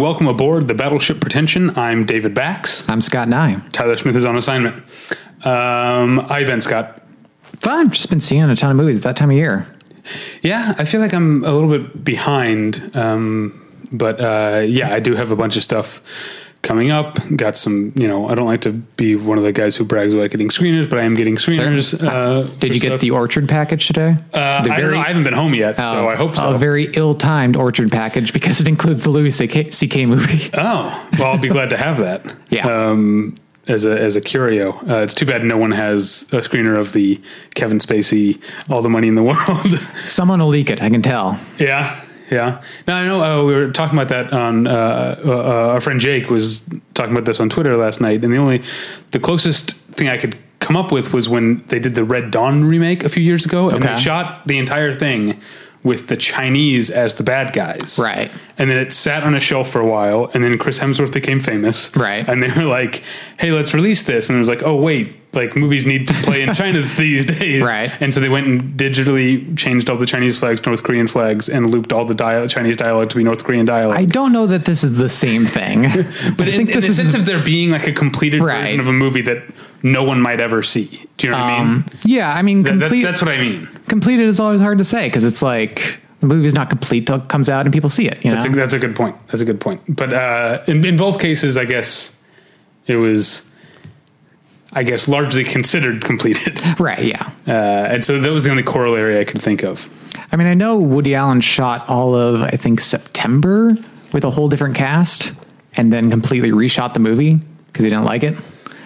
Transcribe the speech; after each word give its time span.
and 0.00 0.06
welcome 0.06 0.28
aboard 0.28 0.66
the 0.66 0.72
Battleship 0.72 1.20
Pretension. 1.20 1.76
I'm 1.78 2.06
David 2.06 2.32
Bax. 2.32 2.88
I'm 2.88 3.02
Scott 3.02 3.28
Nye. 3.28 3.60
Tyler 3.72 3.98
Smith 3.98 4.16
is 4.16 4.24
on 4.24 4.34
assignment. 4.34 4.76
Um, 5.44 6.20
how 6.26 6.38
you 6.38 6.46
been, 6.46 6.62
Scott? 6.62 7.02
Fun. 7.60 7.90
Just 7.90 8.08
been 8.08 8.18
seeing 8.18 8.44
a 8.44 8.56
ton 8.56 8.70
of 8.70 8.78
movies 8.78 8.96
at 8.96 9.02
that 9.02 9.16
time 9.18 9.28
of 9.28 9.36
year. 9.36 9.66
Yeah, 10.40 10.74
I 10.78 10.86
feel 10.86 11.02
like 11.02 11.12
I'm 11.12 11.44
a 11.44 11.52
little 11.52 11.68
bit 11.68 12.02
behind, 12.02 12.96
um, 12.96 13.62
but 13.92 14.18
uh, 14.18 14.60
yeah, 14.60 14.94
I 14.94 15.00
do 15.00 15.16
have 15.16 15.32
a 15.32 15.36
bunch 15.36 15.58
of 15.58 15.62
stuff 15.62 16.00
coming 16.62 16.90
up. 16.90 17.16
Got 17.36 17.56
some, 17.56 17.92
you 17.96 18.06
know, 18.06 18.28
I 18.28 18.34
don't 18.34 18.46
like 18.46 18.60
to 18.62 18.72
be 18.72 19.16
one 19.16 19.38
of 19.38 19.44
the 19.44 19.52
guys 19.52 19.76
who 19.76 19.84
brags 19.84 20.12
about 20.14 20.30
getting 20.30 20.48
screeners, 20.48 20.88
but 20.88 20.98
I 20.98 21.02
am 21.04 21.14
getting 21.14 21.36
screeners. 21.36 21.94
Uh, 22.02 22.42
Did 22.58 22.74
you 22.74 22.80
get 22.80 22.88
stuff. 22.88 23.00
the 23.00 23.10
Orchard 23.12 23.48
package 23.48 23.86
today? 23.86 24.16
Uh, 24.32 24.62
the 24.62 24.70
I, 24.70 25.00
I 25.00 25.04
haven't 25.08 25.24
been 25.24 25.32
home 25.32 25.54
yet, 25.54 25.76
so 25.76 26.08
I 26.08 26.16
hope 26.16 26.36
so. 26.36 26.54
A 26.54 26.58
very 26.58 26.86
ill-timed 26.94 27.56
Orchard 27.56 27.90
package 27.90 28.32
because 28.32 28.60
it 28.60 28.68
includes 28.68 29.04
the 29.04 29.10
Louis 29.10 29.30
C.K. 29.30 29.64
CK 29.70 30.06
movie. 30.08 30.50
Oh, 30.62 31.08
well, 31.18 31.32
I'll 31.32 31.38
be 31.38 31.48
glad 31.48 31.70
to 31.70 31.76
have 31.76 31.98
that. 31.98 32.34
Yeah. 32.50 32.66
Um, 32.66 33.36
as 33.68 33.84
a 33.84 33.98
as 34.00 34.16
a 34.16 34.20
curio, 34.20 34.72
uh, 34.88 35.02
it's 35.02 35.14
too 35.14 35.24
bad 35.26 35.44
no 35.44 35.56
one 35.56 35.70
has 35.70 36.22
a 36.32 36.38
screener 36.38 36.76
of 36.76 36.92
the 36.92 37.20
Kevin 37.54 37.78
Spacey 37.78 38.40
"All 38.68 38.82
the 38.82 38.88
Money 38.88 39.06
in 39.06 39.14
the 39.14 39.22
World." 39.30 39.78
Someone 40.08 40.40
will 40.40 40.48
leak 40.48 40.68
it. 40.70 40.82
I 40.82 40.90
can 40.90 41.02
tell. 41.02 41.38
yeah, 41.58 42.02
yeah. 42.30 42.62
No, 42.86 42.94
I 42.94 43.04
know. 43.06 43.22
Uh, 43.22 43.44
we 43.44 43.54
were 43.54 43.70
talking 43.70 43.98
about 43.98 44.08
that 44.08 44.32
on 44.32 44.66
uh, 44.66 45.20
uh, 45.24 45.68
our 45.72 45.80
friend 45.80 46.00
Jake 46.00 46.30
was 46.30 46.60
talking 46.94 47.12
about 47.12 47.24
this 47.24 47.40
on 47.40 47.48
Twitter 47.48 47.76
last 47.76 48.00
night, 48.00 48.22
and 48.24 48.32
the 48.32 48.38
only 48.38 48.62
the 49.12 49.18
closest 49.18 49.72
thing 49.92 50.08
I 50.08 50.16
could 50.16 50.36
come 50.60 50.76
up 50.76 50.92
with 50.92 51.12
was 51.12 51.28
when 51.28 51.64
they 51.68 51.78
did 51.78 51.94
the 51.94 52.04
Red 52.04 52.30
Dawn 52.30 52.64
remake 52.64 53.02
a 53.04 53.08
few 53.08 53.22
years 53.22 53.44
ago, 53.46 53.68
and 53.70 53.82
Okay. 53.84 53.94
they 53.94 54.00
shot 54.00 54.46
the 54.46 54.58
entire 54.58 54.94
thing 54.94 55.40
with 55.82 56.08
the 56.08 56.16
Chinese 56.16 56.90
as 56.90 57.14
the 57.14 57.22
bad 57.22 57.54
guys, 57.54 57.98
Right. 57.98 58.30
and 58.58 58.68
then 58.70 58.76
it 58.76 58.92
sat 58.92 59.22
on 59.22 59.34
a 59.34 59.40
shelf 59.40 59.70
for 59.70 59.80
a 59.80 59.86
while, 59.86 60.30
and 60.34 60.44
then 60.44 60.58
Chris 60.58 60.78
Hemsworth 60.78 61.10
became 61.12 61.40
famous. 61.40 61.90
Right. 61.96 62.28
And 62.28 62.42
they 62.42 62.48
were 62.52 62.64
like, 62.68 63.02
hey, 63.38 63.50
let's 63.50 63.72
release 63.72 64.02
this. 64.02 64.28
And 64.28 64.36
it 64.36 64.38
was 64.40 64.48
like, 64.48 64.62
oh, 64.62 64.74
wait, 64.76 65.16
like 65.32 65.54
movies 65.54 65.86
need 65.86 66.08
to 66.08 66.14
play 66.22 66.42
in 66.42 66.52
China 66.54 66.82
these 66.98 67.24
days. 67.24 67.62
Right. 67.62 67.90
And 68.00 68.12
so 68.12 68.18
they 68.20 68.28
went 68.28 68.46
and 68.48 68.62
digitally 68.76 69.56
changed 69.56 69.88
all 69.88 69.96
the 69.96 70.06
Chinese 70.06 70.40
flags 70.40 70.64
North 70.66 70.82
Korean 70.82 71.06
flags 71.06 71.48
and 71.48 71.70
looped 71.70 71.92
all 71.92 72.04
the 72.04 72.14
dia- 72.14 72.48
Chinese 72.48 72.76
dialogue 72.76 73.10
to 73.10 73.16
be 73.16 73.22
North 73.22 73.44
Korean 73.44 73.64
dialogue. 73.64 73.96
I 73.98 74.06
don't 74.06 74.32
know 74.32 74.46
that 74.48 74.64
this 74.64 74.82
is 74.82 74.96
the 74.96 75.08
same 75.08 75.46
thing. 75.46 75.82
but 76.36 76.48
I 76.48 76.50
in, 76.52 76.68
in 76.68 76.80
the 76.80 76.92
sense 76.92 77.14
of 77.14 77.26
there 77.26 77.40
being 77.42 77.70
like 77.70 77.86
a 77.86 77.92
completed 77.92 78.42
Right. 78.42 78.62
version 78.62 78.80
of 78.80 78.88
a 78.88 78.92
movie 78.92 79.22
that 79.22 79.42
no 79.84 80.02
one 80.02 80.20
might 80.20 80.40
ever 80.40 80.62
see. 80.62 81.06
Do 81.16 81.26
you 81.26 81.30
know 81.32 81.38
what 81.38 81.44
I 81.46 81.58
mean? 81.64 81.68
um, 81.74 81.86
yeah, 82.04 82.32
I 82.32 82.42
mean, 82.42 82.64
That- 82.64 82.72
that- 82.80 82.88
complete, 82.88 83.02
that's 83.04 83.22
what 83.22 83.30
I 83.30 83.38
mean. 83.40 83.68
completed 83.86 84.26
is 84.26 84.40
always 84.40 84.60
hard 84.60 84.78
to 84.78 84.84
say 84.84 85.06
because 85.06 85.24
it's 85.24 85.42
like 85.42 86.00
the 86.18 86.26
movie's 86.26 86.54
not 86.54 86.68
complete 86.70 87.06
till 87.06 87.16
it 87.16 87.28
comes 87.28 87.48
out 87.48 87.66
and 87.66 87.72
people 87.72 87.88
see 87.88 88.06
it. 88.08 88.22
You 88.24 88.30
know, 88.32 88.36
That's 88.36 88.46
a, 88.46 88.50
that's 88.50 88.72
a 88.72 88.78
good 88.78 88.96
point. 88.96 89.16
That's 89.28 89.40
a 89.40 89.44
good 89.44 89.60
point. 89.60 89.80
But 89.88 90.12
uh, 90.12 90.62
in, 90.66 90.84
in 90.84 90.96
both 90.96 91.18
cases, 91.20 91.56
I 91.56 91.64
guess 91.66 92.14
it 92.86 92.96
was, 92.96 93.48
I 94.72 94.82
guess, 94.84 95.08
largely 95.08 95.44
considered 95.44 96.04
completed. 96.04 96.60
right? 96.80 97.04
Yeah. 97.04 97.30
Uh, 97.46 97.50
and 97.90 98.04
so 98.04 98.20
that 98.20 98.30
was 98.30 98.44
the 98.44 98.50
only 98.50 98.62
corollary 98.62 99.18
I 99.18 99.24
could 99.24 99.42
think 99.42 99.62
of. 99.64 99.88
I 100.32 100.36
mean, 100.36 100.46
I 100.46 100.54
know 100.54 100.78
Woody 100.78 101.14
Allen 101.14 101.40
shot 101.40 101.88
all 101.88 102.14
of, 102.14 102.42
I 102.42 102.50
think, 102.50 102.80
September 102.80 103.76
with 104.12 104.24
a 104.24 104.30
whole 104.30 104.48
different 104.48 104.76
cast 104.76 105.32
and 105.76 105.92
then 105.92 106.10
completely 106.10 106.50
reshot 106.50 106.94
the 106.94 107.00
movie 107.00 107.34
because 107.66 107.84
he 107.84 107.90
didn't 107.90 108.04
like 108.04 108.22
it. 108.22 108.36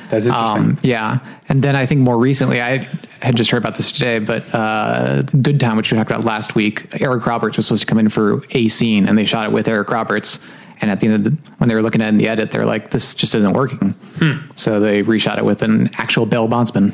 That's 0.09 0.27
interesting. 0.27 0.62
Um, 0.62 0.78
yeah. 0.83 1.19
And 1.49 1.62
then 1.62 1.77
I 1.77 1.87
think 1.87 2.01
more 2.01 2.19
recently, 2.19 2.61
I 2.61 2.78
had 3.21 3.37
just 3.37 3.51
heard 3.51 3.59
about 3.59 3.77
this 3.77 3.93
today, 3.93 4.19
but 4.19 4.45
uh, 4.55 5.22
Good 5.22 5.61
Time, 5.61 5.77
which 5.77 5.91
we 5.91 5.99
talked 5.99 6.11
about 6.11 6.25
last 6.25 6.55
week, 6.55 7.01
Eric 7.01 7.27
Roberts 7.27 7.56
was 7.56 7.66
supposed 7.66 7.83
to 7.83 7.87
come 7.87 7.99
in 7.99 8.09
for 8.09 8.43
a 8.51 8.69
scene 8.69 9.09
and 9.09 9.16
they 9.16 9.25
shot 9.25 9.47
it 9.47 9.53
with 9.53 9.69
Eric 9.69 9.91
Roberts. 9.91 10.39
And 10.81 10.91
at 10.91 11.01
the 11.01 11.07
end 11.09 11.15
of 11.17 11.25
the, 11.25 11.51
when 11.59 11.69
they 11.69 11.75
were 11.75 11.83
looking 11.83 12.03
at 12.03 12.07
it 12.07 12.09
in 12.09 12.19
the 12.19 12.29
edit, 12.29 12.51
they're 12.51 12.67
like, 12.67 12.91
this 12.91 13.15
just 13.15 13.35
isn't 13.35 13.53
working. 13.53 13.91
Hmm. 14.19 14.47
So 14.55 14.81
they 14.81 15.03
reshot 15.03 15.39
it 15.39 15.45
with 15.45 15.62
an 15.62 15.91
actual 15.95 16.27
Bail 16.27 16.49
Bondsman. 16.49 16.93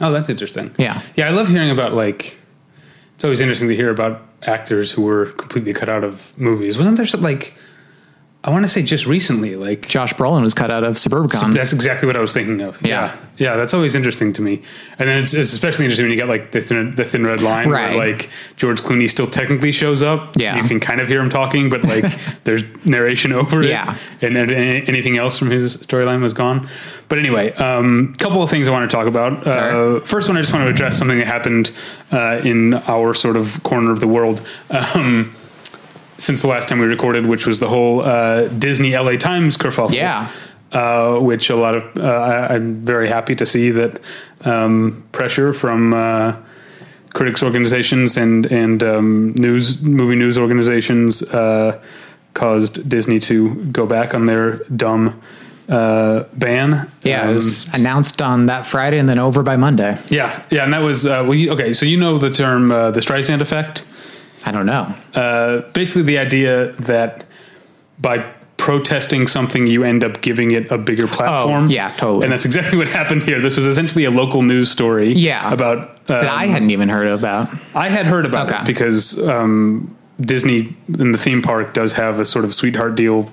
oh, 0.00 0.12
that's 0.12 0.28
interesting. 0.28 0.74
Yeah. 0.78 1.00
Yeah, 1.16 1.28
I 1.28 1.30
love 1.30 1.48
hearing 1.48 1.70
about 1.70 1.94
like. 1.94 2.38
It's 3.14 3.24
always 3.24 3.40
interesting 3.40 3.68
to 3.68 3.76
hear 3.76 3.90
about 3.90 4.22
actors 4.42 4.90
who 4.92 5.02
were 5.02 5.26
completely 5.32 5.72
cut 5.72 5.88
out 5.88 6.04
of 6.04 6.32
movies. 6.38 6.76
Wasn't 6.78 6.96
there 6.96 7.06
some, 7.06 7.22
like? 7.22 7.54
I 8.46 8.50
want 8.50 8.62
to 8.64 8.68
say 8.68 8.82
just 8.82 9.06
recently, 9.06 9.56
like 9.56 9.88
Josh 9.88 10.14
Brolin 10.14 10.44
was 10.44 10.54
cut 10.54 10.70
out 10.70 10.84
of 10.84 10.94
Suburbicon. 10.94 11.52
That's 11.52 11.72
exactly 11.72 12.06
what 12.06 12.16
I 12.16 12.20
was 12.20 12.32
thinking 12.32 12.60
of. 12.60 12.80
Yeah. 12.80 12.88
yeah, 12.88 13.16
yeah. 13.38 13.56
That's 13.56 13.74
always 13.74 13.96
interesting 13.96 14.32
to 14.34 14.40
me. 14.42 14.62
And 15.00 15.08
then 15.08 15.18
it's, 15.18 15.34
it's 15.34 15.52
especially 15.52 15.84
interesting 15.84 16.04
when 16.04 16.12
you 16.12 16.16
get 16.18 16.28
like 16.28 16.52
the 16.52 16.60
thin, 16.60 16.94
the 16.94 17.04
thin 17.04 17.24
red 17.26 17.42
line, 17.42 17.68
Right. 17.68 17.96
where 17.96 18.08
like 18.12 18.30
George 18.54 18.80
Clooney 18.82 19.10
still 19.10 19.26
technically 19.28 19.72
shows 19.72 20.04
up. 20.04 20.36
Yeah. 20.36 20.62
you 20.62 20.68
can 20.68 20.78
kind 20.78 21.00
of 21.00 21.08
hear 21.08 21.20
him 21.20 21.28
talking, 21.28 21.68
but 21.68 21.82
like 21.82 22.04
there's 22.44 22.62
narration 22.84 23.32
over 23.32 23.62
it. 23.62 23.70
Yeah. 23.70 23.96
and, 24.22 24.38
and 24.38 24.52
any- 24.52 24.86
anything 24.86 25.18
else 25.18 25.36
from 25.36 25.50
his 25.50 25.78
storyline 25.78 26.22
was 26.22 26.32
gone. 26.32 26.68
But 27.08 27.18
anyway, 27.18 27.50
a 27.50 27.78
um, 27.78 28.14
couple 28.14 28.44
of 28.44 28.50
things 28.50 28.68
I 28.68 28.70
want 28.70 28.88
to 28.88 28.96
talk 28.96 29.08
about. 29.08 29.44
Uh, 29.44 29.50
Alright. 29.50 30.06
first 30.08 30.28
one, 30.28 30.36
I 30.36 30.40
just 30.40 30.52
want 30.52 30.64
to 30.64 30.70
address 30.70 30.96
something 30.96 31.18
that 31.18 31.26
happened 31.26 31.72
uh, 32.12 32.40
in 32.44 32.74
our 32.74 33.12
sort 33.12 33.36
of 33.36 33.60
corner 33.64 33.90
of 33.90 33.98
the 33.98 34.08
world. 34.08 34.40
Um, 34.70 35.34
since 36.18 36.42
the 36.42 36.48
last 36.48 36.68
time 36.68 36.78
we 36.78 36.86
recorded, 36.86 37.26
which 37.26 37.46
was 37.46 37.58
the 37.60 37.68
whole 37.68 38.02
uh, 38.04 38.48
Disney 38.48 38.96
LA 38.96 39.16
Times 39.16 39.56
kerfuffle 39.56 39.92
Yeah. 39.92 40.28
uh, 40.72 41.18
which 41.18 41.50
a 41.50 41.56
lot 41.56 41.74
of 41.74 41.82
uh, 41.96 42.02
I, 42.02 42.54
I'm 42.54 42.80
very 42.82 43.08
happy 43.08 43.34
to 43.36 43.46
see 43.46 43.70
that 43.72 44.00
um, 44.44 45.04
pressure 45.12 45.52
from 45.52 45.92
uh, 45.94 46.36
critics 47.14 47.42
organizations 47.42 48.16
and 48.16 48.46
and 48.46 48.82
um, 48.82 49.32
news 49.36 49.80
movie 49.82 50.16
news 50.16 50.36
organizations 50.38 51.22
uh, 51.22 51.80
caused 52.34 52.86
Disney 52.88 53.18
to 53.20 53.54
go 53.72 53.86
back 53.86 54.14
on 54.14 54.26
their 54.26 54.58
dumb 54.76 55.18
uh, 55.68 56.24
ban. 56.34 56.90
yeah, 57.02 57.24
it 57.24 57.28
Um, 57.28 57.34
was 57.34 57.68
announced 57.74 58.22
on 58.22 58.46
that 58.46 58.66
Friday 58.66 58.98
and 58.98 59.08
then 59.08 59.18
over 59.18 59.42
by 59.42 59.56
Monday. 59.56 59.98
yeah, 60.08 60.42
yeah, 60.50 60.64
and 60.64 60.72
that 60.72 60.82
was 60.82 61.06
uh, 61.06 61.24
you, 61.30 61.50
okay. 61.52 61.72
So 61.72 61.86
you 61.86 61.96
know 61.98 62.18
the 62.18 62.30
term 62.30 62.70
uh, 62.70 62.90
the 62.90 63.00
Streisand 63.00 63.40
effect. 63.40 63.82
I 64.46 64.52
don't 64.52 64.66
know. 64.66 64.94
Uh, 65.14 65.60
basically, 65.72 66.02
the 66.02 66.18
idea 66.18 66.72
that 66.72 67.24
by 67.98 68.18
protesting 68.56 69.26
something, 69.26 69.66
you 69.66 69.84
end 69.84 70.02
up 70.04 70.20
giving 70.22 70.52
it 70.52 70.70
a 70.70 70.78
bigger 70.78 71.06
platform. 71.06 71.64
Oh, 71.66 71.68
yeah, 71.68 71.88
totally. 71.96 72.24
And 72.24 72.32
that's 72.32 72.44
exactly 72.46 72.78
what 72.82 72.88
happened 72.88 73.22
here. 73.24 73.40
This 73.40 73.56
was 73.56 73.66
essentially 73.66 74.04
a 74.04 74.10
local 74.10 74.42
news 74.42 74.70
story. 74.70 75.12
Yeah. 75.12 75.52
about. 75.52 75.78
Uh, 76.08 76.22
that 76.22 76.28
I 76.28 76.46
hadn't 76.46 76.70
even 76.70 76.88
heard 76.88 77.08
about. 77.08 77.48
I 77.74 77.88
had 77.88 78.06
heard 78.06 78.24
about 78.24 78.48
Okay. 78.48 78.60
it 78.62 78.66
because 78.66 79.20
um, 79.28 79.94
Disney 80.20 80.76
in 80.98 81.10
the 81.12 81.18
theme 81.18 81.42
park 81.42 81.74
does 81.74 81.92
have 81.94 82.20
a 82.20 82.24
sort 82.24 82.44
of 82.44 82.54
sweetheart 82.54 82.94
deal 82.94 83.30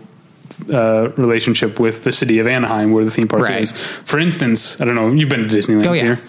uh, 0.74 1.10
relationship 1.16 1.80
with 1.80 2.04
the 2.04 2.12
city 2.12 2.40
of 2.40 2.48
Anaheim, 2.48 2.92
where 2.92 3.06
the 3.06 3.12
theme 3.12 3.28
park 3.28 3.44
Right. 3.44 3.62
is. 3.62 3.72
For 3.72 4.18
instance, 4.20 4.82
I 4.82 4.86
don't 4.86 4.96
know. 4.96 5.12
You've 5.12 5.30
been 5.30 5.48
to 5.48 5.56
Disneyland 5.56 5.86
Oh, 5.86 5.94
yeah. 5.94 6.04
here. 6.16 6.22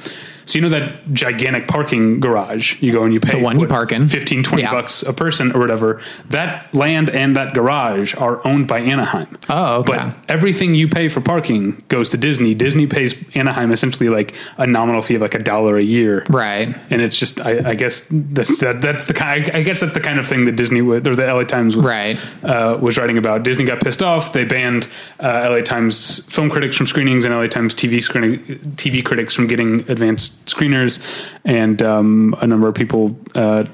So 0.47 0.59
you 0.59 0.63
know 0.63 0.69
that 0.71 1.13
gigantic 1.13 1.69
parking 1.69 2.21
garage 2.21 2.81
you 2.83 2.93
go 2.93 3.05
and 3.05 3.13
you 3.15 3.21
pay 3.21 3.39
The 3.39 3.45
one 3.45 3.59
you 3.61 3.67
park 3.67 3.93
in. 3.93 4.09
15 4.09 4.43
20 4.43 4.63
Yeah. 4.63 4.71
bucks 4.73 5.03
a 5.03 5.13
person 5.13 5.53
or 5.53 5.59
whatever 5.61 6.01
that 6.31 6.73
land 6.75 7.11
and 7.11 7.37
that 7.37 7.55
garage 7.55 8.15
are 8.17 8.47
owned 8.47 8.69
by 8.69 8.81
Anaheim 8.81 9.27
Oh, 9.49 9.77
okay. 9.81 9.97
but 9.97 10.17
everything 10.29 10.75
you 10.75 10.89
pay 10.89 11.09
for 11.09 11.21
parking 11.21 11.83
goes 11.89 12.11
to 12.11 12.17
Disney 12.17 12.55
Disney 12.55 12.87
pays 12.87 13.15
Anaheim 13.35 13.73
essentially 13.73 14.09
like 14.09 14.35
a 14.59 14.67
nominal 14.67 15.03
fee 15.03 15.15
of 15.17 15.23
like 15.23 15.35
a 15.35 15.39
dollar 15.43 15.77
a 15.79 15.83
year 15.83 16.25
Right. 16.29 16.75
and 16.91 17.01
it's 17.03 17.17
just 17.19 17.41
I, 17.41 17.71
I 17.71 17.75
guess 17.75 18.07
that's 18.11 18.59
that, 18.61 18.81
that's 18.81 19.05
the 19.07 19.15
kind 19.15 19.51
I 19.55 19.63
guess 19.63 19.81
that's 19.81 19.95
the 19.95 20.01
kind 20.01 20.19
of 20.19 20.27
thing 20.27 20.45
that 20.45 20.57
Disney 20.57 20.83
would 20.83 21.07
or 21.07 21.17
the 21.17 21.27
LA 21.27 21.43
Times 21.45 21.77
was 21.77 21.87
Right. 21.87 22.19
uh, 22.43 22.79
was 22.81 22.97
writing 22.99 23.19
about. 23.19 23.43
Disney 23.43 23.65
got 23.65 23.81
pissed 23.81 24.03
off. 24.03 24.33
They 24.33 24.45
banned 24.45 24.89
uh, 25.21 25.49
LA 25.51 25.61
Times 25.63 26.25
film 26.33 26.51
critics 26.51 26.77
from 26.77 26.87
screenings 26.87 27.25
and 27.25 27.35
LA 27.35 27.47
Times 27.47 27.75
TV 27.75 28.03
screening 28.03 28.39
TV 28.77 29.05
critics 29.05 29.35
from 29.35 29.47
getting 29.47 29.81
advanced 29.91 30.34
screeners, 30.47 31.31
and 31.45 31.83
um, 31.83 32.35
a 32.41 32.47
number 32.47 32.69
of 32.69 32.75
people. 32.75 33.19
Uh, 33.35 33.65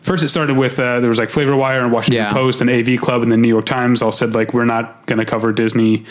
First, 0.00 0.22
it 0.22 0.28
started 0.28 0.56
with 0.56 0.78
uh, 0.78 1.00
there 1.00 1.08
was 1.08 1.18
like 1.18 1.28
Flavorwire 1.28 1.82
and 1.82 1.90
Washington 1.90 2.22
Yeah. 2.22 2.32
Post 2.32 2.60
and 2.60 2.70
AV 2.70 3.00
Club 3.00 3.22
and 3.22 3.32
the 3.32 3.36
New 3.36 3.48
York 3.48 3.66
Times 3.66 4.00
all 4.00 4.12
said 4.12 4.32
like 4.32 4.54
we're 4.54 4.64
not 4.64 5.04
going 5.06 5.18
to 5.18 5.24
cover 5.24 5.52
Disney, 5.52 6.04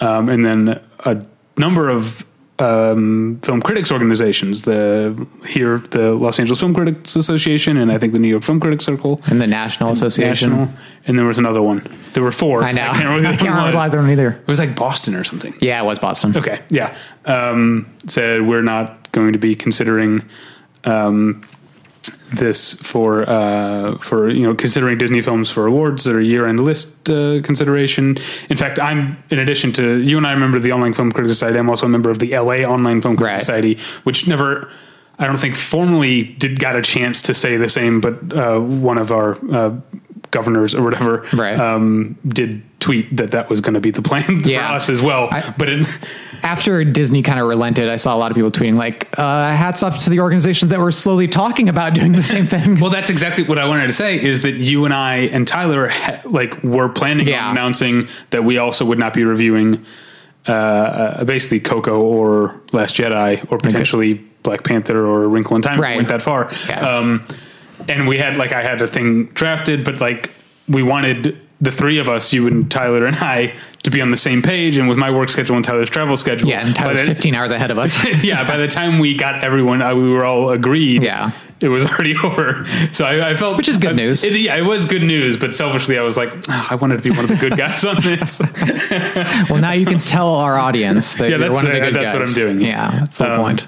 um, 0.00 0.28
and 0.28 0.44
then 0.44 0.78
a 1.06 1.24
number 1.56 1.88
of 1.88 2.26
um, 2.58 3.38
film 3.42 3.62
critics 3.62 3.90
organizations, 3.92 4.62
the 4.62 5.26
here 5.46 5.78
the 5.78 6.12
Los 6.14 6.38
Angeles 6.38 6.60
Film 6.60 6.74
Critics 6.74 7.16
Association 7.16 7.76
and 7.78 7.90
I 7.90 7.96
think 7.98 8.12
the 8.12 8.18
New 8.18 8.28
York 8.28 8.42
Film 8.42 8.60
Critics 8.60 8.84
Circle, 8.84 9.22
And 9.30 9.40
the 9.40 9.46
National 9.46 9.90
Association. 9.92 10.50
National, 10.50 10.74
and 11.06 11.18
there 11.18 11.24
was 11.24 11.38
another 11.38 11.62
one. 11.62 11.86
There 12.12 12.22
were 12.22 12.32
four. 12.32 12.62
I 12.62 12.72
know. 12.72 12.82
I 12.82 12.86
can't 12.88 12.98
remember, 13.04 13.22
the 13.22 13.28
I 13.28 13.36
can't 13.36 13.54
remember 13.54 13.78
either 13.78 13.98
one 13.98 14.10
either. 14.10 14.30
It 14.32 14.48
was 14.48 14.58
like 14.58 14.76
Boston 14.76 15.14
or 15.14 15.24
something. 15.24 15.54
Yeah, 15.60 15.80
it 15.80 15.86
was 15.86 15.98
Boston. 15.98 16.36
Okay, 16.36 16.60
yeah. 16.68 16.94
Um, 17.24 17.86
said 18.06 18.46
we're 18.46 18.60
not 18.62 18.97
going 19.18 19.32
to 19.32 19.38
be 19.38 19.54
considering 19.54 20.22
um, 20.84 21.44
this 22.32 22.74
for 22.74 23.28
uh, 23.28 23.96
for 23.98 24.28
you 24.28 24.44
know 24.46 24.54
considering 24.54 24.98
Disney 24.98 25.22
films 25.22 25.50
for 25.50 25.66
awards 25.66 26.04
that 26.04 26.14
are 26.14 26.20
year 26.20 26.46
end 26.46 26.60
list 26.60 27.10
uh, 27.10 27.40
consideration. 27.42 28.16
In 28.48 28.56
fact, 28.56 28.78
I'm 28.78 29.00
in 29.30 29.38
addition 29.38 29.72
to 29.74 29.98
you 29.98 30.16
and 30.18 30.26
I, 30.26 30.34
member 30.34 30.56
of 30.56 30.62
the 30.62 30.72
Online 30.72 30.92
Film 30.92 31.10
Critics 31.10 31.32
Society. 31.34 31.58
I'm 31.58 31.70
also 31.70 31.86
a 31.86 31.88
member 31.88 32.10
of 32.10 32.18
the 32.18 32.30
LA 32.36 32.58
Online 32.74 33.00
Film 33.02 33.16
Critics 33.16 33.32
Right. 33.32 33.40
Society, 33.40 33.78
which 34.04 34.26
never. 34.28 34.70
I 35.20 35.26
don't 35.26 35.36
think 35.40 35.56
formally 35.56 36.22
did 36.22 36.60
got 36.60 36.76
a 36.76 36.82
chance 36.82 37.22
to 37.22 37.34
say 37.34 37.56
the 37.56 37.68
same, 37.68 38.00
but 38.00 38.14
uh, 38.32 38.60
one 38.60 38.98
of 38.98 39.10
our 39.10 39.36
uh, 39.52 39.74
governors 40.30 40.76
or 40.76 40.82
whatever 40.84 41.24
Right. 41.34 41.58
um, 41.58 42.16
did 42.28 42.62
tweet 42.80 43.16
that 43.16 43.32
that 43.32 43.50
was 43.50 43.60
going 43.60 43.74
to 43.74 43.80
be 43.80 43.90
the 43.90 44.02
plan 44.02 44.40
Yeah. 44.44 44.68
for 44.68 44.74
us 44.76 44.88
as 44.88 45.02
well. 45.02 45.28
I- 45.32 45.52
but 45.58 45.68
it, 45.68 45.86
After 46.42 46.84
Disney 46.84 47.22
kind 47.22 47.40
of 47.40 47.48
relented, 47.48 47.88
I 47.88 47.96
saw 47.96 48.14
a 48.14 48.18
lot 48.18 48.30
of 48.30 48.36
people 48.36 48.52
tweeting 48.52 48.76
like, 48.76 49.08
uh, 49.18 49.50
"Hats 49.50 49.82
off 49.82 49.98
to 50.04 50.10
the 50.10 50.20
organizations 50.20 50.70
that 50.70 50.78
were 50.78 50.92
slowly 50.92 51.26
talking 51.26 51.68
about 51.68 51.94
doing 51.94 52.12
the 52.12 52.22
same 52.22 52.46
thing." 52.46 52.78
well, 52.80 52.90
that's 52.90 53.10
exactly 53.10 53.42
what 53.42 53.58
I 53.58 53.64
wanted 53.66 53.88
to 53.88 53.92
say. 53.92 54.22
Is 54.22 54.42
that 54.42 54.54
you 54.54 54.84
and 54.84 54.94
I 54.94 55.16
and 55.32 55.48
Tyler 55.48 55.88
ha- 55.88 56.20
like 56.24 56.62
were 56.62 56.88
planning 56.88 57.26
Yeah. 57.26 57.44
on 57.46 57.50
announcing 57.56 58.06
that 58.30 58.44
we 58.44 58.58
also 58.58 58.84
would 58.84 58.98
not 59.00 59.12
be 59.14 59.24
reviewing 59.24 59.84
uh, 60.46 60.52
uh, 60.52 61.24
basically 61.24 61.58
Coco 61.58 62.00
or 62.00 62.60
Last 62.72 62.94
Jedi 62.96 63.44
or 63.50 63.58
potentially 63.58 64.14
Black 64.44 64.62
Panther 64.62 65.04
or 65.04 65.28
Wrinkle 65.28 65.56
in 65.56 65.62
Time. 65.62 65.78
we 65.78 65.82
Right. 65.82 65.96
Went 65.96 66.08
that 66.08 66.22
far. 66.22 66.48
Yeah. 66.68 66.80
Um, 66.98 67.24
and 67.88 68.06
we 68.06 68.16
had 68.18 68.36
like 68.36 68.52
I 68.52 68.62
had 68.62 68.80
a 68.80 68.86
thing 68.86 69.24
drafted, 69.34 69.84
but 69.84 70.00
like 70.00 70.32
we 70.68 70.84
wanted 70.84 71.36
the 71.60 71.70
three 71.72 71.98
of 71.98 72.08
us, 72.08 72.32
you 72.32 72.46
and 72.46 72.70
Tyler 72.70 73.04
and 73.04 73.16
I, 73.16 73.54
to 73.82 73.90
be 73.90 74.00
on 74.00 74.10
the 74.10 74.16
same 74.16 74.42
page. 74.42 74.76
And 74.76 74.88
with 74.88 74.98
my 74.98 75.10
work 75.10 75.28
schedule 75.28 75.56
and 75.56 75.64
Tyler's 75.64 75.90
travel 75.90 76.16
schedule, 76.16 76.48
yeah, 76.48 76.64
and 76.64 76.74
Tyler's 76.76 77.00
the- 77.08 77.14
15 77.14 77.34
hours 77.34 77.50
ahead 77.50 77.70
of 77.70 77.78
us. 77.78 77.96
yeah, 78.22 78.44
by 78.46 78.56
the 78.56 78.68
time 78.68 78.98
we 79.00 79.14
got 79.14 79.42
everyone, 79.44 79.82
uh, 79.82 79.94
we 79.94 80.08
were 80.08 80.24
all 80.24 80.50
agreed. 80.50 81.02
Yeah. 81.02 81.32
it 81.60 81.66
was 81.68 81.84
already 81.90 82.14
over. 82.22 82.64
So 82.92 83.04
I, 83.04 83.30
I 83.30 83.34
felt, 83.34 83.56
Which 83.56 83.68
is 83.68 83.76
good 83.76 83.90
I- 83.90 83.94
news. 83.94 84.22
It, 84.22 84.38
yeah, 84.40 84.56
it 84.56 84.64
was 84.64 84.84
good 84.84 85.02
news. 85.02 85.36
But 85.36 85.54
selfishly, 85.56 85.98
I 85.98 86.02
was 86.02 86.16
like, 86.16 86.30
"Ah, 86.48 86.68
I 86.70 86.76
wanted 86.76 86.98
to 86.98 87.02
be 87.02 87.10
one 87.10 87.24
of 87.24 87.28
the 87.30 87.36
good 87.36 87.56
guys 87.56 87.84
on 87.84 88.00
this. 88.02 88.40
well, 89.50 89.60
now 89.60 89.72
you 89.72 89.84
can 89.86 89.98
tell 89.98 90.28
our 90.36 90.58
audience 90.58 91.16
that 91.16 91.24
Yeah, 91.24 91.30
you're 91.30 91.38
that's 91.40 91.54
one 91.54 91.66
of 91.66 91.72
the 91.72 91.80
the- 91.80 91.86
good 91.86 91.94
that's 91.94 92.12
what. 92.12 92.22
I'm 92.22 92.34
doing. 92.34 92.60
Yeah, 92.60 93.00
that's 93.00 93.18
the 93.18 93.32
Um, 93.34 93.40
point. 93.40 93.66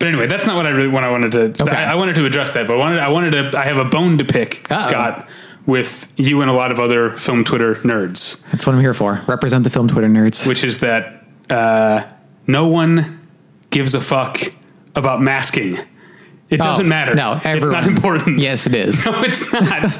But 0.00 0.08
anyway, 0.08 0.26
that's 0.26 0.46
not 0.46 0.54
what 0.56 0.66
I 0.66 0.70
really 0.70 0.88
what 0.88 1.04
I 1.04 1.10
wanted 1.10 1.32
to. 1.32 1.62
Okay. 1.64 1.74
I, 1.74 1.92
I 1.92 1.94
wanted 1.96 2.14
to 2.16 2.24
address 2.24 2.52
that, 2.52 2.66
but 2.66 2.74
I 2.74 2.76
wanted 2.76 2.98
I 3.00 3.08
wanted 3.08 3.30
to. 3.52 3.58
I 3.58 3.64
have 3.64 3.78
a 3.78 3.84
bone 3.84 4.18
to 4.18 4.24
pick, 4.24 4.70
Uh-oh. 4.70 4.88
Scott, 4.88 5.28
with 5.68 6.08
you 6.16 6.40
and 6.40 6.48
a 6.50 6.52
lot 6.54 6.72
of 6.72 6.80
other 6.80 7.10
film 7.18 7.44
Twitter 7.44 7.74
nerds, 7.84 8.42
That's 8.50 8.66
what 8.66 8.74
I'm 8.74 8.80
here 8.80 8.94
for. 8.94 9.22
Represent 9.28 9.64
the 9.64 9.70
film 9.70 9.86
Twitter 9.86 10.08
nerds. 10.08 10.46
which 10.46 10.64
is 10.64 10.80
that 10.80 11.24
uh, 11.50 12.04
no 12.46 12.66
one 12.66 13.20
gives 13.70 13.94
a 13.94 14.00
fuck 14.00 14.40
about 14.96 15.20
masking. 15.20 15.78
It 16.48 16.56
doesn't 16.56 16.86
Oh, 16.86 16.88
matter. 16.88 17.14
No, 17.14 17.38
everyone. 17.44 17.56
it's 17.78 17.86
not 17.86 17.96
important. 17.96 18.40
Yes, 18.42 18.66
it 18.66 18.74
is. 18.74 19.04
No, 19.06 19.22
it's 19.22 19.52
not. 19.52 19.94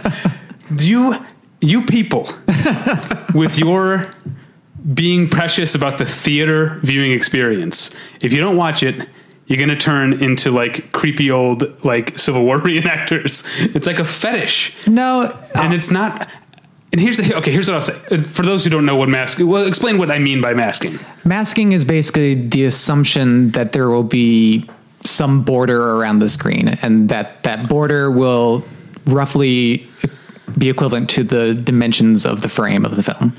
Do 0.74 0.88
you, 0.88 1.14
you 1.60 1.84
people, 1.84 2.28
with 3.34 3.58
your 3.58 4.04
being 4.94 5.28
precious 5.28 5.74
about 5.74 5.98
the 5.98 6.06
theater 6.06 6.78
viewing 6.82 7.12
experience, 7.12 7.90
if 8.22 8.32
you 8.32 8.40
don't 8.40 8.56
watch 8.56 8.82
it, 8.82 9.06
you're 9.48 9.56
going 9.58 9.68
to 9.70 9.76
turn 9.76 10.22
into 10.22 10.50
like 10.52 10.92
creepy 10.92 11.30
old 11.30 11.84
like 11.84 12.16
Civil 12.18 12.44
War 12.44 12.58
reenactors. 12.68 13.44
It's 13.74 13.86
like 13.86 13.98
a 13.98 14.04
fetish, 14.04 14.86
No, 14.86 15.36
and 15.54 15.74
it's 15.74 15.90
not. 15.90 16.28
And 16.92 17.00
here's 17.00 17.18
the 17.18 17.34
okay. 17.36 17.50
Here's 17.52 17.68
what 17.68 17.74
I'll 17.74 17.80
say 17.82 18.00
Uh, 18.10 18.22
for 18.22 18.42
those 18.46 18.64
who 18.64 18.70
don't 18.70 18.86
know 18.86 18.96
what 18.96 19.08
masking. 19.10 19.46
Well, 19.46 19.66
explain 19.66 19.98
what 19.98 20.10
I 20.10 20.18
mean 20.18 20.40
by 20.40 20.54
masking. 20.54 20.98
masking 21.24 21.72
is 21.72 21.84
basically 21.84 22.34
the 22.48 22.64
assumption 22.64 23.50
that 23.50 23.72
there 23.72 23.88
will 23.90 24.04
be 24.04 24.68
some 25.04 25.42
border 25.42 25.80
around 25.96 26.18
the 26.20 26.28
screen, 26.28 26.68
and 26.82 27.08
that 27.08 27.42
that 27.42 27.68
border 27.68 28.10
will 28.10 28.64
roughly 29.06 29.86
be 30.56 30.68
equivalent 30.68 31.08
to 31.10 31.22
the 31.22 31.54
dimensions 31.54 32.26
of 32.26 32.42
the 32.42 32.48
frame 32.48 32.84
of 32.84 32.96
the 32.96 33.02
film. 33.02 33.32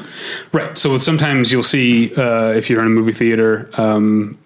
Right. 0.53 0.77
So 0.77 0.97
sometimes 0.97 1.51
you'll 1.51 1.63
see 1.63 2.13
uh, 2.15 2.51
if 2.51 2.69
you're 2.69 2.79
in 2.81 2.87
a 2.87 2.89
movie 2.91 3.11
theater, 3.11 3.69
um, 3.73 4.37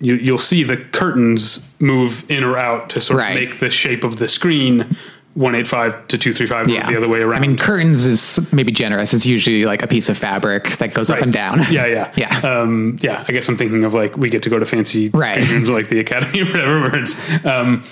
you, 0.00 0.14
you'll 0.14 0.38
see 0.38 0.62
the 0.64 0.76
curtains 0.76 1.66
move 1.78 2.24
in 2.30 2.44
or 2.44 2.56
out 2.58 2.90
to 2.90 3.00
sort 3.00 3.18
Right. 3.20 3.30
of 3.30 3.34
make 3.50 3.60
the 3.60 3.70
shape 3.70 4.02
of 4.04 4.16
the 4.18 4.28
screen 4.28 4.96
185 5.34 6.08
to 6.08 6.18
235 6.18 6.66
or 6.66 6.90
the 6.92 6.96
other 6.96 7.08
way 7.08 7.20
around. 7.20 7.38
I 7.42 7.46
mean, 7.46 7.56
curtains 7.56 8.04
is 8.04 8.52
maybe 8.52 8.70
generous. 8.70 9.14
It's 9.14 9.24
usually 9.24 9.64
like 9.64 9.82
a 9.82 9.86
piece 9.86 10.08
of 10.10 10.18
fabric 10.18 10.76
that 10.76 10.92
goes 10.92 11.08
up 11.10 11.20
and 11.22 11.32
down. 11.32 11.60
Yeah, 11.70 11.86
yeah, 11.86 12.12
Yeah. 12.16 12.38
Um, 12.40 12.98
yeah, 13.00 13.24
I 13.26 13.32
guess 13.32 13.48
I'm 13.48 13.56
thinking 13.56 13.84
of 13.84 13.94
like 13.94 14.16
we 14.18 14.28
get 14.28 14.42
to 14.42 14.50
go 14.50 14.58
to 14.58 14.66
fancy 14.66 15.08
Right. 15.10 15.40
rooms 15.48 15.70
like 15.70 15.88
the 15.88 16.00
Academy 16.00 16.42
or 16.42 16.46
whatever. 16.46 16.80
Where 16.80 16.96
it's, 16.96 17.44
um, 17.46 17.82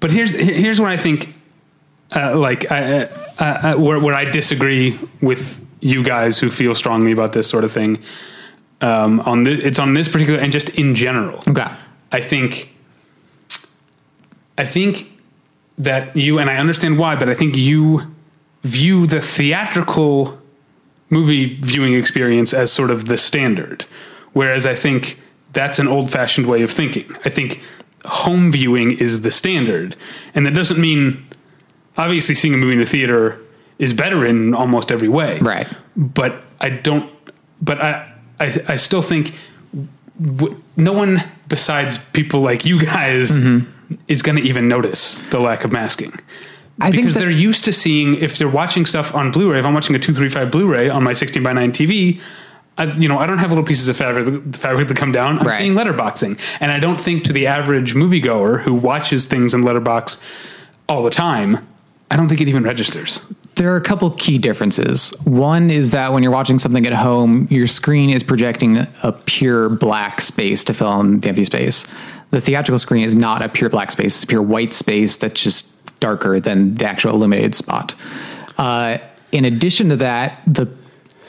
but 0.00 0.10
here's 0.10 0.32
here's 0.34 0.80
what 0.80 0.90
I 0.90 0.96
think. 0.96 1.34
Uh, 2.14 2.38
like 2.38 2.70
I, 2.70 3.02
uh, 3.02 3.08
uh, 3.38 3.74
where 3.76 3.98
where 4.00 4.14
I 4.14 4.24
disagree 4.24 4.98
with 5.20 5.60
you 5.80 6.02
guys 6.02 6.38
who 6.38 6.50
feel 6.50 6.74
strongly 6.74 7.12
about 7.12 7.32
this 7.32 7.48
sort 7.48 7.62
of 7.64 7.70
thing. 7.72 7.98
Um, 8.82 9.20
on 9.20 9.44
the, 9.44 9.52
it's 9.52 9.78
on 9.78 9.94
this 9.94 10.06
particular 10.06 10.38
and 10.38 10.52
just 10.52 10.68
in 10.70 10.94
general. 10.94 11.42
Okay. 11.48 11.66
I 12.12 12.20
think 12.20 12.74
I 14.58 14.64
think 14.64 15.10
that 15.78 16.16
you 16.16 16.38
and 16.38 16.48
I 16.50 16.56
understand 16.56 16.98
why, 16.98 17.16
but 17.16 17.28
I 17.28 17.34
think 17.34 17.56
you 17.56 18.14
view 18.64 19.06
the 19.06 19.20
theatrical 19.20 20.38
movie 21.10 21.56
viewing 21.60 21.94
experience 21.94 22.52
as 22.52 22.72
sort 22.72 22.90
of 22.90 23.06
the 23.06 23.16
standard. 23.16 23.84
Whereas 24.32 24.66
I 24.66 24.74
think 24.74 25.20
that's 25.52 25.78
an 25.78 25.88
old 25.88 26.10
fashioned 26.10 26.46
way 26.46 26.62
of 26.62 26.70
thinking. 26.70 27.16
I 27.24 27.28
think 27.28 27.62
home 28.04 28.52
viewing 28.52 28.98
is 28.98 29.22
the 29.22 29.30
standard. 29.30 29.96
And 30.34 30.46
that 30.46 30.54
doesn't 30.54 30.80
mean 30.80 31.26
obviously 31.96 32.34
seeing 32.34 32.54
a 32.54 32.56
movie 32.56 32.74
in 32.74 32.78
the 32.78 32.86
theater 32.86 33.40
is 33.78 33.92
better 33.92 34.24
in 34.24 34.54
almost 34.54 34.90
every 34.90 35.08
way. 35.08 35.38
Right. 35.38 35.68
But 35.96 36.42
I 36.60 36.70
don't 36.70 37.10
but 37.60 37.80
I 37.80 38.12
I, 38.40 38.54
I 38.68 38.76
still 38.76 39.02
think 39.02 39.34
w- 40.20 40.60
no 40.76 40.92
one 40.92 41.22
besides 41.48 41.98
people 41.98 42.40
like 42.40 42.64
you 42.64 42.80
guys 42.80 43.32
mm-hmm. 43.32 43.70
is 44.08 44.22
going 44.22 44.36
to 44.36 44.42
even 44.42 44.68
notice 44.68 45.18
the 45.30 45.38
lack 45.38 45.64
of 45.64 45.72
masking. 45.72 46.12
I 46.80 46.90
because 46.90 47.14
they're 47.14 47.30
used 47.30 47.64
to 47.64 47.72
seeing 47.72 48.14
if 48.16 48.36
they're 48.36 48.48
watching 48.48 48.84
stuff 48.84 49.14
on 49.14 49.30
Blu-ray. 49.30 49.58
If 49.58 49.64
I'm 49.64 49.72
watching 49.72 49.96
a 49.96 49.98
two 49.98 50.12
three 50.12 50.28
five 50.28 50.50
Blu-ray 50.50 50.90
on 50.90 51.02
my 51.02 51.14
sixteen 51.14 51.42
by 51.42 51.54
nine 51.54 51.72
TV, 51.72 52.20
I, 52.76 52.84
you 52.96 53.08
know 53.08 53.18
I 53.18 53.26
don't 53.26 53.38
have 53.38 53.50
little 53.50 53.64
pieces 53.64 53.88
of 53.88 53.96
fabric 53.96 54.54
fabric 54.54 54.88
that 54.88 54.96
come 54.96 55.10
down. 55.10 55.38
I'm 55.38 55.46
Right. 55.46 55.58
seeing 55.58 55.72
letterboxing, 55.72 56.38
and 56.60 56.70
I 56.70 56.78
don't 56.78 57.00
think 57.00 57.24
to 57.24 57.32
the 57.32 57.46
average 57.46 57.94
moviegoer 57.94 58.60
who 58.60 58.74
watches 58.74 59.24
things 59.24 59.54
in 59.54 59.62
letterbox 59.62 60.18
all 60.86 61.02
the 61.02 61.10
time. 61.10 61.66
I 62.10 62.16
don't 62.16 62.28
think 62.28 62.42
it 62.42 62.48
even 62.48 62.62
registers. 62.62 63.22
There 63.56 63.72
are 63.72 63.76
a 63.76 63.82
couple 63.82 64.10
key 64.10 64.36
differences. 64.36 65.10
One 65.24 65.70
is 65.70 65.92
that 65.92 66.12
when 66.12 66.22
you're 66.22 66.32
watching 66.32 66.58
something 66.58 66.86
at 66.86 66.92
home, 66.92 67.48
your 67.50 67.66
screen 67.66 68.10
is 68.10 68.22
projecting 68.22 68.86
a 69.02 69.12
pure 69.24 69.70
black 69.70 70.20
space 70.20 70.62
to 70.64 70.74
fill 70.74 71.00
in 71.00 71.20
the 71.20 71.28
empty 71.30 71.44
space. 71.44 71.86
The 72.30 72.40
theatrical 72.40 72.78
screen 72.78 73.04
is 73.04 73.16
not 73.16 73.42
a 73.42 73.48
pure 73.48 73.70
black 73.70 73.92
space; 73.92 74.16
it's 74.16 74.24
a 74.24 74.26
pure 74.26 74.42
white 74.42 74.74
space 74.74 75.16
that's 75.16 75.42
just 75.42 75.72
darker 76.00 76.38
than 76.38 76.74
the 76.74 76.86
actual 76.86 77.14
illuminated 77.14 77.54
spot. 77.54 77.94
Uh, 78.58 78.98
in 79.32 79.46
addition 79.46 79.88
to 79.88 79.96
that, 79.96 80.42
the 80.46 80.66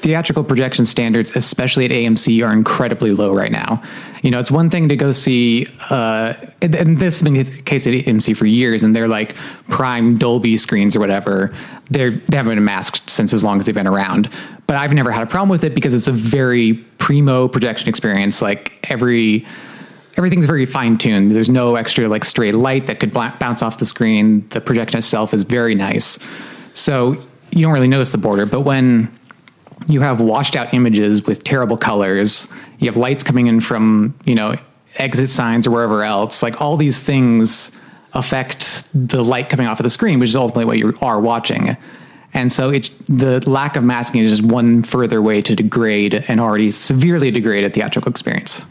theatrical 0.01 0.43
projection 0.43 0.85
standards, 0.85 1.35
especially 1.35 1.85
at 1.85 1.91
AMC, 1.91 2.45
are 2.45 2.53
incredibly 2.53 3.11
low 3.11 3.33
right 3.33 3.51
now. 3.51 3.81
You 4.21 4.31
know, 4.31 4.39
it's 4.39 4.51
one 4.51 4.69
thing 4.69 4.89
to 4.89 4.95
go 4.95 5.11
see, 5.11 5.67
uh, 5.89 6.33
and, 6.61 6.97
this 6.97 7.19
has 7.19 7.23
been 7.23 7.33
the 7.33 7.61
case 7.63 7.87
at 7.87 7.93
AMC 7.93 8.35
for 8.37 8.45
years, 8.45 8.83
and 8.83 8.95
they're 8.95 9.07
like 9.07 9.35
prime 9.69 10.17
Dolby 10.17 10.57
screens 10.57 10.95
or 10.95 10.99
whatever. 10.99 11.53
They're, 11.89 12.11
they 12.11 12.37
haven't 12.37 12.55
been 12.55 12.63
masked 12.63 13.09
since 13.09 13.33
as 13.33 13.43
long 13.43 13.59
as 13.59 13.65
they've 13.65 13.75
been 13.75 13.87
around. 13.87 14.29
But 14.67 14.77
I've 14.77 14.93
never 14.93 15.11
had 15.11 15.23
a 15.23 15.27
problem 15.27 15.49
with 15.49 15.63
it 15.63 15.73
because 15.73 15.93
it's 15.93 16.07
a 16.07 16.11
very 16.11 16.73
primo 16.97 17.47
projection 17.47 17.89
experience. 17.89 18.41
Like 18.41 18.73
every 18.89 19.45
everything's 20.17 20.47
very 20.47 20.65
fine 20.65 20.97
tuned. 20.97 21.31
There's 21.31 21.49
no 21.49 21.75
extra 21.75 22.07
like 22.07 22.25
stray 22.25 22.51
light 22.51 22.87
that 22.87 22.99
could 22.99 23.11
bla- 23.11 23.35
bounce 23.39 23.61
off 23.61 23.77
the 23.77 23.85
screen. 23.85 24.47
The 24.49 24.59
projection 24.59 24.97
itself 24.97 25.33
is 25.33 25.43
very 25.43 25.75
nice. 25.75 26.19
So 26.73 27.23
you 27.51 27.61
don't 27.61 27.71
really 27.71 27.87
notice 27.87 28.11
the 28.11 28.17
border. 28.17 28.45
But 28.45 28.61
when 28.61 29.15
you 29.87 30.01
have 30.01 30.19
washed 30.19 30.55
out 30.55 30.73
images 30.73 31.25
with 31.25 31.43
terrible 31.43 31.77
colors, 31.77 32.47
you 32.79 32.87
have 32.87 32.97
lights 32.97 33.23
coming 33.23 33.47
in 33.47 33.59
from, 33.59 34.17
you 34.25 34.35
know, 34.35 34.55
exit 34.97 35.29
signs 35.29 35.67
or 35.67 35.71
wherever 35.71 36.03
else, 36.03 36.41
like 36.41 36.61
all 36.61 36.77
these 36.77 37.01
things 37.01 37.75
affect 38.13 38.89
the 38.93 39.23
light 39.23 39.49
coming 39.49 39.67
off 39.67 39.79
of 39.79 39.83
the 39.83 39.89
screen, 39.89 40.19
which 40.19 40.29
is 40.29 40.35
ultimately 40.35 40.65
what 40.65 40.77
you 40.77 40.97
are 41.01 41.19
watching. 41.19 41.77
And 42.33 42.51
so 42.51 42.69
it's 42.69 42.89
the 43.07 43.47
lack 43.49 43.75
of 43.75 43.83
masking 43.83 44.21
is 44.21 44.37
just 44.37 44.51
one 44.51 44.83
further 44.83 45.21
way 45.21 45.41
to 45.41 45.55
degrade 45.55 46.13
an 46.27 46.39
already 46.39 46.71
severely 46.71 47.31
degraded 47.31 47.73
theatrical 47.73 48.09
experience. 48.09 48.63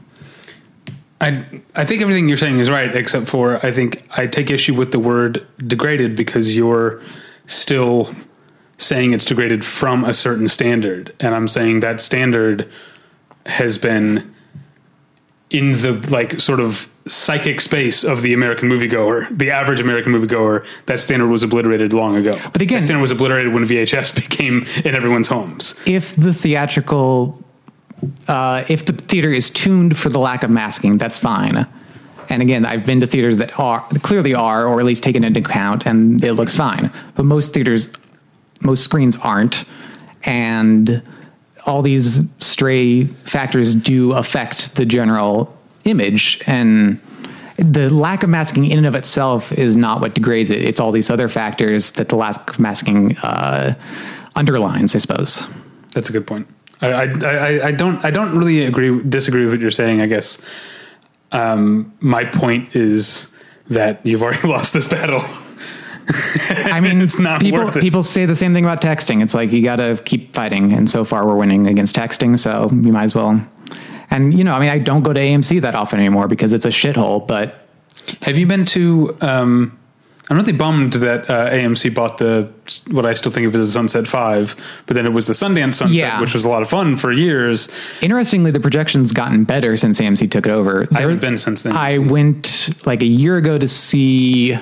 I 1.20 1.44
I 1.74 1.84
think 1.84 2.02
everything 2.02 2.28
you're 2.28 2.36
saying 2.36 2.58
is 2.58 2.70
right, 2.70 2.94
except 2.94 3.26
for 3.26 3.64
I 3.64 3.72
think 3.72 4.06
I 4.16 4.26
take 4.26 4.50
issue 4.50 4.74
with 4.74 4.92
the 4.92 4.98
word 4.98 5.46
degraded 5.66 6.14
because 6.14 6.54
you're 6.54 7.00
still 7.46 8.10
saying 8.78 9.12
it's 9.12 9.24
degraded 9.24 9.64
from 9.64 10.04
a 10.04 10.12
certain 10.12 10.48
standard, 10.48 11.14
and 11.20 11.34
I'm 11.34 11.48
saying 11.48 11.80
that 11.80 12.00
standard 12.00 12.68
has 13.46 13.78
been 13.78 14.34
in 15.50 15.72
the 15.72 15.92
like 16.10 16.40
sort 16.40 16.60
of 16.60 16.88
psychic 17.06 17.60
space 17.60 18.02
of 18.02 18.22
the 18.22 18.32
American 18.34 18.68
moviegoer, 18.68 19.26
the 19.38 19.50
average 19.50 19.80
American 19.80 20.12
moviegoer. 20.12 20.66
That 20.86 20.98
standard 21.00 21.28
was 21.28 21.42
obliterated 21.44 21.92
long 21.92 22.16
ago. 22.16 22.36
But 22.52 22.62
again- 22.62 22.80
that 22.80 22.84
standard 22.84 23.00
was 23.02 23.12
obliterated 23.12 23.52
when 23.54 23.62
VHS 23.64 24.14
became 24.28 24.64
in 24.84 24.94
everyone's 24.94 25.28
homes. 25.28 25.74
if 25.86 26.16
the 26.16 26.34
theatrical 26.34 27.40
uh, 28.28 28.64
if 28.68 28.84
the 28.84 28.92
theater 28.92 29.30
is 29.30 29.48
tuned 29.50 29.96
for 29.96 30.08
the 30.10 30.18
lack 30.18 30.42
of 30.42 30.50
masking 30.50 30.98
that's 30.98 31.18
fine 31.18 31.66
and 32.28 32.42
again 32.42 32.66
i've 32.66 32.84
been 32.84 33.00
to 33.00 33.06
theaters 33.06 33.38
that 33.38 33.58
are 33.58 33.80
clearly 34.02 34.34
are 34.34 34.66
or 34.66 34.78
at 34.80 34.84
least 34.84 35.02
taken 35.02 35.24
into 35.24 35.40
account 35.40 35.86
and 35.86 36.22
it 36.22 36.34
looks 36.34 36.54
fine 36.54 36.92
but 37.14 37.24
most 37.24 37.54
theaters 37.54 37.88
most 38.66 38.84
screens 38.84 39.16
aren't 39.16 39.64
and 40.24 41.02
all 41.66 41.82
these 41.82 42.20
stray 42.38 43.04
factors 43.04 43.74
do 43.74 44.12
affect 44.12 44.76
the 44.76 44.84
general 44.84 45.56
image 45.84 46.42
and 46.46 47.00
the 47.58 47.88
lack 47.88 48.22
of 48.22 48.28
masking 48.28 48.66
in 48.66 48.78
and 48.78 48.86
of 48.86 48.94
itself 48.94 49.50
is 49.52 49.76
not 49.76 50.00
what 50.00 50.14
degrades 50.14 50.50
it. 50.50 50.62
It's 50.62 50.78
all 50.78 50.92
these 50.92 51.08
other 51.08 51.28
factors 51.28 51.92
that 51.92 52.10
the 52.10 52.16
lack 52.16 52.50
of 52.50 52.60
masking 52.60 53.16
uh, 53.18 53.74
underlines, 54.34 54.94
I 54.94 54.98
suppose. 54.98 55.46
That's 55.94 56.10
a 56.10 56.12
good 56.12 56.26
point. 56.26 56.46
I, 56.82 56.88
I, 56.88 57.04
I, 57.04 57.66
I 57.68 57.72
don't 57.72 58.04
I 58.04 58.10
don't 58.10 58.36
really 58.36 58.66
agree 58.66 59.02
disagree 59.08 59.44
with 59.44 59.50
what 59.54 59.60
you're 59.60 59.70
saying. 59.70 60.02
I 60.02 60.06
guess 60.06 60.38
um, 61.32 61.92
my 62.00 62.24
point 62.24 62.76
is 62.76 63.28
that 63.70 64.04
you've 64.04 64.22
already 64.22 64.46
lost 64.48 64.74
this 64.74 64.86
battle. 64.86 65.22
I 66.50 66.80
mean, 66.80 67.00
It's 67.00 67.18
not 67.18 67.40
people. 67.40 67.64
worth 67.64 67.76
it. 67.76 67.80
People 67.82 68.02
say 68.02 68.26
the 68.26 68.36
same 68.36 68.54
thing 68.54 68.64
about 68.64 68.80
texting. 68.80 69.22
It's 69.22 69.34
like 69.34 69.52
you 69.52 69.62
got 69.62 69.76
to 69.76 70.00
keep 70.04 70.34
fighting, 70.34 70.72
and 70.72 70.88
so 70.88 71.04
far 71.04 71.26
we're 71.26 71.36
winning 71.36 71.66
against 71.66 71.96
texting. 71.96 72.38
So 72.38 72.68
you 72.70 72.92
might 72.92 73.04
as 73.04 73.14
well. 73.14 73.40
And 74.10 74.32
you 74.32 74.44
know, 74.44 74.52
I 74.54 74.60
mean, 74.60 74.70
I 74.70 74.78
don't 74.78 75.02
go 75.02 75.12
to 75.12 75.20
AMC 75.20 75.60
that 75.62 75.74
often 75.74 75.98
anymore 75.98 76.28
because 76.28 76.52
it's 76.52 76.64
a 76.64 76.68
shithole. 76.70 77.26
But 77.26 77.66
Have 78.22 78.38
you 78.38 78.46
been 78.46 78.64
to? 78.66 79.16
Um, 79.20 79.78
I'm 80.28 80.36
really 80.36 80.52
bummed 80.52 80.94
that 80.94 81.30
uh, 81.30 81.50
AMC 81.50 81.94
bought 81.94 82.18
the 82.18 82.50
what 82.90 83.06
I 83.06 83.12
still 83.12 83.30
think 83.30 83.46
of 83.46 83.54
as 83.54 83.68
a 83.68 83.72
Sunset 83.72 84.06
Five, 84.08 84.56
but 84.86 84.94
then 84.94 85.06
it 85.06 85.12
was 85.12 85.26
the 85.28 85.32
Sundance 85.34 85.74
Sunset, 85.74 85.96
Yeah. 85.96 86.20
which 86.20 86.34
was 86.34 86.44
a 86.44 86.48
lot 86.48 86.62
of 86.62 86.68
fun 86.68 86.96
for 86.96 87.12
years. 87.12 87.68
interestingly, 88.02 88.50
the 88.50 88.58
projection's 88.60 89.12
gotten 89.12 89.44
better 89.44 89.76
since 89.76 90.00
AMC 90.00 90.30
took 90.30 90.46
it 90.46 90.50
over. 90.52 90.86
I 90.94 91.00
haven't 91.02 91.20
been 91.20 91.38
since 91.38 91.62
then. 91.62 91.76
I 91.76 91.98
went 91.98 92.70
like 92.86 93.02
a 93.02 93.06
year 93.06 93.36
ago 93.36 93.56
to 93.58 93.68
see. 93.68 94.56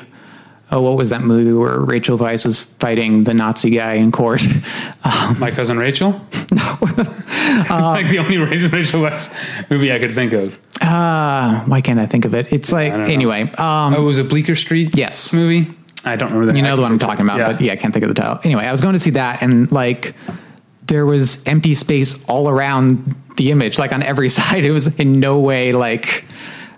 Oh, 0.75 0.81
what 0.81 0.97
was 0.97 1.11
that 1.11 1.23
movie 1.23 1.53
where 1.53 1.79
Rachel 1.79 2.19
Weisz 2.19 2.45
was 2.45 2.61
fighting 2.61 3.23
the 3.23 3.33
Nazi 3.33 3.71
guy 3.71 3.95
in 3.95 4.11
court? 4.11 4.45
My 5.39 5.53
cousin 5.55 5.79
Rachel. 5.79 6.21
No, 6.55 6.77
it's 6.83 7.71
like 7.71 8.09
the 8.11 8.19
only 8.21 8.39
Rachel, 8.39 8.69
Rachel 8.69 9.01
Weisz 9.01 9.71
movie 9.71 9.93
I 9.93 9.99
could 9.99 10.13
think 10.13 10.33
of. 10.33 10.57
Uh, 10.81 11.61
why 11.65 11.81
can't 11.81 11.99
I 11.99 12.07
think 12.07 12.25
of 12.25 12.35
it? 12.35 12.53
It's 12.53 12.71
like 12.71 12.93
don't 12.93 13.01
know. 13.03 13.07
anyway. 13.07 13.43
Um, 13.59 13.95
Oh, 13.95 14.03
it 14.03 14.05
was 14.05 14.19
a 14.21 14.25
Bleecker 14.25 14.55
Street. 14.55 14.97
Yes. 14.97 15.33
movie. 15.33 15.73
I 16.05 16.15
don't 16.17 16.29
remember 16.29 16.47
that. 16.47 16.57
you 16.57 16.63
know 16.63 16.77
the 16.77 16.83
one 16.83 16.93
I'm 16.93 16.99
talking 17.01 17.25
about, 17.25 17.39
but 17.39 17.61
yeah, 17.61 17.73
I 17.73 17.77
can't 17.77 17.93
think 17.93 18.05
of 18.05 18.09
the 18.09 18.15
title. 18.21 18.39
Anyway, 18.45 18.65
I 18.65 18.71
was 18.71 18.81
going 18.83 18.93
to 18.93 18.99
see 19.01 19.11
that, 19.11 19.43
and 19.43 19.71
like 19.73 20.15
there 20.87 21.07
was 21.07 21.45
empty 21.47 21.75
space 21.75 22.25
all 22.27 22.49
around 22.49 23.17
the 23.37 23.51
image, 23.51 23.79
like 23.79 23.93
on 23.93 24.03
every 24.03 24.29
side. 24.29 24.65
It 24.65 24.71
was 24.71 24.99
in 25.01 25.19
no 25.19 25.41
way 25.41 25.73
like 25.73 26.25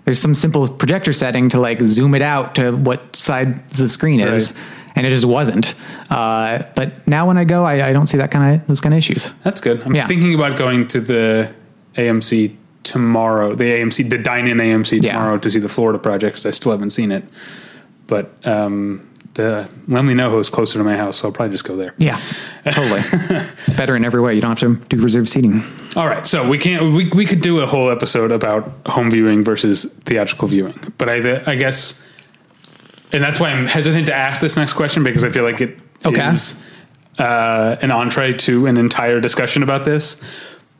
there's 0.07 0.21
some 0.21 0.33
simple 0.33 0.69
projector 0.69 1.11
setting 1.11 1.49
to 1.49 1.59
like 1.59 1.81
zoom 1.81 2.15
it 2.15 2.21
out 2.21 2.55
to 2.55 2.71
what 2.71 3.13
side 3.13 3.69
the 3.71 3.89
screen 3.89 4.21
is, 4.21 4.53
Right. 4.53 4.61
and 4.95 5.05
it 5.05 5.09
just 5.09 5.25
wasn't. 5.25 5.75
Uh, 6.09 6.63
but 6.77 7.05
now 7.05 7.27
when 7.27 7.37
I 7.37 7.43
go, 7.43 7.65
I, 7.65 7.89
I 7.89 7.91
don't 7.91 8.07
see 8.07 8.17
that 8.17 8.31
kind 8.31 8.55
of 8.61 8.65
those 8.67 8.79
kind 8.79 8.93
of 8.93 8.99
issues. 8.99 9.31
That's 9.43 9.59
good. 9.59 9.81
I'm 9.85 9.93
Yeah. 9.93 10.07
thinking 10.07 10.33
about 10.33 10.57
going 10.57 10.87
to 10.87 11.01
the 11.01 11.51
AMC 11.97 12.55
tomorrow. 12.83 13.53
The 13.53 13.65
AMC, 13.65 14.09
the 14.09 14.17
Dine 14.17 14.47
In 14.47 14.59
AMC 14.59 15.03
Yeah. 15.03 15.11
tomorrow 15.11 15.37
to 15.39 15.49
see 15.49 15.59
the 15.59 15.67
Florida 15.67 15.99
Project 15.99 16.35
because 16.35 16.45
I 16.45 16.51
still 16.51 16.71
haven't 16.71 16.91
seen 16.91 17.11
it. 17.11 17.25
But 18.07 18.31
um, 18.47 19.01
the 19.37 19.69
Me 19.87 20.13
Know 20.13 20.37
is 20.39 20.49
closer 20.49 20.77
to 20.77 20.83
my 20.83 20.97
house, 20.97 21.17
so 21.17 21.27
I'll 21.27 21.31
probably 21.31 21.53
just 21.53 21.63
go 21.63 21.75
there. 21.77 21.93
Yeah, 21.97 22.19
totally. 22.65 22.99
it's 23.03 23.73
better 23.73 23.95
in 23.95 24.03
every 24.05 24.19
way. 24.19 24.33
You 24.35 24.41
don't 24.41 24.59
have 24.59 24.81
to 24.81 24.87
do 24.95 25.01
reserved 25.01 25.29
seating. 25.29 25.63
All 25.95 26.07
right, 26.07 26.27
so 26.27 26.47
we 26.47 26.57
can't. 26.57 26.93
We 26.93 27.09
we 27.09 27.25
could 27.25 27.41
do 27.41 27.59
a 27.61 27.65
whole 27.65 27.89
episode 27.89 28.31
about 28.31 28.71
home 28.85 29.09
viewing 29.09 29.43
versus 29.43 29.85
theatrical 30.01 30.47
viewing, 30.49 30.77
but 30.97 31.07
I 31.09 31.41
I 31.49 31.55
guess, 31.55 32.01
and 33.13 33.23
that's 33.23 33.39
why 33.39 33.49
I'm 33.49 33.65
hesitant 33.65 34.07
to 34.07 34.13
ask 34.13 34.41
this 34.41 34.57
next 34.57 34.73
question 34.73 35.03
because 35.03 35.23
I 35.23 35.29
feel 35.29 35.43
like 35.43 35.61
it 35.61 35.79
is 36.05 36.63
Okay. 37.17 37.23
uh, 37.23 37.77
an 37.81 37.91
entree 37.91 38.33
to 38.33 38.67
an 38.67 38.77
entire 38.77 39.19
discussion 39.21 39.63
about 39.63 39.85
this. 39.85 40.21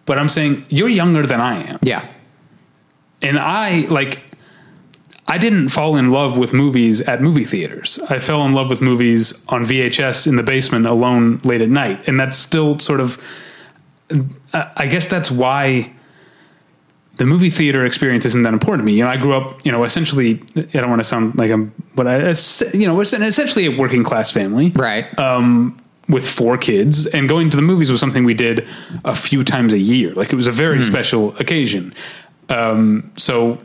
But 0.06 0.20
I'm 0.20 0.30
saying 0.30 0.66
you're 0.70 0.90
younger 0.90 1.26
than 1.26 1.40
I 1.42 1.64
am. 1.64 1.80
Yeah, 1.82 2.06
and 3.22 3.40
I 3.40 3.82
like 3.90 4.22
I 5.28 5.38
didn't 5.38 5.70
fall 5.70 5.98
in 5.98 6.10
love 6.10 6.38
with 6.38 6.54
movies 6.54 7.02
at 7.02 7.22
movie 7.22 7.44
theaters. 7.44 8.00
I 8.10 8.18
fell 8.20 8.46
in 8.46 8.54
love 8.54 8.70
with 8.70 8.82
movies 8.82 9.46
on 9.50 9.64
VHS 9.64 10.26
in 10.26 10.38
the 10.38 10.44
basement 10.44 10.86
alone 10.86 11.40
late 11.44 11.62
at 11.62 11.70
night, 11.70 12.08
and 12.08 12.20
that's 12.20 12.38
still 12.38 12.80
sort 12.80 13.02
of. 13.02 13.22
I 14.54 14.88
guess 14.88 15.10
that's 15.10 15.30
why 15.30 15.92
the 17.18 17.26
movie 17.26 17.50
theater 17.50 17.86
experience 17.86 18.26
isn't 18.26 18.44
that 18.44 18.54
important 18.54 18.84
to 18.84 18.86
me. 18.86 18.94
You 18.94 19.04
know, 19.04 19.10
I 19.10 19.18
grew 19.18 19.34
up, 19.34 19.66
you 19.66 19.72
know, 19.72 19.84
essentially. 19.84 20.42
I 20.56 20.62
don't 20.62 20.90
want 20.90 21.02
to 21.02 21.06
sound 21.06 21.36
like 21.38 21.52
I'm, 21.52 21.74
but 21.94 22.08
I, 22.08 22.34
you 22.74 22.88
know, 22.88 23.00
it's 23.02 23.12
essentially 23.12 23.66
a 23.66 23.78
working 23.78 24.04
class 24.04 24.32
family, 24.32 24.72
right. 24.76 25.18
um, 25.20 25.78
with 26.08 26.28
four 26.28 26.58
kids, 26.58 27.06
and 27.08 27.28
going 27.28 27.50
to 27.50 27.58
the 27.58 27.64
movies 27.64 27.92
was 27.92 28.00
something 28.00 28.24
we 28.24 28.34
did 28.34 28.66
a 29.04 29.16
few 29.16 29.44
times 29.44 29.74
a 29.74 29.80
year. 29.80 30.14
Like 30.14 30.32
it 30.32 30.36
was 30.36 30.48
a 30.48 30.52
very 30.52 30.82
special 30.84 31.36
occasion. 31.38 31.94
Um, 32.50 33.12
so, 33.18 33.58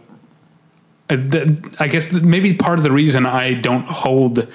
Uh, 1.12 1.46
I 1.78 1.88
guess 1.88 2.12
maybe 2.12 2.54
part 2.54 2.78
of 2.78 2.82
the 2.84 2.92
reason 2.92 3.26
I 3.26 3.54
don't 3.54 3.86
hold 3.86 4.48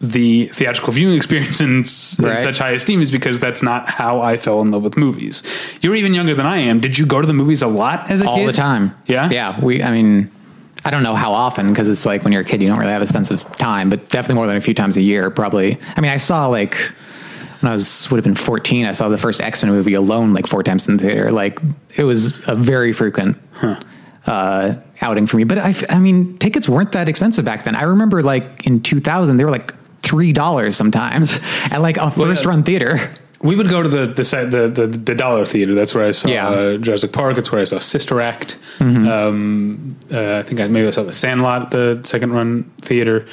the 0.00 0.46
theatrical 0.48 0.92
viewing 0.92 1.16
experience 1.20 1.60
in, 1.60 1.80
s- 1.80 2.18
in 2.18 2.24
such 2.38 2.58
high 2.58 2.72
esteem 2.72 3.00
is 3.00 3.10
because 3.10 3.40
that's 3.40 3.62
not 3.62 3.88
how 3.88 4.20
I 4.20 4.36
fell 4.36 4.60
in 4.60 4.70
love 4.70 4.82
with 4.82 4.96
movies. 4.96 5.42
You're 5.80 5.94
even 5.94 6.12
younger 6.12 6.34
than 6.34 6.44
I 6.46 6.58
am. 6.58 6.80
Did 6.80 6.98
you 6.98 7.06
go 7.06 7.20
to 7.20 7.26
the 7.26 7.32
movies 7.32 7.62
a 7.62 7.66
lot 7.66 8.10
as 8.10 8.20
a 8.20 8.28
all 8.28 8.36
kid? 8.36 8.48
the 8.48 8.52
time. 8.52 8.94
Yeah? 9.06 9.30
yeah. 9.30 9.58
We, 9.58 9.82
I 9.82 9.90
mean, 9.90 10.30
I 10.84 10.90
don't 10.90 11.02
know 11.02 11.14
how 11.14 11.32
often 11.32 11.70
because 11.72 11.88
it's 11.88 12.04
like 12.04 12.24
when 12.24 12.32
you're 12.32 12.42
a 12.42 12.44
kid, 12.44 12.60
you 12.60 12.68
don't 12.68 12.78
really 12.78 12.92
have 12.92 13.02
a 13.02 13.06
sense 13.06 13.30
of 13.30 13.42
time, 13.56 13.88
but 13.88 14.08
definitely 14.10 14.34
more 14.36 14.46
than 14.46 14.56
a 14.56 14.60
few 14.60 14.74
times 14.74 14.96
a 14.98 15.02
year. 15.02 15.30
Probably. 15.30 15.78
I 15.96 16.00
mean, 16.02 16.10
I 16.10 16.18
saw 16.18 16.46
like 16.48 16.76
when 17.60 17.72
I 17.72 17.74
was 17.74 18.10
would 18.10 18.18
have 18.18 18.24
been 18.24 18.34
14. 18.34 18.84
I 18.84 18.92
saw 18.92 19.08
the 19.08 19.16
first 19.18 19.40
X 19.40 19.62
Men 19.62 19.72
movie 19.72 19.94
alone 19.94 20.34
like 20.34 20.46
four 20.46 20.62
times 20.62 20.86
in 20.86 20.98
the 20.98 21.02
theater. 21.04 21.32
Like 21.32 21.58
it 21.96 22.04
was 22.04 22.46
a 22.46 22.54
very 22.54 22.92
frequent. 22.92 23.38
Uh, 24.26 24.74
outing 25.02 25.26
for 25.26 25.36
me, 25.36 25.44
but 25.44 25.58
I, 25.58 25.74
I 25.88 25.98
mean, 26.00 26.36
tickets 26.38 26.68
weren't 26.68 26.92
that 26.92 27.08
expensive 27.08 27.44
back 27.44 27.64
then. 27.64 27.76
I 27.76 27.82
remember 27.82 28.22
like 28.22 28.66
in 28.66 28.80
2000, 28.82 29.36
they 29.36 29.44
were 29.44 29.50
like 29.52 29.72
three 30.02 30.32
dollars 30.32 30.76
sometimes 30.76 31.38
at 31.70 31.80
like 31.80 31.96
a 31.96 32.10
first 32.10 32.44
run 32.44 32.62
theater. 32.64 33.10
We 33.42 33.54
would 33.54 33.68
go 33.68 33.82
to 33.82 33.88
the 33.88 34.06
the, 34.06 34.46
the 34.50 34.68
the 34.68 34.86
the 34.86 35.14
Dollar 35.14 35.44
Theater. 35.44 35.74
That's 35.74 35.94
where 35.94 36.06
I 36.06 36.12
saw 36.12 36.28
Yeah. 36.28 36.48
uh, 36.48 36.76
Jurassic 36.78 37.12
Park. 37.12 37.36
That's 37.36 37.52
where 37.52 37.60
I 37.60 37.64
saw 37.64 37.78
Sister 37.78 38.20
Act. 38.20 38.58
Mm-hmm. 38.78 39.06
Um, 39.06 39.96
uh, 40.10 40.38
I 40.38 40.42
think 40.42 40.60
I 40.60 40.68
maybe 40.68 40.88
I 40.88 40.90
saw 40.90 41.02
the 41.04 41.12
Sandlot 41.12 41.70
the 41.70 42.00
second 42.04 42.32
run 42.32 42.64
theater. 42.80 43.26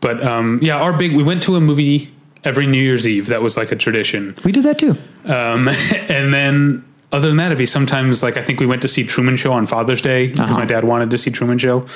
But 0.00 0.24
um, 0.24 0.60
yeah, 0.62 0.76
our 0.76 0.96
big 0.96 1.14
we 1.16 1.22
went 1.22 1.42
to 1.42 1.56
a 1.56 1.60
movie 1.60 2.10
every 2.44 2.66
New 2.66 2.80
Year's 2.80 3.06
Eve. 3.06 3.26
That 3.26 3.42
was 3.42 3.56
like 3.56 3.72
a 3.72 3.76
tradition. 3.76 4.34
We 4.44 4.52
did 4.52 4.62
that 4.62 4.78
too. 4.78 4.96
Um, 5.24 5.68
and 6.08 6.32
then 6.32 6.84
other 7.12 7.28
than 7.28 7.36
that, 7.38 7.46
it'd 7.46 7.58
be 7.58 7.66
sometimes 7.66 8.22
like 8.22 8.36
I 8.36 8.42
think 8.42 8.60
we 8.60 8.66
went 8.66 8.82
to 8.82 8.88
see 8.88 9.04
Truman 9.04 9.36
Show 9.36 9.52
on 9.52 9.66
Father's 9.66 10.00
Day 10.00 10.26
because 10.28 10.50
Uh-huh. 10.50 10.58
my 10.60 10.64
dad 10.64 10.84
wanted 10.84 11.10
to 11.10 11.18
see 11.18 11.30
Truman 11.30 11.58
Show. 11.58 11.86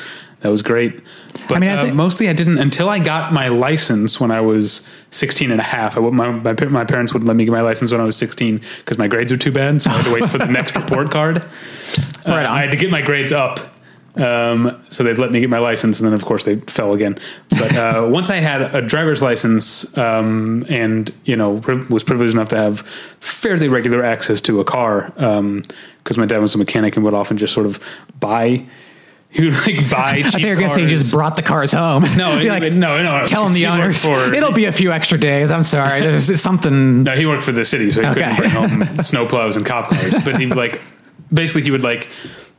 That 0.40 0.50
was 0.50 0.60
great. 0.62 1.00
But 1.48 1.56
I 1.56 1.60
mean, 1.60 1.70
I 1.70 1.74
uh, 1.76 1.84
think- 1.84 1.94
mostly 1.96 2.28
I 2.28 2.32
didn't 2.34 2.58
until 2.58 2.88
I 2.90 2.98
got 2.98 3.32
my 3.32 3.48
license 3.48 4.20
when 4.20 4.30
I 4.30 4.40
was 4.42 4.86
16 5.10 5.50
and 5.50 5.60
a 5.60 5.64
half. 5.64 5.96
I, 5.96 6.00
my, 6.00 6.28
my, 6.30 6.52
my 6.66 6.84
parents 6.84 7.14
wouldn't 7.14 7.26
let 7.28 7.36
me 7.36 7.44
get 7.44 7.52
my 7.52 7.62
license 7.62 7.92
when 7.92 8.00
I 8.00 8.04
was 8.04 8.16
16 8.16 8.60
because 8.78 8.98
my 8.98 9.08
grades 9.08 9.32
were 9.32 9.38
too 9.38 9.52
bad. 9.52 9.80
So 9.80 9.90
I 9.90 9.94
had 9.94 10.04
to 10.04 10.12
wait 10.12 10.28
for 10.28 10.36
the 10.38 10.46
next 10.58 10.76
report 10.76 11.10
card. 11.10 11.38
Uh, 11.38 11.42
Right. 12.26 12.46
I 12.46 12.60
had 12.62 12.70
to 12.72 12.76
get 12.76 12.90
my 12.90 13.00
grades 13.02 13.32
up. 13.32 13.73
Um, 14.16 14.80
so 14.90 15.02
they'd 15.02 15.18
let 15.18 15.32
me 15.32 15.40
get 15.40 15.50
my 15.50 15.58
license, 15.58 15.98
and 15.98 16.06
then 16.06 16.14
of 16.14 16.24
course 16.24 16.44
they 16.44 16.56
fell 16.56 16.92
again. 16.94 17.18
But 17.50 17.74
uh, 17.74 18.06
once 18.12 18.30
I 18.30 18.36
had 18.36 18.62
a 18.62 18.80
driver's 18.80 19.22
license, 19.22 19.96
um, 19.98 20.64
and 20.68 21.12
you 21.24 21.34
know 21.36 21.58
pri- 21.58 21.84
was 21.90 22.04
privileged 22.04 22.32
enough 22.34 22.48
to 22.48 22.56
have 22.56 22.80
fairly 23.20 23.68
regular 23.68 24.04
access 24.04 24.40
to 24.42 24.60
a 24.60 24.64
car, 24.64 25.10
because 25.16 26.16
my 26.16 26.26
dad 26.26 26.38
was 26.38 26.54
a 26.54 26.58
mechanic 26.58 26.94
and 26.96 27.04
would 27.04 27.14
often 27.14 27.36
just 27.36 27.52
sort 27.52 27.66
of 27.66 27.80
buy. 28.20 28.64
He 29.30 29.44
would 29.46 29.54
like 29.66 29.90
buy. 29.90 30.16
Cheap 30.22 30.26
I 30.26 30.30
think 30.30 30.44
you're 30.46 30.54
gonna 30.54 30.68
say 30.70 30.82
cars. 30.86 31.00
just 31.00 31.12
brought 31.12 31.34
the 31.34 31.42
cars 31.42 31.72
home. 31.72 32.04
No, 32.16 32.38
it- 32.38 32.46
like, 32.46 32.72
no, 32.72 33.02
no. 33.02 33.26
Tell 33.26 33.42
them 33.46 33.52
the 33.52 33.60
He 33.60 33.66
owners. 33.66 34.04
for- 34.04 34.32
It'll 34.32 34.52
be 34.52 34.66
a 34.66 34.72
few 34.72 34.92
extra 34.92 35.18
days. 35.18 35.50
I'm 35.50 35.64
sorry. 35.64 36.00
There's 36.02 36.40
something. 36.40 37.02
No, 37.02 37.16
he 37.16 37.26
worked 37.26 37.42
for 37.42 37.50
the 37.50 37.64
city, 37.64 37.90
so 37.90 38.00
he 38.00 38.14
couldn't 38.14 38.36
bring 38.36 38.50
home 38.50 39.02
snow 39.02 39.26
plows 39.26 39.56
and 39.56 39.66
cop 39.66 39.88
cars. 39.90 40.14
But 40.24 40.38
he 40.38 40.46
like 40.46 40.80
basically 41.32 41.62
he 41.62 41.72
would 41.72 41.82
like 41.82 42.08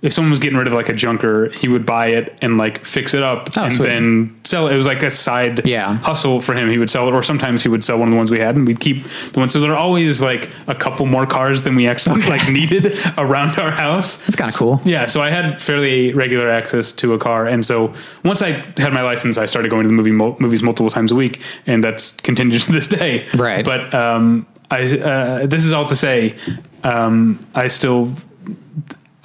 if 0.02 0.14
someone 0.14 0.30
was 0.30 0.40
getting 0.40 0.58
rid 0.58 0.68
of 0.68 0.74
like 0.74 0.88
a 0.90 0.94
junker, 0.94 1.50
he 1.50 1.68
would 1.68 1.84
buy 1.86 2.08
it 2.08 2.38
and 2.42 2.58
like 2.60 2.86
fix 2.86 3.14
it 3.16 3.24
up 3.24 3.50
Oh, 3.58 3.64
and 3.64 3.74
sweet. 3.74 3.88
then 3.88 4.40
sell 4.44 4.68
it. 4.68 4.74
It 4.74 4.78
was 4.78 4.86
like 4.86 5.02
a 5.02 5.10
side 5.10 5.66
Yeah. 5.66 5.96
hustle 5.98 6.42
for 6.42 6.54
him. 6.54 6.70
He 6.70 6.78
would 6.78 6.90
sell 6.92 7.08
it, 7.08 7.14
or 7.14 7.24
sometimes 7.24 7.64
he 7.64 7.70
would 7.70 7.84
sell 7.84 7.98
one 7.98 8.10
of 8.10 8.12
the 8.12 8.18
ones 8.18 8.30
we 8.30 8.38
had, 8.40 8.56
and 8.56 8.68
we'd 8.68 8.80
keep 8.80 9.04
the 9.32 9.40
ones. 9.40 9.52
So 9.54 9.60
there 9.62 9.72
are 9.72 9.78
always 9.78 10.22
like 10.22 10.50
a 10.68 10.76
couple 10.76 11.06
more 11.08 11.26
cars 11.26 11.64
than 11.64 11.76
we 11.76 11.88
actually 11.88 12.22
like 12.24 12.48
needed 12.50 12.98
around 13.18 13.58
our 13.60 13.72
house. 13.72 14.28
It's 14.28 14.36
kind 14.36 14.50
of 14.52 14.56
cool. 14.56 14.80
Yeah, 14.86 15.08
so 15.08 15.22
I 15.22 15.32
had 15.32 15.60
fairly 15.62 16.14
regular 16.14 16.50
access 16.50 16.92
to 16.94 17.14
a 17.14 17.18
car, 17.18 17.48
and 17.48 17.66
so 17.66 17.92
once 18.24 18.42
I 18.44 18.52
had 18.78 18.94
my 18.94 19.02
license, 19.02 19.38
I 19.40 19.46
started 19.48 19.70
going 19.72 19.84
to 19.84 19.88
the 19.88 19.94
movie 19.96 20.12
mul- 20.12 20.36
movies 20.40 20.62
multiple 20.62 20.92
times 20.92 21.12
a 21.12 21.16
week, 21.16 21.42
and 21.66 21.84
that's 21.84 22.12
continued 22.12 22.62
to 22.64 22.72
this 22.72 22.86
day. 22.88 23.26
Right. 23.36 23.66
But 23.66 23.92
um, 23.94 24.46
I 24.70 24.84
uh, 25.00 25.46
this 25.48 25.64
is 25.64 25.74
all 25.74 25.86
to 25.86 25.96
say, 25.96 26.36
um, 26.84 27.40
I 27.56 27.68
still, 27.68 28.12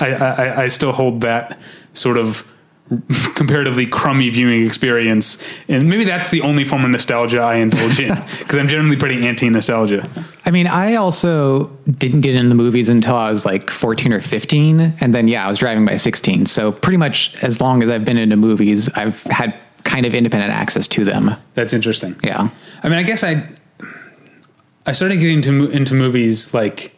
I, 0.00 0.12
I, 0.12 0.62
I 0.62 0.68
still 0.68 0.92
hold 0.92 1.20
that 1.20 1.60
sort 1.94 2.16
of 2.16 2.46
comparatively 3.34 3.86
crummy 3.86 4.28
viewing 4.30 4.64
experience, 4.66 5.42
and 5.68 5.88
maybe 5.88 6.04
that's 6.04 6.30
the 6.30 6.40
only 6.40 6.64
form 6.64 6.84
of 6.84 6.90
nostalgia 6.90 7.40
I 7.40 7.56
indulge 7.56 8.00
in 8.00 8.14
because 8.38 8.58
I'm 8.58 8.66
generally 8.66 8.96
pretty 8.96 9.26
anti 9.26 9.48
nostalgia. 9.48 10.08
I 10.44 10.50
mean, 10.50 10.66
I 10.66 10.96
also 10.96 11.66
didn't 11.98 12.22
get 12.22 12.34
into 12.34 12.48
the 12.48 12.56
movies 12.56 12.88
until 12.88 13.14
I 13.14 13.30
was 13.30 13.46
like 13.46 13.70
14 13.70 14.12
or 14.12 14.20
15. 14.20 14.94
And 15.00 15.14
then, 15.14 15.28
yeah, 15.28 15.46
I 15.46 15.48
was 15.48 15.58
driving 15.58 15.84
by 15.84 15.96
16. 15.96 16.46
So, 16.46 16.72
pretty 16.72 16.96
much 16.96 17.36
as 17.44 17.60
long 17.60 17.82
as 17.82 17.88
I've 17.88 18.04
been 18.04 18.16
into 18.16 18.36
movies, 18.36 18.88
I've 18.94 19.22
had 19.24 19.54
kind 19.84 20.04
of 20.04 20.14
independent 20.14 20.52
access 20.52 20.88
to 20.88 21.04
them. 21.04 21.36
That's 21.54 21.72
interesting. 21.72 22.18
Yeah. 22.24 22.50
I 22.82 22.88
mean, 22.88 22.98
I 22.98 23.02
guess 23.02 23.22
I 23.22 23.48
I 24.86 24.92
started 24.92 25.20
getting 25.20 25.36
into 25.36 25.70
into 25.70 25.94
movies 25.94 26.52
like 26.52 26.96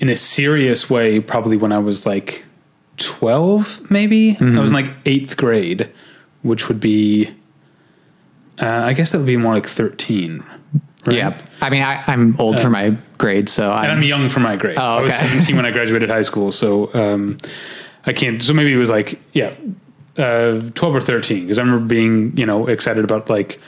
in 0.00 0.08
a 0.08 0.16
serious 0.16 0.88
way 0.88 1.20
probably 1.20 1.56
when 1.56 1.72
I 1.72 1.78
was 1.78 2.06
like 2.06 2.44
12 2.98 3.90
maybe. 3.90 4.36
I 4.40 4.60
was 4.60 4.70
in 4.70 4.74
like 4.76 5.04
8th 5.04 5.36
grade, 5.36 5.90
which 6.42 6.68
would 6.68 6.80
be 6.80 7.34
uh, 8.60 8.66
I 8.84 8.92
guess 8.92 9.12
that 9.12 9.18
would 9.18 9.26
be 9.26 9.36
more 9.36 9.54
like 9.54 9.66
13. 9.66 10.42
right? 11.06 11.16
Yeah. 11.16 11.40
I 11.60 11.70
mean, 11.70 11.82
I, 11.82 12.02
I'm 12.08 12.34
old 12.40 12.58
for 12.60 12.70
my 12.70 12.96
grade, 13.16 13.48
so 13.48 13.70
And 13.70 13.92
I'm 13.92 13.98
I'm, 13.98 14.02
young 14.02 14.28
for 14.28 14.40
my 14.40 14.56
grade. 14.56 14.78
Oh, 14.78 14.98
I 14.98 15.02
was 15.02 15.14
17 15.14 15.54
when 15.54 15.64
I 15.64 15.70
graduated 15.70 16.10
high 16.10 16.22
school, 16.22 16.50
so 16.50 16.92
um, 16.94 17.38
I 18.04 18.12
can't. 18.12 18.42
So 18.42 18.52
maybe 18.52 18.72
it 18.72 18.76
was 18.76 18.90
like 18.90 19.20
yeah, 19.32 19.54
uh, 20.16 20.60
12 20.74 20.94
or 20.96 21.00
13 21.00 21.42
because 21.42 21.58
I 21.58 21.62
remember 21.62 21.86
being 21.86 22.36
you 22.36 22.46
know 22.46 22.66
excited 22.66 23.04
about 23.04 23.30
like 23.30 23.60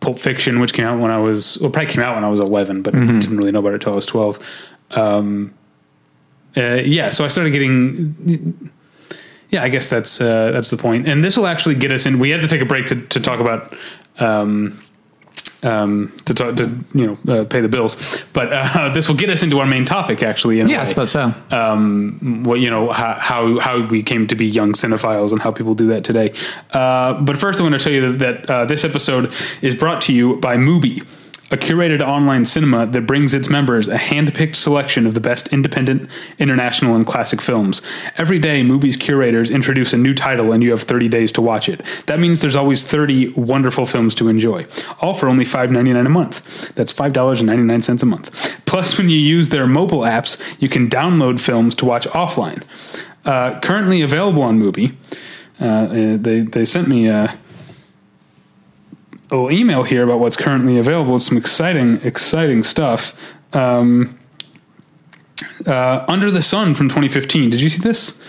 Pulp 0.00 0.18
Fiction, 0.18 0.58
which 0.58 0.72
came 0.72 0.84
out 0.86 0.98
when 1.00 1.12
I 1.12 1.18
was 1.18 1.56
well, 1.60 1.70
probably 1.70 1.92
came 1.92 2.02
out 2.02 2.16
when 2.16 2.24
I 2.24 2.28
was 2.28 2.40
11, 2.40 2.82
but 2.82 2.94
Mm-hmm. 2.94 3.16
I 3.16 3.20
didn't 3.20 3.36
really 3.36 3.52
know 3.52 3.60
about 3.60 3.70
it 3.70 3.74
until 3.74 3.92
I 3.92 3.96
was 3.96 4.06
12. 4.06 4.68
Um, 4.92 5.54
uh, 6.56 6.82
yeah, 6.84 7.10
so 7.10 7.24
I 7.24 7.28
started 7.28 7.50
getting. 7.50 8.70
Yeah, 9.50 9.62
I 9.62 9.68
guess 9.68 9.90
that's 9.90 10.20
uh, 10.20 10.50
that's 10.50 10.70
the 10.70 10.76
point, 10.76 11.06
and 11.06 11.22
this 11.22 11.36
will 11.36 11.46
actually 11.46 11.74
get 11.74 11.92
us 11.92 12.06
in. 12.06 12.18
We 12.18 12.30
have 12.30 12.40
to 12.40 12.48
take 12.48 12.62
a 12.62 12.66
break 12.66 12.86
to, 12.86 13.00
to 13.00 13.20
talk 13.20 13.38
about 13.38 13.74
um, 14.18 14.82
um, 15.62 16.12
to 16.24 16.34
talk 16.34 16.56
to 16.56 16.84
you 16.94 17.06
know 17.06 17.32
uh, 17.32 17.44
pay 17.44 17.60
the 17.60 17.68
bills, 17.68 18.22
but 18.32 18.48
uh, 18.50 18.88
this 18.94 19.08
will 19.08 19.14
get 19.14 19.30
us 19.30 19.42
into 19.42 19.58
our 19.60 19.66
main 19.66 19.84
topic 19.84 20.22
actually. 20.22 20.60
In 20.60 20.68
yeah, 20.68 20.82
I 20.82 20.84
suppose 20.84 21.10
so. 21.10 21.34
Um, 21.50 22.42
what 22.44 22.60
you 22.60 22.70
know 22.70 22.90
how, 22.90 23.14
how 23.14 23.58
how 23.60 23.86
we 23.86 24.02
came 24.02 24.26
to 24.26 24.34
be 24.34 24.46
young 24.46 24.72
cinephiles 24.72 25.32
and 25.32 25.40
how 25.40 25.52
people 25.52 25.74
do 25.74 25.86
that 25.88 26.04
today. 26.04 26.32
Uh, 26.70 27.14
but 27.20 27.38
first, 27.38 27.60
I 27.60 27.62
want 27.62 27.74
to 27.74 27.78
tell 27.78 27.92
you 27.92 28.12
that, 28.12 28.18
that 28.18 28.50
uh, 28.50 28.64
this 28.64 28.84
episode 28.84 29.32
is 29.60 29.74
brought 29.74 30.02
to 30.02 30.12
you 30.12 30.36
by 30.36 30.56
Mubi. 30.56 31.06
A 31.52 31.56
curated 31.58 32.00
online 32.00 32.46
cinema 32.46 32.86
that 32.86 33.02
brings 33.02 33.34
its 33.34 33.50
members 33.50 33.86
a 33.86 33.98
hand-picked 33.98 34.56
selection 34.56 35.06
of 35.06 35.12
the 35.12 35.20
best 35.20 35.48
independent, 35.48 36.08
international, 36.38 36.96
and 36.96 37.06
classic 37.06 37.42
films. 37.42 37.82
Every 38.16 38.38
day, 38.38 38.62
Mubi's 38.62 38.96
curators 38.96 39.50
introduce 39.50 39.92
a 39.92 39.98
new 39.98 40.14
title, 40.14 40.50
and 40.50 40.62
you 40.62 40.70
have 40.70 40.80
30 40.80 41.10
days 41.10 41.30
to 41.32 41.42
watch 41.42 41.68
it. 41.68 41.82
That 42.06 42.18
means 42.18 42.40
there's 42.40 42.56
always 42.56 42.82
30 42.84 43.34
wonderful 43.34 43.84
films 43.84 44.14
to 44.14 44.28
enjoy, 44.28 44.66
all 45.02 45.12
for 45.12 45.28
only 45.28 45.44
$5.99 45.44 46.06
a 46.06 46.08
month. 46.08 46.74
That's 46.74 46.90
$5.99 46.90 48.02
a 48.02 48.06
month. 48.06 48.64
Plus, 48.64 48.96
when 48.96 49.10
you 49.10 49.18
use 49.18 49.50
their 49.50 49.66
mobile 49.66 50.00
apps, 50.00 50.40
you 50.58 50.70
can 50.70 50.88
download 50.88 51.38
films 51.38 51.74
to 51.74 51.84
watch 51.84 52.06
offline. 52.08 52.62
Uh, 53.26 53.60
currently 53.60 54.00
available 54.00 54.42
on 54.42 54.58
Mubi. 54.58 54.96
Uh, 55.60 56.16
they 56.16 56.40
they 56.40 56.64
sent 56.64 56.88
me 56.88 57.06
a, 57.06 57.38
a 59.32 59.36
little 59.36 59.50
email 59.50 59.82
here 59.82 60.04
about 60.04 60.20
what's 60.20 60.36
currently 60.36 60.78
available. 60.78 61.16
It's 61.16 61.26
some 61.26 61.38
exciting 61.38 62.00
exciting 62.02 62.62
stuff. 62.62 63.18
Um, 63.52 64.18
uh, 65.66 66.04
Under 66.06 66.30
the 66.30 66.42
Sun 66.42 66.74
from 66.74 66.88
2015. 66.88 67.50
Did 67.50 67.60
you 67.60 67.70
see 67.70 67.82
this? 67.82 68.20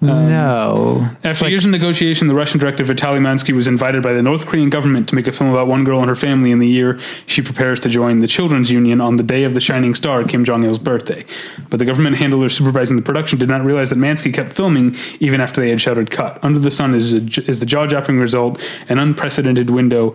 no. 0.00 1.08
After 1.24 1.48
years 1.48 1.64
of 1.64 1.70
negotiation, 1.70 2.28
the 2.28 2.34
Russian 2.34 2.60
director 2.60 2.84
Vitaly 2.84 3.18
Mansky 3.18 3.54
was 3.54 3.66
invited 3.66 4.02
by 4.02 4.12
the 4.12 4.22
North 4.22 4.46
Korean 4.46 4.68
government 4.68 5.08
to 5.08 5.14
make 5.14 5.26
a 5.26 5.32
film 5.32 5.50
about 5.50 5.68
one 5.68 5.84
girl 5.84 6.00
and 6.00 6.08
her 6.08 6.14
family 6.14 6.50
in 6.50 6.58
the 6.58 6.68
year 6.68 7.00
she 7.24 7.40
prepares 7.40 7.80
to 7.80 7.88
join 7.88 8.18
the 8.18 8.26
Children's 8.26 8.70
Union 8.70 9.00
on 9.00 9.16
the 9.16 9.22
day 9.22 9.44
of 9.44 9.54
the 9.54 9.60
shining 9.60 9.94
star, 9.94 10.22
Kim 10.24 10.44
Jong 10.44 10.64
il's 10.64 10.78
birthday. 10.78 11.24
But 11.70 11.78
the 11.78 11.86
government 11.86 12.16
handler 12.16 12.48
supervising 12.50 12.96
the 12.96 13.02
production 13.02 13.38
did 13.38 13.48
not 13.48 13.64
realize 13.64 13.88
that 13.88 13.98
Mansky 13.98 14.34
kept 14.34 14.52
filming 14.52 14.94
even 15.18 15.40
after 15.40 15.62
they 15.62 15.70
had 15.70 15.80
shouted 15.80 16.10
cut. 16.10 16.42
Under 16.44 16.58
the 16.58 16.70
Sun 16.70 16.94
is, 16.94 17.14
a, 17.14 17.18
is 17.48 17.60
the 17.60 17.66
jaw 17.66 17.86
dropping 17.86 18.18
result, 18.18 18.62
an 18.90 18.98
unprecedented 18.98 19.70
window 19.70 20.14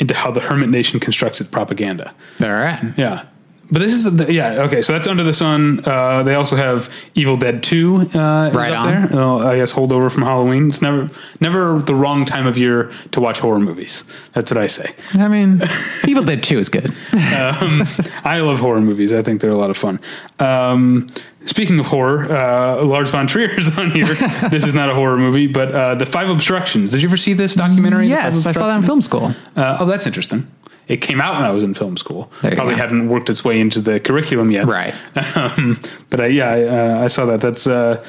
into 0.00 0.14
how 0.14 0.30
the 0.32 0.40
Hermit 0.40 0.70
Nation 0.70 0.98
constructs 0.98 1.40
its 1.40 1.48
propaganda. 1.50 2.12
All 2.42 2.48
right. 2.50 2.80
Yeah. 2.96 3.26
But 3.72 3.78
this 3.80 3.92
is 3.92 4.04
the, 4.16 4.32
yeah 4.32 4.62
okay. 4.62 4.82
So 4.82 4.92
that's 4.92 5.06
Under 5.06 5.22
the 5.22 5.32
Sun. 5.32 5.82
Uh, 5.84 6.22
they 6.22 6.34
also 6.34 6.56
have 6.56 6.90
Evil 7.14 7.36
Dead 7.36 7.62
Two. 7.62 8.08
Uh, 8.14 8.50
Right 8.52 8.72
up 8.72 8.82
on. 8.84 8.88
there. 8.90 9.08
Well, 9.12 9.40
I 9.46 9.56
guess 9.56 9.72
holdover 9.72 10.10
from 10.10 10.22
Halloween. 10.22 10.66
It's 10.68 10.82
never 10.82 11.08
never 11.40 11.78
the 11.78 11.94
wrong 11.94 12.24
time 12.24 12.46
of 12.46 12.58
year 12.58 12.90
to 13.12 13.20
watch 13.20 13.38
horror 13.38 13.60
movies. 13.60 14.04
That's 14.32 14.50
what 14.50 14.58
I 14.58 14.66
say. 14.66 14.92
I 15.14 15.28
mean, 15.28 15.62
Evil 16.08 16.24
Dead 16.24 16.42
2 16.42 16.58
is 16.58 16.68
good. 16.68 16.86
Um, 17.12 17.84
I 18.24 18.40
love 18.40 18.58
horror 18.58 18.80
movies. 18.80 19.12
I 19.12 19.22
think 19.22 19.40
they're 19.40 19.50
a 19.50 19.56
lot 19.56 19.70
of 19.70 19.76
fun. 19.76 20.00
Um, 20.38 21.06
speaking 21.44 21.78
of 21.78 21.86
horror, 21.86 22.30
uh, 22.30 22.84
Lars 22.84 23.10
von 23.10 23.26
Trier 23.26 23.50
is 23.50 23.76
on 23.78 23.90
here. 23.92 24.14
this 24.50 24.64
is 24.64 24.74
not 24.74 24.90
a 24.90 24.94
horror 24.94 25.16
movie, 25.16 25.46
but 25.46 25.72
uh, 25.72 25.94
the 25.94 26.06
Five 26.06 26.28
Obstructions. 26.28 26.90
Did 26.90 27.02
you 27.02 27.08
ever 27.08 27.16
see 27.16 27.34
this 27.34 27.54
documentary? 27.54 28.08
Yes, 28.08 28.46
I 28.46 28.52
saw 28.52 28.66
that 28.66 28.76
in 28.78 28.82
film 28.82 29.00
school. 29.02 29.32
Uh, 29.56 29.78
oh, 29.80 29.86
that's 29.86 30.06
interesting. 30.06 30.46
It 30.90 31.00
came 31.00 31.20
out 31.20 31.34
when 31.36 31.44
I 31.44 31.50
was 31.50 31.62
in 31.62 31.72
film 31.74 31.96
school. 31.96 32.24
Probably 32.40 32.74
go. 32.74 32.80
hadn't 32.84 33.08
worked 33.08 33.30
its 33.30 33.44
way 33.44 33.60
into 33.60 33.80
the 33.80 34.00
curriculum 34.00 34.50
yet. 34.50 34.66
Right. 34.66 34.94
Um, 35.36 35.80
but 36.10 36.20
I, 36.20 36.26
yeah, 36.26 36.48
I, 36.50 36.64
uh, 36.64 37.04
I 37.04 37.08
saw 37.08 37.24
that. 37.26 37.40
That's 37.40 37.66
uh, 37.66 38.04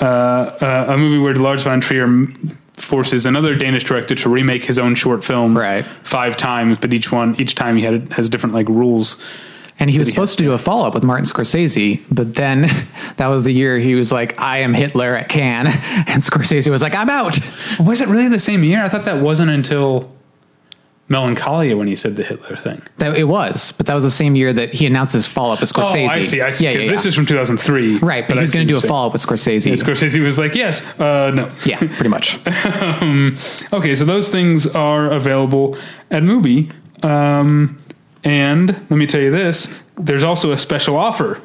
uh, 0.00 0.04
uh, 0.04 0.86
a 0.90 0.98
movie 0.98 1.18
where 1.18 1.34
Lars 1.34 1.62
von 1.62 1.80
Trier 1.80 2.26
forces 2.76 3.26
another 3.26 3.54
Danish 3.56 3.84
director 3.84 4.14
to 4.14 4.28
remake 4.28 4.64
his 4.64 4.78
own 4.78 4.94
short 4.94 5.24
film 5.24 5.56
Right. 5.56 5.84
five 5.84 6.36
times, 6.36 6.78
but 6.78 6.92
each 6.92 7.10
one, 7.10 7.34
each 7.40 7.54
time 7.54 7.76
he 7.76 7.82
had 7.82 8.12
has 8.12 8.28
different 8.28 8.54
like 8.54 8.68
rules. 8.68 9.16
And 9.80 9.88
he 9.88 9.98
was 9.98 10.08
he 10.08 10.12
supposed 10.12 10.38
to 10.38 10.44
do 10.44 10.52
a 10.52 10.58
follow 10.58 10.86
up 10.86 10.94
with 10.94 11.04
Martin 11.04 11.24
Scorsese, 11.24 12.02
but 12.10 12.34
then 12.34 12.62
that 13.16 13.28
was 13.28 13.44
the 13.44 13.52
year 13.52 13.78
he 13.78 13.94
was 13.94 14.12
like, 14.12 14.38
I 14.40 14.58
am 14.58 14.74
Hitler 14.74 15.14
at 15.14 15.28
Cannes. 15.28 15.68
And 16.08 16.22
Scorsese 16.22 16.70
was 16.70 16.82
like, 16.82 16.94
I'm 16.94 17.08
out. 17.10 17.38
Was 17.80 18.00
it 18.00 18.08
really 18.08 18.28
the 18.28 18.38
same 18.40 18.62
year? 18.64 18.84
I 18.84 18.88
thought 18.88 19.04
that 19.06 19.22
wasn't 19.22 19.50
until 19.50 20.12
Melancholia 21.08 21.76
when 21.76 21.88
he 21.88 21.96
said 21.96 22.16
the 22.16 22.22
Hitler 22.22 22.56
thing. 22.56 22.82
That 22.98 23.16
it 23.16 23.24
was, 23.24 23.72
but 23.72 23.86
that 23.86 23.94
was 23.94 24.04
the 24.04 24.10
same 24.10 24.36
year 24.36 24.52
that 24.52 24.74
he 24.74 24.86
announced 24.86 25.14
his 25.14 25.26
follow 25.26 25.54
up 25.54 25.60
with 25.60 25.72
Scorsese. 25.72 26.06
Oh, 26.06 26.10
I 26.10 26.20
see. 26.20 26.40
I 26.42 26.50
see. 26.50 26.64
Yeah, 26.64 26.72
Because 26.72 26.86
yeah, 26.86 26.92
this 26.92 27.04
yeah. 27.04 27.08
is 27.08 27.14
from 27.14 27.26
2003. 27.26 27.98
right, 27.98 28.28
but, 28.28 28.34
he 28.34 28.38
I 28.38 28.42
was 28.42 28.52
going 28.52 28.66
to 28.66 28.72
do 28.72 28.76
a 28.76 28.80
follow 28.80 29.06
up 29.06 29.12
with 29.14 29.24
Scorsese. 29.24 29.62
saying. 29.62 29.76
Scorsese 29.76 30.22
was 30.22 30.38
like, 30.38 30.54
yes, 30.54 30.86
uh, 31.00 31.30
no. 31.34 31.50
yeah, 31.64 31.78
pretty 31.78 32.08
much. 32.08 32.38
um, 32.74 33.36
okay, 33.72 33.94
so 33.94 34.04
those 34.04 34.28
things 34.28 34.66
are 34.66 35.10
available 35.10 35.76
at 36.10 36.22
Mubi. 36.22 36.72
Um, 37.02 37.78
and 38.24 38.68
let 38.68 38.90
me 38.90 39.06
tell 39.06 39.20
you 39.20 39.30
this 39.30 39.74
there's 39.96 40.24
also 40.24 40.52
a 40.52 40.58
special 40.58 40.96
offer 40.96 41.40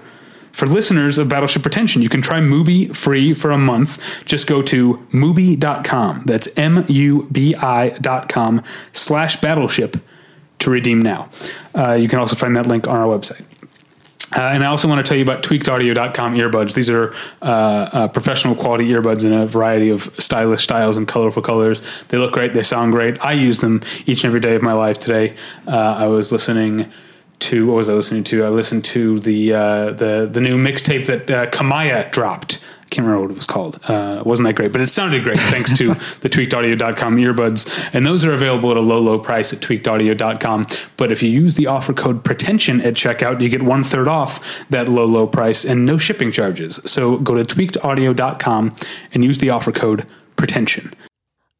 for 0.53 0.67
listeners 0.67 1.17
of 1.17 1.27
Battleship 1.27 1.61
Pretension. 1.61 2.01
You 2.01 2.09
can 2.09 2.21
try 2.21 2.39
Mubi 2.39 2.95
free 2.95 3.33
for 3.33 3.51
a 3.51 3.57
month. 3.57 4.01
Just 4.23 4.47
go 4.47 4.61
to 4.61 5.05
Mubi.com. 5.11 6.23
That's 6.25 6.47
M 6.55 6.85
U 6.87 7.27
B 7.31 7.53
I.com 7.55 8.63
slash 8.93 9.41
battleship 9.41 9.97
to 10.59 10.69
redeem 10.69 11.01
now. 11.01 11.29
Uh, 11.75 11.93
you 11.93 12.07
can 12.07 12.19
also 12.19 12.35
find 12.35 12.55
that 12.55 12.67
link 12.67 12.87
on 12.87 12.95
our 12.95 13.07
website. 13.07 13.43
Uh, 14.35 14.41
and 14.45 14.63
I 14.63 14.67
also 14.67 14.87
want 14.87 15.05
to 15.05 15.07
tell 15.07 15.17
you 15.17 15.23
about 15.23 15.43
tweakedaudio.com 15.43 16.35
earbuds. 16.35 16.73
These 16.73 16.89
are 16.89 17.13
uh, 17.41 17.45
uh, 17.45 18.07
professional 18.07 18.55
quality 18.55 18.87
earbuds 18.89 19.23
in 19.23 19.31
a 19.31 19.45
variety 19.45 19.89
of 19.89 20.09
stylish 20.17 20.63
styles 20.63 20.97
and 20.97 21.07
colorful 21.07 21.43
colors. 21.43 22.03
They 22.05 22.17
look 22.17 22.33
great. 22.33 22.53
They 22.53 22.63
sound 22.63 22.93
great. 22.93 23.23
I 23.23 23.33
use 23.33 23.59
them 23.59 23.81
each 24.07 24.23
and 24.23 24.29
every 24.29 24.39
day 24.39 24.55
of 24.55 24.63
my 24.63 24.73
life 24.73 24.97
today. 24.97 25.35
Uh, 25.67 25.97
I 25.99 26.07
was 26.07 26.31
listening 26.31 26.91
to, 27.39 27.67
what 27.67 27.75
was 27.75 27.89
I 27.89 27.93
listening 27.93 28.23
to? 28.25 28.43
I 28.43 28.49
listened 28.49 28.85
to 28.85 29.19
the, 29.19 29.53
uh, 29.53 29.91
the, 29.91 30.29
the 30.31 30.41
new 30.41 30.57
mixtape 30.57 31.05
that 31.07 31.29
uh, 31.29 31.45
Kamaiyah 31.47 32.11
dropped. 32.11 32.63
I 32.81 32.85
can't 32.89 33.05
remember 33.07 33.23
what 33.23 33.31
it 33.31 33.35
was 33.35 33.45
called. 33.45 33.79
Uh, 33.87 34.17
it 34.19 34.25
wasn't 34.25 34.47
that 34.47 34.53
great, 34.53 34.71
but 34.71 34.79
it 34.79 34.87
sounded 34.87 35.23
great 35.23 35.39
thanks 35.39 35.75
to 35.77 35.87
the 36.21 36.29
tweakedaudio.com 36.29 37.17
earbuds. 37.17 37.89
And 37.93 38.05
those 38.05 38.23
are 38.23 38.33
available 38.33 38.71
at 38.71 38.77
a 38.77 38.81
low, 38.81 38.99
low 38.99 39.19
price 39.19 39.51
at 39.51 39.59
tweakedaudio.com. 39.59 40.65
But 40.97 41.11
if 41.11 41.23
you 41.23 41.29
use 41.29 41.55
the 41.55 41.67
offer 41.67 41.93
code 41.93 42.23
pretension 42.23 42.81
at 42.81 42.93
checkout, 42.93 43.41
you 43.41 43.49
get 43.49 43.63
one 43.63 43.83
third 43.83 44.07
off 44.07 44.63
that 44.69 44.87
low, 44.87 45.05
low 45.05 45.27
price 45.27 45.65
and 45.65 45.85
no 45.85 45.97
shipping 45.97 46.31
charges. 46.31 46.79
So 46.85 47.17
go 47.17 47.41
to 47.41 47.43
tweakedaudio.com 47.43 48.75
and 49.13 49.23
use 49.23 49.39
the 49.39 49.49
offer 49.49 49.71
code 49.71 50.05
pretension. 50.35 50.93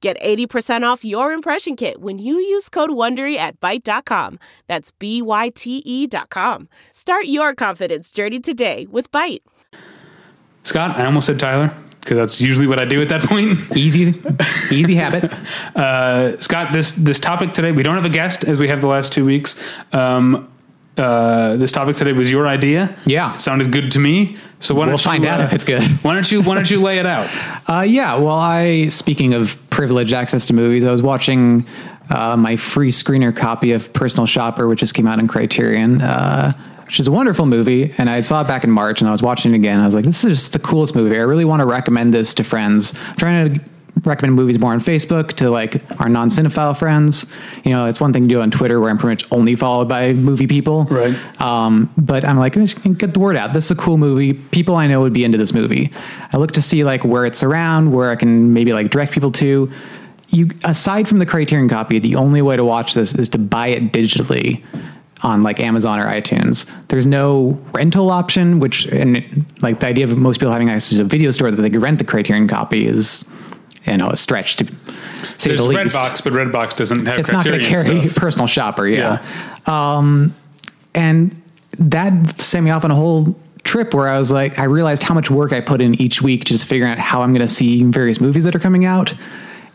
Get 0.00 0.20
80% 0.20 0.82
off 0.82 1.04
your 1.04 1.32
impression 1.32 1.74
kit 1.76 2.00
when 2.00 2.18
you 2.18 2.34
use 2.36 2.68
code 2.68 2.90
WONDERY 2.90 3.36
at 3.36 3.60
Byte.com. 3.60 4.38
That's 4.66 4.90
B-Y-T-E 4.92 6.06
dot 6.06 6.30
com. 6.30 6.68
Start 6.92 7.26
your 7.26 7.54
confidence 7.54 8.10
journey 8.10 8.40
today 8.40 8.86
with 8.90 9.10
Byte. 9.10 9.40
Scott, 10.64 10.96
I 10.96 11.04
almost 11.06 11.26
said 11.26 11.38
Tyler 11.38 11.72
because 12.00 12.16
that's 12.16 12.40
usually 12.40 12.66
what 12.68 12.80
I 12.80 12.84
do 12.84 13.02
at 13.02 13.08
that 13.08 13.22
point. 13.22 13.58
Easy, 13.76 14.14
easy 14.70 14.94
habit. 14.94 15.32
Uh, 15.76 16.38
Scott, 16.40 16.72
this 16.72 16.92
this 16.92 17.20
topic 17.20 17.52
today, 17.52 17.70
we 17.70 17.82
don't 17.82 17.96
have 17.96 18.04
a 18.06 18.08
guest 18.10 18.44
as 18.44 18.58
we 18.58 18.68
have 18.68 18.80
the 18.80 18.86
last 18.86 19.12
two 19.12 19.26
weeks. 19.26 19.56
Um, 19.92 20.50
uh, 20.96 21.56
this 21.56 21.70
topic 21.72 21.96
today 21.96 22.12
was 22.12 22.30
your 22.30 22.46
idea. 22.46 22.96
Yeah. 23.04 23.34
it 23.34 23.38
sounded 23.38 23.70
good 23.70 23.90
to 23.92 23.98
me. 23.98 24.36
So 24.60 24.74
why 24.74 24.86
don't 24.86 24.88
We'll 24.88 24.98
you, 24.98 25.04
find 25.04 25.26
out 25.26 25.40
uh, 25.40 25.44
if 25.44 25.52
it's 25.52 25.64
good. 25.64 25.82
Why 26.02 26.14
don't 26.14 26.30
you 26.32 26.40
Why 26.42 26.54
don't 26.54 26.70
you 26.70 26.80
lay 26.80 26.98
it 26.98 27.06
out? 27.06 27.28
Uh, 27.68 27.80
yeah, 27.82 28.16
well, 28.16 28.36
I 28.36 28.86
speaking 28.88 29.34
of 29.34 29.58
privileged 29.76 30.14
access 30.14 30.46
to 30.46 30.54
movies, 30.54 30.84
I 30.84 30.90
was 30.90 31.02
watching 31.02 31.66
uh, 32.08 32.34
my 32.34 32.56
free 32.56 32.88
screener 32.88 33.36
copy 33.36 33.72
of 33.72 33.92
Personal 33.92 34.24
Shopper, 34.24 34.66
which 34.66 34.80
just 34.80 34.94
came 34.94 35.06
out 35.06 35.18
in 35.18 35.28
Criterion, 35.28 36.00
uh, 36.00 36.54
which 36.86 36.98
is 36.98 37.06
a 37.06 37.12
wonderful 37.12 37.44
movie. 37.44 37.92
And 37.98 38.08
I 38.08 38.22
saw 38.22 38.40
it 38.40 38.48
back 38.48 38.64
in 38.64 38.70
March, 38.70 39.02
and 39.02 39.08
I 39.08 39.12
was 39.12 39.20
watching 39.20 39.52
it 39.52 39.54
again. 39.54 39.78
I 39.78 39.84
was 39.84 39.94
like, 39.94 40.06
"This 40.06 40.24
is 40.24 40.38
just 40.38 40.52
the 40.54 40.58
coolest 40.60 40.94
movie. 40.94 41.14
I 41.16 41.24
really 41.24 41.44
want 41.44 41.60
to 41.60 41.66
recommend 41.66 42.14
this 42.14 42.32
to 42.34 42.42
friends." 42.42 42.94
I'm 43.10 43.16
trying 43.16 43.52
to 43.52 43.60
recommend 44.04 44.34
movies 44.34 44.58
more 44.58 44.72
on 44.72 44.80
Facebook 44.80 45.32
to 45.34 45.50
like 45.50 45.82
our 46.00 46.08
non 46.08 46.28
cinephile 46.28 46.76
friends. 46.76 47.26
You 47.64 47.70
know, 47.70 47.86
it's 47.86 48.00
one 48.00 48.12
thing 48.12 48.24
to 48.24 48.28
do 48.28 48.40
on 48.40 48.50
Twitter 48.50 48.80
where 48.80 48.90
I'm 48.90 48.98
pretty 48.98 49.24
much 49.24 49.32
only 49.32 49.54
followed 49.54 49.88
by 49.88 50.12
movie 50.12 50.46
people. 50.46 50.84
Right. 50.84 51.40
Um, 51.40 51.92
but 51.96 52.24
I'm 52.24 52.38
like, 52.38 52.54
get 52.54 53.14
the 53.14 53.20
word 53.20 53.36
out. 53.36 53.52
This 53.52 53.66
is 53.66 53.70
a 53.72 53.76
cool 53.76 53.96
movie. 53.96 54.34
People 54.34 54.76
I 54.76 54.86
know 54.86 55.00
would 55.00 55.12
be 55.12 55.24
into 55.24 55.38
this 55.38 55.52
movie. 55.52 55.90
I 56.32 56.36
look 56.36 56.52
to 56.52 56.62
see 56.62 56.84
like 56.84 57.04
where 57.04 57.24
it's 57.24 57.42
around, 57.42 57.92
where 57.92 58.10
I 58.10 58.16
can 58.16 58.52
maybe 58.52 58.72
like 58.72 58.90
direct 58.90 59.12
people 59.12 59.32
to. 59.32 59.70
You 60.28 60.50
aside 60.64 61.06
from 61.08 61.18
the 61.18 61.26
Criterion 61.26 61.68
copy, 61.68 61.98
the 61.98 62.16
only 62.16 62.42
way 62.42 62.56
to 62.56 62.64
watch 62.64 62.94
this 62.94 63.14
is 63.14 63.28
to 63.30 63.38
buy 63.38 63.68
it 63.68 63.92
digitally 63.92 64.62
on 65.22 65.42
like 65.42 65.60
Amazon 65.60 65.98
or 65.98 66.06
iTunes. 66.06 66.70
There's 66.88 67.06
no 67.06 67.58
rental 67.72 68.10
option, 68.10 68.60
which 68.60 68.86
and 68.86 69.18
it, 69.18 69.62
like 69.62 69.80
the 69.80 69.86
idea 69.86 70.04
of 70.04 70.16
most 70.16 70.38
people 70.38 70.52
having 70.52 70.68
access 70.68 70.98
to 70.98 71.02
a 71.02 71.04
video 71.04 71.30
store 71.30 71.50
that 71.50 71.60
they 71.60 71.70
could 71.70 71.82
rent 71.82 71.98
the 71.98 72.04
Criterion 72.04 72.48
copy 72.48 72.86
is, 72.86 73.24
you 73.86 73.96
know, 73.96 74.10
a 74.10 74.16
stretch 74.16 74.56
to 74.56 74.66
say 75.38 75.50
There's 75.50 75.60
the 75.60 75.66
least 75.66 75.96
Redbox, 75.96 76.24
but 76.24 76.32
Redbox 76.32 76.76
doesn't 76.76 77.06
have 77.06 77.18
it's 77.18 77.30
not 77.30 77.44
going 77.44 77.60
to 77.60 77.66
carry 77.66 78.00
stuff. 78.02 78.16
personal 78.16 78.46
shopper 78.46 78.86
yeah. 78.86 79.24
um 79.66 80.34
and 80.94 81.40
that 81.78 82.40
sent 82.40 82.64
me 82.64 82.70
off 82.70 82.84
on 82.84 82.90
a 82.90 82.94
whole 82.94 83.36
trip 83.64 83.92
where 83.94 84.08
i 84.08 84.18
was 84.18 84.30
like 84.30 84.58
i 84.58 84.64
realized 84.64 85.02
how 85.02 85.14
much 85.14 85.30
work 85.30 85.52
i 85.52 85.60
put 85.60 85.82
in 85.82 86.00
each 86.00 86.22
week 86.22 86.44
just 86.44 86.66
figuring 86.66 86.92
out 86.92 86.98
how 86.98 87.22
i'm 87.22 87.32
going 87.32 87.46
to 87.46 87.52
see 87.52 87.82
various 87.84 88.20
movies 88.20 88.44
that 88.44 88.54
are 88.54 88.60
coming 88.60 88.84
out 88.84 89.14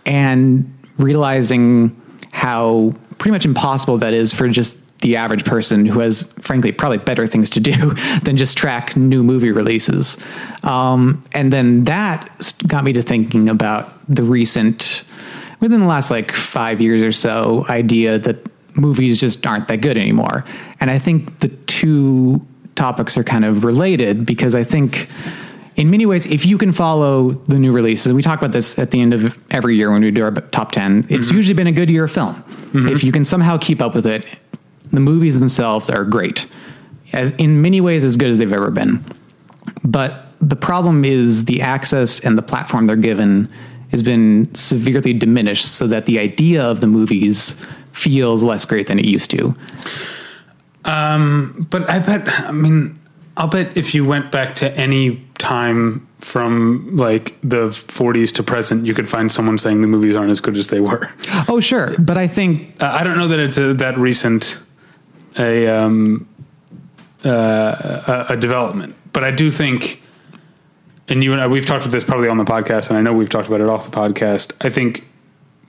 and 0.05 0.71
realizing 0.97 1.95
how 2.31 2.93
pretty 3.17 3.31
much 3.31 3.45
impossible 3.45 3.97
that 3.97 4.13
is 4.13 4.33
for 4.33 4.47
just 4.47 4.80
the 5.01 5.15
average 5.15 5.45
person 5.45 5.85
who 5.85 5.99
has 5.99 6.23
frankly 6.41 6.71
probably 6.71 6.97
better 6.99 7.27
things 7.27 7.49
to 7.51 7.59
do 7.59 7.93
than 8.23 8.37
just 8.37 8.57
track 8.57 8.95
new 8.95 9.23
movie 9.23 9.51
releases. 9.51 10.17
Um, 10.63 11.23
and 11.33 11.51
then 11.51 11.85
that 11.85 12.53
got 12.67 12.83
me 12.83 12.93
to 12.93 13.01
thinking 13.01 13.49
about 13.49 13.91
the 14.13 14.23
recent 14.23 15.03
within 15.59 15.79
the 15.79 15.85
last 15.85 16.09
like 16.09 16.31
five 16.31 16.81
years 16.81 17.03
or 17.03 17.11
so 17.11 17.65
idea 17.69 18.17
that 18.17 18.37
movies 18.75 19.19
just 19.19 19.45
aren't 19.45 19.67
that 19.67 19.77
good 19.77 19.97
anymore. 19.97 20.45
And 20.79 20.89
i 20.89 20.97
think 20.97 21.39
the 21.39 21.49
two 21.49 22.45
topics 22.75 23.17
are 23.17 23.23
kind 23.23 23.43
of 23.43 23.65
related 23.65 24.25
because 24.25 24.55
i 24.55 24.63
think 24.63 25.09
in 25.75 25.89
many 25.89 26.05
ways, 26.05 26.25
if 26.25 26.45
you 26.45 26.57
can 26.57 26.73
follow 26.73 27.31
the 27.31 27.57
new 27.57 27.71
releases, 27.71 28.07
and 28.07 28.15
we 28.15 28.21
talk 28.21 28.37
about 28.37 28.51
this 28.51 28.77
at 28.77 28.91
the 28.91 29.01
end 29.01 29.13
of 29.13 29.43
every 29.51 29.75
year 29.75 29.91
when 29.91 30.01
we 30.01 30.11
do 30.11 30.23
our 30.23 30.31
top 30.31 30.71
10, 30.73 31.07
it's 31.09 31.31
usually 31.31 31.53
been 31.53 31.67
a 31.67 31.71
good 31.71 31.89
year 31.89 32.03
of 32.03 32.11
film. 32.11 32.43
If 32.73 33.03
you 33.03 33.11
can 33.11 33.25
somehow 33.25 33.57
keep 33.57 33.81
up 33.81 33.95
with 33.95 34.05
it, 34.05 34.25
the 34.91 34.99
movies 34.99 35.39
themselves 35.39 35.89
are 35.89 36.03
great, 36.03 36.47
as 37.13 37.31
in 37.37 37.61
many 37.61 37.81
ways 37.81 38.03
as 38.03 38.17
good 38.17 38.29
as 38.29 38.37
they've 38.37 38.51
ever 38.53 38.71
been. 38.71 39.03
But 39.83 40.27
the 40.41 40.55
problem 40.55 41.05
is 41.05 41.45
the 41.45 41.61
access 41.61 42.19
and 42.19 42.37
the 42.37 42.41
platform 42.41 42.85
they're 42.87 42.95
given 42.95 43.51
has 43.91 44.01
been 44.01 44.53
severely 44.55 45.13
diminished 45.13 45.65
so 45.67 45.85
that 45.87 46.05
the 46.05 46.17
idea 46.19 46.63
of 46.63 46.81
the 46.81 46.87
movies 46.87 47.61
feels 47.91 48.43
less 48.43 48.65
great 48.65 48.87
than 48.87 48.97
it 48.97 49.05
used 49.05 49.29
to. 49.31 49.53
Um, 50.85 51.67
but 51.69 51.89
I 51.89 51.99
bet, 51.99 52.27
I 52.41 52.51
mean, 52.51 52.97
I'll 53.37 53.47
bet 53.47 53.75
if 53.77 53.93
you 53.93 54.05
went 54.05 54.31
back 54.31 54.55
to 54.55 54.71
any 54.77 55.23
time 55.37 56.07
from 56.19 56.95
like 56.95 57.35
the 57.41 57.69
40s 57.69 58.33
to 58.35 58.43
present, 58.43 58.85
you 58.85 58.93
could 58.93 59.09
find 59.09 59.31
someone 59.31 59.57
saying 59.57 59.81
the 59.81 59.87
movies 59.87 60.15
aren't 60.15 60.31
as 60.31 60.39
good 60.39 60.57
as 60.57 60.67
they 60.69 60.79
were. 60.79 61.11
Oh, 61.47 61.59
sure. 61.59 61.95
But 61.99 62.17
I 62.17 62.27
think 62.27 62.81
Uh, 62.81 62.91
I 62.91 63.03
don't 63.03 63.17
know 63.17 63.27
that 63.27 63.39
it's 63.39 63.57
a, 63.57 63.73
that 63.75 63.97
recent 63.97 64.59
a 65.37 65.67
um, 65.67 66.27
uh, 67.23 68.25
a, 68.29 68.37
development, 68.37 68.95
but 69.13 69.23
I 69.23 69.31
do 69.31 69.51
think, 69.51 70.01
and 71.07 71.23
you 71.23 71.33
and 71.33 71.41
I, 71.41 71.47
we've 71.47 71.65
talked 71.65 71.83
about 71.83 71.91
this 71.91 72.03
probably 72.03 72.29
on 72.29 72.37
the 72.37 72.45
podcast, 72.45 72.89
and 72.89 72.97
I 72.97 73.01
know 73.01 73.13
we've 73.13 73.29
talked 73.29 73.47
about 73.47 73.61
it 73.61 73.67
off 73.67 73.89
the 73.89 73.95
podcast. 73.95 74.53
I 74.61 74.69
think 74.69 75.07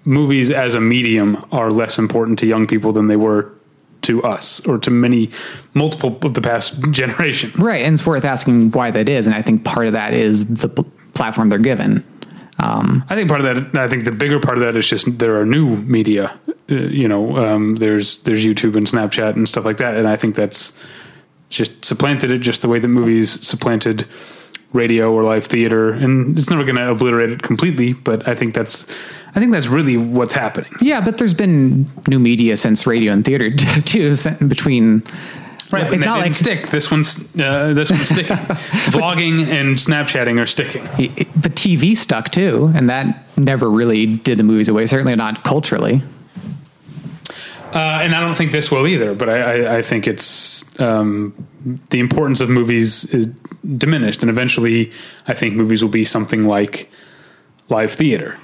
movies 0.05 0.51
as 0.51 0.75
a 0.75 0.81
medium 0.81 1.45
are 1.53 1.71
less 1.71 1.99
important 1.99 2.39
to 2.41 2.47
young 2.47 2.67
people 2.67 2.93
than 2.93 3.09
they 3.09 3.17
were 3.17 3.53
to 4.03 4.23
us 4.25 4.65
or 4.67 4.79
to 4.79 4.91
many 4.91 5.31
multiple 5.75 6.19
of 6.23 6.35
the 6.35 6.41
past 6.41 6.81
generations. 6.91 7.57
Right, 7.57 7.85
and 7.85 7.95
it's 7.95 8.07
worth 8.07 8.25
asking 8.25 8.73
why 8.73 8.91
that 8.91 9.09
is, 9.09 9.27
and 9.27 9.35
I 9.35 9.43
think 9.43 9.65
part 9.65 9.87
of 9.87 9.93
that 9.93 10.15
is 10.15 10.47
the 10.47 10.69
pl- 10.69 10.91
platform 11.15 11.49
they're 11.49 11.59
given. 11.59 12.05
Um, 12.63 13.05
I 13.09 13.15
think 13.15 13.29
part 13.29 13.41
of 13.41 13.73
that. 13.73 13.79
I 13.81 13.89
think 13.89 14.05
the 14.05 14.13
bigger 14.13 14.39
part 14.41 14.57
of 14.59 14.65
that 14.65 14.77
is 14.77 14.89
just 14.89 15.19
there 15.19 15.37
are 15.41 15.45
new 15.45 15.77
media. 15.77 16.39
Uh, 16.71 16.75
you 16.75 17.09
know, 17.09 17.37
um, 17.37 17.77
there's 17.77 18.19
there's 18.19 18.45
YouTube 18.45 18.77
and 18.77 18.87
Snapchat 18.87 19.35
and 19.35 19.49
stuff 19.49 19.65
like 19.65 19.79
that, 19.79 19.97
and 19.97 20.07
I 20.07 20.17
think 20.17 20.35
that's 20.35 20.73
just 21.51 21.85
supplanted 21.85 22.31
it 22.31 22.39
just 22.39 22.63
the 22.63 22.69
way 22.69 22.79
that 22.79 22.89
movies 22.89 23.47
supplanted 23.47 24.07
radio 24.73 25.13
or 25.13 25.23
live 25.23 25.45
theater, 25.45 25.93
and 25.93 26.39
it's 26.39 26.49
never 26.49 26.65
going 26.65 26.77
to 26.77 26.91
obliterate 26.91 27.31
it 27.31 27.43
completely. 27.43 27.93
But 27.93 28.27
I 28.27 28.35
think 28.35 28.55
that's 28.55 28.89
I 29.35 29.41
think 29.41 29.53
that's 29.53 29.67
really 29.67 29.97
what's 29.97 30.35
happening. 30.35 30.73
yeah, 30.81 31.01
but 31.01 31.19
there's 31.19 31.35
been 31.35 31.87
new 32.09 32.19
media 32.19 32.57
since 32.57 32.87
radio 32.87 33.13
and 33.13 33.25
theater 33.25 33.55
too. 33.85 34.17
Between 34.47 35.03
Right, 35.73 35.93
it's 35.93 36.05
not 36.05 36.21
like 36.21 36.35
stick. 36.35 36.69
This 36.69 36.91
one's 36.91 37.19
uh, 37.37 37.73
this 37.75 37.91
one's 37.91 38.09
sticking. 38.09 38.37
Vlogging 38.93 39.47
and 39.47 39.77
Snapchatting 39.77 40.41
are 40.41 40.47
sticking. 40.47 40.87
it- 40.99 41.29
but 41.41 41.55
TV 41.55 41.97
stuck 41.97 42.31
too, 42.31 42.71
and 42.75 42.91
that 42.91 43.27
never 43.39 43.71
really 43.71 44.07
did 44.17 44.39
the 44.39 44.45
movies 44.45 44.69
away. 44.69 44.87
Certainly 44.87 45.17
not 45.17 45.45
culturally. 45.45 46.03
Uh, 47.75 48.01
and 48.03 48.15
I 48.15 48.21
don't 48.21 48.35
think 48.35 48.53
this 48.53 48.71
will 48.71 48.87
either, 48.87 49.15
but 49.15 49.31
I, 49.31 49.39
I, 49.65 49.77
I 49.79 49.83
think 49.83 50.07
it's 50.07 50.79
um, 50.79 51.33
the 51.89 52.01
importance 52.01 52.43
of 52.43 52.51
movies 52.51 53.07
is 53.07 53.27
diminished, 53.79 54.23
and 54.23 54.29
eventually, 54.29 54.93
I 55.27 55.33
think 55.33 55.55
movies 55.55 55.83
will 55.83 55.91
be 55.91 56.05
something 56.05 56.45
like 56.45 56.91
live 57.71 57.91
theater. 57.93 58.39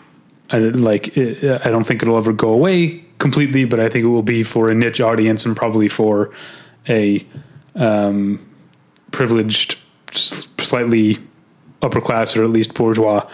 I, 0.50 0.58
like 0.60 1.08
I 1.18 1.58
don't 1.70 1.84
think 1.86 2.02
it'll 2.02 2.16
ever 2.16 2.32
go 2.32 2.48
away 2.48 3.04
completely, 3.18 3.66
but 3.66 3.80
I 3.80 3.90
think 3.90 4.04
it 4.04 4.08
will 4.08 4.22
be 4.22 4.42
for 4.42 4.70
a 4.70 4.74
niche 4.74 5.00
audience 5.02 5.44
and 5.44 5.54
probably 5.54 5.88
for 5.88 6.30
a 6.88 7.24
um, 7.74 8.44
privileged, 9.10 9.78
slightly 10.12 11.18
upper 11.82 12.00
class 12.00 12.36
or 12.36 12.44
at 12.44 12.50
least 12.50 12.74
bourgeois 12.74 13.28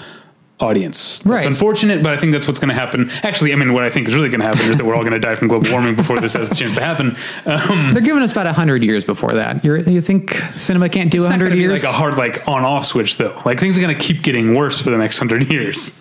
audience. 0.60 1.24
It's 1.38 1.46
unfortunate, 1.46 2.02
but 2.02 2.12
I 2.12 2.16
think 2.16 2.32
that's 2.32 2.46
what's 2.46 2.60
going 2.60 2.68
to 2.68 2.74
happen. 2.74 3.10
Actually, 3.22 3.52
I 3.52 3.56
mean, 3.56 3.72
what 3.72 3.82
I 3.82 3.90
think 3.90 4.08
is 4.08 4.14
really 4.14 4.28
going 4.28 4.40
to 4.40 4.46
happen 4.46 4.70
is 4.70 4.78
that 4.78 4.84
we're 4.84 4.94
all 4.94 5.02
going 5.02 5.12
to 5.14 5.18
die 5.18 5.34
from 5.34 5.48
global 5.48 5.70
warming 5.70 5.96
before 5.96 6.20
this 6.20 6.34
has 6.34 6.50
a 6.50 6.54
chance 6.54 6.72
to 6.74 6.80
happen. 6.80 7.16
Um, 7.44 7.90
They're 7.94 8.02
giving 8.02 8.22
us 8.22 8.32
about 8.32 8.46
hundred 8.54 8.84
years 8.84 9.04
before 9.04 9.32
that. 9.32 9.64
You're, 9.64 9.78
you 9.78 10.00
think 10.00 10.34
cinema 10.56 10.88
can't 10.88 11.10
do 11.10 11.24
hundred 11.24 11.54
years? 11.54 11.82
like 11.82 11.92
a 11.92 11.96
hard 11.96 12.16
like 12.16 12.46
on 12.46 12.64
off 12.64 12.86
switch 12.86 13.16
though. 13.16 13.40
Like 13.44 13.58
things 13.58 13.76
are 13.76 13.80
going 13.80 13.96
to 13.96 14.04
keep 14.04 14.22
getting 14.22 14.54
worse 14.54 14.80
for 14.80 14.90
the 14.90 14.98
next 14.98 15.18
hundred 15.18 15.50
years. 15.50 16.00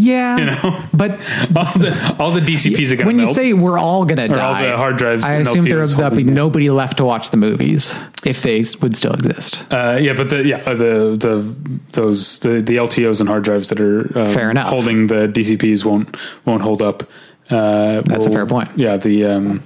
Yeah, 0.00 0.36
You 0.38 0.44
know, 0.46 0.82
but 0.92 1.10
all 1.56 1.72
the 1.78 2.16
all 2.18 2.30
the 2.32 2.40
DCPs 2.40 2.92
are 2.92 2.96
going 2.96 2.98
to 2.98 3.04
when 3.06 3.18
you 3.18 3.24
melt. 3.24 3.34
say 3.36 3.52
we're 3.52 3.78
all 3.78 4.04
going 4.04 4.16
to 4.18 4.26
Or 4.36 4.40
all 4.40 4.54
die, 4.54 4.66
the 4.68 4.76
hard 4.76 4.96
drives 4.96 5.24
I 5.24 5.36
assume 5.36 5.64
there, 5.64 5.86
there'll 5.86 6.16
be 6.16 6.24
nobody 6.24 6.70
left 6.70 6.96
to 6.98 7.04
watch 7.04 7.30
the 7.30 7.36
movies 7.36 7.94
if 8.24 8.42
they 8.42 8.64
would 8.80 8.96
still 8.96 9.12
exist. 9.14 9.64
Uh, 9.70 9.98
yeah, 10.00 10.14
but 10.14 10.30
the 10.30 10.44
yeah 10.46 10.62
the 10.74 11.16
the 11.18 11.54
those 11.92 12.38
the, 12.40 12.60
the 12.60 12.76
LTOs 12.76 13.20
and 13.20 13.28
hard 13.28 13.44
drives 13.44 13.68
that 13.68 13.80
are 13.80 14.06
uh, 14.18 14.32
Fair 14.32 14.50
enough. 14.50 14.68
holding 14.70 15.06
the 15.08 15.28
DCPs 15.28 15.84
won't 15.84 16.16
won't 16.46 16.62
hold 16.62 16.82
up. 16.82 17.02
Uh, 17.50 18.00
That's 18.02 18.26
a 18.26 18.30
we'll- 18.30 18.38
fair 18.38 18.46
point. 18.46 18.70
Yeah, 18.76 18.96
the 18.96 19.24
um, 19.26 19.62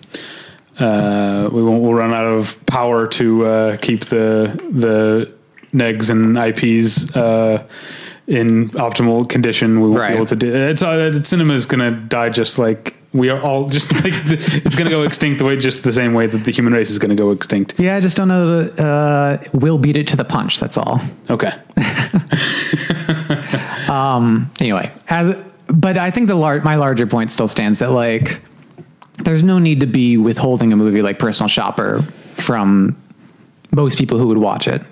uh, 0.79 1.49
we 1.53 1.62
won't 1.62 1.83
we'll 1.83 1.94
run 1.94 2.12
out 2.12 2.27
of 2.27 2.64
power 2.66 3.07
to 3.09 3.47
uh, 3.47 3.77
keep 3.77 4.07
the 4.07 4.51
the 4.73 5.33
negs 5.73 6.09
and 6.11 6.37
IPs 6.37 7.14
uh, 7.16 7.66
in 8.26 8.68
optimal 8.70 9.28
condition. 9.28 9.80
We 9.80 9.88
won't 9.88 10.00
Right. 10.00 10.08
be 10.10 10.14
able 10.14 10.26
to 10.26 10.37
do 10.37 10.54
it's 10.54 10.82
uh, 10.82 11.22
cinema 11.22 11.54
is 11.54 11.66
going 11.66 11.80
to 11.80 11.90
die 12.08 12.28
just 12.30 12.58
like. 12.58 12.94
We 13.12 13.30
are 13.30 13.40
all 13.40 13.68
just 13.68 13.92
like 14.02 14.12
it's 14.12 14.74
going 14.74 14.87
to 14.87 14.90
go 14.90 15.02
extinct 15.02 15.38
the 15.38 15.44
way 15.44 15.56
just 15.56 15.84
the 15.84 15.92
same 15.92 16.14
way 16.14 16.26
that 16.26 16.38
the 16.44 16.50
human 16.50 16.72
race 16.72 16.90
is 16.90 16.98
going 16.98 17.10
to 17.10 17.22
go 17.22 17.30
extinct. 17.30 17.78
Yeah, 17.78 17.94
I 17.94 18.00
just 18.00 18.16
don't 18.16 18.26
know 18.26 18.64
that 18.64 18.84
uh, 18.84 19.38
we'll 19.52 19.78
beat 19.78 19.96
it 19.96 20.08
to 20.08 20.16
the 20.16 20.24
punch. 20.24 20.58
That's 20.58 20.76
all. 20.76 21.00
Okay. 21.30 21.52
Anyway, 24.60 24.90
as 25.08 25.37
but 25.68 25.96
I 25.96 26.10
think 26.10 26.26
the 26.28 26.34
lar- 26.34 26.60
my 26.62 26.74
larger 26.76 27.06
point 27.06 27.30
still 27.30 27.48
stands 27.48 27.78
that 27.78 27.90
like 27.92 28.40
there's 29.22 29.42
no 29.42 29.58
need 29.58 29.80
to 29.80 29.87
be 29.87 30.16
withholding 30.16 30.72
a 30.72 30.76
movie 30.76 31.00
like 31.02 31.18
Personal 31.18 31.48
Shopper 31.48 32.02
from 32.34 33.00
most 33.70 33.96
people 33.98 34.18
who 34.18 34.26
would 34.28 34.38
watch 34.38 34.66
it. 34.68 34.82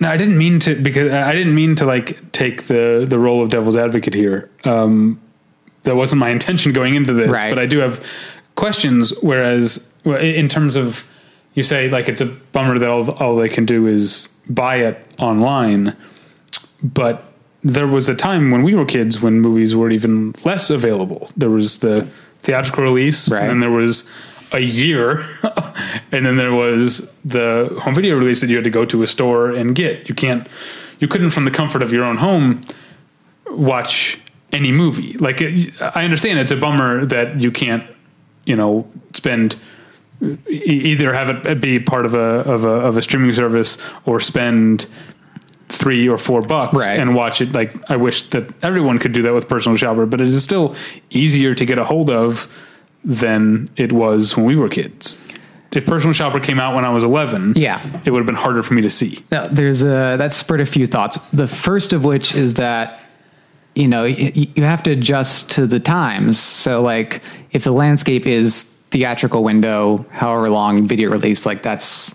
No, 0.00 0.08
I 0.08 0.16
didn't 0.16 0.38
mean 0.38 0.60
to 0.60 0.74
because 0.76 1.10
I 1.12 1.32
didn't 1.34 1.54
mean 1.54 1.74
to 1.76 1.84
like 1.84 2.30
take 2.32 2.64
the 2.68 3.04
the 3.08 3.18
role 3.18 3.42
of 3.42 3.48
devil's 3.50 3.76
advocate 3.76 4.14
here. 4.14 4.48
Um, 4.64 5.20
that 5.82 5.96
wasn't 5.96 6.20
my 6.20 6.30
intention 6.38 6.72
going 6.72 6.94
into 6.94 7.12
this, 7.12 7.28
Right. 7.30 7.50
but 7.50 7.58
I 7.60 7.66
do 7.66 7.78
have 7.78 8.04
questions. 8.54 9.12
Whereas, 9.22 9.92
in 10.04 10.48
terms 10.48 10.76
of 10.76 11.04
you 11.54 11.62
say 11.62 11.88
like 11.88 12.08
it's 12.08 12.20
a 12.20 12.26
bummer 12.26 12.78
that 12.78 12.88
all, 12.88 13.10
all 13.22 13.36
they 13.36 13.48
can 13.48 13.64
do 13.66 13.86
is 13.86 14.28
buy 14.48 14.76
it 14.76 15.04
online, 15.18 15.96
but 16.82 17.24
there 17.64 17.86
was 17.88 18.08
a 18.08 18.14
time 18.14 18.52
when 18.52 18.62
we 18.62 18.74
were 18.74 18.84
kids 18.84 19.20
when 19.20 19.40
movies 19.40 19.74
were 19.74 19.90
even 19.90 20.32
less 20.44 20.70
available. 20.70 21.28
There 21.36 21.50
was 21.50 21.78
the 21.80 22.06
theatrical 22.42 22.84
release, 22.84 23.28
Right. 23.28 23.40
and 23.42 23.50
then 23.50 23.60
there 23.60 23.70
was 23.72 24.08
a 24.52 24.60
year, 24.60 25.24
and 26.12 26.24
then 26.26 26.36
there 26.36 26.52
was 26.52 27.10
the 27.24 27.76
home 27.82 27.94
video 27.94 28.16
release 28.16 28.40
that 28.40 28.48
you 28.48 28.56
had 28.56 28.64
to 28.64 28.70
go 28.70 28.84
to 28.84 29.02
a 29.02 29.06
store 29.06 29.50
and 29.50 29.74
get. 29.74 30.08
You 30.08 30.14
can't, 30.14 30.46
you 31.00 31.08
couldn't 31.08 31.30
from 31.30 31.44
the 31.44 31.50
comfort 31.50 31.82
of 31.82 31.92
your 31.92 32.04
own 32.04 32.16
home 32.16 32.60
watch 33.50 34.20
any 34.52 34.72
movie. 34.72 35.14
Like 35.14 35.40
it, 35.40 35.72
I 35.80 36.04
understand 36.04 36.38
it's 36.38 36.52
a 36.52 36.56
bummer 36.56 37.04
that 37.06 37.40
you 37.40 37.50
can't, 37.50 37.84
you 38.44 38.56
know, 38.56 38.90
spend 39.12 39.56
either 40.48 41.12
have 41.14 41.46
it 41.46 41.60
be 41.60 41.78
part 41.78 42.04
of 42.04 42.14
a 42.14 42.18
of 42.18 42.64
a 42.64 42.68
of 42.68 42.96
a 42.96 43.02
streaming 43.02 43.32
service 43.32 43.78
or 44.04 44.18
spend 44.20 44.86
three 45.68 46.08
or 46.08 46.16
four 46.18 46.40
bucks 46.42 46.74
Right. 46.76 46.98
and 46.98 47.14
watch 47.14 47.40
it. 47.40 47.52
Like 47.52 47.74
I 47.90 47.96
wish 47.96 48.22
that 48.30 48.48
everyone 48.64 48.98
could 48.98 49.12
do 49.12 49.22
that 49.22 49.34
with 49.34 49.48
Personal 49.48 49.76
Shopper, 49.76 50.06
but 50.06 50.20
it 50.20 50.26
is 50.26 50.42
still 50.42 50.74
easier 51.10 51.54
to 51.54 51.64
get 51.64 51.78
a 51.78 51.84
hold 51.84 52.10
of 52.10 52.50
than 53.04 53.70
it 53.76 53.92
was 53.92 54.36
when 54.36 54.46
we 54.46 54.56
were 54.56 54.68
kids. 54.68 55.18
If 55.72 55.84
Personal 55.86 56.12
Shopper 56.14 56.40
came 56.40 56.58
out 56.58 56.74
when 56.74 56.84
I 56.84 56.88
was 56.88 57.04
11, 57.04 57.52
Yeah. 57.56 57.80
it 58.04 58.10
would 58.10 58.18
have 58.20 58.26
been 58.26 58.34
harder 58.34 58.62
for 58.62 58.74
me 58.74 58.82
to 58.82 58.90
see. 58.90 59.20
No, 59.30 59.46
there's 59.48 59.82
a 59.82 60.16
that 60.18 60.32
spurred 60.32 60.60
a 60.62 60.66
few 60.66 60.86
thoughts. 60.86 61.18
The 61.32 61.46
first 61.46 61.92
of 61.92 62.04
which 62.04 62.34
is 62.34 62.54
that 62.54 63.00
you 63.74 63.86
know 63.86 64.02
y- 64.04 64.32
you 64.56 64.64
have 64.64 64.82
to 64.84 64.92
adjust 64.92 65.50
to 65.52 65.66
the 65.66 65.78
times. 65.78 66.38
So 66.38 66.80
like 66.80 67.20
if 67.52 67.64
the 67.64 67.72
landscape 67.72 68.26
is 68.26 68.64
theatrical 68.90 69.44
window, 69.44 70.06
however 70.10 70.48
long 70.48 70.88
video 70.88 71.10
release, 71.10 71.44
like 71.44 71.62
that's 71.62 72.14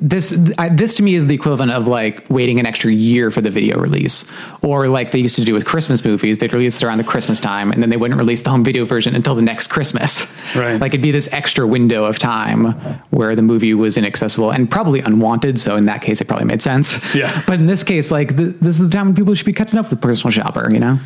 this 0.00 0.36
I, 0.58 0.68
this 0.68 0.92
to 0.94 1.02
me 1.02 1.14
is 1.14 1.26
the 1.26 1.34
equivalent 1.34 1.72
of 1.72 1.88
like 1.88 2.28
waiting 2.28 2.60
an 2.60 2.66
extra 2.66 2.92
year 2.92 3.30
for 3.30 3.40
the 3.40 3.50
video 3.50 3.78
release 3.78 4.24
or 4.62 4.88
like 4.88 5.10
they 5.10 5.20
used 5.20 5.36
to 5.36 5.44
do 5.44 5.54
with 5.54 5.64
christmas 5.64 6.04
movies 6.04 6.36
they'd 6.38 6.52
release 6.52 6.76
it 6.82 6.84
around 6.84 6.98
the 6.98 7.04
christmas 7.04 7.40
time 7.40 7.72
and 7.72 7.82
then 7.82 7.88
they 7.88 7.96
wouldn't 7.96 8.18
release 8.18 8.42
the 8.42 8.50
home 8.50 8.62
video 8.62 8.84
version 8.84 9.14
until 9.14 9.34
the 9.34 9.40
next 9.42 9.68
christmas 9.68 10.30
Right. 10.54 10.78
like 10.78 10.90
it'd 10.90 11.00
be 11.00 11.12
this 11.12 11.32
extra 11.32 11.66
window 11.66 12.04
of 12.04 12.18
time 12.18 12.72
where 13.10 13.34
the 13.34 13.42
movie 13.42 13.72
was 13.72 13.96
inaccessible 13.96 14.50
and 14.52 14.70
probably 14.70 15.00
unwanted 15.00 15.58
so 15.58 15.76
in 15.76 15.86
that 15.86 16.02
case 16.02 16.20
it 16.20 16.26
probably 16.28 16.44
made 16.46 16.60
sense 16.60 17.14
Yeah. 17.14 17.42
but 17.46 17.54
in 17.58 17.66
this 17.66 17.82
case 17.84 18.10
like 18.10 18.36
th- 18.36 18.56
this 18.60 18.78
is 18.78 18.80
the 18.80 18.90
time 18.90 19.06
when 19.06 19.14
people 19.14 19.34
should 19.34 19.46
be 19.46 19.54
catching 19.54 19.78
up 19.78 19.88
with 19.88 20.02
personal 20.02 20.30
shopper 20.30 20.70
you 20.70 20.80
know 20.80 20.98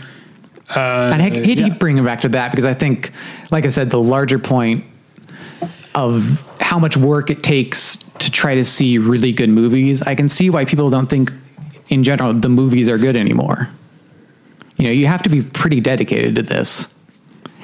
Uh, 0.74 1.10
and 1.12 1.22
I 1.22 1.30
hate, 1.30 1.44
hate 1.44 1.58
to 1.58 1.64
yeah. 1.64 1.68
keep 1.70 1.78
bringing 1.78 2.02
it 2.02 2.06
back 2.06 2.22
to 2.22 2.28
that 2.30 2.50
because 2.50 2.66
I 2.66 2.74
think, 2.74 3.10
like 3.50 3.64
I 3.64 3.70
said, 3.70 3.88
the 3.88 4.02
larger 4.02 4.38
point 4.38 4.84
of 5.94 6.44
how 6.60 6.78
much 6.78 6.94
work 6.96 7.30
it 7.30 7.42
takes 7.42 8.04
to 8.20 8.30
try 8.30 8.54
to 8.54 8.64
see 8.64 8.98
really 8.98 9.32
good 9.32 9.50
movies, 9.50 10.02
I 10.02 10.14
can 10.14 10.28
see 10.28 10.50
why 10.50 10.64
people 10.64 10.90
don't 10.90 11.08
think, 11.08 11.32
in 11.88 12.02
general, 12.04 12.32
the 12.34 12.48
movies 12.48 12.88
are 12.88 12.98
good 12.98 13.16
anymore. 13.16 13.68
You 14.76 14.84
know, 14.84 14.90
you 14.90 15.06
have 15.06 15.22
to 15.24 15.28
be 15.28 15.42
pretty 15.42 15.80
dedicated 15.80 16.34
to 16.36 16.42
this. 16.42 16.94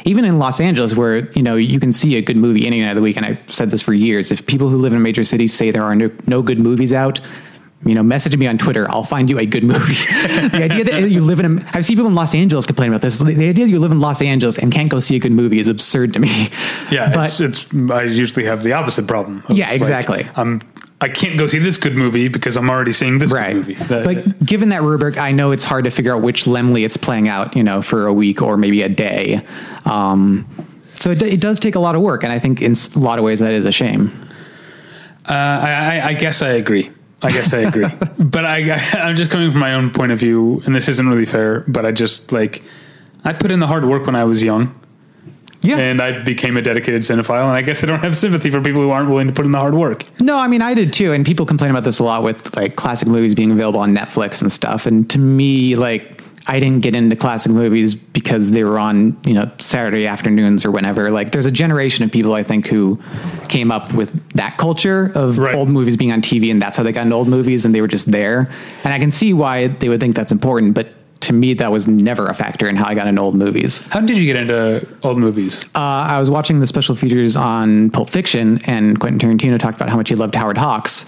Even 0.05 0.25
in 0.25 0.39
Los 0.39 0.61
Angeles, 0.61 0.95
where 0.95 1.31
you 1.31 1.43
know 1.43 1.57
you 1.57 1.81
can 1.81 1.93
see 1.93 2.17
a 2.17 2.23
good 2.23 2.37
movie 2.37 2.67
any 2.67 2.81
night 2.81 2.91
of 2.91 2.97
the 2.97 3.03
week, 3.03 3.17
and 3.17 3.25
I've 3.25 3.39
said 3.47 3.71
this 3.71 3.83
for 3.83 3.95
years. 3.95 4.31
If 4.31 4.47
people 4.47 4.69
who 4.69 4.77
live 4.77 4.93
in 4.93 5.01
major 5.01 5.25
cities 5.25 5.55
say 5.55 5.71
there 5.71 5.85
are 5.85 5.95
no, 5.95 6.11
no 6.27 6.43
good 6.43 6.59
movies 6.59 6.93
out, 6.93 7.21
you 7.85 7.95
know, 7.95 8.03
message 8.03 8.37
me 8.37 8.47
on 8.47 8.59
Twitter. 8.59 8.91
I'll 8.91 9.05
find 9.05 9.29
you 9.29 9.39
a 9.39 9.47
good 9.47 9.65
movie. 9.65 9.95
the 10.49 10.63
idea 10.63 10.85
that 10.85 11.11
you 11.11 11.21
live 11.21 11.41
in, 11.41 11.59
a, 11.59 11.71
I've 11.73 11.85
seen 11.85 11.97
people 11.97 12.09
in 12.09 12.15
Los 12.15 12.35
Angeles 12.35 12.67
complain 12.67 12.89
about 12.89 13.03
this. 13.03 13.19
The, 13.19 13.25
the 13.35 13.49
idea 13.49 13.67
that 13.67 13.71
you 13.71 13.81
live 13.81 13.93
in 13.93 14.01
Los 14.01 14.23
Angeles 14.23 14.59
and 14.59 14.73
can't 14.73 14.89
go 14.89 15.01
see 15.01 15.17
a 15.17 15.19
good 15.19 15.33
movie 15.33 15.59
is 15.59 15.69
absurd 15.69 16.15
to 16.15 16.21
me. 16.21 16.51
Yeah, 16.91 17.13
but 17.13 17.29
it's, 17.29 17.41
it's. 17.41 17.75
I 17.91 18.05
usually 18.05 18.45
have 18.45 18.63
the 18.63 18.73
opposite 18.73 19.07
problem. 19.07 19.43
of, 19.49 19.57
Yeah, 19.57 19.69
like, 19.69 19.77
exactly. 19.77 20.27
I'm. 20.37 20.61
I 21.01 21.09
can't 21.09 21.39
go 21.39 21.47
see 21.47 21.59
this 21.59 21.77
good 21.77 21.95
movie 21.95 22.29
because 22.29 22.57
I'm 22.57 22.71
already 22.71 22.93
seeing 22.93 23.19
this 23.19 23.33
right. 23.33 23.53
good 23.53 23.69
movie. 23.69 23.75
That- 23.75 24.05
but 24.05 24.47
given 24.47 24.71
that 24.71 24.83
rubric, 24.83 25.19
I 25.19 25.33
know 25.33 25.51
it's 25.51 25.65
hard 25.65 25.85
to 25.85 25.91
figure 25.91 26.15
out 26.15 26.23
which 26.23 26.45
Laemmle 26.45 26.83
it's 26.83 26.97
playing 26.97 27.29
out, 27.29 27.55
you 27.57 27.63
know, 27.63 27.83
for 27.83 28.07
a 28.07 28.13
week 28.13 28.41
or 28.41 28.57
maybe 28.57 28.81
a 28.83 28.89
day. 28.89 29.45
Um, 29.85 30.47
so 30.95 31.11
it, 31.11 31.21
it 31.21 31.41
does 31.41 31.61
take 31.61 31.75
a 31.75 31.81
lot 31.81 31.95
of 31.95 32.01
work, 32.01 32.23
and 32.23 32.33
I 32.33 32.39
think 32.39 32.63
in 32.63 32.75
a 32.95 32.99
lot 32.99 33.19
of 33.19 33.25
ways 33.25 33.41
that 33.41 33.53
is 33.53 33.67
a 33.67 33.73
shame. 33.73 34.11
Uh, 35.29 35.33
I, 35.33 35.73
I, 35.73 36.07
I 36.09 36.15
guess 36.15 36.43
I 36.43 36.51
agree. 36.51 36.91
I 37.25 37.33
guess 37.33 37.53
I 37.53 37.59
agree. 37.59 37.87
but 38.19 38.45
I, 38.45 38.73
I, 38.75 39.01
I'm 39.01 39.17
just 39.17 39.31
coming 39.31 39.51
from 39.51 39.61
my 39.61 39.75
own 39.75 39.91
point 39.91 40.13
of 40.13 40.19
view, 40.19 40.61
and 40.67 40.75
this 40.75 40.89
isn't 40.89 41.09
really 41.09 41.25
fair. 41.25 41.61
But 41.67 41.85
I 41.87 41.91
just 41.93 42.31
like 42.33 42.63
I 43.25 43.33
put 43.33 43.51
in 43.51 43.61
the 43.61 43.67
hard 43.67 43.85
work 43.85 44.07
when 44.07 44.15
I 44.17 44.25
was 44.25 44.43
young, 44.43 44.79
Yes. 45.63 45.83
and 45.83 46.01
I 46.03 46.23
became 46.23 46.57
a 46.59 46.63
dedicated 46.63 47.01
cinephile. 47.03 47.49
And 47.49 47.57
I 47.57 47.63
guess 47.63 47.83
I 47.83 47.87
don't 47.87 48.01
have 48.05 48.15
sympathy 48.17 48.51
for 48.51 48.61
people 48.61 48.83
who 48.83 48.91
aren't 48.91 49.09
willing 49.09 49.27
to 49.29 49.33
put 49.33 49.47
in 49.47 49.51
the 49.51 49.59
hard 49.59 49.75
work. 49.75 50.05
No, 50.21 50.39
I 50.39 50.47
mean 50.47 50.61
I 50.63 50.75
did 50.75 50.93
too, 50.93 51.13
and 51.13 51.25
people 51.25 51.47
complain 51.47 51.71
about 51.71 51.85
this 51.85 51.99
a 51.99 52.05
lot 52.05 52.23
with 52.23 52.55
like 52.55 52.77
classic 52.77 53.09
movies 53.09 53.35
being 53.35 53.51
available 53.51 53.81
on 53.81 53.97
Netflix 53.97 54.43
and 54.43 54.53
stuff. 54.53 54.85
And 54.87 55.09
to 55.11 55.19
me, 55.19 55.75
like 55.75 56.14
I 56.47 56.61
didn't 56.61 56.81
get 56.83 56.95
into 56.95 57.17
classic 57.17 57.53
movies 57.53 57.95
because 57.95 58.51
they 58.51 58.65
were 58.65 58.79
on 58.79 59.17
you 59.25 59.33
know 59.35 59.51
Saturday 59.59 60.07
afternoons 60.07 60.65
or 60.65 60.71
whenever. 60.71 61.11
Like 61.11 61.31
there's 61.33 61.47
a 61.47 61.51
generation 61.51 62.05
of 62.05 62.13
people 62.13 62.35
I 62.35 62.43
think 62.43 62.67
who 62.67 63.01
came 63.49 63.73
up 63.73 63.93
with 63.95 64.13
that 64.35 64.59
culture 64.59 65.11
of 65.15 65.39
Right. 65.39 65.55
old 65.55 65.69
movies 65.71 65.97
being 65.97 66.13
on 66.13 66.21
TV, 66.23 66.51
and 66.51 66.61
that's 66.61 66.77
how 66.77 66.83
they 66.83 66.93
got 66.93 67.03
into 67.03 67.15
old 67.17 67.29
movies, 67.29 67.65
and 67.65 67.75
they 67.75 67.81
were 67.81 67.89
just 67.89 68.11
there. 68.11 68.51
And 68.85 68.93
I 68.93 68.99
can 68.99 69.11
see 69.11 69.33
why 69.33 69.69
they 69.69 69.89
would 69.89 70.01
think 70.01 70.15
that's 70.17 70.33
important, 70.33 70.75
but. 70.75 70.89
To 71.21 71.33
me, 71.33 71.55
that 71.55 71.73
was 71.73 71.89
never 71.89 72.27
a 72.27 72.35
factor 72.35 72.69
in 72.69 72.77
how 72.77 72.87
I 72.87 72.95
got 72.95 73.07
into 73.07 73.23
old 73.23 73.35
movies. 73.35 73.81
How 73.89 74.01
did 74.01 74.19
you 74.19 74.27
get 74.31 74.37
into 74.43 74.87
old 75.03 75.17
movies? 75.17 75.65
Uh, 75.75 75.79
I 75.81 76.19
was 76.21 76.29
watching 76.29 76.61
the 76.61 76.67
special 76.67 76.95
features 76.95 77.35
on 77.35 77.89
Pulp 77.89 78.11
Fiction, 78.11 78.61
and 78.67 79.01
Quentin 79.01 79.19
Tarantino 79.39 79.59
talked 79.59 79.77
about 79.79 79.89
how 79.89 79.97
much 79.97 80.11
he 80.11 80.17
loved 80.17 80.35
Howard 80.35 80.59
Hawks. 80.59 81.07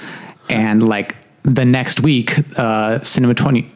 And 0.48 0.88
like 0.88 1.16
the 1.42 1.66
next 1.66 2.00
week, 2.00 2.32
uh, 2.58 3.00
Cinema 3.00 3.34
20, 3.34 3.70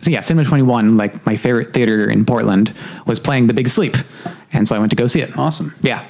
so 0.00 0.10
yeah, 0.10 0.20
Cinema 0.20 0.44
21, 0.48 0.96
like 0.96 1.24
my 1.26 1.36
favorite 1.36 1.72
theater 1.72 2.08
in 2.10 2.24
Portland, 2.24 2.72
was 3.06 3.18
playing 3.18 3.46
The 3.48 3.54
Big 3.54 3.68
Sleep. 3.68 3.96
And 4.52 4.66
so 4.68 4.76
I 4.76 4.78
went 4.78 4.90
to 4.90 4.96
go 4.96 5.06
see 5.06 5.20
it. 5.20 5.36
Awesome. 5.36 5.74
Yeah. 5.82 6.08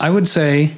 I 0.00 0.10
would 0.10 0.28
say 0.28 0.76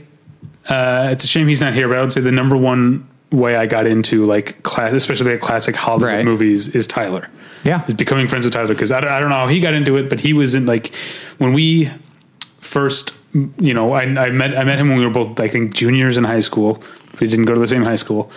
uh, 0.69 1.09
it's 1.13 1.25
a 1.25 1.27
shame 1.27 1.49
he's 1.49 1.61
not 1.61 1.75
here, 1.75 1.89
but 1.89 1.99
I 1.99 2.01
would 2.01 2.13
say 2.13 2.21
the 2.21 2.31
number 2.33 2.57
one 2.57 3.07
way 3.33 3.57
I 3.57 3.67
got 3.67 3.87
into 3.87 4.25
like 4.27 4.63
class, 4.63 4.93
especially 4.93 5.33
like 5.33 5.41
classic 5.41 5.77
Hollywood 5.77 6.09
Right. 6.15 6.25
movies, 6.25 6.69
is 6.69 6.87
Tyler. 6.87 7.29
Yeah. 7.65 7.85
is 7.87 7.95
becoming 7.95 8.27
friends 8.29 8.47
with 8.47 8.55
Tyler 8.55 8.69
because 8.69 8.91
I, 8.91 9.01
don't- 9.01 9.13
I 9.13 9.21
don't 9.21 9.29
know 9.29 9.37
how 9.37 9.49
he 9.49 9.61
got 9.61 9.75
into 9.75 9.97
it, 9.97 10.09
but 10.09 10.21
he 10.21 10.33
was 10.33 10.55
in 10.55 10.65
like 10.67 10.95
when 11.39 11.53
we 11.53 11.91
first, 12.61 13.13
you 13.33 13.75
know, 13.75 13.93
I, 13.93 14.03
I 14.03 14.31
met 14.31 14.57
I 14.57 14.65
met 14.65 14.79
him 14.79 14.89
when 14.89 14.99
we 14.99 15.05
were 15.05 15.13
both 15.13 15.39
I 15.41 15.49
think 15.49 15.75
juniors 15.75 16.17
in 16.19 16.25
high 16.25 16.41
school. 16.41 16.83
We 17.21 17.29
didn't 17.29 17.45
go 17.45 17.55
to 17.55 17.61
the 17.61 17.69
same 17.69 17.85
high 17.85 17.97
school, 17.97 18.31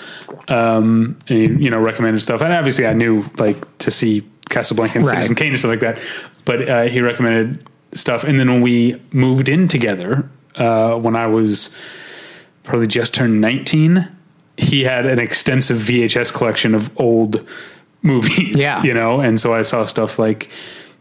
um, 0.50 1.18
and 1.30 1.38
he 1.38 1.46
you 1.66 1.70
know 1.70 1.80
recommended 1.80 2.22
stuff. 2.22 2.42
And 2.42 2.52
obviously, 2.54 2.86
I 2.86 2.94
knew 2.94 3.24
like 3.38 3.78
to 3.80 3.92
see 3.92 4.24
Casablanca 4.50 4.98
and 5.00 5.08
Right. 5.08 5.16
Citizen 5.16 5.36
Kane 5.36 5.50
and 5.50 5.60
stuff 5.60 5.70
like 5.72 5.80
that. 5.80 6.00
But 6.46 6.68
uh, 6.68 6.84
he 6.84 7.02
recommended 7.02 7.66
stuff, 7.94 8.24
and 8.24 8.40
then 8.40 8.50
when 8.52 8.62
we 8.62 9.02
moved 9.12 9.48
in 9.50 9.68
together, 9.68 10.30
uh, 10.56 10.96
when 11.00 11.16
I 11.16 11.28
was 11.28 11.76
probably 12.64 12.88
just 12.88 13.14
turned 13.14 13.42
19 13.42 14.08
he 14.56 14.84
had 14.84 15.06
an 15.06 15.20
extensive 15.20 15.78
vhs 15.80 16.32
collection 16.32 16.74
of 16.76 16.90
old 17.00 17.46
movies 18.04 18.56
Yeah. 18.56 18.82
you 18.88 18.94
know 18.94 19.20
and 19.20 19.38
so 19.42 19.54
i 19.54 19.64
saw 19.64 19.84
stuff 19.84 20.18
like 20.18 20.50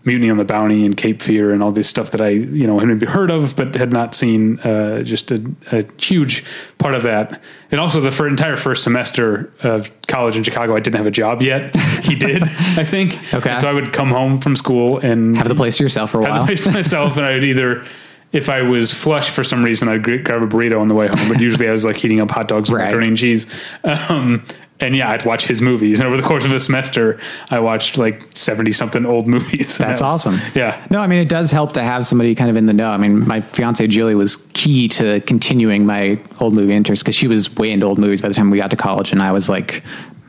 mutiny 0.04 0.28
on 0.30 0.36
the 0.36 0.44
bounty 0.44 0.84
and 0.84 0.96
cape 0.96 1.22
fear 1.22 1.52
and 1.52 1.62
all 1.62 1.70
this 1.72 1.88
stuff 1.88 2.10
that 2.10 2.20
i 2.20 2.28
you 2.28 2.66
know 2.66 2.78
had 2.78 2.88
maybe 2.88 3.06
heard 3.06 3.30
of 3.30 3.54
but 3.56 3.74
had 3.74 3.92
not 3.92 4.14
seen 4.14 4.58
uh, 4.60 5.02
just 5.02 5.30
a, 5.30 5.40
a 5.70 5.84
huge 6.00 6.44
part 6.78 6.94
of 6.94 7.02
that 7.02 7.40
and 7.70 7.80
also 7.80 8.00
the 8.00 8.10
fir- 8.10 8.26
entire 8.28 8.56
first 8.56 8.82
semester 8.82 9.52
of 9.62 9.90
college 10.08 10.36
in 10.36 10.42
chicago 10.42 10.74
i 10.74 10.80
didn't 10.80 10.96
have 10.96 11.06
a 11.06 11.10
job 11.10 11.40
yet 11.42 11.74
he 12.04 12.14
did 12.16 12.42
i 12.76 12.84
think 12.84 13.12
Okay. 13.32 13.50
And 13.50 13.60
so 13.60 13.68
i 13.68 13.72
would 13.72 13.92
come 13.92 14.10
home 14.10 14.40
from 14.40 14.56
school 14.56 14.98
and 14.98 15.36
Have 15.36 15.48
the 15.48 15.54
place 15.54 15.76
to 15.76 15.82
yourself 15.84 16.10
for 16.10 16.18
a 16.18 16.22
while. 16.22 16.32
have 16.34 16.42
the 16.42 16.46
place 16.46 16.62
to 16.64 16.70
myself, 16.80 17.16
and 17.16 17.24
I 17.24 17.34
would 17.34 17.44
either, 17.44 17.84
if 18.32 18.48
I 18.48 18.62
was 18.62 18.92
flush 18.92 19.28
for 19.30 19.44
some 19.44 19.62
reason, 19.62 19.88
I'd 19.88 20.02
grab 20.02 20.42
a 20.42 20.46
burrito 20.46 20.80
on 20.80 20.88
the 20.88 20.94
way 20.94 21.08
home. 21.08 21.28
But 21.28 21.38
usually, 21.40 21.68
I 21.68 21.72
was 21.72 21.84
like 21.84 21.96
heating 21.96 22.20
up 22.20 22.30
hot 22.30 22.48
dogs 22.48 22.68
and 22.70 22.78
Right. 22.78 22.86
macaroni 22.86 23.08
and 23.08 23.16
cheese. 23.16 23.46
Um, 23.84 24.42
and 24.82 24.96
yeah, 24.96 25.10
I'd 25.10 25.24
watch 25.24 25.46
his 25.46 25.62
movies. 25.62 26.00
And 26.00 26.06
over 26.06 26.16
the 26.16 26.22
course 26.22 26.44
of 26.44 26.52
a 26.52 26.60
semester, 26.60 27.18
I 27.50 27.60
watched 27.60 27.96
like 27.96 28.36
seventy 28.36 28.72
something 28.72 29.06
old 29.06 29.26
movies. 29.26 29.78
That's 29.78 30.02
awesome. 30.10 30.38
Yeah. 30.54 30.84
No, 30.90 31.00
I 31.00 31.06
mean, 31.06 31.20
it 31.20 31.28
does 31.28 31.50
help 31.50 31.72
to 31.74 31.82
have 31.82 32.06
somebody 32.06 32.34
kind 32.34 32.50
of 32.50 32.56
in 32.56 32.66
the 32.66 32.74
know. 32.74 32.90
I 32.90 32.96
mean, 32.96 33.26
my 33.26 33.40
fiance 33.40 33.86
Julie 33.86 34.14
was 34.14 34.36
key 34.52 34.88
to 34.88 35.20
continuing 35.22 35.86
my 35.86 36.20
old 36.40 36.54
movie 36.54 36.74
interest 36.74 37.02
because 37.02 37.14
she 37.14 37.28
was 37.28 37.54
way 37.56 37.70
into 37.70 37.86
old 37.86 37.98
movies 37.98 38.20
by 38.20 38.28
the 38.28 38.34
time 38.34 38.50
we 38.50 38.58
got 38.58 38.70
to 38.70 38.76
college, 38.76 39.12
and 39.12 39.22
I 39.22 39.32
was 39.32 39.48
like 39.48 39.82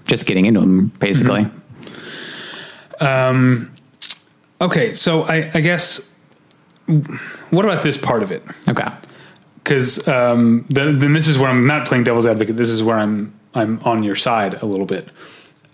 just 0.07 0.25
getting 0.25 0.45
into 0.45 0.59
them 0.61 0.87
basically. 0.99 1.45
Mm-hmm. 2.99 3.73
Okay, 4.63 4.93
so 4.93 5.23
I, 5.23 5.51
I 5.53 5.59
guess 5.59 6.13
what 7.49 7.65
about 7.65 7.83
this 7.83 7.97
part 7.97 8.23
of 8.23 8.31
it? 8.31 8.43
Okay. 8.69 8.87
Because 9.57 10.07
um, 10.07 10.65
then, 10.69 10.97
then 10.99 11.13
this 11.13 11.27
is 11.27 11.37
where 11.37 11.49
I'm 11.49 11.65
not 11.65 11.85
playing 11.85 12.05
devil's 12.05 12.25
advocate. 12.25 12.55
This 12.55 12.69
is 12.69 12.81
where 12.81 12.97
I'm 12.97 13.37
I'm 13.53 13.79
on 13.83 14.03
your 14.03 14.15
side 14.15 14.55
a 14.61 14.65
little 14.65 14.85
bit, 14.85 15.09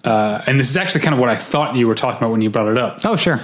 uh, 0.03 0.43
and 0.47 0.59
this 0.59 0.69
is 0.69 0.77
actually 0.77 1.01
kind 1.01 1.13
of 1.13 1.19
what 1.19 1.29
I 1.29 1.35
thought 1.35 1.75
you 1.75 1.87
were 1.87 1.95
talking 1.95 2.17
about 2.17 2.31
when 2.31 2.41
you 2.41 2.49
brought 2.49 2.67
it 2.67 2.77
up. 2.77 2.99
Oh, 3.03 3.15
sure. 3.15 3.39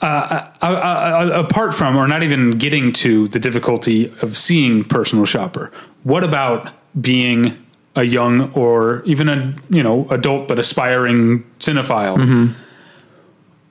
Uh, 0.00 0.48
uh, 0.62 1.30
apart 1.32 1.74
from, 1.74 1.96
or 1.96 2.06
not 2.06 2.22
even 2.22 2.50
getting 2.50 2.92
to 2.92 3.26
the 3.28 3.40
difficulty 3.40 4.12
of 4.22 4.36
seeing 4.36 4.84
personal 4.84 5.24
shopper, 5.24 5.72
what 6.04 6.22
about 6.22 6.72
being 7.00 7.64
a 7.96 8.04
young 8.04 8.52
or 8.52 9.02
even 9.04 9.28
a 9.28 9.54
you 9.70 9.82
know 9.82 10.06
adult 10.10 10.46
but 10.46 10.58
aspiring 10.58 11.42
cinephile? 11.58 12.54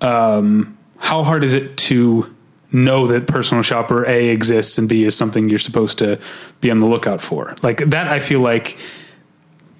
Um, 0.01 0.77
how 0.97 1.23
hard 1.23 1.43
is 1.43 1.53
it 1.53 1.77
to 1.77 2.35
know 2.71 3.07
that 3.07 3.27
personal 3.27 3.63
shopper 3.63 4.05
A 4.05 4.29
exists 4.29 4.77
and 4.77 4.89
B 4.89 5.03
is 5.03 5.15
something 5.15 5.49
you're 5.49 5.59
supposed 5.59 5.97
to 5.99 6.19
be 6.61 6.69
on 6.71 6.79
the 6.79 6.85
lookout 6.85 7.21
for? 7.21 7.55
Like 7.63 7.79
that, 7.89 8.07
I 8.07 8.19
feel 8.19 8.39
like 8.39 8.77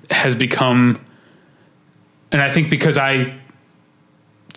has 0.10 0.36
become, 0.36 1.00
and 2.32 2.42
I 2.42 2.50
think 2.50 2.70
because 2.70 2.98
I 2.98 3.38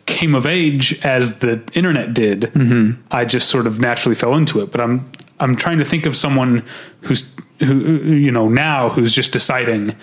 came 0.06 0.34
of 0.34 0.46
age 0.46 1.04
as 1.04 1.38
the 1.38 1.62
internet 1.72 2.14
did, 2.14 2.52
I 3.10 3.24
just 3.24 3.48
sort 3.48 3.66
of 3.66 3.80
naturally 3.80 4.14
fell 4.14 4.34
into 4.34 4.60
it. 4.60 4.70
But 4.70 4.80
I'm 4.80 5.10
I'm 5.38 5.56
trying 5.56 5.78
to 5.78 5.84
think 5.84 6.06
of 6.06 6.14
someone 6.14 6.64
who's 7.00 7.34
who 7.58 7.74
you 8.04 8.30
know 8.30 8.48
now 8.48 8.88
who's 8.88 9.14
just 9.14 9.32
deciding 9.32 9.94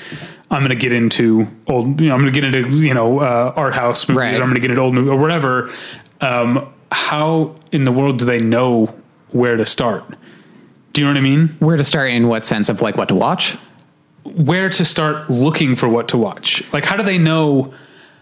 I'm 0.50 0.62
going 0.62 0.70
to 0.70 0.76
get 0.76 0.94
into 0.94 1.48
old 1.68 2.02
you 2.02 2.10
know 2.10 2.16
I'm 2.16 2.22
going 2.22 2.34
to 2.34 2.42
get 2.42 2.56
into 2.56 2.78
you 2.78 2.94
know 2.94 3.20
uh, 3.20 3.54
art 3.56 3.76
house 3.76 4.08
movies. 4.08 4.20
Right. 4.20 4.40
Or 4.40 4.44
I'm 4.44 4.50
going 4.50 4.56
to 4.56 4.62
get 4.62 4.72
into 4.72 4.82
old 4.82 4.96
movie 4.96 5.10
or 5.10 5.18
whatever. 5.18 5.70
Um, 6.22 6.74
how 6.92 7.56
in 7.72 7.84
the 7.84 7.92
world 7.92 8.20
do 8.20 8.26
they 8.26 8.40
know 8.40 8.94
where 9.30 9.58
to 9.58 9.66
start? 9.66 10.04
Do 10.94 11.02
you 11.02 11.06
know 11.06 11.12
what 11.12 11.18
I 11.18 11.22
mean? 11.22 11.50
Where 11.60 11.78
to 11.78 11.84
start 11.84 12.10
in 12.10 12.28
what 12.28 12.46
sense 12.46 12.70
of 12.70 12.82
like 12.82 12.98
what 12.98 13.10
to 13.10 13.16
watch? 13.16 13.58
where 14.36 14.70
to 14.70 14.86
start 14.86 15.30
looking 15.30 15.76
for 15.76 15.88
what 15.88 16.10
to 16.10 16.18
watch. 16.18 16.64
Like, 16.74 16.84
how 16.84 16.96
do 16.96 17.04
they 17.04 17.18
know? 17.18 17.74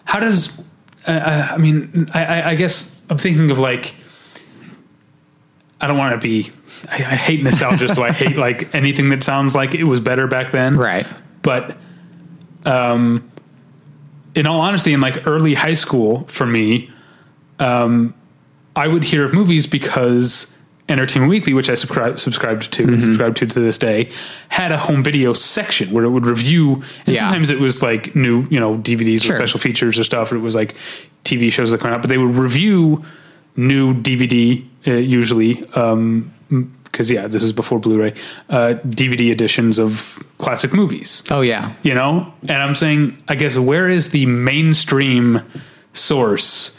How 0.04 0.20
does? 0.20 0.60
Uh, 1.08 1.12
uh, 1.12 1.48
I 1.52 1.58
mean, 1.58 2.10
I, 2.14 2.26
I, 2.26 2.50
I 2.50 2.56
guess 2.56 3.00
I'm 3.10 3.18
thinking 3.18 3.50
of 3.52 3.60
like. 3.60 3.96
I 5.82 5.88
don't 5.88 5.98
want 5.98 6.20
to 6.20 6.26
be. 6.26 6.52
I, 6.90 6.96
I 6.96 7.16
hate 7.16 7.44
nostalgia, 7.44 7.94
so 7.94 8.04
I 8.04 8.12
hate 8.14 8.38
like 8.38 8.74
anything 8.74 9.10
that 9.10 9.24
sounds 9.24 9.56
like 9.56 9.76
it 9.76 9.84
was 9.84 10.00
better 10.00 10.28
back 10.28 10.52
then. 10.52 10.78
Right. 10.78 11.06
But, 11.42 11.78
um, 12.66 13.30
in 14.34 14.48
all 14.48 14.62
honesty, 14.62 14.94
in 14.94 15.02
like 15.02 15.28
early 15.28 15.54
high 15.54 15.74
school 15.74 16.26
for 16.28 16.46
me, 16.46 16.90
um, 17.60 18.14
I 18.76 18.88
would 18.88 19.04
hear 19.04 19.24
of 19.26 19.34
movies 19.34 19.66
because 19.68 20.52
Entertainment 20.88 21.30
Weekly, 21.32 21.54
which 21.54 21.70
I 21.70 21.76
subscribe, 21.76 22.20
subscribed 22.20 22.72
to 22.74 22.84
Mm-hmm. 22.84 22.94
and 22.94 23.02
subscribe 23.02 23.36
to 23.36 23.46
to 23.48 23.60
this 23.60 23.78
day, 23.78 24.10
had 24.50 24.72
a 24.72 24.78
home 24.78 25.02
video 25.04 25.34
section 25.34 25.92
where 25.92 26.04
it 26.06 26.10
would 26.10 26.26
review. 26.26 26.84
And 27.06 27.16
Yeah. 27.16 27.22
sometimes 27.22 27.50
it 27.50 27.60
was 27.60 27.82
like 27.82 28.16
new, 28.16 28.46
you 28.50 28.60
know, 28.60 28.78
DVDs 28.78 29.24
Sure. 29.24 29.36
or 29.36 29.40
special 29.40 29.60
features 29.60 29.98
or 29.98 30.04
stuff. 30.04 30.32
Or 30.32 30.36
it 30.36 30.42
was 30.42 30.54
like 30.56 30.76
TV 31.24 31.52
shows 31.52 31.72
that 31.72 31.80
come 31.80 31.92
out, 31.92 32.02
but 32.02 32.10
they 32.10 32.18
would 32.20 32.36
review 32.36 33.04
new 33.56 33.94
DVD 33.96 34.64
uh, 34.88 34.92
usually. 34.92 35.64
Um, 35.74 36.32
because 36.84 37.10
yeah, 37.12 37.28
this 37.28 37.44
is 37.44 37.52
before 37.52 37.80
Blu-ray, 37.80 38.14
uh, 38.50 38.76
DVD 38.88 39.30
editions 39.32 39.80
of 39.80 40.24
classic 40.38 40.72
movies 40.74 41.24
Oh 41.32 41.42
yeah. 41.42 41.74
you 41.84 41.94
know 41.94 42.32
and 42.44 42.52
i'm 42.52 42.76
saying 42.76 43.18
i 43.28 43.36
guess 43.36 43.58
where 43.58 43.90
is 43.90 44.12
the 44.12 44.26
mainstream 44.28 45.42
source 45.94 46.78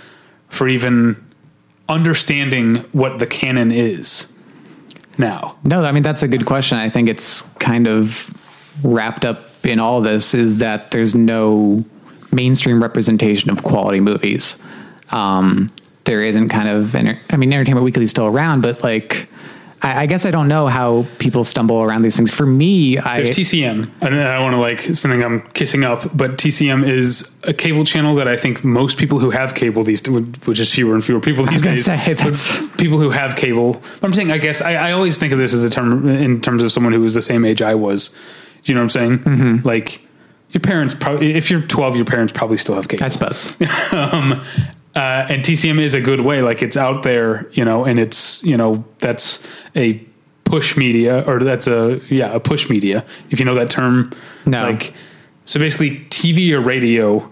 for 0.48 0.68
even 0.68 1.16
understanding 1.88 2.76
what 2.92 3.18
the 3.18 3.26
canon 3.26 3.70
is 3.70 4.32
now 5.18 5.56
No, 5.64 5.84
I 5.84 5.92
mean 5.92 6.02
that's 6.02 6.22
a 6.22 6.28
good 6.28 6.46
question. 6.46 6.78
I 6.78 6.90
think 6.90 7.08
it's 7.08 7.42
kind 7.58 7.86
of 7.86 8.30
wrapped 8.84 9.24
up 9.24 9.46
in 9.64 9.80
all 9.80 10.00
this 10.00 10.34
is 10.34 10.58
that 10.58 10.90
there's 10.90 11.14
no 11.14 11.84
mainstream 12.32 12.82
representation 12.82 13.50
of 13.50 13.62
quality 13.62 14.00
movies. 14.00 14.58
Um, 15.10 15.70
there 16.04 16.22
isn't 16.22 16.48
kind 16.50 16.68
of, 16.68 16.94
I 16.94 17.36
mean, 17.36 17.52
Entertainment 17.52 17.84
Weekly 17.84 18.04
is 18.04 18.10
still 18.10 18.26
around, 18.26 18.60
but 18.60 18.82
like, 18.82 19.28
I, 19.82 20.02
I 20.02 20.06
guess 20.06 20.24
I 20.24 20.30
don't 20.30 20.48
know 20.48 20.66
how 20.68 21.04
people 21.18 21.44
stumble 21.44 21.82
around 21.82 22.02
these 22.02 22.16
things. 22.16 22.30
For 22.30 22.46
me, 22.46 22.98
I 22.98 23.16
there's 23.22 23.36
tcm 23.36 23.90
i 24.00 24.08
don't, 24.08 24.18
I 24.20 24.38
want 24.40 24.54
to 24.54 24.60
like 24.60 24.80
something 24.80 25.22
i'm 25.22 25.42
kissing 25.52 25.84
up 25.84 26.16
but 26.16 26.32
tcm 26.38 26.86
is 26.88 27.36
a 27.44 27.52
cable 27.52 27.84
channel 27.84 28.14
that 28.16 28.26
i 28.28 28.36
think 28.36 28.64
most 28.64 28.96
people 28.98 29.18
who 29.18 29.30
have 29.30 29.54
cable 29.54 29.82
these 29.84 30.00
which 30.46 30.58
is 30.60 30.74
fewer 30.74 30.94
and 30.94 31.04
fewer 31.04 31.20
people 31.20 31.44
these 31.44 31.60
days 31.62 31.84
say, 31.84 31.96
that's- 32.14 32.50
people 32.78 32.98
who 32.98 33.10
have 33.10 33.36
cable 33.36 33.74
but 34.00 34.04
i'm 34.04 34.12
saying 34.12 34.30
i 34.32 34.38
guess 34.38 34.62
I, 34.62 34.74
I 34.74 34.92
always 34.92 35.18
think 35.18 35.32
of 35.32 35.38
this 35.38 35.52
as 35.52 35.62
a 35.62 35.70
term 35.70 36.08
in 36.08 36.40
terms 36.40 36.62
of 36.62 36.72
someone 36.72 36.92
who 36.92 37.00
was 37.00 37.14
the 37.14 37.22
same 37.22 37.44
age 37.44 37.60
i 37.62 37.74
was 37.74 38.08
do 38.62 38.72
you 38.72 38.74
know 38.74 38.80
what 38.80 38.84
i'm 38.84 38.90
saying 38.90 39.18
Mm-hmm. 39.18 39.66
like 39.68 40.00
your 40.52 40.60
parents 40.62 40.94
probably 40.94 41.34
if 41.34 41.50
you're 41.50 41.60
12 41.60 41.96
your 41.96 42.04
parents 42.06 42.32
probably 42.32 42.56
still 42.56 42.74
have 42.76 42.88
cable 42.88 43.04
I 43.04 43.08
suppose. 43.08 43.56
um, 43.92 44.42
uh, 44.96 45.26
and 45.28 45.44
TCM 45.44 45.78
is 45.78 45.94
a 45.94 46.00
good 46.00 46.22
way. 46.22 46.40
Like 46.40 46.62
it's 46.62 46.76
out 46.76 47.02
there, 47.02 47.48
you 47.52 47.64
know, 47.64 47.84
and 47.84 48.00
it's 48.00 48.42
you 48.42 48.56
know 48.56 48.84
that's 48.98 49.46
a 49.76 50.02
push 50.44 50.76
media 50.76 51.22
or 51.28 51.40
that's 51.40 51.66
a 51.66 52.00
yeah 52.08 52.32
a 52.32 52.40
push 52.40 52.70
media 52.70 53.04
if 53.30 53.38
you 53.38 53.44
know 53.44 53.54
that 53.54 53.70
term. 53.70 54.12
No. 54.46 54.62
Like 54.62 54.94
so 55.44 55.60
basically 55.60 55.98
TV 56.06 56.50
or 56.52 56.60
radio. 56.60 57.30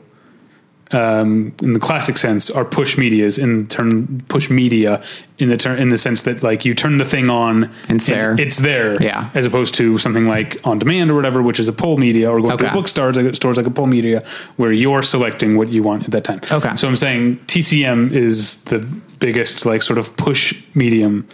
Um, 0.94 1.52
in 1.60 1.72
the 1.72 1.80
classic 1.80 2.16
sense, 2.16 2.50
are 2.50 2.64
push 2.64 2.96
medias 2.96 3.36
in 3.38 3.66
turn 3.66 4.22
push 4.28 4.48
media 4.48 5.02
in 5.38 5.48
the 5.48 5.56
turn 5.56 5.78
in 5.80 5.88
the 5.88 5.98
sense 5.98 6.22
that 6.22 6.42
like 6.42 6.64
you 6.64 6.72
turn 6.74 6.98
the 6.98 7.04
thing 7.04 7.28
on, 7.30 7.68
It's 7.88 8.06
there. 8.06 8.36
it's 8.38 8.58
there, 8.58 8.96
Yeah. 9.02 9.30
as 9.34 9.44
opposed 9.44 9.74
to 9.74 9.98
something 9.98 10.28
like 10.28 10.60
on 10.64 10.78
demand 10.78 11.10
or 11.10 11.14
whatever, 11.14 11.42
which 11.42 11.58
is 11.58 11.66
a 11.68 11.72
pull 11.72 11.96
media, 11.98 12.30
or 12.30 12.38
going 12.40 12.56
to 12.58 12.64
Okay. 12.64 12.70
a 12.70 12.72
bookstores 12.72 13.16
like 13.16 13.34
stores 13.34 13.56
like 13.56 13.66
a 13.66 13.70
pull 13.70 13.86
media, 13.88 14.22
where 14.56 14.70
you're 14.72 15.02
selecting 15.02 15.56
what 15.56 15.68
you 15.70 15.82
want 15.82 16.04
at 16.04 16.10
that 16.12 16.22
time. 16.24 16.40
Okay. 16.52 16.76
So 16.76 16.86
I'm 16.86 16.96
saying 16.96 17.40
TCM 17.48 18.12
is 18.12 18.62
the 18.64 18.78
biggest 19.18 19.66
like 19.66 19.82
sort 19.82 19.98
of 19.98 20.16
push 20.16 20.54
medium 20.74 21.26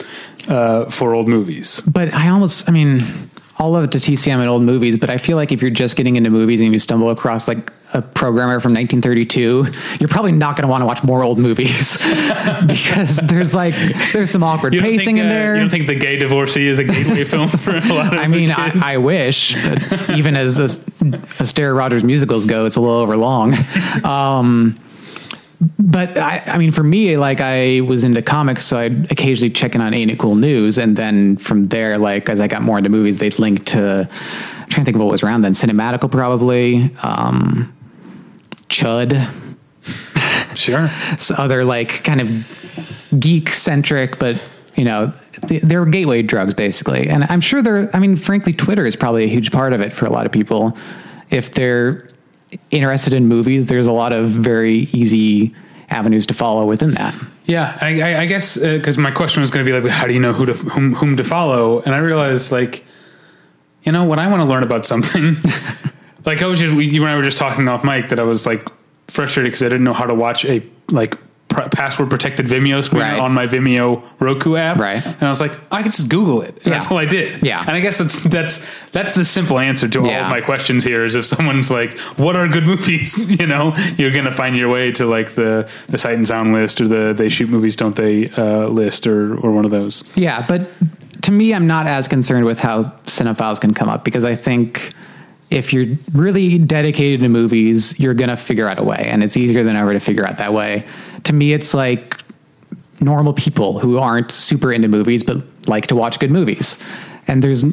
uh, 0.48 0.86
for 0.86 1.12
old 1.14 1.28
movies. 1.28 1.82
But 1.86 2.14
I 2.14 2.28
almost, 2.28 2.66
I 2.68 2.72
mean, 2.72 3.02
all 3.58 3.76
of 3.76 3.84
it 3.84 3.90
to 3.92 3.98
TCM 4.00 4.38
and 4.40 4.48
old 4.48 4.62
movies, 4.62 4.96
but 4.96 5.10
I 5.10 5.18
feel 5.18 5.36
like 5.36 5.52
if 5.52 5.60
you're 5.60 5.70
just 5.70 5.96
getting 5.96 6.16
into 6.16 6.30
movies 6.30 6.60
and 6.60 6.72
you 6.72 6.78
stumble 6.78 7.10
across 7.10 7.46
like 7.46 7.70
a 7.92 8.02
programmer 8.02 8.60
from 8.60 8.72
1932, 8.74 9.66
you're 9.98 10.08
probably 10.08 10.32
not 10.32 10.56
going 10.56 10.62
to 10.62 10.68
want 10.68 10.82
to 10.82 10.86
watch 10.86 11.02
more 11.02 11.24
old 11.24 11.38
movies 11.38 11.96
because 12.66 13.16
there's 13.16 13.54
like, 13.54 13.74
there's 14.12 14.30
some 14.30 14.42
awkward 14.42 14.72
pacing 14.74 14.98
think, 14.98 15.18
in 15.18 15.26
uh, 15.26 15.30
there. 15.30 15.54
You 15.56 15.60
don't 15.60 15.70
think 15.70 15.86
the 15.86 15.96
gay 15.96 16.16
divorcee 16.16 16.68
is 16.68 16.78
a 16.78 16.84
gateway 16.84 17.24
film 17.24 17.48
for 17.48 17.70
a 17.70 17.80
lot 17.80 17.82
of 17.82 18.10
people. 18.10 18.18
I 18.18 18.26
mean, 18.28 18.50
I. 18.50 18.92
I 18.92 18.96
wish, 18.98 19.54
but 19.62 20.10
even 20.16 20.36
as 20.36 20.58
Astaire 20.58 21.76
Rogers 21.76 22.04
musicals 22.04 22.46
go, 22.46 22.66
it's 22.66 22.76
a 22.76 22.80
little 22.80 22.96
over 22.96 23.16
long. 23.16 23.56
Um, 24.04 24.78
but 25.78 26.16
I, 26.16 26.42
I 26.46 26.58
mean, 26.58 26.72
for 26.72 26.82
me, 26.82 27.16
like 27.18 27.40
I 27.40 27.80
was 27.80 28.04
into 28.04 28.22
comics, 28.22 28.64
so 28.64 28.78
I'd 28.78 29.10
occasionally 29.12 29.50
check 29.50 29.74
in 29.74 29.80
on 29.80 29.92
Ain't 29.92 30.10
It 30.10 30.18
Cool 30.18 30.36
News, 30.36 30.78
and 30.78 30.96
then 30.96 31.36
from 31.36 31.66
there, 31.66 31.98
like 31.98 32.28
as 32.28 32.40
I 32.40 32.46
got 32.46 32.62
more 32.62 32.78
into 32.78 32.90
movies, 32.90 33.18
they'd 33.18 33.38
link 33.38 33.66
to. 33.66 34.08
I'm 34.10 34.68
trying 34.68 34.84
to 34.84 34.84
think 34.84 34.96
of 34.96 35.02
what 35.02 35.10
was 35.10 35.22
around 35.22 35.42
then. 35.42 35.52
Cinematical, 35.52 36.10
probably. 36.10 36.94
Um, 37.02 37.74
Chud, 38.70 39.28
sure. 40.56 40.90
so 41.18 41.34
other 41.34 41.64
like 41.64 42.04
kind 42.04 42.20
of 42.20 43.16
geek 43.18 43.50
centric, 43.50 44.18
but 44.18 44.42
you 44.76 44.84
know, 44.84 45.12
they're 45.42 45.84
gateway 45.84 46.22
drugs 46.22 46.54
basically. 46.54 47.08
And 47.08 47.24
I'm 47.24 47.40
sure 47.40 47.60
they're, 47.60 47.94
I 47.94 47.98
mean, 47.98 48.16
frankly, 48.16 48.52
Twitter 48.52 48.86
is 48.86 48.96
probably 48.96 49.24
a 49.24 49.28
huge 49.28 49.50
part 49.50 49.72
of 49.72 49.80
it 49.80 49.92
for 49.92 50.06
a 50.06 50.10
lot 50.10 50.26
of 50.26 50.32
people. 50.32 50.76
If 51.30 51.52
they're 51.52 52.08
interested 52.70 53.12
in 53.12 53.26
movies, 53.26 53.66
there's 53.66 53.86
a 53.86 53.92
lot 53.92 54.12
of 54.12 54.28
very 54.28 54.88
easy 54.92 55.54
avenues 55.90 56.26
to 56.26 56.34
follow 56.34 56.64
within 56.66 56.92
that. 56.94 57.14
Yeah, 57.46 57.76
I, 57.80 58.00
I, 58.00 58.20
I 58.20 58.26
guess 58.26 58.56
uh, 58.56 58.76
because 58.76 58.96
my 58.96 59.10
question 59.10 59.40
was 59.40 59.50
going 59.50 59.66
to 59.66 59.70
be 59.70 59.78
like, 59.78 59.90
how 59.90 60.06
do 60.06 60.14
you 60.14 60.20
know 60.20 60.32
who 60.32 60.46
to 60.46 60.54
whom, 60.54 60.94
whom 60.94 61.16
to 61.16 61.24
follow? 61.24 61.80
And 61.80 61.94
I 61.94 61.98
realized 61.98 62.52
like, 62.52 62.84
you 63.82 63.92
know, 63.92 64.04
when 64.04 64.18
I 64.18 64.28
want 64.28 64.40
to 64.40 64.44
learn 64.44 64.62
about 64.62 64.86
something, 64.86 65.36
like 66.24 66.42
I 66.42 66.46
was 66.46 66.58
just 66.60 66.74
we, 66.74 66.86
you 66.86 67.02
and 67.02 67.10
I 67.10 67.16
were 67.16 67.22
just 67.22 67.38
talking 67.38 67.68
off 67.68 67.84
mic 67.84 68.08
that 68.10 68.20
I 68.20 68.24
was 68.24 68.46
like 68.46 68.66
frustrated 69.08 69.50
because 69.52 69.62
I 69.62 69.68
didn't 69.68 69.84
know 69.84 69.92
how 69.94 70.04
to 70.06 70.14
watch 70.14 70.44
a 70.44 70.62
like 70.90 71.16
pr- 71.48 71.68
password 71.72 72.10
protected 72.10 72.46
Vimeo 72.46 72.82
screen 72.84 73.02
Right. 73.02 73.18
on 73.18 73.32
my 73.32 73.46
Vimeo 73.46 74.02
Roku 74.20 74.56
app. 74.56 74.78
Right. 74.78 75.04
And 75.04 75.22
I 75.22 75.28
was 75.28 75.40
like, 75.40 75.52
I 75.72 75.82
could 75.82 75.92
just 75.92 76.08
Google 76.08 76.42
it. 76.42 76.50
And 76.58 76.66
Yeah. 76.66 76.72
That's 76.74 76.90
all 76.90 76.98
I 76.98 77.06
did. 77.06 77.42
Yeah. 77.42 77.60
And 77.60 77.70
I 77.70 77.80
guess 77.80 77.98
that's 77.98 78.22
that's 78.24 78.64
that's 78.92 79.14
the 79.14 79.24
simple 79.24 79.58
answer 79.58 79.88
to 79.88 79.98
all 80.00 80.10
of 80.10 80.28
my 80.30 80.40
questions 80.40 80.84
here 80.84 81.04
is 81.04 81.14
if 81.16 81.24
someone's 81.26 81.70
like, 81.70 81.98
what 82.18 82.36
are 82.36 82.46
good 82.48 82.64
movies? 82.66 83.18
you 83.40 83.46
know, 83.46 83.74
you're 83.96 84.12
gonna 84.12 84.32
find 84.34 84.56
your 84.56 84.68
way 84.68 84.92
to 84.92 85.06
like 85.06 85.30
the 85.32 85.68
the 85.88 85.98
sight 85.98 86.14
and 86.14 86.26
sound 86.28 86.52
list 86.52 86.80
or 86.80 86.86
the 86.88 87.12
they 87.16 87.28
shoot 87.28 87.48
movies 87.48 87.74
don't 87.76 87.96
they 87.96 88.30
uh, 88.30 88.68
list 88.68 89.06
or 89.06 89.36
or 89.38 89.50
one 89.52 89.64
of 89.64 89.70
those. 89.72 90.04
Yeah, 90.16 90.44
but 90.48 90.68
to 91.22 91.32
me, 91.32 91.52
I'm 91.52 91.66
not 91.66 91.86
as 91.86 92.06
concerned 92.08 92.44
with 92.46 92.58
how 92.60 92.84
cinephiles 93.04 93.60
can 93.60 93.74
come 93.74 93.88
up 93.88 94.04
because 94.04 94.24
I 94.24 94.34
think 94.34 94.94
if 95.50 95.72
you're 95.72 95.96
really 96.14 96.58
dedicated 96.58 97.20
to 97.20 97.28
movies, 97.28 97.98
you're 97.98 98.14
going 98.14 98.30
to 98.30 98.36
figure 98.36 98.68
out 98.68 98.78
a 98.78 98.82
way. 98.82 99.04
And 99.06 99.22
it's 99.24 99.36
easier 99.36 99.64
than 99.64 99.76
ever 99.76 99.92
to 99.92 100.00
figure 100.00 100.26
out 100.26 100.38
that 100.38 100.52
way. 100.52 100.86
To 101.24 101.32
me, 101.32 101.52
it's 101.52 101.74
like 101.74 102.22
normal 103.00 103.32
people 103.32 103.80
who 103.80 103.98
aren't 103.98 104.30
super 104.30 104.72
into 104.72 104.88
movies, 104.88 105.24
but 105.24 105.42
like 105.66 105.88
to 105.88 105.96
watch 105.96 106.20
good 106.20 106.30
movies. 106.30 106.78
And 107.26 107.42
there's, 107.42 107.64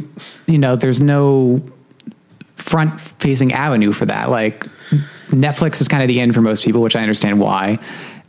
you 0.48 0.58
know, 0.58 0.76
there's 0.76 1.02
no 1.02 1.62
front 2.56 3.00
facing 3.00 3.54
avenue 3.54 3.92
for 3.94 4.06
that. 4.06 4.30
Like 4.30 4.66
Netflix 5.30 5.80
is 5.80 5.88
kind 5.88 6.02
of 6.02 6.08
the 6.08 6.20
end 6.20 6.34
for 6.34 6.42
most 6.42 6.64
people, 6.64 6.82
which 6.82 6.96
I 6.96 7.02
understand 7.02 7.40
why. 7.40 7.80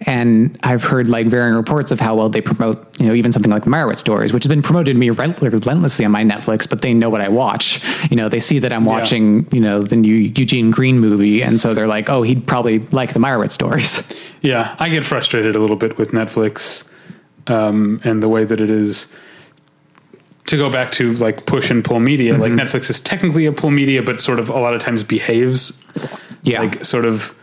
And 0.02 0.56
I've 0.62 0.82
heard 0.82 1.08
like 1.08 1.26
varying 1.26 1.56
reports 1.56 1.90
of 1.90 1.98
how 1.98 2.14
well 2.14 2.28
they 2.28 2.40
promote, 2.40 3.00
you 3.00 3.06
know, 3.06 3.14
even 3.14 3.32
something 3.32 3.50
like 3.50 3.64
the 3.64 3.70
Meyerowitz 3.70 3.98
stories, 3.98 4.32
which 4.32 4.44
has 4.44 4.48
been 4.48 4.62
promoted 4.62 4.94
to 4.94 4.98
me 4.98 5.10
relentlessly 5.10 6.04
on 6.04 6.12
my 6.12 6.22
Netflix, 6.22 6.68
but 6.68 6.82
they 6.82 6.94
know 6.94 7.10
what 7.10 7.20
I 7.20 7.28
watch. 7.28 7.82
You 8.08 8.16
know, 8.16 8.28
they 8.28 8.38
see 8.38 8.60
that 8.60 8.72
I'm 8.72 8.84
watching, 8.84 9.42
yeah. 9.44 9.48
you 9.52 9.60
know, 9.60 9.82
the 9.82 9.96
new 9.96 10.14
Eugene 10.14 10.70
Green 10.70 11.00
movie. 11.00 11.42
And 11.42 11.60
so 11.60 11.74
they're 11.74 11.88
like, 11.88 12.08
oh, 12.08 12.22
he'd 12.22 12.46
probably 12.46 12.78
like 12.78 13.12
the 13.12 13.18
Meyerowitz 13.18 13.52
stories. 13.52 14.12
Yeah. 14.40 14.76
I 14.78 14.88
get 14.88 15.04
frustrated 15.04 15.56
a 15.56 15.58
little 15.58 15.74
bit 15.74 15.98
with 15.98 16.12
Netflix 16.12 16.88
um, 17.48 18.00
and 18.04 18.22
the 18.22 18.28
way 18.28 18.44
that 18.44 18.60
it 18.60 18.70
is 18.70 19.12
to 20.46 20.56
go 20.56 20.70
back 20.70 20.92
to 20.92 21.12
like 21.14 21.44
push 21.44 21.70
and 21.70 21.84
pull 21.84 22.00
media, 22.00 22.32
mm-hmm. 22.32 22.42
like 22.42 22.52
Netflix 22.52 22.88
is 22.88 23.00
technically 23.00 23.46
a 23.46 23.52
pull 23.52 23.70
media, 23.70 24.02
but 24.02 24.20
sort 24.20 24.38
of 24.38 24.48
a 24.48 24.58
lot 24.58 24.74
of 24.74 24.80
times 24.80 25.02
behaves 25.02 25.82
yeah. 26.42 26.60
like 26.60 26.84
sort 26.84 27.04
of 27.04 27.34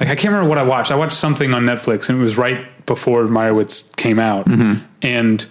like 0.00 0.08
I 0.08 0.14
can't 0.14 0.32
remember 0.32 0.48
what 0.48 0.58
I 0.58 0.62
watched. 0.62 0.90
I 0.90 0.96
watched 0.96 1.14
something 1.14 1.52
on 1.54 1.62
Netflix 1.64 2.08
and 2.08 2.18
it 2.18 2.22
was 2.22 2.36
right 2.36 2.84
before 2.86 3.24
Meyerowitz 3.24 3.94
came 3.96 4.18
out. 4.18 4.46
Mm-hmm. 4.46 4.84
And 5.02 5.46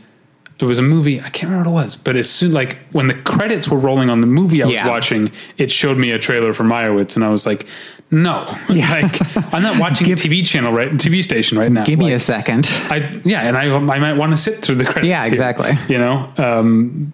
it 0.57 0.63
was 0.65 0.79
a 0.79 0.81
movie. 0.81 1.19
I 1.19 1.29
can't 1.29 1.51
remember 1.51 1.69
what 1.69 1.81
it 1.81 1.83
was, 1.85 1.95
but 1.97 2.15
as 2.15 2.29
soon 2.29 2.53
like 2.53 2.77
when 2.93 3.07
the 3.07 3.13
credits 3.13 3.67
were 3.67 3.77
rolling 3.77 4.09
on 4.09 4.21
the 4.21 4.27
movie 4.27 4.63
I 4.63 4.67
was 4.67 4.75
Yeah. 4.75 4.87
watching, 4.87 5.31
it 5.57 5.69
showed 5.69 5.97
me 5.97 6.11
a 6.11 6.19
trailer 6.19 6.53
for 6.53 6.63
Meyerowitz, 6.63 7.17
and 7.17 7.25
I 7.25 7.29
was 7.29 7.45
like, 7.45 7.67
"No, 8.09 8.45
like 8.69 9.19
I'm 9.53 9.61
not 9.61 9.79
watching 9.81 10.09
a 10.13 10.15
TV 10.15 10.45
channel 10.45 10.71
right, 10.71 10.91
TV 10.91 11.21
station 11.21 11.57
right 11.57 11.69
now. 11.69 11.83
Give 11.83 11.99
me 11.99 12.13
a 12.13 12.19
second. 12.19 12.67
I 12.89 13.19
yeah, 13.25 13.41
and 13.41 13.57
I 13.57 13.65
I 13.75 13.99
might 13.99 14.13
want 14.13 14.31
to 14.31 14.37
sit 14.37 14.61
through 14.61 14.75
the 14.75 14.85
credits. 14.85 15.07
Yeah, 15.07 15.23
here, 15.23 15.31
exactly. 15.33 15.77
you 15.89 15.97
know, 15.97 16.31
um, 16.37 17.11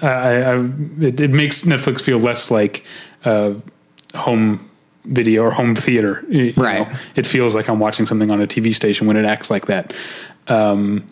I, 0.00 0.06
I 0.08 0.58
it, 1.00 1.20
it 1.20 1.30
makes 1.32 1.62
Netflix 1.62 2.00
feel 2.00 2.18
less 2.18 2.48
like 2.52 2.84
uh, 3.24 3.54
home 4.14 4.70
video 5.04 5.42
or 5.42 5.50
home 5.50 5.74
theater. 5.74 6.24
you 6.28 6.52
Right. 6.56 6.88
know? 6.88 6.96
It 7.16 7.26
feels 7.26 7.54
like 7.54 7.68
I'm 7.68 7.78
watching 7.78 8.06
something 8.06 8.30
on 8.30 8.40
a 8.40 8.46
TV 8.46 8.74
station 8.74 9.06
when 9.06 9.16
it 9.16 9.24
acts 9.24 9.50
like 9.50 9.66
that. 9.66 9.92
Um, 10.48 11.04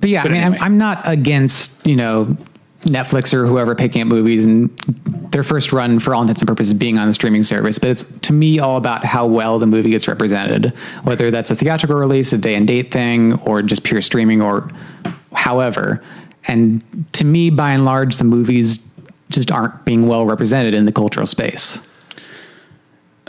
But 0.00 0.10
yeah, 0.10 0.22
But 0.22 0.30
I 0.30 0.34
mean, 0.34 0.42
anyway. 0.42 0.58
I'm, 0.58 0.64
I'm 0.64 0.78
not 0.78 1.00
against, 1.04 1.84
you 1.86 1.96
know, 1.96 2.36
Netflix 2.84 3.34
or 3.34 3.44
whoever 3.46 3.74
picking 3.74 4.00
up 4.02 4.06
movies 4.06 4.44
and 4.46 4.70
their 5.32 5.42
first 5.42 5.72
run 5.72 5.98
for 5.98 6.14
all 6.14 6.22
intents 6.22 6.40
and 6.40 6.46
purposes 6.48 6.72
being 6.74 6.96
on 6.96 7.08
a 7.08 7.12
streaming 7.12 7.42
service. 7.42 7.78
But 7.78 7.90
it's 7.90 8.04
to 8.04 8.32
me 8.32 8.60
all 8.60 8.76
about 8.76 9.04
how 9.04 9.26
well 9.26 9.58
the 9.58 9.66
movie 9.66 9.90
gets 9.90 10.06
represented, 10.06 10.72
whether 11.02 11.32
that's 11.32 11.50
a 11.50 11.56
theatrical 11.56 11.96
release, 11.96 12.32
a 12.32 12.38
day 12.38 12.54
and 12.54 12.68
date 12.68 12.92
thing, 12.92 13.34
or 13.40 13.62
just 13.62 13.82
pure 13.82 14.00
streaming 14.00 14.40
or 14.40 14.70
however. 15.34 16.00
And 16.46 16.80
to 17.14 17.24
me, 17.24 17.50
by 17.50 17.72
and 17.72 17.84
large, 17.84 18.16
the 18.18 18.24
movies 18.24 18.88
just 19.30 19.50
aren't 19.50 19.84
being 19.84 20.06
well 20.06 20.24
represented 20.24 20.72
in 20.72 20.84
the 20.86 20.92
cultural 20.92 21.26
space. 21.26 21.80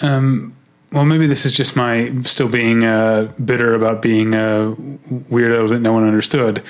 Well, 0.01 1.05
maybe 1.05 1.27
this 1.27 1.45
is 1.45 1.53
just 1.53 1.75
my 1.75 2.11
still 2.23 2.47
being 2.49 2.83
uh, 2.83 3.31
bitter 3.43 3.73
about 3.73 4.01
being 4.01 4.33
a 4.33 4.75
weirdo 5.29 5.69
that 5.69 5.79
no 5.79 5.93
one 5.93 6.03
understood 6.07 6.63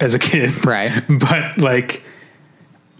as 0.00 0.14
a 0.14 0.18
kid, 0.18 0.52
Right. 0.66 0.92
But 1.08 1.58
like, 1.58 2.02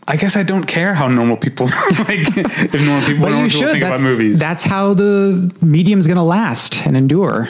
I 0.07 0.17
guess 0.17 0.37
I 0.37 0.43
don't 0.43 0.65
care 0.65 0.95
how 0.95 1.07
normal 1.09 1.37
people 1.37 1.67
like 1.99 2.37
if 2.37 2.75
normal 2.75 3.07
people, 3.07 3.29
normal 3.29 3.49
people 3.49 3.49
should. 3.49 3.71
think 3.73 3.83
That's, 3.83 4.01
about 4.01 4.01
movies. 4.01 4.39
that's 4.41 4.65
how 4.65 4.95
the 4.95 5.55
medium's 5.61 6.07
going 6.07 6.17
to 6.17 6.23
last 6.23 6.87
and 6.87 6.97
endure. 6.97 7.49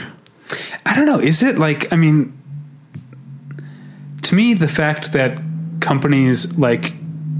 I 0.85 0.95
don't 0.97 1.07
know. 1.07 1.19
Is 1.21 1.43
it 1.43 1.59
like, 1.59 1.93
I 1.93 1.97
mean, 1.97 2.33
to 4.23 4.35
me, 4.35 4.55
the 4.55 4.69
fact 4.69 5.13
that 5.13 5.41
companies 5.81 6.59
like 6.59 6.93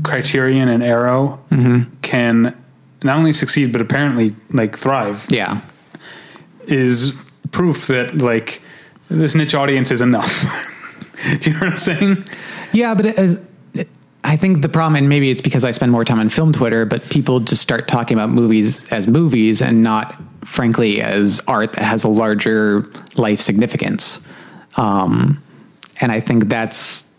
Criterion 0.05 0.69
and 0.69 0.83
Arrow 0.83 1.41
Mm-hmm. 1.51 1.95
can 2.03 2.55
not 3.03 3.17
only 3.17 3.33
succeed, 3.33 3.73
but 3.73 3.81
apparently 3.81 4.35
like 4.51 4.77
thrive 4.77 5.27
Yeah. 5.31 5.61
is 6.67 7.13
proof 7.51 7.87
that 7.87 8.19
like 8.19 8.61
this 9.09 9.35
niche 9.35 9.55
audience 9.55 9.91
is 9.91 10.01
enough. 10.01 10.45
Do 11.25 11.39
you 11.51 11.53
know 11.55 11.61
what 11.61 11.69
I'm 11.73 11.79
saying? 11.79 12.25
Yeah, 12.73 12.95
but 12.95 13.07
as, 13.07 13.41
I 14.25 14.37
think 14.37 14.63
the 14.63 14.69
problem, 14.69 14.97
and 14.97 15.09
maybe 15.09 15.31
it's 15.31 15.41
because 15.41 15.65
I 15.65 15.71
spend 15.71 15.93
more 15.93 16.05
time 16.05 16.19
on 16.19 16.29
film 16.29 16.53
Twitter, 16.53 16.85
but 16.85 17.09
people 17.09 17.41
just 17.41 17.63
start 17.63 17.89
talking 17.89 18.17
about 18.19 18.29
movies 18.31 18.87
as 18.93 19.09
movies 19.09 19.63
and 19.63 19.83
not, 19.83 20.21
frankly, 20.45 21.01
as 21.01 21.41
art 21.49 21.73
that 21.75 21.85
has 21.85 22.05
a 22.05 22.09
larger 22.09 22.87
life 23.17 23.41
significance. 23.41 24.27
Um, 24.77 25.43
and 26.01 26.13
I 26.13 26.21
think 26.21 26.49
that's 26.49 27.11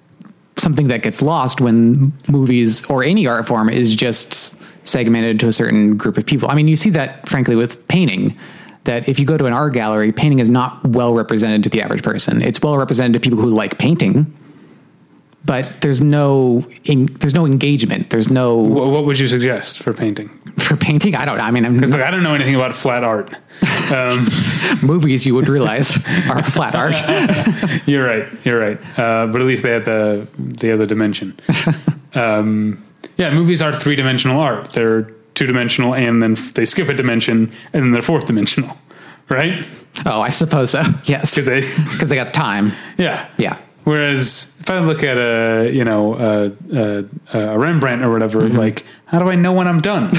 something 0.57 0.89
that 0.89 1.01
gets 1.01 1.21
lost 1.21 1.59
when 1.61 2.13
movies 2.27 2.85
or 2.85 3.03
any 3.03 3.25
art 3.27 3.47
form 3.47 3.69
is 3.69 3.95
just 3.95 4.58
segmented 4.83 5.39
to 5.41 5.47
a 5.47 5.53
certain 5.53 5.97
group 5.97 6.17
of 6.17 6.25
people. 6.25 6.49
I 6.49 6.55
mean, 6.55 6.67
you 6.67 6.75
see 6.75 6.89
that, 6.91 7.27
frankly, 7.29 7.55
with 7.55 7.87
painting. 7.87 8.37
That 8.85 9.07
if 9.09 9.19
you 9.19 9.25
go 9.25 9.37
to 9.37 9.45
an 9.45 9.53
art 9.53 9.73
gallery, 9.73 10.11
painting 10.11 10.39
is 10.39 10.49
not 10.49 10.83
well 10.87 11.13
represented 11.13 11.63
to 11.65 11.69
the 11.69 11.81
average 11.81 12.01
person. 12.01 12.41
It's 12.41 12.61
well 12.61 12.77
represented 12.77 13.13
to 13.13 13.19
people 13.19 13.37
who 13.39 13.49
like 13.49 13.77
painting, 13.77 14.33
but 15.45 15.81
there's 15.81 16.01
no 16.01 16.65
in, 16.85 17.07
there's 17.19 17.33
no 17.33 17.45
engagement. 17.45 18.09
There's 18.09 18.29
no 18.31 18.55
What, 18.55 18.87
what 18.89 19.05
would 19.05 19.19
you 19.19 19.27
suggest 19.27 19.79
for 19.83 19.93
painting? 19.93 20.29
for 20.59 20.75
painting. 20.75 21.15
I 21.15 21.25
don't. 21.25 21.39
I 21.39 21.51
mean, 21.51 21.71
Because 21.73 21.91
like, 21.91 22.01
I 22.01 22.11
don't 22.11 22.23
know 22.23 22.33
anything 22.33 22.55
about 22.55 22.75
flat 22.75 23.03
art. 23.03 23.35
Um, 23.93 24.27
movies 24.83 25.25
you 25.25 25.35
would 25.35 25.47
realize 25.47 25.95
are 26.29 26.41
flat 26.43 26.73
art. 26.75 26.95
you're 27.87 28.05
right. 28.05 28.27
You're 28.45 28.59
right. 28.59 28.79
Uh, 28.99 29.27
but 29.27 29.41
at 29.41 29.47
least 29.47 29.63
they 29.63 29.71
have 29.71 29.85
the 29.85 30.27
the 30.37 30.71
other 30.71 30.85
dimension. 30.85 31.37
um, 32.13 32.81
yeah, 33.17 33.29
movies 33.33 33.61
are 33.61 33.73
three 33.75 33.95
dimensional 33.95 34.39
art. 34.39 34.69
They're 34.71 35.11
two 35.35 35.45
dimensional, 35.45 35.93
and 35.95 36.21
then 36.21 36.35
they 36.53 36.65
skip 36.65 36.87
a 36.89 36.93
dimension, 36.93 37.51
and 37.73 37.83
then 37.83 37.91
they're 37.91 38.01
fourth 38.01 38.25
dimensional, 38.27 38.77
right? 39.29 39.65
Oh, 40.05 40.21
I 40.21 40.29
suppose 40.29 40.71
so. 40.71 40.83
Yes, 41.05 41.33
Because 41.33 41.45
they, 41.47 41.61
because 41.91 42.09
they 42.09 42.15
got 42.15 42.27
the 42.27 42.33
time. 42.33 42.71
yeah, 42.97 43.27
Yeah. 43.37 43.57
Whereas 43.85 44.55
if 44.59 44.69
I 44.69 44.79
look 44.79 45.03
at 45.03 45.17
a 45.17 45.71
you 45.71 45.83
know 45.83 46.13
a, 46.15 46.51
a, 46.75 47.05
a 47.33 47.57
Rembrandt 47.57 48.03
or 48.03 48.11
whatever, 48.11 48.41
Mm-hmm. 48.41 48.57
like 48.57 48.85
how 49.05 49.17
do 49.19 49.29
I 49.29 49.35
know 49.35 49.53
when 49.53 49.67
I'm 49.67 49.79
done? 49.81 50.09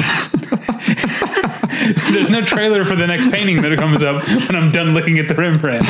There's 2.10 2.30
no 2.30 2.42
trailer 2.44 2.84
for 2.84 2.96
the 2.96 3.06
next 3.06 3.30
painting 3.30 3.62
that 3.62 3.76
comes 3.78 4.02
up 4.02 4.26
when 4.26 4.56
I'm 4.56 4.70
done 4.72 4.92
looking 4.94 5.18
at 5.18 5.28
the 5.28 5.34
Rembrandt. 5.34 5.86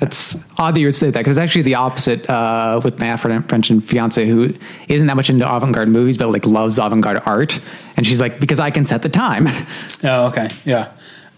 It's 0.00 0.36
odd 0.58 0.74
that 0.74 0.80
you 0.80 0.86
would 0.86 0.94
say 0.94 1.10
that 1.10 1.18
because 1.20 1.36
it's 1.38 1.42
actually 1.42 1.62
the 1.62 1.76
opposite 1.76 2.28
uh, 2.28 2.80
with 2.82 2.98
my 2.98 3.16
French 3.16 3.70
and 3.70 3.82
fiance 3.84 4.26
who 4.26 4.52
isn't 4.88 5.06
that 5.06 5.16
much 5.16 5.30
into 5.30 5.46
avant-garde 5.50 5.88
movies 5.88 6.18
but 6.18 6.28
like 6.28 6.46
loves 6.46 6.78
avant-garde 6.78 7.22
art, 7.26 7.60
and 7.96 8.06
she's 8.06 8.20
like 8.20 8.40
because 8.40 8.60
I 8.60 8.70
can 8.70 8.84
set 8.86 9.02
the 9.02 9.08
time. 9.08 9.48
Oh, 10.04 10.26
okay, 10.26 10.48
yeah. 10.64 10.90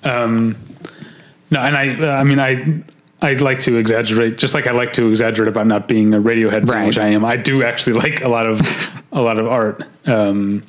Um, 0.03 0.57
no, 1.51 1.61
and 1.61 1.76
I, 1.76 1.95
uh, 2.01 2.11
I 2.12 2.24
mean, 2.24 2.41
I, 2.41 2.82
I'd 3.20 3.41
like 3.43 3.61
to 3.61 3.76
exaggerate, 3.76 4.39
just 4.39 4.55
like 4.55 4.66
I 4.66 4.72
like 4.72 4.93
to 4.95 5.09
exaggerate 5.09 5.49
about 5.49 5.66
not 5.66 5.87
being 5.87 6.14
a 6.14 6.20
Radiohead 6.20 6.66
fan, 6.66 6.66
Right. 6.66 6.87
which 6.87 6.99
I 6.99 7.09
am. 7.09 7.24
I 7.24 7.37
do 7.37 7.62
actually 7.62 7.99
like 7.99 8.22
a 8.22 8.28
lot 8.28 8.47
of, 8.47 8.61
a 9.12 9.20
lot 9.22 9.39
of 9.39 9.47
art. 9.47 9.82
Um, 10.07 10.62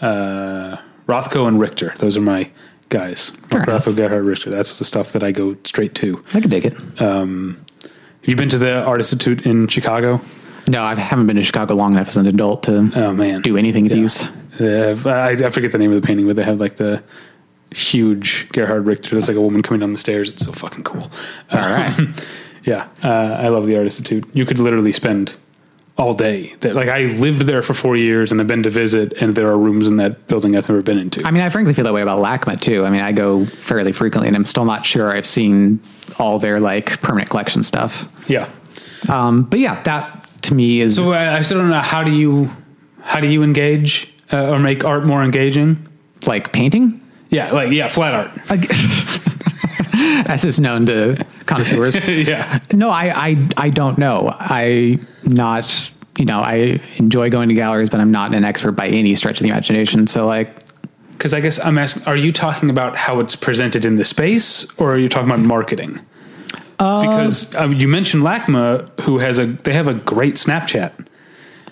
uh, 0.00 0.76
Rothko 1.08 1.46
and 1.48 1.58
Richter, 1.60 1.94
those 1.98 2.16
are 2.16 2.20
my 2.20 2.50
guys. 2.88 3.30
Fair 3.50 3.62
enough. 3.62 3.84
Rothko, 3.84 3.96
Gerhard, 3.96 4.24
Richter. 4.24 4.50
That's 4.50 4.78
the 4.78 4.84
stuff 4.84 5.12
that 5.12 5.22
I 5.22 5.32
go 5.32 5.56
straight 5.64 5.94
to. 5.96 6.22
I 6.34 6.40
can 6.40 6.50
dig 6.50 6.64
it. 6.66 6.74
Have 6.98 8.30
you 8.30 8.36
been 8.36 8.48
to 8.48 8.58
the 8.58 8.82
Art 8.84 9.00
Institute 9.00 9.46
in 9.46 9.68
Chicago? 9.68 10.20
No, 10.68 10.82
I 10.82 10.94
haven't 10.96 11.26
been 11.28 11.36
to 11.36 11.44
Chicago 11.44 11.74
long 11.74 11.92
enough 11.94 12.08
as 12.08 12.16
an 12.16 12.26
adult 12.26 12.64
to 12.64 12.90
Oh 12.96 13.12
man, 13.12 13.40
do 13.42 13.56
anything 13.56 13.86
of 13.86 13.92
Yeah. 13.92 13.98
use. 13.98 14.26
Have- 14.58 15.06
I, 15.06 15.30
I 15.30 15.50
forget 15.50 15.70
the 15.72 15.78
name 15.78 15.92
of 15.92 16.00
the 16.00 16.06
painting, 16.06 16.26
but 16.26 16.34
they 16.36 16.42
have 16.42 16.58
like 16.60 16.76
the 16.76 17.02
huge 17.72 18.48
Gerhard 18.52 18.86
Richter. 18.86 19.10
There's 19.10 19.28
like 19.28 19.36
a 19.36 19.40
woman 19.40 19.62
coming 19.62 19.80
down 19.80 19.92
the 19.92 19.98
stairs. 19.98 20.28
It's 20.30 20.44
so 20.44 20.52
fucking 20.52 20.82
cool. 20.84 21.10
All 21.52 21.60
right. 21.60 21.92
yeah, 22.64 22.88
uh, 23.02 23.36
I 23.40 23.48
love 23.48 23.66
the 23.66 23.76
Art 23.76 23.84
Institute. 23.86 24.24
You 24.32 24.44
could 24.46 24.58
literally 24.58 24.92
spend 24.92 25.36
all 25.98 26.12
day. 26.14 26.54
There. 26.60 26.74
Like 26.74 26.88
I 26.88 27.04
lived 27.04 27.42
there 27.42 27.62
for 27.62 27.72
four 27.74 27.96
years, 27.96 28.30
and 28.32 28.40
I've 28.40 28.46
been 28.46 28.62
to 28.64 28.70
visit, 28.70 29.14
and 29.20 29.34
there 29.34 29.48
are 29.48 29.58
rooms 29.58 29.88
in 29.88 29.96
that 29.96 30.26
building 30.26 30.54
I've 30.56 30.68
never 30.68 30.82
been 30.82 30.98
into. 30.98 31.24
I 31.26 31.30
mean, 31.30 31.42
I 31.42 31.48
frankly 31.48 31.72
feel 31.74 31.84
that 31.84 31.94
way 31.94 32.02
about 32.02 32.18
LACMA 32.22 32.60
too. 32.60 32.84
I 32.84 32.90
mean, 32.90 33.00
I 33.00 33.12
go 33.12 33.44
fairly 33.46 33.92
frequently, 33.92 34.28
and 34.28 34.36
I'm 34.36 34.44
still 34.44 34.64
not 34.66 34.84
sure 34.84 35.10
I've 35.16 35.24
seen 35.26 35.80
all 36.18 36.38
their 36.38 36.60
like 36.60 37.00
permanent 37.00 37.30
collection 37.30 37.62
stuff. 37.62 38.06
yeah. 38.28 38.50
Um, 39.08 39.44
but 39.44 39.60
yeah, 39.60 39.82
that 39.84 40.26
to 40.42 40.54
me 40.54 40.80
is 40.80 40.96
So 40.96 41.12
I, 41.12 41.36
I 41.36 41.40
still 41.42 41.58
don't 41.58 41.70
know 41.70 41.80
how 41.80 42.02
do 42.02 42.10
you 42.12 42.50
how 43.02 43.20
do 43.20 43.28
you 43.28 43.42
engage 43.42 44.12
uh, 44.32 44.50
or 44.50 44.58
make 44.58 44.84
art 44.84 45.04
more 45.06 45.22
engaging? 45.22 45.86
like 46.26 46.52
painting, 46.52 47.00
Yeah, 47.30 47.52
like 47.52 47.70
yeah, 47.72 47.86
flat 47.88 48.14
art. 48.14 48.30
as 50.28 50.44
is 50.44 50.58
known 50.58 50.86
to 50.86 51.24
connoisseurs. 51.46 52.06
yeah. 52.08 52.60
No, 52.72 52.90
I, 52.90 53.28
I, 53.28 53.48
I 53.56 53.70
don't 53.70 53.98
know. 53.98 54.34
I 54.38 54.98
not, 55.24 55.90
you 56.18 56.24
know, 56.24 56.40
I 56.40 56.80
enjoy 56.96 57.30
going 57.30 57.48
to 57.48 57.54
galleries, 57.54 57.90
but 57.90 58.00
I'm 58.00 58.10
not 58.10 58.34
an 58.34 58.44
expert 58.44 58.72
by 58.72 58.88
any 58.88 59.14
stretch 59.14 59.38
of 59.38 59.42
the 59.44 59.48
imagination. 59.48 60.06
So 60.06 60.26
like, 60.26 60.54
because 61.12 61.32
I 61.32 61.40
guess 61.40 61.58
I'm 61.58 61.78
asking, 61.78 62.04
are 62.04 62.16
you 62.16 62.32
talking 62.32 62.68
about 62.68 62.94
how 62.94 63.20
it's 63.20 63.34
presented 63.34 63.84
in 63.84 63.96
the 63.96 64.04
space, 64.04 64.66
or 64.78 64.92
are 64.94 64.98
you 64.98 65.08
talking 65.08 65.28
about 65.30 65.40
marketing? 65.40 66.00
because 66.78 67.54
um, 67.54 67.72
you 67.72 67.88
mentioned 67.88 68.22
LACMA, 68.22 69.00
who 69.00 69.18
has 69.18 69.38
a 69.38 69.46
they 69.46 69.72
have 69.72 69.88
a 69.88 69.94
great 69.94 70.34
Snapchat. 70.34 70.92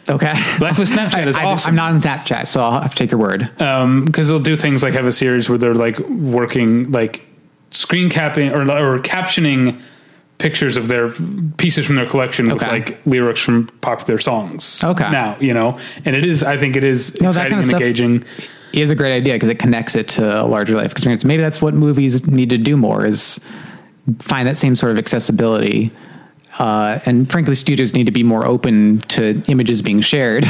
Okay. 0.08 0.32
LACMA 0.32 0.92
Snapchat 0.92 1.26
is 1.26 1.36
I, 1.36 1.44
awesome. 1.44 1.70
I'm 1.70 1.76
not 1.76 1.92
on 1.92 2.00
Snapchat, 2.00 2.48
so 2.48 2.62
I'll 2.62 2.80
have 2.80 2.94
to 2.94 2.96
take 2.96 3.10
your 3.10 3.20
word. 3.20 3.50
because 3.58 4.28
they'll 4.28 4.38
do 4.38 4.56
things 4.56 4.82
like 4.82 4.94
have 4.94 5.06
a 5.06 5.12
series 5.12 5.48
where 5.48 5.58
they're 5.58 5.74
like 5.74 5.98
working 5.98 6.90
like 6.90 7.26
screen 7.74 8.08
capping 8.10 8.52
or 8.52 8.62
or 8.62 8.98
captioning 8.98 9.80
pictures 10.38 10.76
of 10.76 10.88
their 10.88 11.10
pieces 11.56 11.86
from 11.86 11.96
their 11.96 12.06
collection 12.06 12.48
with 12.50 12.62
like 12.62 13.04
lyrics 13.06 13.40
from 13.40 13.68
popular 13.80 14.18
songs. 14.18 14.82
Okay. 14.82 15.10
Now 15.10 15.36
you 15.40 15.54
know, 15.54 15.78
and 16.04 16.16
it 16.16 16.24
is. 16.24 16.42
I 16.42 16.56
think 16.56 16.76
it 16.76 16.84
is 16.84 17.20
No, 17.20 17.32
that 17.32 17.48
kind 17.48 17.60
of 17.60 17.68
and 17.68 17.74
engaging. 17.74 18.24
It 18.72 18.80
is 18.80 18.90
a 18.90 18.96
great 18.96 19.14
idea 19.14 19.34
because 19.34 19.48
it 19.48 19.58
connects 19.58 19.94
it 19.94 20.08
to 20.10 20.42
a 20.42 20.44
larger 20.44 20.74
life 20.74 20.90
experience. 20.90 21.24
Maybe 21.24 21.42
that's 21.42 21.62
what 21.62 21.74
movies 21.74 22.26
need 22.26 22.50
to 22.50 22.58
do 22.58 22.76
more 22.76 23.06
is 23.06 23.38
find 24.18 24.48
that 24.48 24.56
same 24.56 24.74
sort 24.74 24.92
of 24.92 24.98
accessibility. 24.98 25.92
Uh, 26.58 27.00
and 27.06 27.30
frankly, 27.30 27.54
studios 27.54 27.94
need 27.94 28.06
to 28.06 28.12
be 28.12 28.22
more 28.22 28.46
open 28.46 28.98
to 29.08 29.42
images 29.48 29.82
being 29.82 30.00
shared, 30.00 30.46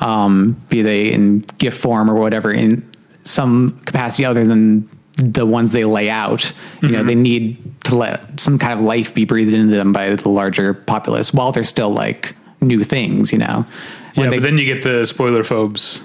um, 0.00 0.52
be 0.68 0.82
they 0.82 1.10
in 1.12 1.40
GIF 1.58 1.76
form 1.76 2.10
or 2.10 2.14
whatever, 2.14 2.52
in 2.52 2.86
some 3.24 3.78
capacity 3.84 4.24
other 4.24 4.44
than 4.44 4.88
the 5.18 5.44
ones 5.44 5.72
they 5.72 5.84
lay 5.84 6.08
out. 6.08 6.52
You 6.80 6.90
know, 6.90 7.02
they 7.02 7.14
need 7.14 7.58
to 7.84 7.96
let 7.96 8.40
some 8.40 8.58
kind 8.58 8.72
of 8.74 8.80
life 8.80 9.12
be 9.14 9.24
breathed 9.24 9.52
into 9.52 9.72
them 9.72 9.92
by 9.92 10.14
the 10.14 10.28
larger 10.28 10.72
populace 10.74 11.34
while 11.34 11.52
they're 11.52 11.64
still 11.64 11.90
like 11.90 12.34
new 12.60 12.82
things. 12.84 13.32
You 13.32 13.38
know, 13.38 13.66
Yeah, 14.14 14.24
they- 14.30 14.36
but 14.36 14.42
then 14.42 14.58
you 14.58 14.64
get 14.64 14.82
the 14.82 15.04
spoiler 15.06 15.42
phobes, 15.44 16.02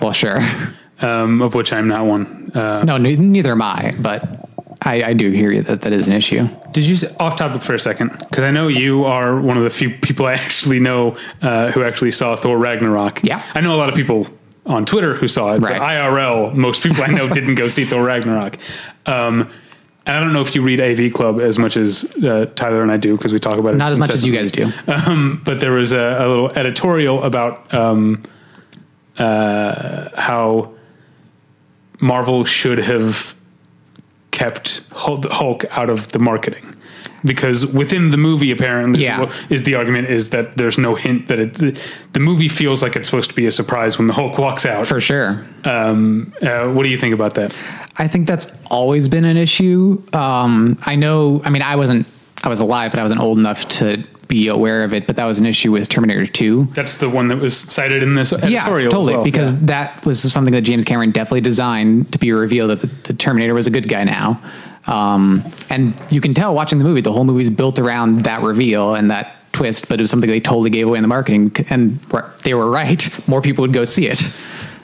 well, 0.00 0.12
sure. 0.12 0.40
um, 1.00 1.42
of 1.42 1.54
which 1.54 1.72
I'm 1.72 1.88
not 1.88 2.06
one. 2.06 2.50
Uh, 2.54 2.82
No, 2.84 2.96
ne- 2.96 3.16
neither 3.16 3.52
am 3.52 3.62
I, 3.62 3.94
but 3.98 4.48
I, 4.82 5.02
I 5.02 5.12
do 5.14 5.30
hear 5.30 5.50
you 5.52 5.62
that 5.62 5.82
that 5.82 5.92
is 5.92 6.08
an 6.08 6.14
issue. 6.14 6.48
Did 6.72 6.86
you 6.86 6.96
off 7.20 7.36
topic 7.36 7.62
for 7.62 7.74
a 7.74 7.78
second? 7.78 8.10
Because 8.18 8.44
I 8.44 8.50
know 8.50 8.68
you 8.68 9.04
are 9.04 9.40
one 9.40 9.56
of 9.56 9.64
the 9.64 9.70
few 9.70 9.90
people 9.90 10.26
I 10.26 10.32
actually 10.46 10.80
know 10.80 11.16
uh, 11.42 11.70
who 11.72 11.82
actually 11.84 12.10
saw 12.10 12.34
Thor 12.36 12.58
Ragnarok. 12.58 13.20
Yeah. 13.22 13.42
I 13.54 13.60
know 13.60 13.74
a 13.74 13.78
lot 13.78 13.88
of 13.88 13.94
people 13.94 14.26
on 14.66 14.84
Twitter 14.84 15.14
who 15.14 15.28
saw 15.28 15.54
it. 15.54 15.60
Right. 15.60 15.78
But 15.78 15.88
IRL, 15.88 16.54
most 16.54 16.82
people 16.82 17.02
I 17.02 17.08
know 17.08 17.28
didn't 17.28 17.54
go 17.54 17.68
see 17.68 17.84
Thor 17.84 18.04
Ragnarok. 18.04 18.58
Um, 19.06 19.50
and 20.06 20.16
I 20.16 20.20
don't 20.20 20.32
know 20.32 20.40
if 20.40 20.54
you 20.54 20.62
read 20.62 20.80
AV 20.80 21.12
Club 21.12 21.40
as 21.40 21.58
much 21.58 21.76
as 21.76 22.04
uh, 22.22 22.46
Tyler 22.54 22.82
and 22.82 22.92
I 22.92 22.96
do 22.96 23.16
because 23.16 23.32
we 23.32 23.40
talk 23.40 23.58
about 23.58 23.74
it. 23.74 23.76
Not 23.76 23.92
as 23.92 23.98
much 23.98 24.10
as 24.10 24.24
you 24.24 24.32
guys 24.32 24.52
do. 24.52 24.70
Um, 24.86 25.42
but 25.44 25.60
there 25.60 25.72
was 25.72 25.92
a, 25.92 26.16
a 26.18 26.26
little 26.28 26.50
editorial 26.50 27.22
about 27.22 27.72
um, 27.74 28.22
uh, 29.18 30.10
how 30.18 30.74
Marvel 32.00 32.44
should 32.44 32.78
have 32.78 33.34
kept 34.30 34.86
Hulk 34.92 35.24
Hulk 35.26 35.64
out 35.70 35.90
of 35.90 36.08
the 36.08 36.18
marketing 36.18 36.75
because 37.26 37.66
within 37.66 38.10
the 38.10 38.16
movie 38.16 38.50
apparently 38.50 39.02
Yeah. 39.02 39.30
is, 39.50 39.64
the 39.64 39.74
argument 39.74 40.08
is 40.08 40.30
that 40.30 40.56
there's 40.56 40.78
no 40.78 40.94
hint 40.94 41.26
that 41.26 41.38
it 41.40 41.54
the, 42.12 42.20
movie 42.20 42.48
feels 42.48 42.82
like 42.82 42.96
it's 42.96 43.08
supposed 43.08 43.28
to 43.30 43.36
be 43.36 43.44
a 43.46 43.52
surprise 43.52 43.98
when 43.98 44.06
the 44.06 44.14
Hulk 44.14 44.38
walks 44.38 44.64
out. 44.64 44.86
For 44.86 45.00
sure. 45.00 45.44
Um, 45.64 46.32
uh, 46.40 46.68
what 46.68 46.84
do 46.84 46.88
you 46.88 46.96
think 46.98 47.12
about 47.12 47.34
that? 47.34 47.54
I 47.98 48.08
think 48.08 48.26
that's 48.26 48.52
always 48.70 49.08
been 49.08 49.24
an 49.24 49.36
issue. 49.36 50.02
Um, 50.12 50.78
I 50.84 50.96
know, 50.96 51.42
I 51.44 51.50
mean, 51.50 51.62
I 51.62 51.76
wasn't, 51.76 52.06
I 52.44 52.48
was 52.48 52.60
alive, 52.60 52.92
but 52.92 53.00
I 53.00 53.02
wasn't 53.02 53.20
old 53.20 53.38
enough 53.38 53.68
to 53.80 54.02
be 54.28 54.48
aware 54.48 54.82
of 54.82 54.92
it, 54.92 55.06
but 55.06 55.16
that 55.16 55.24
was 55.24 55.38
an 55.38 55.46
issue 55.46 55.70
with 55.70 55.88
Terminator 55.88 56.26
2. 56.26 56.68
That's 56.72 56.96
the 56.96 57.08
one 57.08 57.28
that 57.28 57.38
was 57.38 57.56
cited 57.56 58.02
in 58.02 58.14
this 58.14 58.32
editorial. 58.32 58.82
Yeah, 58.84 58.90
totally. 58.90 59.14
well. 59.14 59.24
because 59.24 59.52
Yeah. 59.52 59.58
that 59.62 60.04
was 60.04 60.20
something 60.32 60.52
that 60.52 60.62
James 60.62 60.84
Cameron 60.84 61.12
definitely 61.12 61.42
designed 61.42 62.10
to 62.12 62.18
be 62.18 62.30
a 62.30 62.34
reveal 62.34 62.66
that 62.68 62.80
the, 62.80 62.88
the 63.04 63.12
Terminator 63.14 63.54
was 63.54 63.66
a 63.66 63.70
good 63.70 63.88
guy 63.88 64.04
now. 64.04 64.40
Um, 64.86 65.42
and 65.68 65.94
you 66.10 66.20
can 66.20 66.34
tell 66.34 66.54
watching 66.54 66.78
the 66.78 66.84
movie, 66.84 67.00
the 67.00 67.12
whole 67.12 67.24
movie's 67.24 67.50
built 67.50 67.78
around 67.78 68.20
that 68.20 68.42
reveal 68.42 68.94
and 68.94 69.10
that 69.10 69.34
twist, 69.52 69.88
but 69.88 69.98
it 69.98 70.02
was 70.02 70.10
something 70.10 70.30
they 70.30 70.40
totally 70.40 70.70
gave 70.70 70.86
away 70.86 70.98
in 70.98 71.02
the 71.02 71.08
marketing. 71.08 71.54
And 71.70 71.98
they 72.44 72.54
were 72.54 72.70
right. 72.70 73.28
More 73.28 73.40
people 73.40 73.62
would 73.62 73.72
go 73.72 73.84
see 73.84 74.06
it 74.06 74.22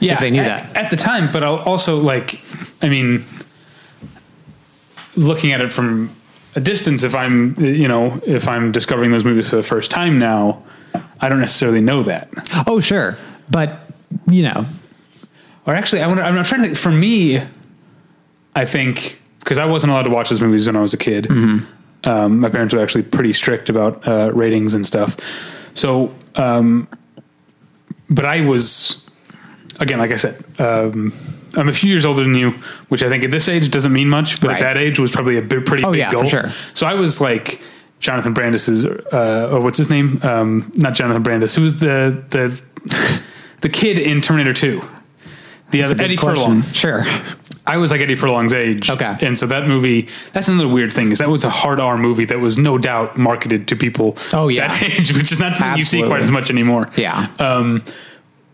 yeah, 0.01 0.15
if 0.15 0.21
they 0.21 0.31
knew 0.31 0.41
at, 0.41 0.73
that. 0.73 0.85
at 0.85 0.91
the 0.91 0.97
time. 0.97 1.31
But 1.31 1.45
I'll 1.45 1.61
also 1.61 1.99
like, 1.99 2.41
I 2.81 2.89
mean, 2.89 3.25
looking 5.17 5.53
at 5.53 5.61
it 5.61 5.71
from 5.71 6.11
a 6.57 6.61
distance, 6.61 7.05
if 7.05 7.15
I'm, 7.15 7.55
you 7.63 7.87
know, 7.87 8.21
if 8.27 8.49
I'm 8.49 8.73
discovering 8.73 9.11
those 9.11 9.25
movies 9.25 9.51
for 9.51 9.57
the 9.57 9.63
first 9.63 9.91
time 9.91 10.19
now, 10.19 10.63
I 11.21 11.29
don't 11.29 11.41
necessarily 11.41 11.81
know 11.81 12.03
that. 12.03 12.29
Oh, 12.67 12.81
sure. 12.81 13.17
But, 13.51 13.79
you 14.27 14.43
know, 14.43 14.67
Or 15.67 15.75
actually, 15.75 16.03
I 16.03 16.07
wonder, 16.09 16.23
I'm 16.23 16.35
trying 16.45 16.63
to 16.63 16.69
think. 16.69 16.77
For 16.77 16.91
me, 16.91 17.41
I 18.55 18.65
think 18.65 19.22
because 19.43 19.59
I 19.59 19.65
wasn't 19.65 19.93
allowed 19.93 20.05
to 20.05 20.11
watch 20.11 20.29
those 20.31 20.41
movies 20.41 20.67
when 20.67 20.77
I 20.77 20.81
was 20.81 20.95
a 20.95 20.99
kid. 20.99 21.31
Um, 22.05 22.41
my 22.41 22.49
parents 22.49 22.75
were 22.75 22.81
actually 22.81 23.03
pretty 23.05 23.33
strict 23.33 23.69
about 23.69 24.07
uh, 24.09 24.33
ratings 24.35 24.75
and 24.75 24.87
stuff. 24.87 25.17
So, 25.75 26.13
um, 26.37 26.89
but 28.11 28.25
I 28.27 28.41
was 28.41 29.09
again, 29.81 29.99
like 29.99 30.11
I 30.11 30.17
said, 30.17 30.45
um, 30.61 31.13
I'm 31.57 31.69
a 31.69 31.73
few 31.73 31.91
years 31.91 32.05
older 32.05 32.23
than 32.23 32.35
you, 32.35 32.51
which 32.89 33.03
I 33.03 33.09
think 33.09 33.25
at 33.25 33.31
this 33.31 33.49
age 33.49 33.71
doesn't 33.71 33.93
mean 33.93 34.09
much, 34.09 34.41
but 34.41 34.49
Right. 34.51 34.63
at 34.63 34.75
that 34.75 34.79
age 34.83 34.99
was 34.99 35.11
probably 35.13 35.39
a 35.39 35.43
big, 35.43 35.65
pretty 35.67 35.85
Oh, 35.85 35.91
big 35.93 35.99
yeah, 36.01 36.13
goal. 36.13 36.25
sure. 36.25 36.49
So 36.75 36.87
I 36.87 36.95
was 36.95 37.21
like 37.21 37.61
Jonathan 38.01 38.33
Brandis's, 38.33 38.85
uh, 38.85 39.51
or 39.53 39.61
what's 39.61 39.79
his 39.79 39.89
name? 39.91 40.19
Um, 40.23 40.73
not 40.77 40.95
Jonathan 40.95 41.23
Brandis. 41.23 41.55
Who's 41.55 41.77
the 41.81 42.23
the 42.31 42.61
the 43.61 43.69
kid 43.69 43.99
in 43.99 44.21
Terminator 44.21 44.53
Two? 44.53 44.83
The 45.73 45.83
other 45.83 46.01
Eddie 46.01 46.17
question. 46.17 46.63
Furlong. 46.63 46.63
Sure. 46.73 47.05
I 47.67 47.77
was 47.77 47.91
like 47.91 48.01
Eddie 48.01 48.15
Furlong's 48.17 48.53
age. 48.53 48.91
Okay. 48.91 49.17
And 49.21 49.39
so 49.39 49.47
that 49.47 49.67
movie, 49.69 50.09
that's 50.33 50.49
another 50.49 50.69
weird 50.69 50.93
thing 50.93 51.13
is 51.13 51.19
that 51.19 51.29
was 51.29 51.45
a 51.45 51.51
hard 51.51 51.81
R 51.81 51.97
movie 51.99 52.25
that 52.27 52.41
was 52.41 52.59
no 52.59 52.77
doubt 52.79 53.17
marketed 53.19 53.69
to 53.69 53.77
people 53.77 54.17
Oh, 54.33 54.49
yeah. 54.49 54.69
that 54.69 54.83
age, 54.99 55.13
which 55.17 55.31
is 55.33 55.39
not 55.39 55.57
something 55.57 55.79
you 55.79 55.85
see 55.85 56.03
quite 56.07 56.23
as 56.23 56.31
much 56.31 56.51
anymore. 56.51 56.89
Yeah. 56.97 57.29
Um, 57.39 57.83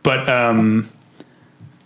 but, 0.02 0.28
um, 0.28 0.90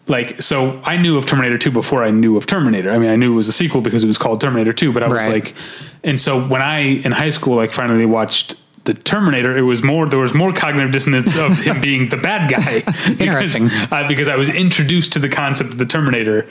like, 0.09 0.43
so 0.43 0.81
I 0.85 0.97
knew 0.97 1.17
of 1.17 1.27
Terminator 1.27 1.57
2 1.59 1.71
before 1.71 2.03
I 2.03 2.11
knew 2.11 2.37
of 2.37 2.45
Terminator. 2.47 2.91
I 2.91 2.99
mean, 2.99 3.09
I 3.11 3.17
knew 3.17 3.33
it 3.33 3.37
was 3.37 3.49
a 3.49 3.53
sequel 3.53 3.81
because 3.81 4.03
it 4.03 4.09
was 4.09 4.19
called 4.19 4.41
Terminator 4.41 4.73
2, 4.73 4.93
but 4.93 5.03
I 5.05 5.09
was 5.09 5.19
Right. 5.19 5.31
like, 5.45 5.55
and 6.03 6.19
so 6.21 6.43
when 6.45 6.61
I, 6.61 6.79
in 6.81 7.13
high 7.13 7.31
school, 7.31 7.55
like 7.57 7.73
finally 7.73 8.05
watched 8.05 8.57
the 8.85 8.95
Terminator, 8.95 9.57
it 9.57 9.63
was 9.63 9.83
more, 9.83 10.07
there 10.07 10.19
was 10.19 10.35
more 10.35 10.53
cognitive 10.53 10.91
dissonance 10.93 11.37
of 11.37 11.57
him 11.65 11.81
being 11.81 12.09
the 12.09 12.17
bad 12.17 12.51
guy. 12.51 12.81
because, 13.17 13.61
uh, 13.93 14.07
because 14.09 14.29
I 14.29 14.37
was 14.37 14.49
introduced 14.49 15.13
to 15.15 15.19
the 15.19 15.29
concept 15.29 15.71
of 15.71 15.79
the 15.79 15.87
Terminator 15.87 16.49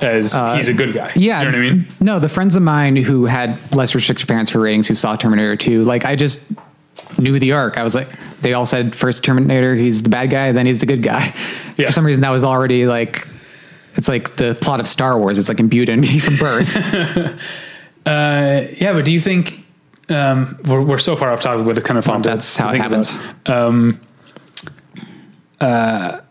as 0.00 0.32
he's 0.56 0.68
a 0.68 0.74
good 0.74 0.94
guy. 0.94 1.08
Uh, 1.10 1.12
Yeah. 1.14 1.42
You 1.42 1.50
know 1.52 1.58
what 1.58 1.66
I 1.66 1.70
mean? 1.70 1.86
No, 2.00 2.18
the 2.18 2.28
friends 2.28 2.56
of 2.56 2.62
mine 2.62 2.96
who 2.96 3.26
had 3.26 3.72
less 3.74 3.94
restrictive 3.94 4.26
parents 4.28 4.50
for 4.50 4.58
ratings 4.60 4.88
who 4.88 4.94
saw 4.94 5.16
Terminator 5.16 5.56
2, 5.56 5.84
like 5.84 6.04
I 6.04 6.16
just 6.16 6.50
knew 7.18 7.38
the 7.38 7.52
arc. 7.52 7.78
I 7.78 7.84
was 7.84 7.94
like, 7.94 8.08
they 8.40 8.52
all 8.52 8.66
said 8.66 8.96
first 8.96 9.22
Terminator, 9.24 9.74
he's 9.74 10.02
the 10.02 10.08
bad 10.08 10.30
guy, 10.30 10.50
then 10.52 10.66
he's 10.66 10.80
the 10.80 10.86
good 10.86 11.02
guy. 11.02 11.34
Yeah. 11.78 11.86
For 11.86 11.92
some 11.94 12.04
reason, 12.04 12.20
that 12.20 12.30
was 12.30 12.44
already 12.44 12.86
like, 12.86 13.26
it's 13.94 14.08
like 14.08 14.36
the 14.36 14.54
plot 14.60 14.78
of 14.80 14.86
Star 14.86 15.18
Wars. 15.18 15.38
It's 15.38 15.48
like 15.48 15.58
imbued 15.58 15.88
in 15.88 16.00
me 16.00 16.18
from 16.18 16.36
birth. 16.36 16.76
Uh, 18.04 18.66
yeah, 18.76 18.92
but 18.92 19.04
do 19.06 19.12
you 19.12 19.20
think 19.20 19.61
um, 20.12 20.58
we're, 20.66 20.82
we're 20.82 20.98
so 20.98 21.16
far 21.16 21.32
off 21.32 21.40
topic, 21.40 21.64
but 21.66 21.76
it's 21.76 21.86
kind 21.86 21.98
of 21.98 22.04
fun. 22.04 22.16
Well, 22.16 22.22
to- 22.22 22.28
that's 22.30 22.56
to 22.56 22.62
how 22.62 22.72
it 22.72 22.80
happens. 22.80 23.14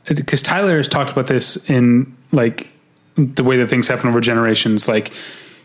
Because 0.07 0.41
Tyler 0.41 0.77
has 0.77 0.88
talked 0.88 1.11
about 1.11 1.27
this 1.27 1.69
in 1.69 2.15
like 2.32 2.69
the 3.15 3.43
way 3.43 3.57
that 3.57 3.69
things 3.69 3.88
happen 3.88 4.09
over 4.09 4.19
generations. 4.21 4.88
Like 4.88 5.11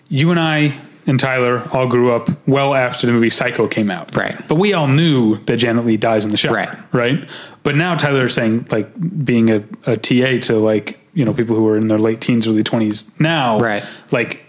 you 0.09 0.31
and 0.31 0.39
I 0.39 0.79
and 1.07 1.19
Tyler 1.21 1.69
all 1.73 1.87
grew 1.87 2.13
up 2.13 2.29
well 2.49 2.75
after 2.75 3.07
the 3.07 3.13
movie 3.13 3.31
Psycho 3.31 3.69
came 3.69 3.91
out, 3.91 4.15
Right. 4.17 4.37
But 4.49 4.57
we 4.57 4.73
all 4.73 4.89
knew 4.89 5.37
that 5.45 5.57
Janet 5.59 5.87
Leigh 5.87 5.97
dies 5.97 6.25
in 6.25 6.31
the 6.33 6.37
shower, 6.37 6.55
Right. 6.55 6.69
Right. 6.93 7.29
But 7.63 7.77
now 7.77 7.95
Tyler 7.97 8.27
is 8.27 8.35
saying 8.35 8.67
like 8.71 8.89
being 9.25 9.51
a, 9.51 9.65
a 9.87 9.97
TA 9.97 10.39
to 10.47 10.57
like 10.59 10.99
you 11.15 11.25
know 11.25 11.33
people 11.33 11.57
who 11.57 11.67
are 11.69 11.77
in 11.77 11.89
their 11.89 11.99
late 11.99 12.21
teens, 12.21 12.47
early 12.47 12.63
twenties 12.65 13.11
now, 13.21 13.59
Right. 13.59 13.85
Like 14.11 14.45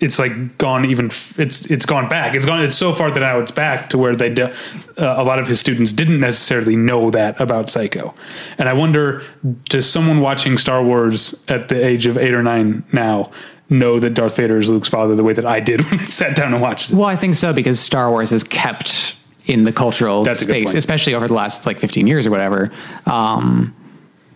it's 0.00 0.18
like 0.18 0.56
gone 0.56 0.86
even 0.86 1.06
f- 1.06 1.38
it's 1.38 1.66
it's 1.66 1.84
gone 1.84 2.08
back. 2.08 2.34
It's 2.34 2.46
gone 2.46 2.62
it's 2.62 2.76
so 2.76 2.92
far 2.92 3.10
that 3.10 3.20
now 3.20 3.38
it's 3.38 3.50
back 3.50 3.90
to 3.90 3.98
where 3.98 4.16
they 4.16 4.30
do, 4.30 4.44
uh, 4.44 4.54
a 4.96 5.24
lot 5.24 5.38
of 5.38 5.46
his 5.46 5.60
students 5.60 5.92
didn't 5.92 6.20
necessarily 6.20 6.74
know 6.74 7.10
that 7.10 7.38
about 7.40 7.70
psycho. 7.70 8.14
And 8.58 8.68
i 8.68 8.72
wonder 8.72 9.22
does 9.64 9.88
someone 9.88 10.20
watching 10.20 10.58
star 10.58 10.82
wars 10.82 11.42
at 11.48 11.68
the 11.68 11.84
age 11.84 12.06
of 12.06 12.16
eight 12.16 12.34
or 12.34 12.42
nine 12.42 12.82
now 12.92 13.30
know 13.68 14.00
that 14.00 14.14
darth 14.14 14.36
vader 14.36 14.58
is 14.58 14.68
luke's 14.68 14.88
father 14.88 15.14
the 15.14 15.22
way 15.22 15.32
that 15.32 15.46
i 15.46 15.60
did 15.60 15.80
when 15.90 16.00
i 16.00 16.04
sat 16.04 16.34
down 16.36 16.52
and 16.52 16.62
watched 16.62 16.90
it? 16.90 16.96
Well, 16.96 17.08
I 17.08 17.16
think 17.16 17.34
so 17.34 17.52
because 17.52 17.78
Star 17.78 18.10
Wars 18.10 18.30
has 18.30 18.42
kept 18.42 19.16
in 19.46 19.64
the 19.64 19.72
cultural 19.72 20.22
That's 20.22 20.42
space, 20.42 20.74
especially 20.74 21.14
over 21.14 21.26
the 21.26 21.34
last 21.34 21.66
like 21.66 21.78
15 21.78 22.06
years 22.06 22.26
or 22.26 22.30
whatever. 22.30 22.70
Um, 23.06 23.74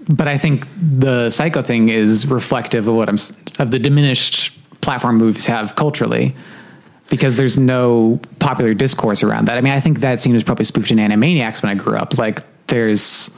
but 0.09 0.29
I 0.29 0.39
think 0.39 0.67
the 0.77 1.31
psycho 1.31 1.63
thing 1.63 1.89
is 1.89 2.27
reflective 2.27 2.89
of 2.89 2.95
what 2.95 3.09
I'm 3.09 3.19
of 3.59 3.71
the 3.71 3.79
diminished 3.79 4.53
platform 4.85 5.17
movies 5.17 5.47
have 5.47 5.75
culturally 5.75 6.37
because 7.11 7.37
there's 7.37 7.59
no 7.59 8.21
popular 8.39 8.75
discourse 8.75 9.23
around 9.23 9.47
that. 9.49 9.59
I 9.59 9.61
mean, 9.61 9.73
I 9.73 9.81
think 9.81 10.01
that 10.01 10.23
scene 10.23 10.35
was 10.35 10.45
probably 10.45 10.65
spoofed 10.65 10.91
in 10.91 10.99
Animaniacs 10.99 11.63
when 11.63 11.71
I 11.71 11.75
grew 11.75 11.97
up. 11.97 12.17
Like 12.19 12.41
there's 12.69 13.31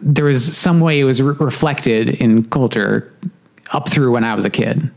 there 0.00 0.24
was 0.24 0.56
some 0.56 0.80
way 0.80 1.00
it 1.00 1.04
was 1.04 1.20
re- 1.20 1.36
reflected 1.38 2.08
in 2.08 2.44
culture 2.44 3.12
up 3.72 3.88
through 3.88 4.12
when 4.12 4.24
I 4.24 4.34
was 4.34 4.44
a 4.44 4.50
kid. 4.50 4.90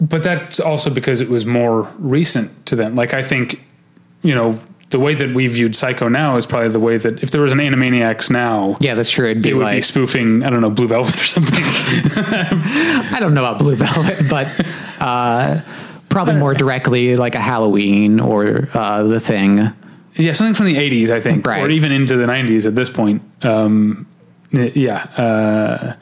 but 0.00 0.22
that's 0.22 0.60
also 0.60 0.90
because 0.90 1.20
it 1.20 1.28
was 1.28 1.46
more 1.46 1.90
recent 1.98 2.66
to 2.66 2.76
them. 2.76 2.94
Like 2.94 3.14
I 3.14 3.22
think, 3.22 3.62
you 4.22 4.34
know, 4.34 4.58
the 4.90 4.98
way 4.98 5.14
that 5.14 5.34
we 5.34 5.46
viewed 5.48 5.74
Psycho 5.74 6.08
now 6.08 6.36
is 6.36 6.46
probably 6.46 6.68
the 6.68 6.78
way 6.78 6.96
that 6.98 7.22
if 7.22 7.30
there 7.30 7.40
was 7.40 7.52
an 7.52 7.58
Animaniacs 7.58 8.30
now, 8.30 8.76
Yeah, 8.80 8.94
that's 8.94 9.10
true. 9.10 9.26
It'd 9.30 9.42
be 9.42 9.50
it 9.50 9.56
would 9.56 9.70
be 9.70 9.80
spoofing, 9.82 10.44
I 10.44 10.50
don't 10.50 10.60
know, 10.60 10.70
Blue 10.70 10.86
Velvet 10.88 11.14
or 11.20 11.24
something. 11.24 11.62
I 11.64 13.16
don't 13.20 13.34
know 13.34 13.44
about 13.44 13.58
Blue 13.58 13.74
Velvet, 13.74 14.28
but 14.28 14.46
uh, 15.00 15.60
probably 16.08 16.36
more 16.36 16.54
directly 16.54 17.16
like 17.16 17.34
a 17.34 17.40
Halloween 17.40 18.20
or 18.20 18.68
uh, 18.74 19.02
the 19.04 19.20
Thing. 19.20 19.72
yeah, 20.16 20.32
something 20.32 20.54
from 20.54 20.66
the 20.66 20.76
80s, 20.76 21.10
I 21.10 21.20
think, 21.20 21.46
Right. 21.46 21.62
or 21.62 21.70
even 21.70 21.90
into 21.92 22.16
the 22.16 22.26
90s 22.26 22.66
at 22.66 22.74
this 22.74 22.90
point. 22.90 23.22
Um, 23.42 24.06
yeah. 24.52 25.04
Uh, 25.16 25.94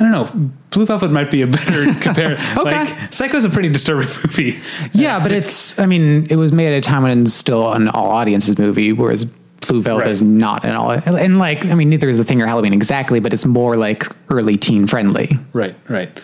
I 0.00 0.04
don't 0.04 0.12
know. 0.12 0.50
Blue 0.70 0.86
Velvet 0.86 1.10
might 1.10 1.30
be 1.30 1.42
a 1.42 1.46
better 1.46 1.92
compare. 2.00 2.36
Like 2.56 3.12
Psycho's 3.12 3.44
a 3.44 3.50
pretty 3.50 3.68
disturbing 3.68 4.08
movie. 4.24 4.58
Yeah, 4.92 5.20
but 5.22 5.30
it's. 5.32 5.78
I 5.78 5.86
mean, 5.86 6.26
it 6.30 6.36
was 6.36 6.52
made 6.52 6.68
at 6.72 6.78
a 6.78 6.80
time 6.80 7.02
when 7.02 7.22
it's 7.22 7.34
still 7.34 7.72
an 7.72 7.88
all 7.88 8.10
audiences 8.10 8.58
movie, 8.58 8.92
whereas 8.92 9.24
Blue 9.26 9.82
Velvet 9.82 10.02
Right. 10.04 10.10
is 10.10 10.22
not 10.22 10.64
an 10.64 10.74
all. 10.74 10.90
And 10.92 11.38
like, 11.38 11.66
I 11.66 11.74
mean, 11.74 11.90
neither 11.90 12.08
is 12.08 12.16
the 12.16 12.24
Thing 12.24 12.40
or 12.40 12.46
Halloween 12.46 12.72
exactly, 12.72 13.20
but 13.20 13.34
it's 13.34 13.44
more 13.44 13.76
like 13.76 14.06
early 14.30 14.56
teen 14.56 14.86
friendly. 14.86 15.36
Right, 15.52 15.74
right. 15.88 16.18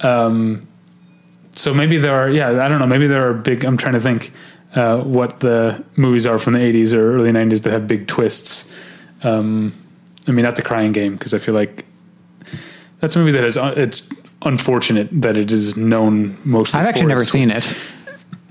Um, 0.00 0.66
so 1.52 1.72
maybe 1.72 1.98
there 1.98 2.14
are, 2.16 2.28
yeah, 2.30 2.64
I 2.64 2.68
don't 2.68 2.78
know. 2.80 2.86
Maybe 2.86 3.06
there 3.06 3.28
are 3.28 3.34
big. 3.34 3.64
I'm 3.64 3.76
trying 3.76 3.94
to 3.94 4.00
think 4.00 4.32
uh, 4.74 4.98
what 5.02 5.40
the 5.40 5.84
movies 5.96 6.26
are 6.26 6.38
from 6.38 6.54
the 6.54 6.58
80s 6.60 6.92
or 6.94 7.14
early 7.16 7.30
90s 7.30 7.62
that 7.62 7.72
have 7.72 7.86
big 7.86 8.06
twists. 8.08 8.72
Um, 9.22 9.72
I 10.26 10.32
mean, 10.32 10.44
not 10.44 10.56
the 10.56 10.62
Crying 10.62 10.92
Game 10.92 11.12
because 11.14 11.34
I 11.34 11.38
feel 11.38 11.54
like 11.54 11.84
that's 13.00 13.16
a 13.16 13.18
movie 13.18 13.32
that 13.32 13.44
is. 13.44 13.56
uh, 13.56 13.74
It's 13.76 14.08
unfortunate 14.42 15.08
that 15.22 15.36
it 15.36 15.52
is 15.52 15.76
known 15.76 16.36
mostly. 16.44 16.80
I've 16.80 16.86
actually 16.86 17.06
never 17.06 17.24
seen 17.24 17.50
twists. 17.50 17.72
it. 17.72 17.78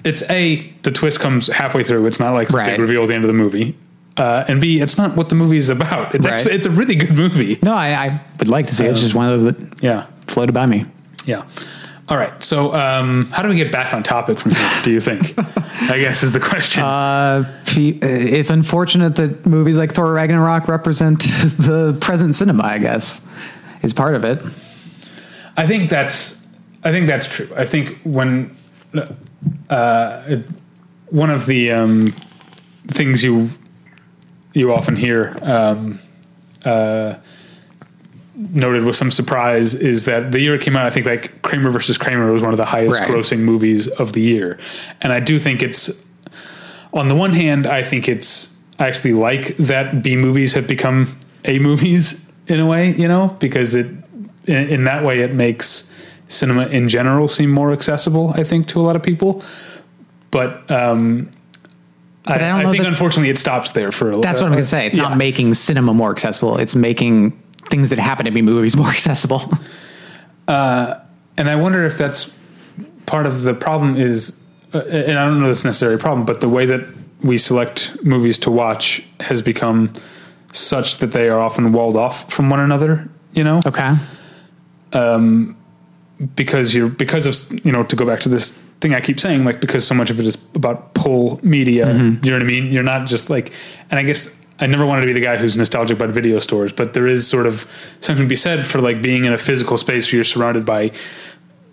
It's 0.03 0.23
a 0.29 0.71
the 0.83 0.91
twist 0.91 1.19
comes 1.19 1.47
halfway 1.47 1.83
through. 1.83 2.05
It's 2.05 2.19
not 2.19 2.33
like 2.33 2.49
Right. 2.51 2.71
big 2.71 2.79
reveal 2.79 3.01
at 3.03 3.07
the 3.09 3.15
end 3.15 3.23
of 3.23 3.27
the 3.27 3.33
movie. 3.33 3.75
Uh, 4.17 4.43
and 4.47 4.59
B, 4.59 4.81
it's 4.81 4.97
not 4.97 5.15
what 5.15 5.29
the 5.29 5.35
movie 5.35 5.57
is 5.57 5.69
about. 5.69 6.13
It's 6.13 6.25
Right. 6.25 6.35
actually 6.35 6.55
it's 6.55 6.67
a 6.67 6.71
really 6.71 6.95
good 6.95 7.15
movie. 7.15 7.57
No, 7.63 7.73
I, 7.73 7.89
I 7.93 8.21
would 8.39 8.47
like 8.49 8.67
to 8.67 8.75
see 8.75 8.85
it. 8.85 8.91
It's 8.91 9.01
just 9.01 9.15
one 9.15 9.25
of 9.25 9.31
those 9.31 9.43
that 9.45 9.81
Yeah. 9.83 10.05
floated 10.27 10.51
by 10.53 10.65
me. 10.65 10.85
Yeah. 11.25 11.43
All 12.09 12.17
right. 12.17 12.41
So, 12.43 12.73
um, 12.73 13.29
how 13.31 13.43
do 13.43 13.49
we 13.49 13.55
get 13.55 13.71
back 13.71 13.93
on 13.93 14.01
topic 14.03 14.39
from 14.39 14.51
here? 14.51 14.69
Do 14.83 14.91
you 14.91 14.99
think? 14.99 15.35
I 15.91 15.99
guess 15.99 16.23
is 16.23 16.31
the 16.31 16.39
question. 16.39 16.81
Uh, 16.83 17.43
it's 17.75 18.49
unfortunate 18.49 19.15
that 19.17 19.45
movies 19.45 19.77
like 19.77 19.93
Thor 19.93 20.11
Ragnarok 20.13 20.67
represent 20.67 21.19
the 21.57 21.95
present 22.01 22.35
cinema. 22.35 22.63
I 22.63 22.79
guess 22.79 23.21
is 23.81 23.93
part 23.93 24.15
of 24.15 24.23
it. 24.23 24.39
I 25.57 25.65
think 25.67 25.89
that's. 25.89 26.45
I 26.83 26.91
think 26.91 27.07
that's 27.07 27.27
true. 27.27 27.49
I 27.57 27.65
think 27.65 27.99
when 28.03 28.55
uh, 29.69 30.23
it, 30.27 30.45
one 31.07 31.29
of 31.29 31.45
the 31.45 31.71
um, 31.71 32.13
things 32.87 33.23
you 33.23 33.49
you 34.53 34.73
often 34.73 34.95
hear 34.95 35.37
um, 35.41 35.99
uh, 36.63 37.15
noted 38.35 38.85
with 38.85 38.95
some 38.95 39.11
surprise 39.11 39.73
is 39.75 40.05
that 40.05 40.31
the 40.31 40.39
year 40.39 40.55
it 40.55 40.61
came 40.61 40.75
out, 40.77 40.85
I 40.85 40.89
think 40.89 41.05
like 41.05 41.41
Kramer 41.41 41.71
versus 41.71 41.97
Kramer 41.97 42.31
was 42.31 42.41
one 42.41 42.51
of 42.51 42.57
the 42.57 42.65
highest 42.65 42.99
Right. 42.99 43.09
grossing 43.09 43.39
movies 43.39 43.87
of 43.87 44.13
the 44.13 44.21
year, 44.21 44.57
and 45.01 45.11
I 45.11 45.19
do 45.19 45.37
think 45.37 45.61
it's 45.61 45.89
on 46.93 47.09
the 47.09 47.15
one 47.15 47.33
hand, 47.33 47.67
I 47.67 47.83
think 47.83 48.07
it's 48.07 48.57
I 48.79 48.87
actually 48.87 49.13
like 49.13 49.57
that 49.57 50.01
B 50.01 50.15
movies 50.15 50.53
have 50.53 50.65
become 50.67 51.17
A 51.43 51.59
movies 51.59 52.25
in 52.49 52.59
a 52.59 52.65
way, 52.65 52.95
you 52.95 53.07
know, 53.07 53.35
because 53.39 53.75
it 53.75 53.87
in, 54.45 54.69
in 54.69 54.83
that 54.85 55.03
way 55.03 55.19
it 55.19 55.33
makes 55.33 55.91
cinema 56.27 56.67
in 56.67 56.87
general 56.87 57.27
seem 57.27 57.51
more 57.51 57.71
accessible. 57.71 58.33
I 58.35 58.43
think 58.43 58.67
to 58.67 58.79
a 58.79 58.83
lot 58.83 58.95
of 58.95 59.03
people, 59.03 59.43
but 60.31 60.69
um, 60.69 61.29
I, 62.25 62.35
I 62.35 62.37
don't 62.37 62.65
I 62.65 62.71
think 62.71 62.83
that- 62.83 62.87
unfortunately 62.87 63.29
it 63.29 63.37
stops 63.37 63.71
there 63.71 63.91
for 63.91 64.05
a 64.05 64.07
little. 64.07 64.21
That's 64.21 64.39
what 64.39 64.47
I'm 64.47 64.51
going 64.51 64.63
to 64.63 64.67
say. 64.67 64.87
It's 64.87 64.97
yeah. 64.97 65.09
not 65.09 65.17
making 65.17 65.53
cinema 65.53 65.93
more 65.93 66.11
accessible. 66.11 66.57
It's 66.57 66.75
making 66.75 67.31
things 67.69 67.89
that 67.89 67.99
happen 67.99 68.25
to 68.25 68.31
be 68.31 68.41
movies 68.41 68.75
more 68.83 68.89
accessible. 68.89 69.41
Uh, 70.47 70.99
and 71.37 71.49
I 71.49 71.55
wonder 71.55 71.85
if 71.85 71.97
that's 71.97 72.33
part 73.05 73.25
of 73.25 73.41
the 73.41 73.53
problem 73.53 73.95
is, 73.95 74.41
uh, 74.73 74.79
and 74.79 75.17
I 75.17 75.25
don't 75.25 75.39
know 75.39 75.45
if 75.45 75.51
it's 75.51 75.65
necessarily 75.65 75.95
a 75.95 75.99
problem, 75.99 76.25
but 76.25 76.41
the 76.41 76.49
way 76.49 76.65
that 76.65 76.87
we 77.21 77.37
select 77.37 78.03
movies 78.03 78.37
to 78.39 78.51
watch 78.51 79.03
has 79.19 79.41
become 79.41 79.93
such 80.51 80.97
that 80.97 81.11
they 81.11 81.29
are 81.29 81.39
often 81.39 81.71
walled 81.73 81.97
off 81.97 82.31
from 82.31 82.49
one 82.49 82.59
another. 82.59 83.07
You 83.33 83.43
know, 83.43 83.59
okay. 83.65 83.95
Um, 84.93 85.55
because 86.35 86.75
you're 86.75 86.89
because 86.89 87.25
of 87.25 87.65
you 87.65 87.71
know 87.71 87.83
to 87.83 87.95
go 87.95 88.05
back 88.05 88.19
to 88.21 88.29
this 88.29 88.51
thing 88.81 88.93
I 88.93 89.01
keep 89.01 89.19
saying, 89.19 89.45
like 89.45 89.61
because 89.61 89.85
so 89.85 89.93
much 89.95 90.09
of 90.09 90.19
it 90.19 90.25
is 90.25 90.35
about 90.55 90.93
pull 90.93 91.39
media. 91.43 91.85
Mm-hmm. 91.85 92.25
You 92.25 92.31
know 92.31 92.37
what 92.37 92.43
I 92.43 92.47
mean? 92.47 92.71
You're 92.71 92.83
not 92.83 93.07
just 93.07 93.29
like, 93.29 93.53
and 93.89 93.99
I 93.99 94.03
guess. 94.03 94.35
I 94.61 94.67
never 94.67 94.85
wanted 94.85 95.03
to 95.03 95.07
be 95.07 95.13
the 95.13 95.21
guy 95.21 95.37
who's 95.37 95.55
nostalgic 95.55 95.95
about 95.95 96.09
video 96.09 96.37
stores, 96.39 96.73
but 96.73 96.93
there 96.93 97.07
is 97.07 97.25
sort 97.25 97.47
of 97.47 97.65
something 98.01 98.25
to 98.25 98.27
be 98.27 98.35
said 98.35 98.65
for 98.65 98.81
like 98.81 99.01
being 99.01 99.23
in 99.23 99.31
a 99.31 99.37
physical 99.37 99.77
space 99.77 100.11
where 100.11 100.17
you're 100.17 100.25
surrounded 100.25 100.65
by 100.65 100.91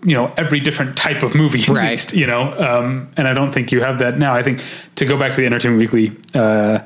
you 0.03 0.15
know 0.15 0.33
every 0.37 0.61
different 0.61 0.95
type 0.95 1.21
of 1.23 1.35
movie 1.35 1.63
Right. 1.69 1.91
least, 1.91 2.13
you 2.13 2.27
know 2.27 2.53
um, 2.57 3.09
and 3.17 3.27
i 3.27 3.33
don't 3.33 3.51
think 3.51 3.71
you 3.71 3.81
have 3.81 3.99
that 3.99 4.19
now 4.19 4.33
i 4.33 4.43
think 4.43 4.61
to 4.95 5.05
go 5.05 5.17
back 5.17 5.31
to 5.31 5.37
the 5.37 5.45
entertainment 5.45 5.79
weekly 5.81 6.15
uh, 6.39 6.79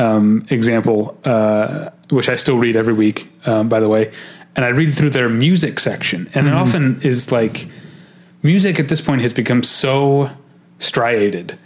um, 0.00 0.42
example 0.50 1.18
uh, 1.24 1.90
which 2.10 2.28
i 2.28 2.36
still 2.36 2.58
read 2.58 2.76
every 2.76 2.94
week 2.94 3.28
um, 3.46 3.68
by 3.68 3.80
the 3.80 3.88
way 3.88 4.10
and 4.56 4.64
i 4.64 4.68
read 4.68 4.94
through 4.94 5.10
their 5.10 5.28
music 5.28 5.78
section. 5.78 6.28
And 6.34 6.48
it 6.48 6.52
often 6.52 7.00
is 7.02 7.30
like 7.30 7.68
music 8.42 8.80
at 8.80 8.88
this 8.88 9.00
point 9.00 9.22
has 9.22 9.32
become 9.32 9.62
so 9.62 10.30
striated 10.78 11.56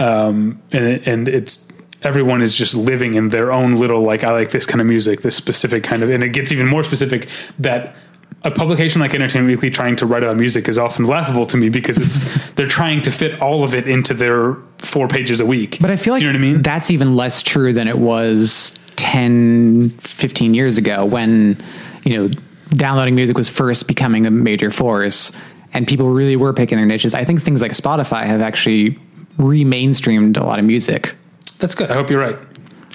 um, 0.00 0.62
and, 0.72 1.06
and 1.06 1.28
it's 1.28 1.68
everyone 2.02 2.40
is 2.42 2.56
just 2.56 2.74
living 2.74 3.14
in 3.14 3.28
their 3.28 3.52
own 3.52 3.76
little 3.76 4.02
like 4.02 4.24
I 4.24 4.32
like 4.32 4.50
this 4.50 4.66
kind 4.66 4.80
of 4.80 4.86
music, 4.86 5.20
this 5.20 5.36
specific 5.36 5.84
kind 5.84 6.02
of, 6.02 6.10
and 6.10 6.24
it 6.24 6.30
gets 6.30 6.50
even 6.52 6.66
more 6.66 6.82
specific 6.82 7.28
that 7.58 7.94
a 8.42 8.50
publication 8.50 9.00
like 9.00 9.14
Entertainment 9.14 9.54
Weekly 9.54 9.70
trying 9.70 9.96
to 9.96 10.06
write 10.06 10.22
about 10.22 10.36
music 10.36 10.68
is 10.68 10.78
often 10.78 11.04
laughable 11.04 11.46
to 11.46 11.56
me 11.56 11.68
because 11.68 11.98
it's 11.98 12.50
they're 12.56 12.66
trying 12.68 13.02
to 13.02 13.10
fit 13.10 13.40
all 13.40 13.62
of 13.64 13.74
it 13.74 13.86
into 13.86 14.14
their 14.14 14.54
four 14.78 15.08
pages 15.08 15.40
a 15.40 15.46
week. 15.46 15.78
But 15.80 15.90
I 15.90 15.96
feel 15.96 16.14
like 16.14 16.22
you 16.22 16.28
know 16.28 16.38
what 16.38 16.44
I 16.44 16.52
mean. 16.52 16.62
that's 16.62 16.90
even 16.90 17.16
less 17.16 17.42
true 17.42 17.72
than 17.72 17.86
it 17.86 17.98
was 17.98 18.78
10, 18.96 19.90
15 19.90 20.54
years 20.54 20.78
ago 20.78 21.04
when, 21.04 21.62
you 22.04 22.16
know, 22.16 22.34
downloading 22.70 23.14
music 23.14 23.36
was 23.36 23.48
first 23.48 23.86
becoming 23.86 24.26
a 24.26 24.30
major 24.30 24.70
force 24.70 25.32
and 25.72 25.86
people 25.86 26.08
really 26.08 26.36
were 26.36 26.52
picking 26.52 26.78
their 26.78 26.86
niches. 26.86 27.14
I 27.14 27.24
think 27.24 27.42
things 27.42 27.60
like 27.60 27.72
Spotify 27.72 28.24
have 28.24 28.40
actually 28.40 28.98
re-mainstreamed 29.36 30.36
a 30.36 30.44
lot 30.44 30.58
of 30.58 30.64
music. 30.64 31.14
That's 31.58 31.74
good. 31.74 31.90
I 31.90 31.94
hope 31.94 32.10
you're 32.10 32.20
right. 32.20 32.38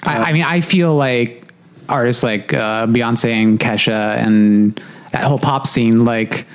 I, 0.02 0.30
I 0.30 0.32
mean, 0.32 0.42
I 0.42 0.60
feel 0.60 0.94
like 0.94 1.52
artists 1.88 2.22
like 2.22 2.52
uh, 2.52 2.86
Beyonce 2.86 3.30
and 3.30 3.58
Kesha 3.58 4.16
and 4.16 4.80
that 5.12 5.22
whole 5.24 5.38
pop 5.38 5.66
scene, 5.66 6.04
like 6.04 6.46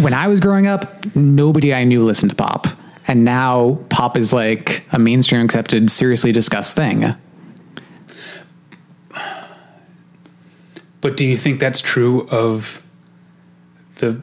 when 0.00 0.14
I 0.14 0.28
was 0.28 0.40
growing 0.40 0.66
up, 0.66 1.04
nobody 1.16 1.74
I 1.74 1.84
knew 1.84 2.02
listened 2.02 2.30
to 2.30 2.36
pop. 2.36 2.66
And 3.06 3.24
now 3.24 3.78
pop 3.88 4.16
is 4.16 4.32
like 4.32 4.84
a 4.92 4.98
mainstream 4.98 5.44
accepted, 5.44 5.90
seriously 5.90 6.30
discussed 6.30 6.76
thing. 6.76 7.14
But 11.00 11.16
do 11.16 11.24
you 11.24 11.36
think 11.36 11.58
that's 11.58 11.80
true 11.80 12.28
of 12.28 12.82
the 13.96 14.20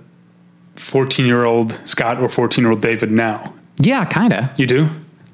14 0.76 1.26
year 1.26 1.46
old 1.46 1.80
Scott 1.86 2.20
or 2.20 2.30
14 2.30 2.64
year 2.64 2.72
old 2.72 2.82
David 2.82 3.12
now? 3.12 3.54
Yeah, 3.78 4.06
kind 4.06 4.34
of. 4.34 4.50
You 4.58 4.68
do? 4.68 4.90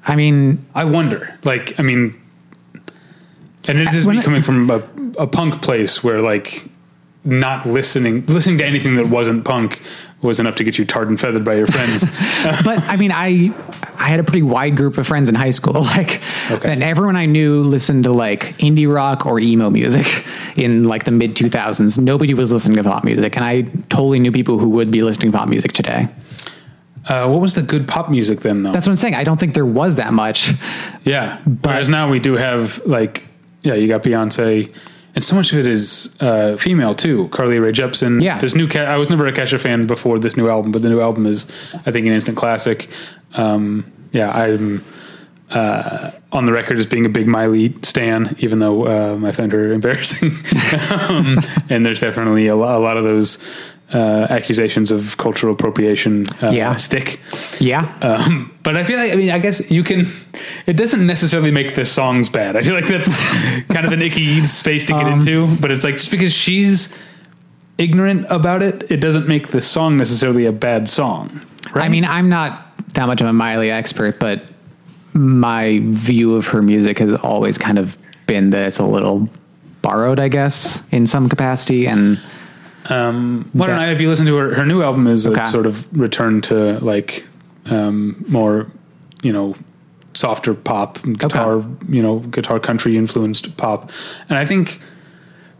I 0.06 0.16
mean, 0.16 0.64
I 0.74 0.84
wonder. 0.84 1.38
Like, 1.44 1.78
I 1.78 1.82
mean, 1.82 2.18
and 3.68 3.78
it 3.78 3.92
is 3.94 4.06
me 4.06 4.22
coming 4.22 4.42
from 4.42 4.70
a, 4.70 4.82
a 5.18 5.26
punk 5.26 5.62
place 5.62 6.02
where 6.02 6.20
like 6.20 6.64
not 7.24 7.64
listening, 7.66 8.26
listening 8.26 8.58
to 8.58 8.64
anything 8.66 8.96
that 8.96 9.06
wasn't 9.08 9.44
punk 9.44 9.80
was 10.22 10.38
enough 10.40 10.54
to 10.56 10.64
get 10.64 10.78
you 10.78 10.84
tarred 10.84 11.08
and 11.08 11.18
feathered 11.20 11.44
by 11.44 11.54
your 11.54 11.66
friends. 11.66 12.04
but 12.64 12.78
I 12.84 12.96
mean, 12.96 13.12
I 13.12 13.52
I 13.96 14.04
had 14.08 14.18
a 14.20 14.24
pretty 14.24 14.42
wide 14.42 14.76
group 14.76 14.98
of 14.98 15.06
friends 15.06 15.28
in 15.28 15.34
high 15.34 15.50
school, 15.50 15.82
like, 15.96 16.20
Okay. 16.50 16.72
and 16.72 16.82
everyone 16.82 17.16
I 17.16 17.26
knew 17.26 17.62
listened 17.62 18.04
to 18.04 18.12
like 18.12 18.56
indie 18.58 18.92
rock 18.92 19.26
or 19.26 19.38
emo 19.40 19.70
music 19.70 20.24
in 20.56 20.84
like 20.84 21.04
the 21.04 21.10
mid 21.12 21.34
two 21.36 21.48
thousands. 21.48 21.98
Nobody 21.98 22.34
was 22.34 22.50
listening 22.52 22.76
to 22.78 22.84
pop 22.84 23.04
music, 23.04 23.36
and 23.36 23.44
I 23.44 23.62
totally 23.88 24.18
knew 24.20 24.32
people 24.32 24.58
who 24.58 24.70
would 24.70 24.90
be 24.90 25.02
listening 25.02 25.32
to 25.32 25.38
pop 25.38 25.48
music 25.48 25.72
today. 25.72 26.08
uh, 27.08 27.28
what 27.28 27.40
was 27.40 27.54
the 27.54 27.62
good 27.62 27.86
pop 27.88 28.08
music 28.10 28.40
then, 28.40 28.62
though? 28.62 28.70
That's 28.72 28.86
what 28.86 28.92
I'm 28.92 28.96
saying. 28.96 29.14
I 29.16 29.24
don't 29.24 29.38
think 29.38 29.54
there 29.54 29.66
was 29.66 29.96
that 29.96 30.12
much. 30.12 30.52
yeah. 31.04 31.40
but, 31.46 31.70
Whereas 31.70 31.88
now 31.88 32.08
we 32.08 32.18
do 32.20 32.34
have 32.36 32.80
like, 32.86 33.26
yeah, 33.62 33.74
you 33.74 33.88
got 33.88 34.02
Beyonce, 34.04 34.72
and 35.14 35.22
so 35.22 35.36
much 35.36 35.52
of 35.52 35.58
it 35.58 35.66
is 35.66 36.16
uh, 36.20 36.56
female 36.56 36.94
too. 36.94 37.28
Carly 37.28 37.58
Rae 37.58 37.72
Jepsen. 37.72 38.22
Yeah. 38.22 38.38
This 38.38 38.54
new, 38.54 38.66
Ke- 38.68 38.76
I 38.76 38.96
was 38.96 39.10
never 39.10 39.26
a 39.26 39.32
Kesha 39.32 39.60
fan 39.60 39.86
before 39.86 40.18
this 40.18 40.36
new 40.36 40.48
album, 40.48 40.72
but 40.72 40.82
the 40.82 40.88
new 40.88 41.00
album 41.00 41.26
is, 41.26 41.46
I 41.86 41.90
think, 41.90 42.06
an 42.06 42.12
instant 42.12 42.36
classic. 42.36 42.88
Um, 43.34 43.90
yeah, 44.12 44.30
I'm. 44.30 44.84
uh, 45.50 46.12
on 46.32 46.46
the 46.46 46.52
record 46.52 46.78
as 46.78 46.86
being 46.86 47.04
a 47.04 47.10
big 47.10 47.26
Miley 47.26 47.74
stan, 47.82 48.34
even 48.38 48.58
though 48.58 48.86
um, 48.86 49.22
I 49.22 49.32
find 49.32 49.52
her 49.52 49.70
embarrassing. 49.70 50.30
um, 50.90 51.40
and 51.68 51.84
there's 51.84 52.00
definitely 52.00 52.46
a 52.46 52.56
lot, 52.56 52.78
a 52.78 52.82
lot 52.82 52.96
of 52.96 53.04
those 53.04 53.36
uh, 53.92 54.26
accusations 54.30 54.90
of 54.90 55.16
cultural 55.18 55.52
appropriation 55.54 56.24
uh, 56.42 56.50
Yeah. 56.50 56.76
stick. 56.76 57.20
Yeah. 57.60 57.92
Um, 58.00 58.52
but 58.62 58.76
I 58.76 58.84
feel 58.84 58.98
like, 58.98 59.12
I 59.12 59.16
mean, 59.16 59.30
I 59.30 59.38
guess 59.38 59.70
you 59.70 59.82
can, 59.84 60.06
it 60.66 60.76
doesn't 60.76 61.06
necessarily 61.06 61.50
make 61.50 61.74
the 61.74 61.84
songs 61.84 62.28
bad. 62.28 62.56
I 62.56 62.62
feel 62.62 62.74
like 62.74 62.86
that's 62.88 63.08
kind 63.68 63.84
of 63.86 63.92
an 63.92 64.00
icky 64.02 64.44
space 64.44 64.84
to 64.86 64.92
get 64.94 65.04
Um, 65.06 65.14
into, 65.20 65.46
but 65.60 65.70
it's 65.70 65.84
like 65.84 65.94
just 65.96 66.10
because 66.10 66.32
she's 66.32 66.96
ignorant 67.78 68.26
about 68.30 68.62
it, 68.62 68.90
it 68.90 68.98
doesn't 69.00 69.28
make 69.28 69.48
the 69.48 69.60
song 69.60 69.96
necessarily 69.96 70.46
a 70.46 70.52
bad 70.52 70.88
song. 70.88 71.44
Right? 71.74 71.84
I 71.84 71.88
mean, 71.88 72.04
I'm 72.04 72.28
not 72.28 72.68
that 72.94 73.06
much 73.06 73.20
of 73.20 73.26
a 73.26 73.32
Miley 73.32 73.70
expert, 73.70 74.18
but 74.18 74.44
my 75.14 75.80
view 75.82 76.34
of 76.36 76.46
her 76.48 76.62
music 76.62 76.98
has 76.98 77.14
always 77.14 77.58
kind 77.58 77.78
of 77.78 77.96
been 78.26 78.50
that 78.50 78.66
it's 78.68 78.78
a 78.78 78.84
little 78.84 79.28
borrowed, 79.82 80.20
I 80.20 80.28
guess, 80.28 80.82
in 80.90 81.06
some 81.06 81.28
capacity. 81.28 81.86
And 81.86 82.20
Um, 82.90 83.48
why 83.52 83.68
don't 83.68 83.78
I, 83.78 83.92
if 83.92 84.00
you 84.00 84.08
listen 84.08 84.26
to 84.26 84.36
her, 84.36 84.54
her 84.54 84.66
new 84.66 84.82
album 84.82 85.06
is 85.06 85.26
Okay. 85.26 85.40
a 85.40 85.46
sort 85.48 85.66
of 85.66 85.86
return 85.98 86.40
to 86.42 86.78
like, 86.80 87.24
um, 87.66 88.24
more, 88.28 88.66
you 89.22 89.32
know, 89.32 89.54
softer 90.14 90.52
pop 90.54 91.00
guitar, 91.02 91.64
you 91.88 92.02
know, 92.02 92.18
guitar 92.18 92.58
country 92.58 92.96
influenced 92.98 93.56
pop. 93.56 93.90
And 94.28 94.36
I 94.38 94.44
think 94.44 94.80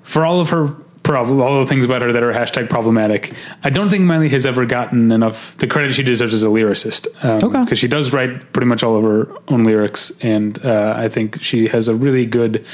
for 0.03 0.27
all 0.27 0.41
of 0.41 0.51
her 0.51 0.69
problem, 1.05 1.41
all 1.41 1.59
the 1.61 1.67
things 1.67 1.85
about 1.85 2.03
her 2.03 2.13
that 2.13 2.23
are 2.23 2.33
hashtag 2.33 2.69
problematic, 2.69 3.33
I 3.65 3.71
don't 3.71 3.89
think 3.89 4.05
Miley 4.05 4.29
has 4.31 4.45
ever 4.45 4.67
gotten 4.67 5.11
enough 5.11 5.57
the 5.59 5.67
credit 5.67 5.93
she 5.95 6.03
deserves 6.03 6.35
as 6.35 6.43
a 6.43 6.47
lyricist. 6.49 7.07
Um, 7.25 7.39
Okay. 7.55 7.67
Cause 7.71 7.79
she 7.79 7.89
does 7.89 8.13
write 8.13 8.53
pretty 8.53 8.67
much 8.67 8.83
all 8.83 8.97
of 8.97 9.05
her 9.05 9.29
own 9.49 9.65
lyrics. 9.65 10.13
And, 10.21 10.63
uh, 10.65 10.95
I 10.97 11.09
think 11.09 11.41
she 11.41 11.69
has 11.69 11.89
a 11.89 11.95
really 11.95 12.27
good, 12.27 12.67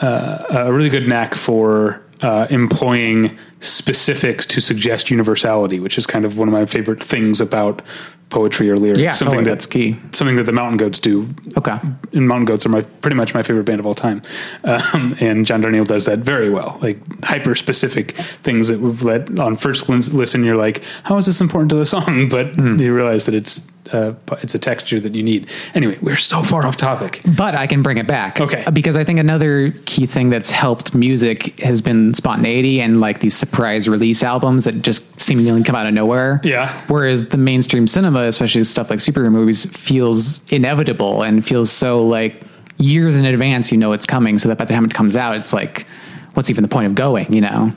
a 0.00 0.72
really 0.72 0.88
good 0.88 1.08
knack 1.08 1.34
for 1.34 2.02
uh, 2.22 2.46
employing 2.50 3.36
specifics 3.60 4.46
to 4.46 4.60
suggest 4.60 5.10
universality, 5.10 5.80
which 5.80 5.98
is 5.98 6.06
kind 6.06 6.24
of 6.24 6.38
one 6.38 6.48
of 6.48 6.52
my 6.52 6.66
favorite 6.66 7.02
things 7.02 7.40
about 7.40 7.82
poetry 8.30 8.70
or 8.70 8.76
lyrics. 8.76 9.00
Yeah, 9.00 9.12
something 9.12 9.32
totally, 9.38 9.44
that- 9.44 9.50
that's 9.50 9.66
key. 9.66 9.96
Something 10.12 10.36
that 10.36 10.44
the 10.44 10.52
Mountain 10.52 10.78
Goats 10.78 10.98
do. 10.98 11.28
okay. 11.58 11.78
And 12.12 12.26
Mountain 12.28 12.46
Goats 12.46 12.64
are 12.64 12.68
my 12.70 12.80
pretty 13.02 13.16
much 13.16 13.34
my 13.34 13.42
favorite 13.42 13.64
band 13.64 13.80
of 13.80 13.86
all 13.86 13.94
time, 13.94 14.22
um, 14.64 15.16
and 15.20 15.44
John 15.46 15.62
Darnielle 15.62 15.86
does 15.86 16.06
that 16.06 16.18
very 16.20 16.50
well. 16.50 16.78
Like 16.80 16.98
hyper 17.24 17.54
specific 17.54 18.12
things 18.12 18.68
that 18.68 18.80
we've 18.80 19.02
let 19.02 19.38
on 19.38 19.56
first 19.56 19.88
listen, 19.88 20.44
you're 20.44 20.56
like, 20.56 20.82
how 21.04 21.16
is 21.16 21.26
this 21.26 21.40
important 21.40 21.70
to 21.70 21.76
the 21.76 21.84
song? 21.86 22.28
But 22.30 22.54
Hmm. 22.56 22.78
you 22.80 22.94
realize 22.94 23.24
that 23.26 23.34
it's 23.34 23.68
uh, 23.92 24.12
it's 24.40 24.54
a 24.54 24.58
texture 24.58 25.00
that 25.00 25.16
you 25.16 25.22
need. 25.22 25.50
Anyway, 25.74 25.98
we're 26.00 26.14
so 26.14 26.44
far 26.44 26.64
off 26.64 26.76
topic. 26.76 27.22
But 27.36 27.56
I 27.56 27.66
can 27.66 27.82
bring 27.82 27.98
it 27.98 28.06
back. 28.06 28.40
Okay. 28.40 28.62
Because 28.72 28.96
I 28.96 29.02
think 29.02 29.18
another 29.18 29.72
key 29.84 30.06
thing 30.06 30.30
that's 30.30 30.52
helped 30.52 30.94
music 30.94 31.58
has 31.60 31.82
been 31.82 32.14
spontaneity 32.14 32.80
and 32.80 33.00
like 33.00 33.18
these 33.18 33.36
surprise 33.36 33.88
release 33.88 34.22
albums 34.22 34.62
that 34.62 34.82
just 34.82 35.20
seemingly 35.20 35.64
come 35.64 35.74
out 35.74 35.88
of 35.88 35.94
nowhere. 35.94 36.40
Yeah. 36.44 36.72
Whereas 36.86 37.30
the 37.30 37.36
mainstream 37.36 37.88
cinema, 37.88 38.19
especially 38.28 38.64
stuff 38.64 38.90
like 38.90 38.98
superhero 38.98 39.30
movies, 39.30 39.66
feels 39.66 40.40
inevitable 40.52 41.22
and 41.22 41.44
feels 41.44 41.70
so 41.70 42.04
like 42.06 42.42
years 42.78 43.16
in 43.16 43.24
advance 43.24 43.70
you 43.70 43.78
know 43.78 43.92
it's 43.92 44.06
coming. 44.06 44.38
So 44.38 44.48
that 44.48 44.58
by 44.58 44.64
the 44.64 44.74
time 44.74 44.84
it 44.84 44.94
comes 44.94 45.16
out, 45.16 45.36
it's 45.36 45.52
like, 45.52 45.86
what's 46.34 46.50
even 46.50 46.62
the 46.62 46.68
point 46.68 46.86
of 46.86 46.94
going, 46.94 47.32
you 47.32 47.40
know? 47.40 47.72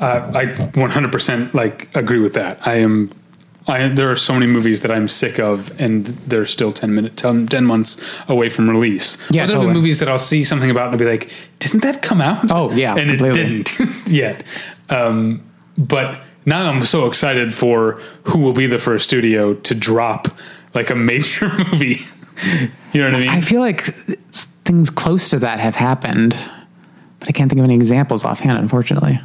Uh, 0.00 0.30
I 0.34 0.44
100% 0.46 1.54
like 1.54 1.94
agree 1.94 2.18
with 2.20 2.34
that. 2.34 2.66
I 2.66 2.74
am. 2.76 3.10
I, 3.66 3.88
there 3.88 4.10
are 4.10 4.16
so 4.16 4.34
many 4.34 4.46
movies 4.46 4.82
that 4.82 4.90
I'm 4.90 5.08
sick 5.08 5.38
of, 5.38 5.72
and 5.80 6.04
they're 6.26 6.44
still 6.44 6.70
10 6.70 6.94
minutes, 6.94 7.22
10, 7.22 7.46
10 7.46 7.64
months 7.64 8.18
away 8.28 8.50
from 8.50 8.68
release. 8.68 9.16
Yeah, 9.30 9.46
But 9.46 9.58
there 9.58 9.68
are 9.70 9.72
movies 9.72 10.00
that 10.00 10.08
I'll 10.08 10.18
see 10.18 10.42
something 10.44 10.70
about 10.70 10.92
and 10.92 10.92
I'll 10.92 10.98
be 10.98 11.06
like, 11.06 11.30
didn't 11.60 11.80
that 11.80 12.02
come 12.02 12.20
out? 12.20 12.50
Oh, 12.50 12.70
yeah, 12.72 12.94
and 12.98 13.08
completely. 13.08 13.40
it 13.40 13.66
didn't 13.66 14.06
yet. 14.06 14.42
Um, 14.90 15.42
but 15.78 16.20
now 16.46 16.68
I'm 16.70 16.84
so 16.84 17.06
excited 17.06 17.52
for 17.54 18.00
who 18.24 18.38
will 18.38 18.52
be 18.52 18.66
the 18.66 18.78
first 18.78 19.04
studio 19.04 19.54
to 19.54 19.74
drop 19.74 20.28
like 20.74 20.90
a 20.90 20.94
major 20.94 21.48
movie. 21.70 21.98
you 22.92 23.00
know 23.00 23.06
what 23.06 23.14
I 23.14 23.20
mean? 23.20 23.28
I 23.28 23.40
feel 23.40 23.60
like 23.60 23.82
things 24.64 24.90
close 24.90 25.30
to 25.30 25.38
that 25.40 25.60
have 25.60 25.76
happened, 25.76 26.36
but 27.20 27.28
I 27.28 27.32
can't 27.32 27.48
think 27.50 27.58
of 27.60 27.64
any 27.64 27.74
examples 27.74 28.24
offhand, 28.24 28.58
unfortunately. 28.58 29.20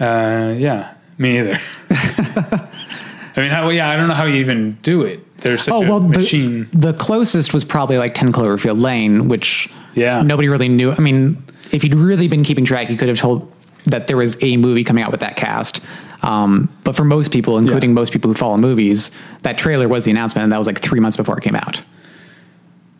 Uh, 0.00 0.54
yeah, 0.58 0.94
me 1.18 1.38
either. 1.38 1.60
I 1.90 3.40
mean, 3.42 3.50
how? 3.50 3.68
Yeah, 3.68 3.88
I 3.88 3.96
don't 3.96 4.08
know 4.08 4.14
how 4.14 4.24
you 4.24 4.36
even 4.36 4.72
do 4.82 5.02
it. 5.02 5.24
There's 5.38 5.62
such 5.62 5.72
Oh 5.74 5.82
a 5.82 5.88
well, 5.88 6.00
machine. 6.00 6.68
the, 6.72 6.92
the 6.92 6.92
closest 6.94 7.54
was 7.54 7.64
probably 7.64 7.96
like 7.98 8.14
Ten 8.14 8.32
Cloverfield 8.32 8.80
Lane, 8.80 9.28
which 9.28 9.68
Yeah. 9.94 10.20
nobody 10.22 10.48
really 10.48 10.68
knew. 10.68 10.90
I 10.92 10.98
mean, 10.98 11.42
if 11.72 11.84
you'd 11.84 11.94
really 11.94 12.28
been 12.28 12.42
keeping 12.44 12.64
track, 12.64 12.90
you 12.90 12.96
could 12.96 13.08
have 13.08 13.18
told 13.18 13.50
that 13.84 14.06
there 14.08 14.16
was 14.16 14.36
a 14.42 14.56
movie 14.56 14.84
coming 14.84 15.02
out 15.04 15.10
with 15.10 15.20
that 15.20 15.36
cast. 15.36 15.79
Um, 16.22 16.68
but 16.84 16.94
for 16.96 17.04
most 17.04 17.32
people, 17.32 17.56
including 17.58 17.90
Yeah. 17.90 17.94
most 17.94 18.12
people 18.12 18.28
who 18.28 18.34
follow 18.34 18.56
movies, 18.58 19.10
that 19.42 19.56
trailer 19.58 19.88
was 19.88 20.04
the 20.04 20.10
announcement, 20.10 20.44
and 20.44 20.52
that 20.52 20.58
was 20.58 20.66
like 20.66 20.80
three 20.80 21.00
months 21.00 21.16
before 21.16 21.38
it 21.38 21.42
came 21.42 21.56
out. 21.56 21.82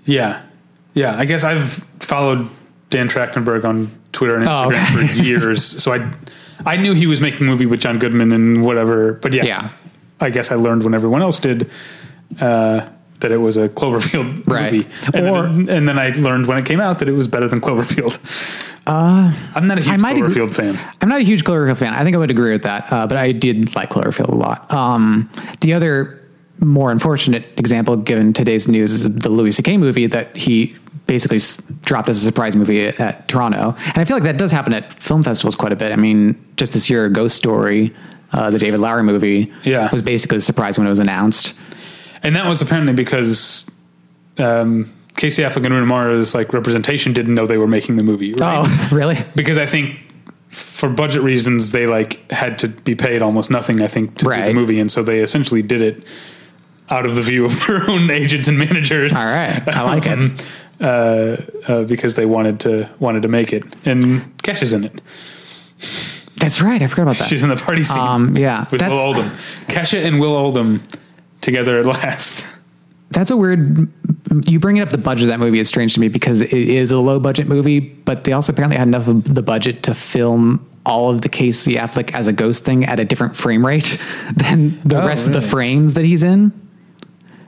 Yeah, 0.04 0.40
yeah. 0.94 1.16
I 1.18 1.24
guess 1.24 1.44
I've 1.44 1.84
followed 2.00 2.48
Dan 2.88 3.08
Trachtenberg 3.08 3.64
on 3.64 3.90
Twitter 4.12 4.36
and 4.36 4.46
Oh, 4.48 4.70
Instagram 4.70 5.04
okay. 5.04 5.06
for 5.08 5.22
years, 5.22 5.64
so 5.64 5.92
I 5.92 6.10
I 6.66 6.76
knew 6.76 6.94
he 6.94 7.06
was 7.06 7.20
making 7.20 7.46
a 7.46 7.50
movie 7.50 7.66
with 7.66 7.80
John 7.80 7.98
Goodman 7.98 8.32
and 8.32 8.64
whatever. 8.64 9.14
But 9.14 9.32
yeah, 9.32 9.44
Yeah. 9.44 9.68
I 10.20 10.30
guess 10.30 10.50
I 10.50 10.56
learned 10.56 10.84
when 10.84 10.92
everyone 10.94 11.22
else 11.22 11.40
did 11.40 11.70
uh, 12.40 12.86
that 13.20 13.32
it 13.32 13.38
was 13.38 13.56
a 13.56 13.68
Cloverfield 13.68 14.46
Right. 14.46 14.72
movie, 14.72 14.88
and, 15.14 15.28
Or- 15.28 15.42
then, 15.42 15.68
and 15.68 15.88
then 15.88 15.98
I 15.98 16.10
learned 16.10 16.46
when 16.46 16.58
it 16.58 16.64
came 16.66 16.80
out 16.80 16.98
that 16.98 17.08
it 17.08 17.12
was 17.12 17.26
better 17.28 17.48
than 17.48 17.60
Cloverfield. 17.60 18.18
Uh, 18.90 19.32
I'm 19.54 19.66
not 19.68 19.78
a 19.78 19.82
huge 19.82 19.98
might 20.00 20.16
agree- 20.16 20.34
Cloverfield 20.34 20.52
fan. 20.54 20.78
I'm 21.00 21.08
not 21.08 21.20
a 21.20 21.24
huge 21.24 21.44
Cloverfield 21.44 21.76
fan. 21.76 21.94
I 21.94 22.02
think 22.02 22.16
I 22.16 22.18
would 22.18 22.30
agree 22.30 22.50
with 22.52 22.64
that, 22.64 22.92
uh, 22.92 23.06
but 23.06 23.16
I 23.16 23.30
did 23.32 23.76
like 23.76 23.90
Cloverfield 23.90 24.28
a 24.28 24.34
lot. 24.34 24.70
Um, 24.72 25.30
the 25.60 25.72
other 25.74 26.20
more 26.58 26.90
unfortunate 26.90 27.46
example, 27.56 27.96
given 27.96 28.32
today's 28.32 28.66
news, 28.66 28.92
is 28.92 29.14
the 29.14 29.28
Louis 29.28 29.52
C.K. 29.52 29.76
movie 29.78 30.06
that 30.06 30.36
he 30.36 30.74
basically 31.06 31.36
s- 31.38 31.56
dropped 31.82 32.08
as 32.08 32.16
a 32.20 32.24
surprise 32.24 32.56
movie 32.56 32.86
at, 32.88 32.98
at 33.00 33.28
Toronto. 33.28 33.76
And 33.86 33.98
I 33.98 34.04
feel 34.04 34.16
like 34.16 34.24
that 34.24 34.36
does 34.38 34.50
happen 34.52 34.74
at 34.74 34.92
film 35.00 35.22
festivals 35.22 35.54
quite 35.54 35.72
a 35.72 35.76
bit. 35.76 35.92
I 35.92 35.96
mean, 35.96 36.34
just 36.56 36.72
this 36.72 36.90
year, 36.90 37.08
Ghost 37.08 37.36
Story, 37.36 37.94
uh, 38.32 38.50
the 38.50 38.58
David 38.58 38.80
Lowery 38.80 39.02
movie, 39.04 39.52
Yeah. 39.62 39.88
was 39.92 40.02
basically 40.02 40.38
a 40.38 40.40
surprise 40.40 40.78
when 40.78 40.86
it 40.86 40.90
was 40.90 40.98
announced. 40.98 41.54
And 42.24 42.34
that 42.36 42.46
was 42.46 42.60
apparently 42.60 42.92
because 42.92 43.70
um, 44.38 44.90
Casey 45.20 45.42
Affleck 45.42 45.66
and 45.66 45.74
Rooney 45.74 45.86
Mara's 45.86 46.34
like 46.34 46.54
representation 46.54 47.12
didn't 47.12 47.34
know 47.34 47.46
they 47.46 47.58
were 47.58 47.66
making 47.66 47.96
the 47.96 48.02
movie. 48.02 48.32
Right? 48.32 48.64
Oh, 48.66 48.88
really? 48.92 49.18
because 49.34 49.58
I 49.58 49.66
think 49.66 49.98
for 50.48 50.88
budget 50.88 51.20
reasons 51.20 51.72
they 51.72 51.86
like 51.86 52.30
had 52.32 52.58
to 52.60 52.68
be 52.68 52.94
paid 52.94 53.20
almost 53.20 53.50
nothing. 53.50 53.82
I 53.82 53.86
think 53.86 54.16
to 54.16 54.24
do 54.24 54.30
the 54.30 54.54
movie, 54.54 54.80
and 54.80 54.90
so 54.90 55.02
they 55.02 55.20
essentially 55.20 55.60
did 55.60 55.82
it 55.82 56.04
out 56.88 57.04
of 57.04 57.16
the 57.16 57.20
view 57.20 57.44
of 57.44 57.60
their 57.66 57.88
own 57.90 58.10
agents 58.10 58.48
and 58.48 58.58
managers. 58.58 59.14
All 59.14 59.26
right. 59.26 59.62
I 59.68 59.82
like 59.82 60.06
it. 60.06 60.12
Um, 60.12 60.36
uh, 60.80 61.36
uh, 61.68 61.84
because 61.84 62.14
they 62.14 62.24
wanted 62.24 62.58
to 62.60 62.88
wanted 62.98 63.20
to 63.20 63.28
make 63.28 63.52
it, 63.52 63.62
and 63.84 64.22
Kesha's 64.38 64.72
in 64.72 64.84
it. 64.84 65.02
That's 66.36 66.62
right. 66.62 66.80
I 66.80 66.86
forgot 66.86 67.02
about 67.02 67.18
that. 67.18 67.28
She's 67.28 67.42
in 67.42 67.50
the 67.50 67.56
party 67.56 67.84
scene. 67.84 67.98
Um, 67.98 68.34
yeah, 68.38 68.64
with 68.70 68.80
Will 68.80 68.98
Oldham. 68.98 69.26
Kesha 69.68 70.02
and 70.02 70.18
Will 70.18 70.34
Oldham 70.34 70.82
together 71.42 71.78
at 71.78 71.84
last. 71.84 72.46
That's 73.10 73.30
a 73.30 73.36
weird. 73.36 73.88
You 74.46 74.60
bringing 74.60 74.82
up 74.82 74.90
the 74.90 74.98
budget 74.98 75.24
of 75.24 75.28
that 75.28 75.40
movie 75.40 75.58
is 75.58 75.68
strange 75.68 75.94
to 75.94 76.00
me 76.00 76.08
because 76.08 76.40
it 76.40 76.52
is 76.52 76.92
a 76.92 76.98
low 76.98 77.18
budget 77.18 77.48
movie, 77.48 77.80
but 77.80 78.24
they 78.24 78.32
also 78.32 78.52
apparently 78.52 78.76
had 78.76 78.86
enough 78.86 79.08
of 79.08 79.34
the 79.34 79.42
budget 79.42 79.82
to 79.84 79.94
film 79.94 80.66
all 80.86 81.10
of 81.10 81.20
the 81.20 81.28
Casey 81.28 81.74
Affleck 81.74 82.12
as 82.14 82.26
a 82.28 82.32
ghost 82.32 82.64
thing 82.64 82.84
at 82.84 82.98
a 83.00 83.04
different 83.04 83.36
frame 83.36 83.66
rate 83.66 84.00
than 84.36 84.80
the 84.82 85.02
Oh, 85.02 85.06
rest 85.06 85.26
of 85.26 85.32
the 85.32 85.42
frames 85.42 85.94
that 85.94 86.04
he's 86.04 86.22
in, 86.22 86.52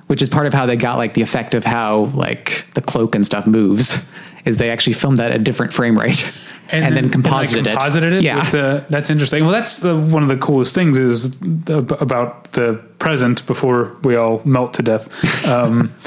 which 0.08 0.20
is 0.20 0.28
part 0.28 0.46
of 0.46 0.52
how 0.52 0.66
they 0.66 0.76
got 0.76 0.98
like 0.98 1.14
the 1.14 1.22
effect 1.22 1.54
of 1.54 1.64
how 1.64 2.06
like 2.14 2.66
the 2.74 2.80
cloak 2.82 3.14
and 3.14 3.24
stuff 3.24 3.46
moves. 3.46 4.08
Is 4.44 4.58
they 4.58 4.70
actually 4.70 4.94
filmed 4.94 5.18
that 5.18 5.30
at 5.30 5.40
a 5.40 5.44
different 5.44 5.72
frame 5.72 5.96
rate 5.96 6.28
and, 6.72 6.96
then, 6.96 7.10
composited 7.10 7.64
like, 7.64 7.72
it. 7.72 7.76
composited 7.76 8.12
it. 8.14 8.22
Yeah, 8.22 8.40
with 8.40 8.52
the, 8.52 8.86
that's 8.88 9.10
interesting. 9.10 9.44
Well, 9.44 9.52
that's 9.52 9.78
the 9.78 9.96
one 9.96 10.22
of 10.22 10.28
the 10.28 10.36
coolest 10.36 10.74
things 10.74 10.98
is 10.98 11.38
the, 11.40 11.78
about 12.00 12.52
the 12.52 12.74
present 12.98 13.44
before 13.46 13.96
we 14.02 14.16
all 14.16 14.42
melt 14.44 14.74
to 14.74 14.82
death. 14.82 15.44
Um, 15.46 15.92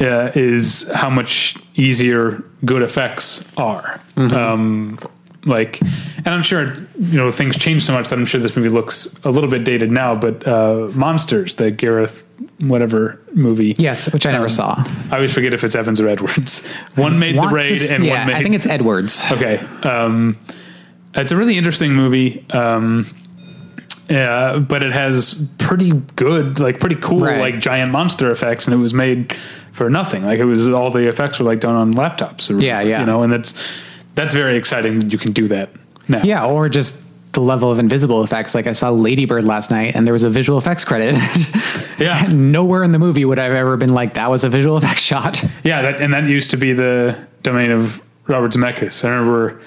uh, 0.00 0.32
is 0.34 0.90
how 0.92 1.08
much 1.08 1.56
easier 1.76 2.44
good 2.64 2.82
effects 2.82 3.44
are. 3.56 4.00
Mm-hmm. 4.16 4.34
Um, 4.34 4.98
like, 5.46 5.80
and 5.80 6.28
I'm 6.28 6.42
sure 6.42 6.74
you 6.98 7.18
know 7.18 7.30
things 7.30 7.56
change 7.56 7.82
so 7.82 7.92
much 7.92 8.08
that 8.08 8.18
I'm 8.18 8.24
sure 8.24 8.40
this 8.40 8.56
movie 8.56 8.70
looks 8.70 9.18
a 9.24 9.30
little 9.30 9.50
bit 9.50 9.64
dated 9.64 9.90
now. 9.90 10.14
But 10.14 10.46
uh, 10.46 10.90
Monsters, 10.94 11.54
the 11.54 11.70
Gareth 11.70 12.26
whatever 12.60 13.20
movie, 13.32 13.74
yes, 13.78 14.12
which 14.12 14.26
I 14.26 14.32
never 14.32 14.44
Um, 14.44 14.48
saw. 14.48 14.84
I 15.10 15.16
always 15.16 15.32
forget 15.34 15.52
if 15.54 15.64
it's 15.64 15.74
Evans 15.74 16.00
or 16.00 16.08
Edwards. 16.08 16.66
One 16.94 17.18
made 17.18 17.36
the 17.36 17.42
raid, 17.48 17.72
s- 17.72 17.90
and 17.90 18.04
yeah, 18.04 18.18
one 18.18 18.26
made 18.28 18.36
I 18.36 18.42
think 18.42 18.54
it's 18.54 18.66
Edwards. 18.66 19.24
Okay. 19.32 19.58
Um, 19.82 20.38
it's 21.14 21.32
a 21.32 21.36
really 21.36 21.56
interesting 21.56 21.92
movie. 21.94 22.44
Um, 22.50 23.06
uh, 24.10 24.58
but 24.58 24.82
it 24.82 24.92
has 24.92 25.34
pretty 25.58 25.92
good, 26.16 26.60
like 26.60 26.78
pretty 26.78 26.96
cool, 26.96 27.20
Right. 27.20 27.38
like 27.40 27.58
giant 27.58 27.90
monster 27.90 28.30
effects, 28.30 28.66
and 28.66 28.74
it 28.74 28.78
was 28.78 28.92
made 28.92 29.32
for 29.72 29.88
nothing. 29.88 30.24
Like 30.24 30.38
it 30.38 30.44
was 30.44 30.68
all 30.68 30.90
the 30.90 31.08
effects 31.08 31.38
were 31.38 31.46
like 31.46 31.60
done 31.60 31.74
on 31.74 31.92
laptops. 31.94 32.54
Or, 32.54 32.60
Yeah, 32.60 32.80
yeah. 32.82 33.00
You 33.00 33.06
know, 33.06 33.22
and 33.22 33.32
that's 33.32 33.80
that's 34.14 34.34
very 34.34 34.56
exciting 34.56 34.98
that 35.00 35.10
you 35.12 35.18
can 35.18 35.32
do 35.32 35.48
that 35.48 35.70
now. 36.06 36.22
Yeah, 36.22 36.46
or 36.46 36.68
just 36.68 37.00
the 37.32 37.40
level 37.40 37.70
of 37.70 37.78
invisible 37.78 38.22
effects. 38.22 38.54
Like 38.54 38.66
I 38.66 38.72
saw 38.72 38.90
Ladybird 38.90 39.44
last 39.44 39.70
night, 39.70 39.94
and 39.96 40.06
there 40.06 40.12
was 40.12 40.22
a 40.22 40.30
visual 40.30 40.58
effects 40.58 40.84
credit. 40.84 41.14
yeah, 41.98 42.26
Nowhere 42.32 42.82
in 42.82 42.92
the 42.92 42.98
movie 42.98 43.24
would 43.24 43.38
I've 43.38 43.52
ever 43.52 43.76
been 43.76 43.94
like, 43.94 44.14
"That 44.14 44.30
was 44.30 44.44
a 44.44 44.48
visual 44.48 44.76
effects 44.76 45.02
shot." 45.12 45.42
yeah. 45.62 45.82
That 45.82 46.00
and 46.00 46.12
that 46.14 46.26
used 46.26 46.50
to 46.50 46.56
be 46.56 46.72
the 46.72 47.18
domain 47.42 47.70
of 47.70 48.02
Robert 48.26 48.52
Zemeckis. 48.52 49.04
I 49.04 49.08
remember 49.10 49.60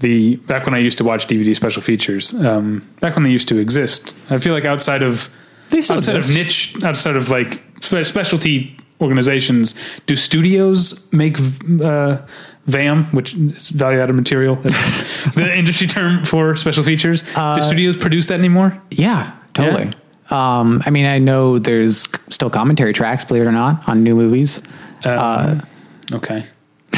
the 0.00 0.36
back 0.36 0.64
when 0.66 0.74
I 0.74 0.78
used 0.78 0.98
to 0.98 1.04
watch 1.04 1.26
DVD 1.28 1.54
special 1.54 1.80
features. 1.82 2.34
Um, 2.34 2.86
back 3.00 3.14
when 3.14 3.24
they 3.24 3.30
used 3.30 3.48
to 3.48 3.58
exist. 3.58 4.14
I 4.30 4.38
feel 4.38 4.52
like 4.52 4.64
outside 4.64 5.02
of 5.02 5.30
They 5.70 5.80
still 5.80 5.96
outside 5.96 6.16
exist. 6.16 6.30
of 6.30 6.44
niche, 6.44 6.82
outside 6.84 7.16
of 7.16 7.30
like 7.30 7.62
specialty 7.80 8.76
organizations, 9.00 9.74
do 10.06 10.16
studios 10.16 11.10
make 11.12 11.38
uh, 11.82 12.18
VAM, 12.66 13.04
which 13.12 13.34
is 13.34 13.68
value 13.68 14.00
added 14.00 14.14
material, 14.14 14.56
That's 14.56 15.34
the 15.34 15.56
industry 15.56 15.86
term 15.86 16.24
for 16.24 16.56
special 16.56 16.82
features? 16.84 17.22
Uh, 17.36 17.54
do 17.56 17.62
studios 17.62 17.96
produce 17.96 18.26
that 18.28 18.38
anymore? 18.38 18.80
Yeah, 18.90 19.32
totally. 19.52 19.90
Um, 20.30 20.82
I 20.86 20.90
mean, 20.90 21.06
I 21.06 21.18
know 21.18 21.58
there's 21.58 22.06
still 22.30 22.50
commentary 22.50 22.92
tracks, 22.92 23.24
believe 23.24 23.42
it 23.42 23.46
or 23.46 23.52
not, 23.52 23.86
on 23.88 24.02
new 24.02 24.14
movies. 24.14 24.62
Okay. 25.06 26.46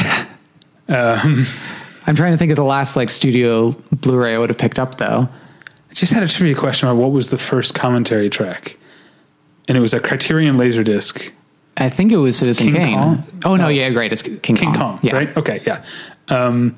I'm 0.89 2.15
trying 2.15 2.31
to 2.31 2.37
think 2.37 2.51
of 2.51 2.55
the 2.55 2.63
last 2.63 2.95
like 2.95 3.09
studio 3.09 3.71
Blu-ray 3.91 4.35
I 4.35 4.37
would 4.37 4.49
have 4.49 4.57
picked 4.57 4.79
up 4.79 4.97
though. 4.97 5.27
I 5.89 5.93
just 5.93 6.13
had 6.13 6.23
a 6.23 6.27
trivia 6.27 6.55
question 6.55 6.87
about 6.87 7.01
what 7.01 7.11
was 7.11 7.29
the 7.29 7.37
first 7.37 7.73
commentary 7.73 8.29
track, 8.29 8.77
and 9.67 9.77
it 9.77 9.81
was 9.81 9.93
a 9.93 9.99
Criterion 9.99 10.55
Laserdisc. 10.55 11.31
I 11.75 11.89
think 11.89 12.11
it 12.11 12.17
was 12.17 12.37
Citizen 12.37 12.67
King 12.67 12.75
Kane. 12.75 12.97
Kong? 12.97 13.27
Oh 13.45 13.55
no, 13.55 13.63
No. 13.63 13.69
yeah, 13.69 13.89
great. 13.89 14.11
It's 14.13 14.21
King, 14.21 14.39
King 14.39 14.73
Kong. 14.73 14.75
Kong, 14.75 14.99
yeah. 15.03 15.15
right? 15.15 15.37
Okay, 15.37 15.61
yeah. 15.65 15.83
Um, 16.29 16.75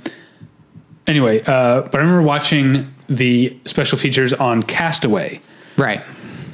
anyway, 1.07 1.41
uh, 1.41 1.81
but 1.81 1.95
I 1.95 1.97
remember 1.99 2.21
watching 2.21 2.93
the 3.07 3.57
special 3.65 3.97
features 3.97 4.33
on 4.33 4.63
Castaway 4.63 5.41
Right. 5.77 6.03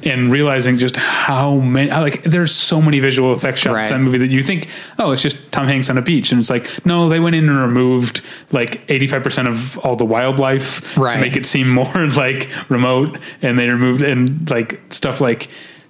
And 0.06 0.30
realizing 0.32 0.76
just 0.76 0.96
how 0.96 1.56
many, 1.56 1.90
like, 1.90 2.22
there's 2.22 2.52
so 2.52 2.80
many 2.80 3.00
visual 3.00 3.34
effects 3.34 3.60
shots 3.60 3.74
Right. 3.74 3.90
in 3.90 3.98
that 3.98 4.04
movie 4.04 4.18
that 4.18 4.30
you 4.30 4.42
think, 4.42 4.68
oh, 4.98 5.10
it's 5.12 5.22
just 5.22 5.50
Tom 5.52 5.66
Hanks 5.66 5.90
on 5.90 5.98
a 5.98 6.02
beach, 6.02 6.30
and 6.32 6.40
it's 6.40 6.48
like, 6.50 6.84
no, 6.86 7.08
they 7.08 7.20
went 7.20 7.36
in 7.36 7.48
and 7.48 7.58
removed 7.58 8.22
like 8.52 8.86
85% 8.88 9.48
of 9.48 9.76
all 9.78 9.96
the 9.96 10.04
wildlife 10.04 10.96
Right. 10.96 11.14
to 11.14 11.20
make 11.20 11.36
it 11.36 11.44
seem 11.44 11.68
more 11.68 11.92
like 12.16 12.48
remote, 12.68 13.18
and 13.42 13.58
they 13.58 13.68
removed 13.68 14.02
and 14.02 14.48
like 14.50 14.80
stuff 14.90 15.20
like. 15.20 15.48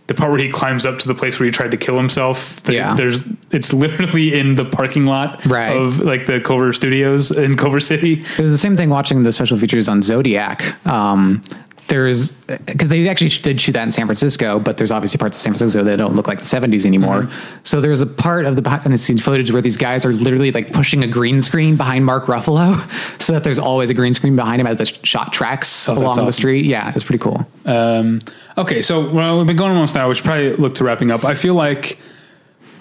The 0.08 0.14
part 0.14 0.30
where 0.30 0.38
he 0.38 0.48
climbs 0.50 0.86
up 0.86 1.00
to 1.00 1.08
the 1.08 1.16
place 1.16 1.40
where 1.40 1.46
he 1.46 1.50
tried 1.50 1.72
to 1.72 1.76
kill 1.76 1.96
himself. 1.96 2.62
the- 2.62 2.74
Yeah. 2.74 2.94
There's 2.94 3.22
it's 3.50 3.72
literally 3.72 4.38
in 4.38 4.54
the 4.54 4.64
parking 4.64 5.04
lot 5.04 5.44
Right. 5.46 5.76
of 5.76 5.98
like 5.98 6.26
the 6.26 6.38
Culver 6.38 6.72
Studios 6.72 7.32
in 7.32 7.56
Culver 7.56 7.80
City. 7.80 8.22
It 8.38 8.40
was 8.40 8.52
the 8.52 8.56
same 8.58 8.76
thing 8.76 8.88
watching 8.88 9.24
the 9.24 9.32
special 9.32 9.58
features 9.58 9.88
on 9.88 10.02
Zodiac. 10.02 10.62
Um, 10.86 11.42
there's 11.88 12.30
because 12.30 12.88
they 12.88 13.08
actually 13.08 13.28
did 13.30 13.60
shoot 13.60 13.72
that 13.72 13.82
in 13.84 13.92
San 13.92 14.06
Francisco, 14.06 14.58
but 14.58 14.76
there's 14.76 14.90
obviously 14.90 15.18
parts 15.18 15.36
of 15.38 15.42
San 15.42 15.52
Francisco 15.52 15.84
that 15.84 15.96
don't 15.96 16.16
look 16.16 16.26
like 16.26 16.38
the 16.40 16.44
70s 16.44 16.84
anymore. 16.84 17.22
Mm-hmm. 17.22 17.56
So 17.62 17.80
there's 17.80 18.00
a 18.00 18.06
part 18.06 18.44
of 18.44 18.56
the 18.56 18.62
behind 18.62 18.92
the 18.92 18.98
scenes 18.98 19.22
footage 19.22 19.50
where 19.52 19.62
these 19.62 19.76
guys 19.76 20.04
are 20.04 20.12
literally 20.12 20.50
like 20.50 20.72
pushing 20.72 21.04
a 21.04 21.06
green 21.06 21.40
screen 21.40 21.76
behind 21.76 22.04
Mark 22.04 22.24
Ruffalo, 22.26 22.76
so 23.22 23.32
that 23.32 23.44
there's 23.44 23.58
always 23.58 23.90
a 23.90 23.94
green 23.94 24.14
screen 24.14 24.34
behind 24.36 24.60
him 24.60 24.66
as 24.66 24.78
the 24.78 24.86
shot 24.86 25.32
tracks 25.32 25.88
Oh, 25.88 25.96
along 25.96 26.24
the 26.26 26.32
street. 26.32 26.64
Yeah, 26.64 26.88
it 26.88 26.94
was 26.94 27.04
pretty 27.04 27.22
cool. 27.22 27.46
Um, 27.64 28.20
okay, 28.58 28.82
so 28.82 29.08
well, 29.10 29.38
we've 29.38 29.46
been 29.46 29.56
going 29.56 29.72
almost 29.72 29.94
now, 29.94 30.12
should 30.12 30.24
probably 30.24 30.54
look 30.54 30.74
to 30.76 30.84
wrapping 30.84 31.10
up. 31.10 31.24
I 31.24 31.34
feel 31.34 31.54
like 31.54 31.98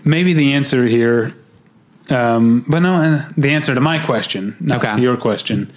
maybe 0.04 0.34
the 0.34 0.54
answer 0.54 0.86
here, 0.88 1.34
um, 2.10 2.66
but 2.68 2.80
no, 2.80 2.96
uh, 2.96 3.30
the 3.38 3.50
answer 3.52 3.74
to 3.76 3.82
my 3.82 4.00
question, 4.00 4.56
not 4.60 4.84
Okay. 4.84 4.96
to 4.96 5.02
your 5.02 5.18
question, 5.18 5.72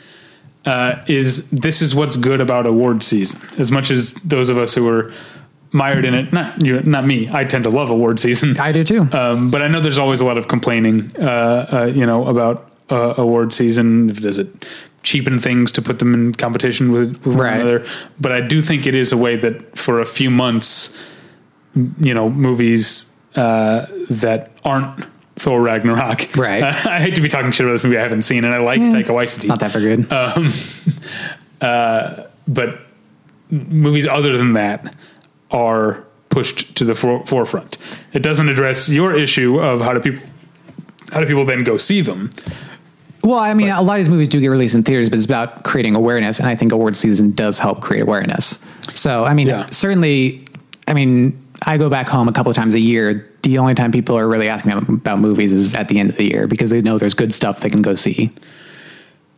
uh, 0.68 1.02
is 1.06 1.48
this 1.50 1.80
is 1.82 1.94
what's 1.94 2.16
good 2.16 2.40
about 2.40 2.66
award 2.66 3.02
season. 3.02 3.40
As 3.58 3.70
much 3.72 3.90
as 3.90 4.14
those 4.34 4.48
of 4.52 4.58
us 4.58 4.74
who 4.74 4.86
are 4.88 5.10
mired 5.72 6.04
in 6.04 6.14
it, 6.14 6.32
not 6.32 6.60
you, 6.64 6.80
not 6.82 7.04
me. 7.06 7.28
I 7.32 7.44
tend 7.44 7.64
to 7.64 7.70
love 7.70 7.90
award 7.90 8.18
season. 8.20 8.58
I 8.60 8.72
do 8.72 8.84
too. 8.84 9.02
Um, 9.12 9.50
but 9.50 9.62
I 9.62 9.68
know 9.68 9.80
there's 9.80 9.98
always 9.98 10.20
a 10.20 10.24
lot 10.24 10.38
of 10.38 10.46
complaining, 10.48 11.10
uh, 11.20 11.68
uh, 11.72 11.92
you 11.94 12.06
know, 12.06 12.26
about 12.26 12.56
uh, 12.90 13.14
award 13.16 13.52
season. 13.52 14.08
Does 14.08 14.38
it 14.38 14.48
cheapen 15.02 15.38
things 15.38 15.72
to 15.72 15.82
put 15.82 15.98
them 15.98 16.12
in 16.14 16.34
competition 16.34 16.92
with, 16.92 17.10
with 17.24 17.36
one 17.36 17.36
Right. 17.36 17.60
another? 17.60 17.86
But 18.20 18.32
I 18.32 18.40
do 18.40 18.60
think 18.62 18.86
it 18.86 18.94
is 18.94 19.12
a 19.12 19.16
way 19.16 19.36
that 19.36 19.76
for 19.78 20.00
a 20.00 20.06
few 20.06 20.30
months, 20.30 20.96
you 22.00 22.14
know, 22.14 22.28
movies 22.30 23.12
uh, 23.36 23.86
that 24.10 24.50
aren't 24.64 25.06
Thor 25.38 25.60
Ragnarok. 25.60 26.36
Right. 26.36 26.62
I 26.86 27.00
hate 27.00 27.14
to 27.14 27.20
be 27.20 27.28
talking 27.28 27.50
shit 27.50 27.64
about 27.66 27.72
this 27.72 27.84
movie 27.84 27.98
I 27.98 28.02
haven't 28.02 28.22
seen, 28.22 28.44
and 28.44 28.54
I 28.54 28.58
like 28.58 28.80
hmm. 28.80 28.90
Taika 28.90 29.06
Waititi 29.06 29.46
Not 29.46 29.60
that 29.60 29.72
very 29.72 29.96
good. 29.96 30.12
Um, 30.12 30.48
uh, 31.60 32.24
but 32.46 32.80
movies 33.50 34.06
other 34.06 34.36
than 34.36 34.54
that 34.54 34.94
are 35.50 36.04
pushed 36.28 36.74
to 36.76 36.84
the 36.84 36.94
for- 36.94 37.24
forefront. 37.26 37.78
It 38.12 38.22
doesn't 38.22 38.48
address 38.48 38.88
your 38.88 39.16
issue 39.16 39.60
of 39.60 39.80
how 39.80 39.94
do 39.94 40.00
people 40.00 40.28
how 41.12 41.20
do 41.20 41.26
people 41.26 41.46
then 41.46 41.64
go 41.64 41.78
see 41.78 42.02
them. 42.02 42.30
Well, 43.24 43.38
I 43.38 43.54
mean, 43.54 43.68
a 43.68 43.82
lot 43.82 43.94
of 43.94 43.98
these 43.98 44.08
movies 44.08 44.28
do 44.28 44.40
get 44.40 44.48
released 44.48 44.74
in 44.74 44.82
theaters, 44.82 45.10
but 45.10 45.16
it's 45.16 45.24
about 45.24 45.64
creating 45.64 45.96
awareness, 45.96 46.38
and 46.38 46.48
I 46.48 46.54
think 46.54 46.72
award 46.72 46.96
season 46.96 47.32
does 47.32 47.58
help 47.58 47.80
create 47.80 48.02
awareness. 48.02 48.64
So, 48.94 49.24
I 49.24 49.34
mean, 49.34 49.48
Yeah. 49.48 49.66
certainly, 49.70 50.44
I 50.86 50.94
mean, 50.94 51.40
I 51.62 51.78
go 51.78 51.88
back 51.88 52.08
home 52.08 52.28
a 52.28 52.32
couple 52.32 52.50
of 52.50 52.56
times 52.56 52.74
a 52.74 52.80
year. 52.80 53.27
The 53.42 53.58
only 53.58 53.74
time 53.74 53.92
people 53.92 54.18
are 54.18 54.28
really 54.28 54.48
asking 54.48 54.72
about 54.72 55.18
movies 55.20 55.52
is 55.52 55.74
at 55.74 55.88
the 55.88 55.98
end 55.98 56.10
of 56.10 56.16
the 56.16 56.24
year 56.24 56.46
because 56.46 56.70
they 56.70 56.82
know 56.82 56.98
there's 56.98 57.14
good 57.14 57.32
stuff 57.32 57.60
they 57.60 57.70
can 57.70 57.82
go 57.82 57.94
see. 57.94 58.32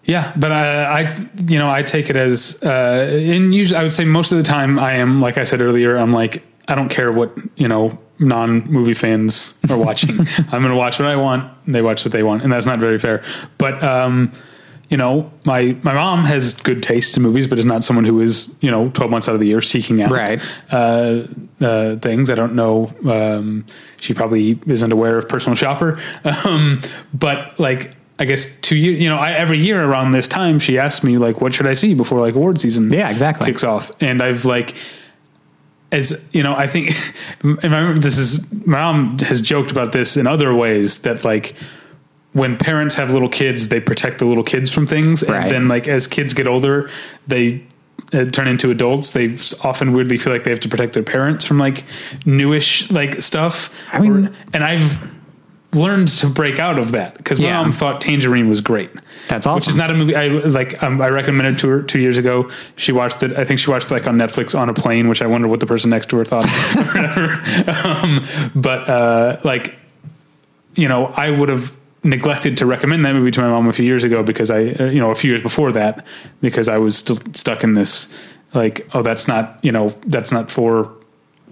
Yeah, 0.04 0.32
but 0.36 0.50
I, 0.50 1.02
I 1.02 1.28
you 1.46 1.58
know, 1.58 1.70
I 1.70 1.82
take 1.82 2.10
it 2.10 2.16
as, 2.16 2.58
uh, 2.62 3.08
and 3.10 3.54
usually 3.54 3.78
I 3.78 3.82
would 3.82 3.92
say 3.92 4.04
most 4.04 4.32
of 4.32 4.38
the 4.38 4.44
time 4.44 4.78
I 4.78 4.94
am, 4.94 5.20
like 5.20 5.38
I 5.38 5.44
said 5.44 5.60
earlier, 5.60 5.96
I'm 5.96 6.12
like, 6.12 6.42
I 6.68 6.74
don't 6.74 6.88
care 6.88 7.12
what, 7.12 7.32
you 7.56 7.68
know, 7.68 7.98
non 8.18 8.64
movie 8.70 8.94
fans 8.94 9.54
are 9.68 9.76
watching. 9.76 10.18
I'm 10.50 10.62
going 10.62 10.70
to 10.70 10.76
watch 10.76 10.98
what 10.98 11.08
I 11.08 11.16
want. 11.16 11.52
And 11.66 11.74
they 11.74 11.82
watch 11.82 12.04
what 12.04 12.12
they 12.12 12.22
want. 12.22 12.42
And 12.42 12.52
that's 12.52 12.66
not 12.66 12.78
very 12.78 12.98
fair. 12.98 13.22
But, 13.58 13.82
um, 13.82 14.32
you 14.90 14.96
know, 14.96 15.30
my, 15.44 15.76
my 15.82 15.94
mom 15.94 16.24
has 16.24 16.52
good 16.52 16.82
taste 16.82 17.16
in 17.16 17.22
movies, 17.22 17.46
but 17.46 17.58
is 17.58 17.64
not 17.64 17.84
someone 17.84 18.04
who 18.04 18.20
is, 18.20 18.52
you 18.60 18.70
know, 18.70 18.90
12 18.90 19.10
months 19.10 19.28
out 19.28 19.34
of 19.34 19.40
the 19.40 19.46
year 19.46 19.60
seeking 19.62 20.02
out, 20.02 20.10
Right. 20.10 20.40
uh, 20.70 21.22
uh, 21.60 21.96
things. 21.96 22.28
I 22.28 22.34
don't 22.34 22.54
know. 22.54 22.92
Um, 23.08 23.64
she 24.00 24.14
probably 24.14 24.58
isn't 24.66 24.90
aware 24.92 25.16
of 25.18 25.28
personal 25.28 25.54
shopper. 25.54 25.98
Um, 26.44 26.80
but 27.14 27.58
like, 27.60 27.94
I 28.18 28.24
guess 28.24 28.54
two 28.60 28.76
years, 28.76 28.98
you 28.98 29.08
know, 29.08 29.16
I, 29.16 29.30
every 29.32 29.58
year 29.58 29.82
around 29.82 30.10
this 30.10 30.26
time, 30.28 30.58
she 30.58 30.76
asks 30.78 31.02
me 31.04 31.16
like, 31.18 31.40
what 31.40 31.54
should 31.54 31.66
I 31.68 31.72
see 31.74 31.94
before 31.94 32.20
like 32.20 32.34
award 32.34 32.60
season 32.60 32.90
Yeah, 32.92 33.08
exactly. 33.10 33.46
kicks 33.46 33.62
off? 33.64 33.90
And 34.00 34.20
I've 34.22 34.44
like, 34.44 34.74
as 35.92 36.24
you 36.32 36.42
know, 36.42 36.54
I 36.54 36.66
think, 36.66 36.90
and 37.42 37.58
I 37.74 37.78
remember 37.78 38.00
this 38.00 38.18
is, 38.18 38.50
my 38.66 38.78
mom 38.80 39.18
has 39.20 39.40
joked 39.40 39.70
about 39.72 39.92
this 39.92 40.16
in 40.16 40.26
other 40.26 40.54
ways 40.54 40.98
that 41.02 41.24
like, 41.24 41.54
when 42.32 42.56
parents 42.56 42.94
have 42.94 43.12
little 43.12 43.28
kids, 43.28 43.68
they 43.68 43.80
protect 43.80 44.18
the 44.18 44.24
little 44.24 44.44
kids 44.44 44.70
from 44.70 44.86
things. 44.86 45.22
Right. 45.28 45.42
And 45.42 45.50
then 45.50 45.68
like, 45.68 45.88
as 45.88 46.06
kids 46.06 46.32
get 46.34 46.46
older, 46.46 46.88
they, 47.26 47.64
uh, 48.12 48.24
turn 48.26 48.48
into 48.48 48.70
adults, 48.70 49.10
they 49.12 49.36
often 49.62 49.92
weirdly 49.92 50.16
feel 50.16 50.32
like 50.32 50.44
they 50.44 50.50
have 50.50 50.60
to 50.60 50.68
protect 50.68 50.94
their 50.94 51.02
parents 51.02 51.44
from 51.44 51.58
like 51.58 51.84
newish 52.24 52.90
like 52.90 53.20
stuff. 53.22 53.70
I 53.92 53.98
mean- 54.00 54.26
Or- 54.26 54.32
and 54.52 54.64
I've 54.64 54.98
learned 55.74 56.08
to 56.08 56.26
break 56.28 56.58
out 56.58 56.78
of 56.80 56.90
that 56.92 57.16
because 57.16 57.38
my 57.40 57.46
Yeah. 57.46 57.60
mom 57.62 57.70
thought 57.72 58.00
Tangerine 58.00 58.48
was 58.48 58.60
great. 58.60 58.90
That's 59.28 59.46
awesome. 59.46 59.56
Which 59.56 59.68
is 59.68 59.76
not 59.76 59.90
a 59.90 59.94
movie 59.94 60.16
I 60.16 60.26
like. 60.28 60.82
Um, 60.82 61.00
I 61.00 61.08
recommended 61.10 61.60
to 61.60 61.68
her 61.68 61.82
two 61.82 62.00
years 62.00 62.16
ago. 62.18 62.48
She 62.74 62.90
watched 62.90 63.22
it. 63.22 63.32
I 63.36 63.44
think 63.44 63.60
she 63.60 63.70
watched 63.70 63.86
it 63.90 63.94
like 63.94 64.08
on 64.08 64.16
Netflix 64.16 64.58
on 64.58 64.68
a 64.68 64.74
plane, 64.74 65.08
which 65.08 65.22
I 65.22 65.26
wonder 65.26 65.46
what 65.46 65.60
the 65.60 65.66
person 65.66 65.90
next 65.90 66.08
to 66.10 66.16
her 66.16 66.24
thought. 66.24 66.44
um, 67.86 68.24
but 68.56 68.88
uh, 68.88 69.36
like, 69.44 69.76
you 70.74 70.88
know, 70.88 71.06
I 71.16 71.30
would 71.30 71.48
have 71.48 71.76
neglected 72.02 72.56
to 72.58 72.66
recommend 72.66 73.04
that 73.04 73.14
movie 73.14 73.30
to 73.30 73.40
my 73.40 73.48
mom 73.48 73.68
a 73.68 73.72
few 73.72 73.84
years 73.84 74.04
ago 74.04 74.22
because 74.22 74.50
I, 74.50 74.68
uh, 74.70 74.84
you 74.86 75.00
know, 75.00 75.10
a 75.10 75.14
few 75.14 75.30
years 75.30 75.42
before 75.42 75.70
that 75.72 76.06
because 76.40 76.68
I 76.68 76.78
was 76.78 76.96
still 76.96 77.18
stuck 77.34 77.62
in 77.62 77.74
this 77.74 78.08
like, 78.54 78.88
oh, 78.94 79.02
that's 79.02 79.28
not, 79.28 79.58
you 79.62 79.70
know, 79.72 79.90
that's 80.06 80.32
not 80.32 80.50
for 80.50 80.90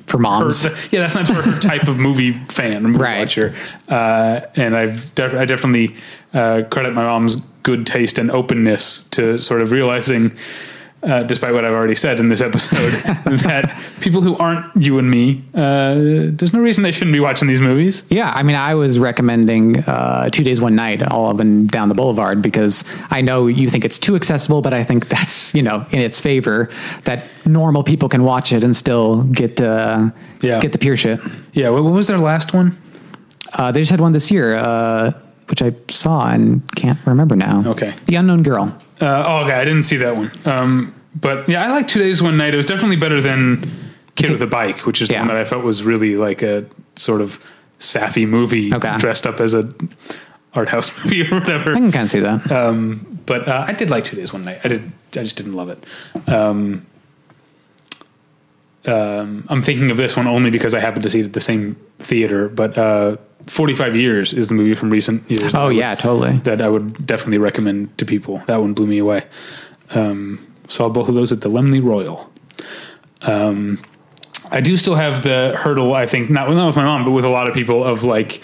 For 0.07 0.17
her, 0.17 0.23
moms. 0.23 0.65
yeah, 0.91 1.01
that's 1.01 1.15
not 1.15 1.27
for 1.29 1.35
her 1.35 1.61
type 1.61 1.87
of 1.87 1.99
movie 1.99 2.33
fan, 2.49 2.83
movie 2.83 2.99
Right. 2.99 3.19
watcher. 3.21 3.55
Uh, 3.89 4.41
and 4.57 4.75
I've 4.75 5.15
def- 5.15 5.35
I 5.35 5.45
definitely 5.45 5.95
uh, 6.33 6.63
credit 6.71 6.95
my 6.95 7.05
mom's 7.05 7.37
good 7.63 7.87
taste 7.87 8.19
and 8.19 8.31
openness 8.31 9.05
to 9.11 9.39
sort 9.39 9.61
of 9.61 9.71
realizing 9.71 10.33
uh, 11.03 11.23
despite 11.23 11.53
what 11.55 11.65
I've 11.65 11.75
already 11.75 11.95
said 11.95 12.19
in 12.19 12.29
this 12.29 12.41
episode, 12.41 12.91
that 13.45 13.81
people 14.01 14.21
who 14.21 14.37
aren't 14.37 14.75
you 14.77 14.99
and 14.99 15.09
me, 15.11 15.45
uh, 15.55 15.95
there's 15.95 16.53
no 16.53 16.61
reason 16.61 16.83
they 16.83 16.91
shouldn't 16.91 17.13
be 17.13 17.21
watching 17.21 17.47
these 17.47 17.61
movies. 17.61 18.03
Yeah, 18.11 18.33
I 18.35 18.43
mean, 18.43 18.57
I 18.57 18.75
was 18.75 18.99
recommending 18.99 19.79
uh, 19.85 20.29
Two 20.31 20.43
Days 20.43 20.61
One 20.61 20.75
Night, 20.75 21.03
all 21.03 21.29
up 21.29 21.39
and 21.39 21.69
down 21.71 21.89
the 21.89 21.95
Boulevard, 21.95 22.43
because 22.43 22.85
I 23.11 23.21
know 23.21 23.47
you 23.47 23.69
think 23.69 23.85
it's 23.85 23.99
too 23.99 24.17
accessible, 24.17 24.61
but 24.61 24.75
I 24.75 24.83
think 24.85 25.09
that's 25.09 25.55
you 25.55 25.63
know 25.63 25.87
in 25.93 26.01
its 26.01 26.19
favor 26.19 26.69
that 27.05 27.25
normal 27.47 27.83
people 27.85 28.09
can 28.09 28.25
watch 28.25 28.53
it 28.53 28.65
and 28.65 28.75
still 28.77 29.23
get 29.25 29.61
uh, 29.61 30.11
Yeah. 30.41 30.61
get 30.61 30.73
the 30.73 30.79
pure 30.79 30.97
shit. 30.97 31.21
Yeah, 31.53 31.69
what, 31.71 31.85
what 31.85 31.93
was 31.93 32.09
their 32.09 32.19
last 32.19 32.53
one? 32.53 32.77
Uh, 33.53 33.71
they 33.73 33.81
just 33.81 33.91
had 33.91 34.01
one 34.01 34.13
this 34.13 34.31
year, 34.31 34.57
uh, 34.57 35.13
which 35.49 35.63
I 35.63 35.73
saw 35.89 36.29
and 36.29 36.61
can't 36.75 36.99
remember 37.07 37.35
now. 37.37 37.63
Okay. 37.67 37.95
The 38.07 38.17
Unknown 38.17 38.43
Girl. 38.43 38.77
Uh, 39.01 39.25
oh, 39.27 39.45
okay, 39.45 39.55
I 39.55 39.65
didn't 39.65 39.85
see 39.85 39.97
that 39.99 40.17
one. 40.17 40.31
Um, 40.45 40.95
but 41.15 41.49
yeah, 41.49 41.65
I 41.65 41.71
like 41.71 41.87
Two 41.89 42.01
Days 42.01 42.21
One 42.23 42.37
Night. 42.37 42.55
It 42.55 42.57
was 42.57 42.67
definitely 42.67 42.97
better 42.97 43.21
than 43.21 43.71
Kid 44.17 44.31
with 44.31 44.43
a 44.43 44.47
Bike, 44.47 44.87
which 44.87 45.01
is 45.01 45.09
the 45.09 45.15
Yeah. 45.15 45.21
one 45.21 45.29
that 45.29 45.37
I 45.37 45.45
felt 45.45 45.65
was 45.65 45.83
really 45.83 46.17
like 46.17 46.43
a 46.43 46.67
sort 46.97 47.21
of 47.21 47.39
sappy 47.79 48.27
movie 48.27 48.75
Okay. 48.75 48.97
dressed 48.99 49.27
up 49.27 49.39
as 49.41 49.55
a 49.55 49.69
art 50.55 50.69
house 50.69 50.91
movie 51.05 51.23
or 51.23 51.39
whatever. 51.39 51.73
I 51.73 51.75
can 51.75 51.93
kind 51.93 52.05
of 52.05 52.11
see 52.11 52.21
that. 52.21 52.51
Um, 52.51 53.21
but 53.27 53.47
uh, 53.47 53.65
I 53.69 53.73
did 53.73 53.91
like 53.91 54.05
Two 54.05 54.17
Days 54.17 54.33
One 54.33 54.45
Night. 54.45 54.61
I 54.65 54.69
did. 54.69 54.83
I 55.17 55.23
just 55.23 55.37
didn't 55.37 55.53
love 55.55 55.69
it. 55.69 55.85
Um, 56.29 56.85
um, 58.87 59.45
I'm 59.49 59.63
thinking 59.63 59.91
of 59.91 59.97
this 59.97 60.17
one 60.17 60.27
only 60.27 60.51
because 60.51 60.75
I 60.75 60.81
happened 60.81 61.03
to 61.03 61.11
see 61.11 61.21
it 61.21 61.27
at 61.27 61.33
the 61.35 61.41
same 61.41 61.77
theater. 61.99 62.49
But 62.49 62.77
uh, 62.79 63.17
45 63.49 63.97
Years 63.97 64.33
is 64.33 64.49
the 64.49 64.55
movie 64.55 64.75
from 64.75 64.91
recent 64.91 65.29
years. 65.31 65.55
oh 65.55 65.67
would- 65.69 65.77
yeah, 65.77 65.95
totally. 65.95 66.37
that 66.39 66.61
I 66.61 66.69
would 66.69 67.07
definitely 67.07 67.39
recommend 67.39 67.97
to 67.99 68.05
people. 68.05 68.43
That 68.47 68.61
one 68.61 68.75
blew 68.75 68.87
me 68.87 68.99
away. 68.99 69.25
Um, 69.95 70.39
saw 70.69 70.89
both 70.89 71.09
of 71.09 71.15
those 71.15 71.33
at 71.33 71.41
the 71.41 71.49
Laemmle 71.49 71.83
Royal. 71.83 72.31
Um, 73.23 73.79
I 74.51 74.61
do 74.61 74.77
still 74.77 74.95
have 74.95 75.23
the 75.23 75.55
hurdle. 75.59 75.95
I 75.95 76.07
think 76.07 76.31
not 76.31 76.51
not 76.51 76.67
with 76.67 76.77
my 76.77 76.85
mom, 76.85 77.05
but 77.05 77.11
with 77.11 77.25
a 77.25 77.29
lot 77.31 77.49
of 77.49 77.55
people 77.55 77.83
of 77.85 78.05
like, 78.05 78.41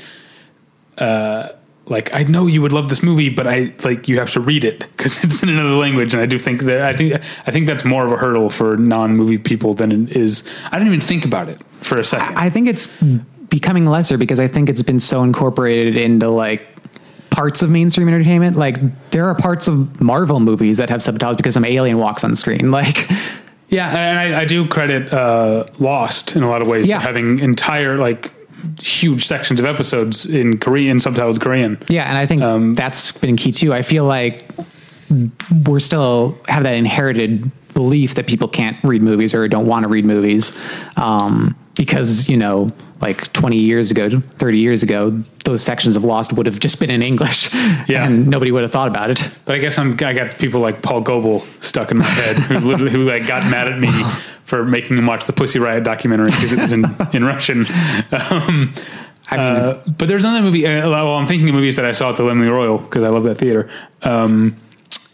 uh, 0.99 1.51
like 1.87 2.13
I 2.15 2.25
know 2.25 2.47
you 2.47 2.61
would 2.63 2.73
love 2.73 2.89
this 2.89 3.03
movie, 3.03 3.29
but 3.29 3.47
I 3.47 3.73
like 3.85 4.09
you 4.09 4.19
have 4.19 4.31
to 4.33 4.41
read 4.41 4.65
it 4.65 4.81
because 4.97 5.23
it's 5.25 5.43
in 5.43 5.49
another 5.49 5.75
language. 5.77 6.13
And 6.15 6.23
I 6.23 6.27
do 6.27 6.39
think 6.39 6.63
that 6.63 6.81
I 6.83 6.95
think 6.95 7.15
I 7.15 7.51
think 7.51 7.67
that's 7.67 7.85
more 7.85 8.05
of 8.07 8.13
a 8.13 8.17
hurdle 8.17 8.51
for 8.51 8.77
non 8.77 9.17
movie 9.17 9.39
people 9.39 9.75
than 9.75 9.93
it 9.93 10.17
is. 10.17 10.45
I 10.67 10.79
didn't 10.79 10.89
even 10.89 11.01
think 11.01 11.25
about 11.25 11.49
it 11.49 11.61
for 11.83 11.99
a 11.99 12.05
second. 12.05 12.37
I 12.37 12.51
think 12.51 12.69
it's 12.69 12.89
becoming 13.55 13.87
lesser 13.87 14.19
because 14.19 14.41
I 14.41 14.49
think 14.49 14.69
it's 14.69 14.83
been 14.83 14.99
so 14.99 15.23
incorporated 15.23 15.97
into 15.97 16.29
like 16.29 16.67
parts 17.31 17.63
of 17.63 17.71
mainstream 17.71 18.09
entertainment. 18.09 18.57
Like 18.57 18.77
there 19.11 19.27
are 19.27 19.35
parts 19.37 19.69
of 19.69 20.01
Marvel 20.01 20.41
movies 20.41 20.79
that 20.79 20.91
have 20.91 21.01
subtitles 21.03 21.37
because 21.37 21.55
some 21.55 21.65
alien 21.65 21.99
walks 21.99 22.25
on 22.25 22.31
the 22.33 22.37
screen. 22.37 22.71
Like 22.81 23.09
Yeah, 23.69 23.89
and 23.97 24.35
I, 24.35 24.41
I 24.41 24.45
do 24.45 24.67
credit 24.67 25.13
uh, 25.13 25.67
Lost 25.79 26.35
in 26.37 26.43
a 26.43 26.49
lot 26.51 26.63
of 26.63 26.69
ways 26.69 26.89
Yeah. 26.89 26.99
for 26.99 27.07
having 27.07 27.39
entire 27.39 27.97
like 27.97 28.33
huge 28.81 29.25
sections 29.27 29.61
of 29.61 29.67
episodes 29.67 30.27
in 30.27 30.59
Korean 30.59 30.97
subtitled 30.99 31.41
Korean. 31.41 31.79
yeah, 31.89 32.09
and 32.09 32.19
I 32.19 32.27
think 32.27 32.43
Um, 32.43 32.75
that's 32.75 33.13
been 33.13 33.37
key 33.37 33.53
too. 33.53 33.73
I 33.73 33.83
feel 33.83 34.05
like 34.05 34.43
we're 35.67 35.81
still 35.81 36.37
have 36.49 36.65
that 36.65 36.75
inherited 36.75 37.51
belief 37.75 38.15
that 38.17 38.27
people 38.27 38.49
can't 38.49 38.77
read 38.83 39.03
movies 39.03 39.33
or 39.35 39.47
don't 39.49 39.67
want 39.67 39.83
to 39.85 39.89
read 39.89 40.05
movies 40.05 40.53
um, 40.97 41.55
because 41.75 42.29
you 42.29 42.37
know 42.37 42.71
like 43.01 43.31
20 43.33 43.57
years 43.59 43.91
ago 43.91 44.09
30 44.37 44.59
years 44.59 44.83
ago 44.83 45.11
those 45.45 45.63
sections 45.63 45.97
of 45.97 46.05
lost 46.05 46.33
would 46.33 46.47
have 46.47 46.59
just 46.61 46.79
been 46.81 46.91
in 46.91 47.03
english 47.03 47.53
Yeah. 47.89 48.05
and 48.07 48.29
nobody 48.29 48.51
would 48.53 48.63
have 48.63 48.73
thought 48.73 48.89
about 48.89 49.11
it 49.11 49.29
But 49.45 49.57
I 49.57 49.59
guess 49.59 49.77
I'm 49.79 49.93
I 49.95 50.13
got 50.13 50.39
people 50.39 50.61
like 50.61 50.81
Paul 50.83 51.01
Goebel 51.03 51.45
stuck 51.61 51.91
in 51.91 51.99
my 51.99 52.05
head 52.05 52.37
who 52.39 52.59
literally 52.61 52.93
who 52.93 53.05
like 53.05 53.27
got 53.27 53.43
mad 53.51 53.69
at 53.71 53.79
me 53.79 53.91
for 54.45 54.65
making 54.65 54.97
him 54.97 55.07
watch 55.07 55.25
the 55.27 55.33
Pussy 55.33 55.59
Riot 55.59 55.85
documentary 55.85 56.31
because 56.31 56.53
it 56.53 56.59
was 56.61 56.73
in 56.73 56.85
in 57.13 57.25
Russian. 57.25 57.67
Um, 58.13 58.73
I 59.31 59.37
mean, 59.39 59.47
uh, 59.47 59.83
but 59.99 60.07
there's 60.07 60.23
another 60.25 60.43
movie. 60.43 60.67
Uh, 60.67 60.89
well, 60.91 61.15
I'm 61.15 61.27
thinking 61.27 61.49
of 61.49 61.55
movies 61.55 61.77
that 61.77 61.87
I 61.87 61.93
saw 61.93 62.11
at 62.11 62.17
the 62.17 62.25
Laemmle 62.25 62.53
Royal 62.53 62.77
because 62.77 63.03
I 63.03 63.09
love 63.09 63.25
that 63.25 63.37
theater. 63.37 63.71
Um, 64.03 64.55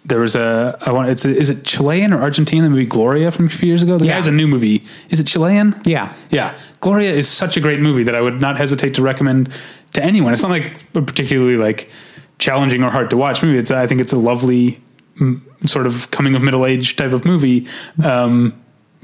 there 0.05 0.19
was 0.21 0.35
a 0.35 0.79
I 0.87 0.93
want 0.93 1.09
it's 1.11 1.25
a, 1.25 1.37
is 1.37 1.51
it 1.51 1.65
Chilean 1.65 2.13
or 2.13 2.21
Argentine? 2.21 2.63
The 2.63 2.71
movie 2.71 2.87
Gloria 2.87 3.31
from 3.31 3.47
a 3.47 3.51
few 3.51 3.69
years 3.69 3.83
ago. 3.83 3.99
The 3.99 4.07
Yeah. 4.07 4.13
guy 4.13 4.17
has 4.17 4.27
a 4.27 4.33
new 4.33 4.47
movie. 4.49 4.85
Is 5.11 5.21
it 5.21 5.27
Chilean? 5.27 5.75
yeah 5.85 6.15
Yeah, 6.31 6.55
Gloria 6.81 7.13
is 7.13 7.29
such 7.29 7.57
a 7.57 7.61
great 7.61 7.81
movie 7.81 8.03
that 8.05 8.15
I 8.15 8.21
would 8.21 8.41
not 8.41 8.57
hesitate 8.57 8.95
to 8.95 9.03
recommend 9.03 9.51
to 9.93 10.03
anyone. 10.03 10.33
It's 10.33 10.43
not 10.43 10.51
like 10.51 10.83
a 10.95 11.03
particularly 11.03 11.57
like 11.57 11.91
challenging 12.39 12.83
or 12.83 12.91
hard 12.91 13.11
to 13.11 13.17
watch 13.17 13.43
movie. 13.43 13.59
It's 13.59 13.71
I 13.71 13.87
think 13.87 14.01
it's 14.01 14.13
a 14.13 14.19
lovely 14.19 14.81
mm, 15.21 15.41
sort 15.69 15.87
of 15.87 16.11
coming 16.11 16.35
of 16.35 16.43
middle 16.43 16.65
age 16.65 16.97
type 16.97 17.13
of 17.13 17.25
movie. 17.25 17.67
Um, 18.03 18.55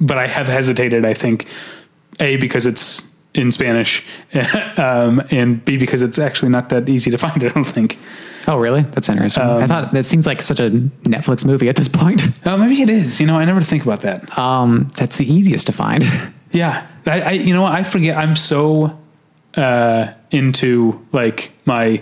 but 0.00 0.16
I 0.18 0.26
have 0.26 0.48
hesitated. 0.48 1.04
I 1.04 1.14
think 1.14 1.46
a 2.20 2.36
because 2.36 2.66
it's 2.66 3.02
in 3.34 3.52
Spanish, 3.52 4.02
um, 4.78 5.22
and 5.30 5.62
b 5.64 5.76
because 5.76 6.00
it's 6.00 6.18
actually 6.18 6.48
not 6.48 6.70
that 6.70 6.88
easy 6.88 7.10
to 7.10 7.18
find. 7.18 7.44
I 7.44 7.48
don't 7.48 7.64
think. 7.64 7.98
Oh, 8.48 8.58
really? 8.58 8.82
That's 8.82 9.08
interesting. 9.08 9.42
Um, 9.42 9.62
I 9.62 9.66
thought 9.66 9.92
that 9.92 10.04
seems 10.04 10.26
like 10.26 10.40
such 10.40 10.60
a 10.60 10.70
Netflix 10.70 11.44
movie 11.44 11.68
at 11.68 11.76
this 11.76 11.88
point. 11.88 12.22
Oh, 12.46 12.56
maybe 12.56 12.80
it 12.80 12.88
is. 12.88 13.20
You 13.20 13.26
know, 13.26 13.36
I 13.36 13.44
never 13.44 13.60
think 13.60 13.82
about 13.82 14.02
that. 14.02 14.38
Um, 14.38 14.88
that's 14.96 15.16
the 15.18 15.30
easiest 15.30 15.66
to 15.66 15.72
find. 15.72 16.04
Yeah, 16.52 16.86
I, 17.06 17.20
I 17.20 17.30
you 17.32 17.52
know 17.52 17.62
what 17.62 17.72
I 17.72 17.82
forget. 17.82 18.16
I'm 18.16 18.34
so 18.36 18.96
uh, 19.56 20.12
into 20.30 21.04
like 21.12 21.50
my 21.66 22.00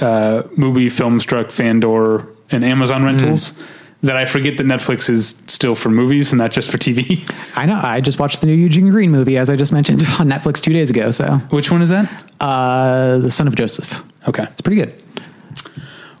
uh, 0.00 0.42
movie, 0.56 0.86
Filmstruck, 0.86 1.52
Fandor, 1.52 2.26
and 2.50 2.64
Amazon 2.64 3.04
rentals 3.04 3.62
that 4.02 4.16
I 4.16 4.24
forget 4.24 4.56
that 4.56 4.64
Netflix 4.66 5.08
is 5.08 5.42
still 5.46 5.74
for 5.74 5.90
movies 5.90 6.32
and 6.32 6.38
not 6.38 6.50
just 6.50 6.70
for 6.70 6.78
TV. 6.78 7.30
I 7.56 7.66
know. 7.66 7.78
I 7.80 8.00
just 8.00 8.18
watched 8.18 8.40
the 8.40 8.46
new 8.46 8.54
Eugene 8.54 8.88
Green 8.90 9.10
movie, 9.12 9.36
as 9.36 9.48
I 9.50 9.54
just 9.54 9.72
mentioned, 9.72 10.02
on 10.18 10.28
Netflix 10.28 10.60
two 10.60 10.72
days 10.72 10.90
ago. 10.90 11.10
So, 11.12 11.36
Which 11.50 11.70
one 11.70 11.82
is 11.82 11.90
that? 11.90 12.10
uh, 12.40 13.18
The 13.18 13.30
Son 13.30 13.46
of 13.46 13.54
Joseph. 13.54 14.02
Okay. 14.28 14.44
It's 14.44 14.60
pretty 14.62 14.76
good. 14.82 14.94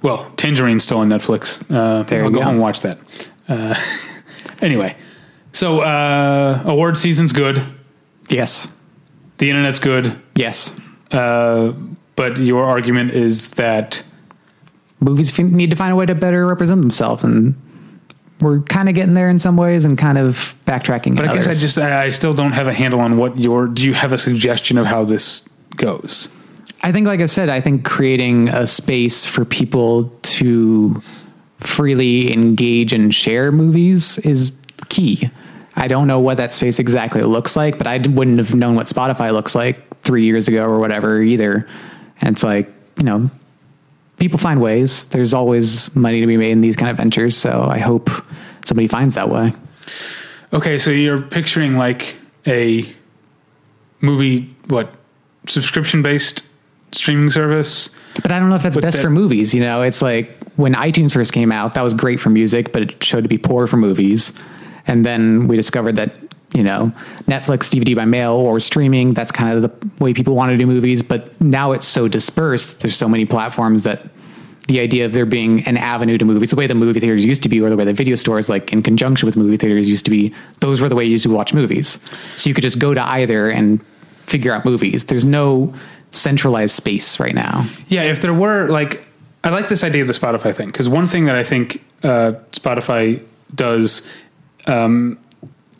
Well, 0.02 0.30
Tangerine's 0.36 0.84
still 0.84 0.98
on 0.98 1.08
Netflix. 1.08 1.62
Uh, 1.70 2.02
There 2.04 2.20
I'll 2.22 2.28
you 2.28 2.34
go 2.34 2.40
go. 2.40 2.44
home 2.44 2.54
and 2.54 2.62
watch 2.62 2.80
that. 2.82 2.98
Uh, 3.48 3.74
anyway, 4.60 4.96
so 5.52 5.80
uh, 5.80 6.62
award 6.64 6.96
season's 6.96 7.32
good. 7.32 7.64
Yes. 8.28 8.68
The 9.38 9.50
internet's 9.50 9.78
good. 9.78 10.20
Yes. 10.34 10.74
Uh, 11.10 11.72
but 12.16 12.38
your 12.38 12.64
argument 12.64 13.12
is 13.12 13.50
that 13.52 14.02
Movies 15.00 15.30
f- 15.38 15.44
need 15.44 15.70
to 15.70 15.76
find 15.76 15.92
a 15.92 15.96
way 15.96 16.06
to 16.06 16.14
better 16.14 16.46
represent 16.46 16.80
themselves, 16.80 17.22
and 17.22 17.54
we're 18.40 18.60
kind 18.62 18.88
of 18.88 18.94
getting 18.94 19.12
there 19.14 19.28
in 19.28 19.38
some 19.38 19.56
ways, 19.56 19.84
and 19.84 19.98
kind 19.98 20.16
of 20.18 20.56
backtracking. 20.66 21.16
But 21.16 21.28
I 21.28 21.34
guess 21.34 21.46
I 21.46 21.52
just 21.52 21.76
I 21.78 22.08
still 22.08 22.32
don't 22.32 22.52
have 22.52 22.66
a 22.66 22.72
handle 22.72 23.00
on 23.00 23.18
what 23.18 23.38
your. 23.38 23.66
Do 23.66 23.84
you 23.86 23.92
have 23.92 24.12
a 24.12 24.18
suggestion 24.18 24.78
of 24.78 24.86
how 24.86 25.04
this 25.04 25.46
goes? 25.76 26.28
I 26.82 26.92
think, 26.92 27.06
like 27.06 27.20
I 27.20 27.26
said, 27.26 27.48
I 27.48 27.60
think 27.60 27.84
creating 27.84 28.48
a 28.48 28.66
space 28.66 29.26
for 29.26 29.44
people 29.44 30.10
to 30.22 31.02
freely 31.58 32.32
engage 32.32 32.92
and 32.92 33.14
share 33.14 33.50
movies 33.50 34.18
is 34.18 34.52
key. 34.88 35.30
I 35.74 35.88
don't 35.88 36.06
know 36.06 36.20
what 36.20 36.36
that 36.38 36.52
space 36.52 36.78
exactly 36.78 37.22
looks 37.22 37.56
like, 37.56 37.76
but 37.76 37.86
I 37.86 37.98
wouldn't 37.98 38.38
have 38.38 38.54
known 38.54 38.76
what 38.76 38.86
Spotify 38.86 39.32
looks 39.32 39.54
like 39.54 40.00
three 40.02 40.24
years 40.24 40.48
ago 40.48 40.64
or 40.64 40.78
whatever 40.78 41.20
either. 41.20 41.66
And 42.20 42.34
it's 42.34 42.42
like, 42.42 42.72
you 42.96 43.02
know, 43.02 43.30
people 44.18 44.38
find 44.38 44.60
ways. 44.60 45.06
There's 45.06 45.34
always 45.34 45.94
money 45.94 46.20
to 46.20 46.26
be 46.26 46.36
made 46.36 46.52
in 46.52 46.60
these 46.60 46.76
kind 46.76 46.90
of 46.90 46.96
ventures. 46.96 47.36
So 47.36 47.62
I 47.62 47.78
hope 47.78 48.10
somebody 48.64 48.86
finds 48.86 49.16
that 49.16 49.28
way. 49.28 49.52
Okay, 50.52 50.78
so 50.78 50.90
you're 50.90 51.20
picturing 51.20 51.76
like 51.76 52.16
a 52.46 52.84
movie, 54.00 54.54
what 54.68 54.94
subscription 55.46 56.02
based 56.02 56.42
streaming 56.92 57.30
service? 57.30 57.90
But 58.22 58.32
I 58.32 58.38
don't 58.38 58.48
know 58.48 58.56
if 58.56 58.62
that's 58.62 58.76
But 58.76 58.82
best 58.82 58.96
that- 58.96 59.02
for 59.02 59.10
movies. 59.10 59.54
You 59.54 59.60
know, 59.60 59.82
it's 59.82 60.00
like 60.02 60.36
when 60.56 60.74
iTunes 60.74 61.12
first 61.12 61.32
came 61.32 61.52
out, 61.52 61.74
that 61.74 61.82
was 61.84 61.94
great 61.94 62.18
for 62.20 62.30
music, 62.30 62.72
but 62.72 62.82
it 62.82 63.04
showed 63.04 63.22
to 63.22 63.28
be 63.28 63.38
poor 63.38 63.66
for 63.66 63.76
movies. 63.76 64.32
And 64.86 65.04
then 65.04 65.48
we 65.48 65.56
discovered 65.56 65.96
that, 65.96 66.18
you 66.54 66.62
know, 66.62 66.92
Netflix, 67.28 67.68
DVD 67.68 67.94
by 67.94 68.04
mail, 68.04 68.32
or 68.32 68.58
streaming, 68.60 69.12
that's 69.12 69.32
kind 69.32 69.52
of 69.56 69.62
the 69.62 69.70
way 70.02 70.14
people 70.14 70.34
want 70.34 70.50
to 70.52 70.56
do 70.56 70.66
movies. 70.66 71.02
But 71.02 71.38
now 71.40 71.72
it's 71.72 71.86
so 71.86 72.08
dispersed. 72.08 72.80
There's 72.82 72.96
so 72.96 73.08
many 73.08 73.26
platforms 73.26 73.82
that 73.82 74.08
the 74.68 74.80
idea 74.80 75.04
of 75.04 75.12
there 75.12 75.26
being 75.26 75.62
an 75.66 75.76
avenue 75.76 76.18
to 76.18 76.24
movies, 76.24 76.50
the 76.50 76.56
way 76.56 76.66
the 76.66 76.74
movie 76.74 76.98
theaters 77.00 77.24
used 77.24 77.42
to 77.42 77.48
be, 77.48 77.60
or 77.60 77.68
the 77.68 77.76
way 77.76 77.84
the 77.84 77.92
video 77.92 78.14
stores, 78.16 78.48
like 78.48 78.72
in 78.72 78.82
conjunction 78.82 79.26
with 79.26 79.36
movie 79.36 79.56
theaters, 79.56 79.88
used 79.88 80.04
to 80.06 80.10
be, 80.10 80.32
those 80.60 80.80
were 80.80 80.88
the 80.88 80.96
way 80.96 81.04
you 81.04 81.10
used 81.12 81.24
to 81.24 81.30
watch 81.30 81.52
movies. 81.52 81.98
So 82.36 82.48
you 82.48 82.54
could 82.54 82.62
just 82.62 82.78
go 82.78 82.94
to 82.94 83.02
either 83.06 83.48
and 83.50 83.80
figure 84.26 84.52
out 84.52 84.64
movies. 84.64 85.04
There's 85.04 85.24
no 85.24 85.72
centralized 86.16 86.74
space 86.74 87.20
right 87.20 87.34
now. 87.34 87.66
Yeah, 87.88 88.02
if 88.02 88.20
there 88.20 88.34
were 88.34 88.68
like, 88.68 89.06
I 89.44 89.50
like 89.50 89.68
this 89.68 89.84
idea 89.84 90.02
of 90.02 90.08
the 90.08 90.14
Spotify 90.14 90.54
thing 90.54 90.66
because 90.68 90.88
one 90.88 91.06
thing 91.06 91.26
that 91.26 91.36
I 91.36 91.44
think 91.44 91.84
uh, 92.02 92.32
Spotify 92.52 93.22
does, 93.54 94.08
um, 94.66 95.18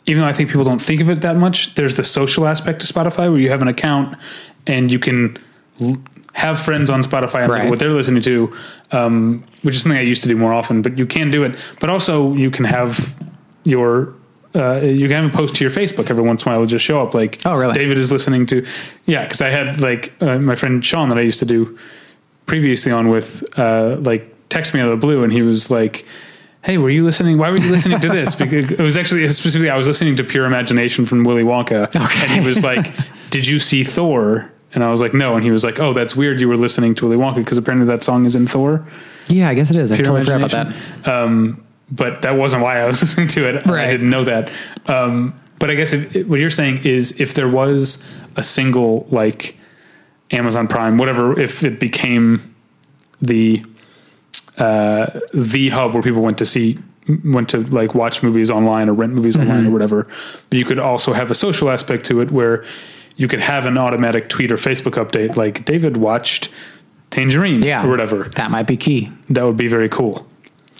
even 0.05 0.21
though 0.21 0.27
I 0.27 0.33
think 0.33 0.49
people 0.49 0.63
don't 0.63 0.79
think 0.81 1.01
of 1.01 1.09
it 1.09 1.21
that 1.21 1.35
much, 1.35 1.75
there's 1.75 1.95
the 1.95 2.03
social 2.03 2.47
aspect 2.47 2.79
to 2.81 2.91
Spotify 2.93 3.29
where 3.29 3.39
you 3.39 3.49
have 3.49 3.61
an 3.61 3.67
account 3.67 4.17
and 4.65 4.89
you 4.91 4.99
can 4.99 5.37
l- 5.81 5.97
have 6.33 6.59
friends 6.59 6.89
on 6.89 7.01
Spotify 7.03 7.41
and 7.43 7.51
Right. 7.51 7.69
what 7.69 7.79
they're 7.79 7.91
listening 7.91 8.21
to, 8.23 8.53
um, 8.91 9.43
which 9.63 9.75
is 9.75 9.81
something 9.81 9.97
I 9.97 10.01
used 10.01 10.21
to 10.21 10.29
do 10.29 10.35
more 10.37 10.53
often. 10.53 10.81
But 10.81 10.97
you 10.97 11.05
can 11.05 11.31
do 11.31 11.43
it. 11.43 11.57
But 11.81 11.89
also, 11.89 12.33
you 12.35 12.51
can 12.51 12.63
have 12.65 13.15
your 13.63 14.13
uh, 14.55 14.79
you 14.81 15.07
can 15.07 15.23
have 15.23 15.33
a 15.33 15.37
post 15.37 15.55
to 15.55 15.63
your 15.63 15.71
Facebook 15.71 16.09
every 16.09 16.23
once 16.23 16.43
in 16.43 16.49
a 16.49 16.51
while. 16.51 16.63
It'll 16.63 16.67
just 16.69 16.85
show 16.85 17.01
up 17.01 17.13
like, 17.13 17.39
Oh, 17.45 17.55
really? 17.55 17.73
David 17.73 17.97
is 17.97 18.11
listening 18.11 18.45
to, 18.47 18.65
yeah. 19.05 19.23
Because 19.23 19.41
I 19.41 19.49
had 19.49 19.81
like 19.81 20.13
uh, 20.21 20.39
my 20.39 20.55
friend 20.55 20.83
Sean 20.83 21.09
that 21.09 21.17
I 21.17 21.21
used 21.21 21.39
to 21.39 21.45
do 21.45 21.77
previously 22.45 22.91
on 22.91 23.09
with, 23.09 23.43
uh, 23.59 23.97
like 23.99 24.33
text 24.49 24.73
me 24.73 24.79
out 24.79 24.87
of 24.89 24.91
the 24.99 25.05
blue, 25.05 25.23
and 25.23 25.31
he 25.33 25.41
was 25.41 25.69
like. 25.69 26.05
Hey, 26.63 26.77
were 26.77 26.89
you 26.89 27.05
listening? 27.05 27.37
Why 27.37 27.49
were 27.49 27.57
you 27.57 27.71
listening 27.71 28.01
to 28.01 28.09
this? 28.09 28.35
Because 28.39 28.71
it 28.71 28.79
was 28.79 28.97
actually 28.97 29.29
specifically 29.29 29.69
I 29.69 29.77
was 29.77 29.87
listening 29.87 30.17
to 30.17 30.23
Pure 30.23 30.45
Imagination 30.47 31.05
from 31.05 31.23
Willy 31.23 31.43
Wonka, 31.43 31.87
okay. 31.95 32.19
and 32.23 32.31
he 32.31 32.45
was 32.45 32.61
like, 32.61 32.93
"Did 33.29 33.47
you 33.47 33.57
see 33.57 33.85
Thor?" 33.85 34.51
And 34.73 34.83
I 34.83 34.89
was 34.91 34.99
like, 34.99 35.13
"No." 35.13 35.35
And 35.35 35.45
he 35.45 35.51
was 35.51 35.63
like, 35.63 35.79
"Oh, 35.79 35.93
that's 35.93 36.13
weird. 36.15 36.41
You 36.41 36.49
were 36.49 36.57
listening 36.57 36.93
to 36.95 37.05
Willy 37.07 37.15
Wonka 37.15 37.35
because 37.35 37.57
apparently 37.57 37.87
that 37.87 38.03
song 38.03 38.25
is 38.25 38.35
in 38.35 38.47
Thor." 38.47 38.85
Yeah, 39.27 39.47
I 39.47 39.53
guess 39.53 39.69
it 39.69 39.77
is. 39.77 39.93
I 39.93 39.95
Pure 39.95 40.05
totally 40.07 40.25
forgot 40.25 40.53
about 40.53 40.73
that. 41.03 41.07
Um, 41.07 41.63
but 41.91 42.21
that 42.23 42.35
wasn't 42.35 42.63
why 42.63 42.79
I 42.81 42.85
was 42.85 43.01
listening 43.03 43.27
to 43.29 43.47
it. 43.47 43.67
I 43.67 43.91
didn't 43.91 44.09
know 44.09 44.23
that. 44.25 44.51
Um, 44.87 45.39
but 45.59 45.71
I 45.71 45.75
guess 45.75 45.93
if, 45.93 46.27
what 46.27 46.39
you're 46.39 46.49
saying 46.49 46.81
is 46.83 47.19
if 47.19 47.33
there 47.33 47.47
was 47.49 48.03
a 48.35 48.43
single 48.43 49.07
like 49.09 49.57
Amazon 50.31 50.67
Prime, 50.67 50.97
whatever, 50.97 51.39
if 51.39 51.63
it 51.63 51.79
became 51.79 52.55
the 53.21 53.63
uh, 54.57 55.19
the 55.33 55.69
hub 55.69 55.93
where 55.93 56.03
people 56.03 56.21
went 56.21 56.37
to 56.39 56.45
see 56.45 56.79
went 57.23 57.47
to 57.49 57.59
like 57.67 57.95
watch 57.95 58.21
movies 58.21 58.51
online 58.51 58.89
or 58.89 58.93
rent 58.93 59.13
movies 59.13 59.37
online 59.37 59.59
Mm-hmm. 59.59 59.67
or 59.67 59.71
whatever, 59.71 60.03
but 60.49 60.59
you 60.59 60.65
could 60.65 60.79
also 60.79 61.13
have 61.13 61.31
a 61.31 61.35
social 61.35 61.69
aspect 61.69 62.05
to 62.07 62.19
it 62.21 62.31
where 62.31 62.65
you 63.15 63.27
could 63.27 63.39
have 63.39 63.65
an 63.65 63.77
automatic 63.77 64.27
tweet 64.29 64.51
or 64.51 64.57
Facebook 64.57 64.93
update 65.03 65.35
like 65.37 65.63
David 65.65 65.95
watched 65.97 66.49
Tangerine 67.09 67.61
Yeah. 67.63 67.85
or 67.85 67.89
whatever. 67.89 68.23
That 68.35 68.51
might 68.51 68.67
be 68.67 68.75
key. 68.77 69.09
That 69.29 69.43
would 69.43 69.55
be 69.57 69.67
very 69.69 69.87
cool. 69.89 70.27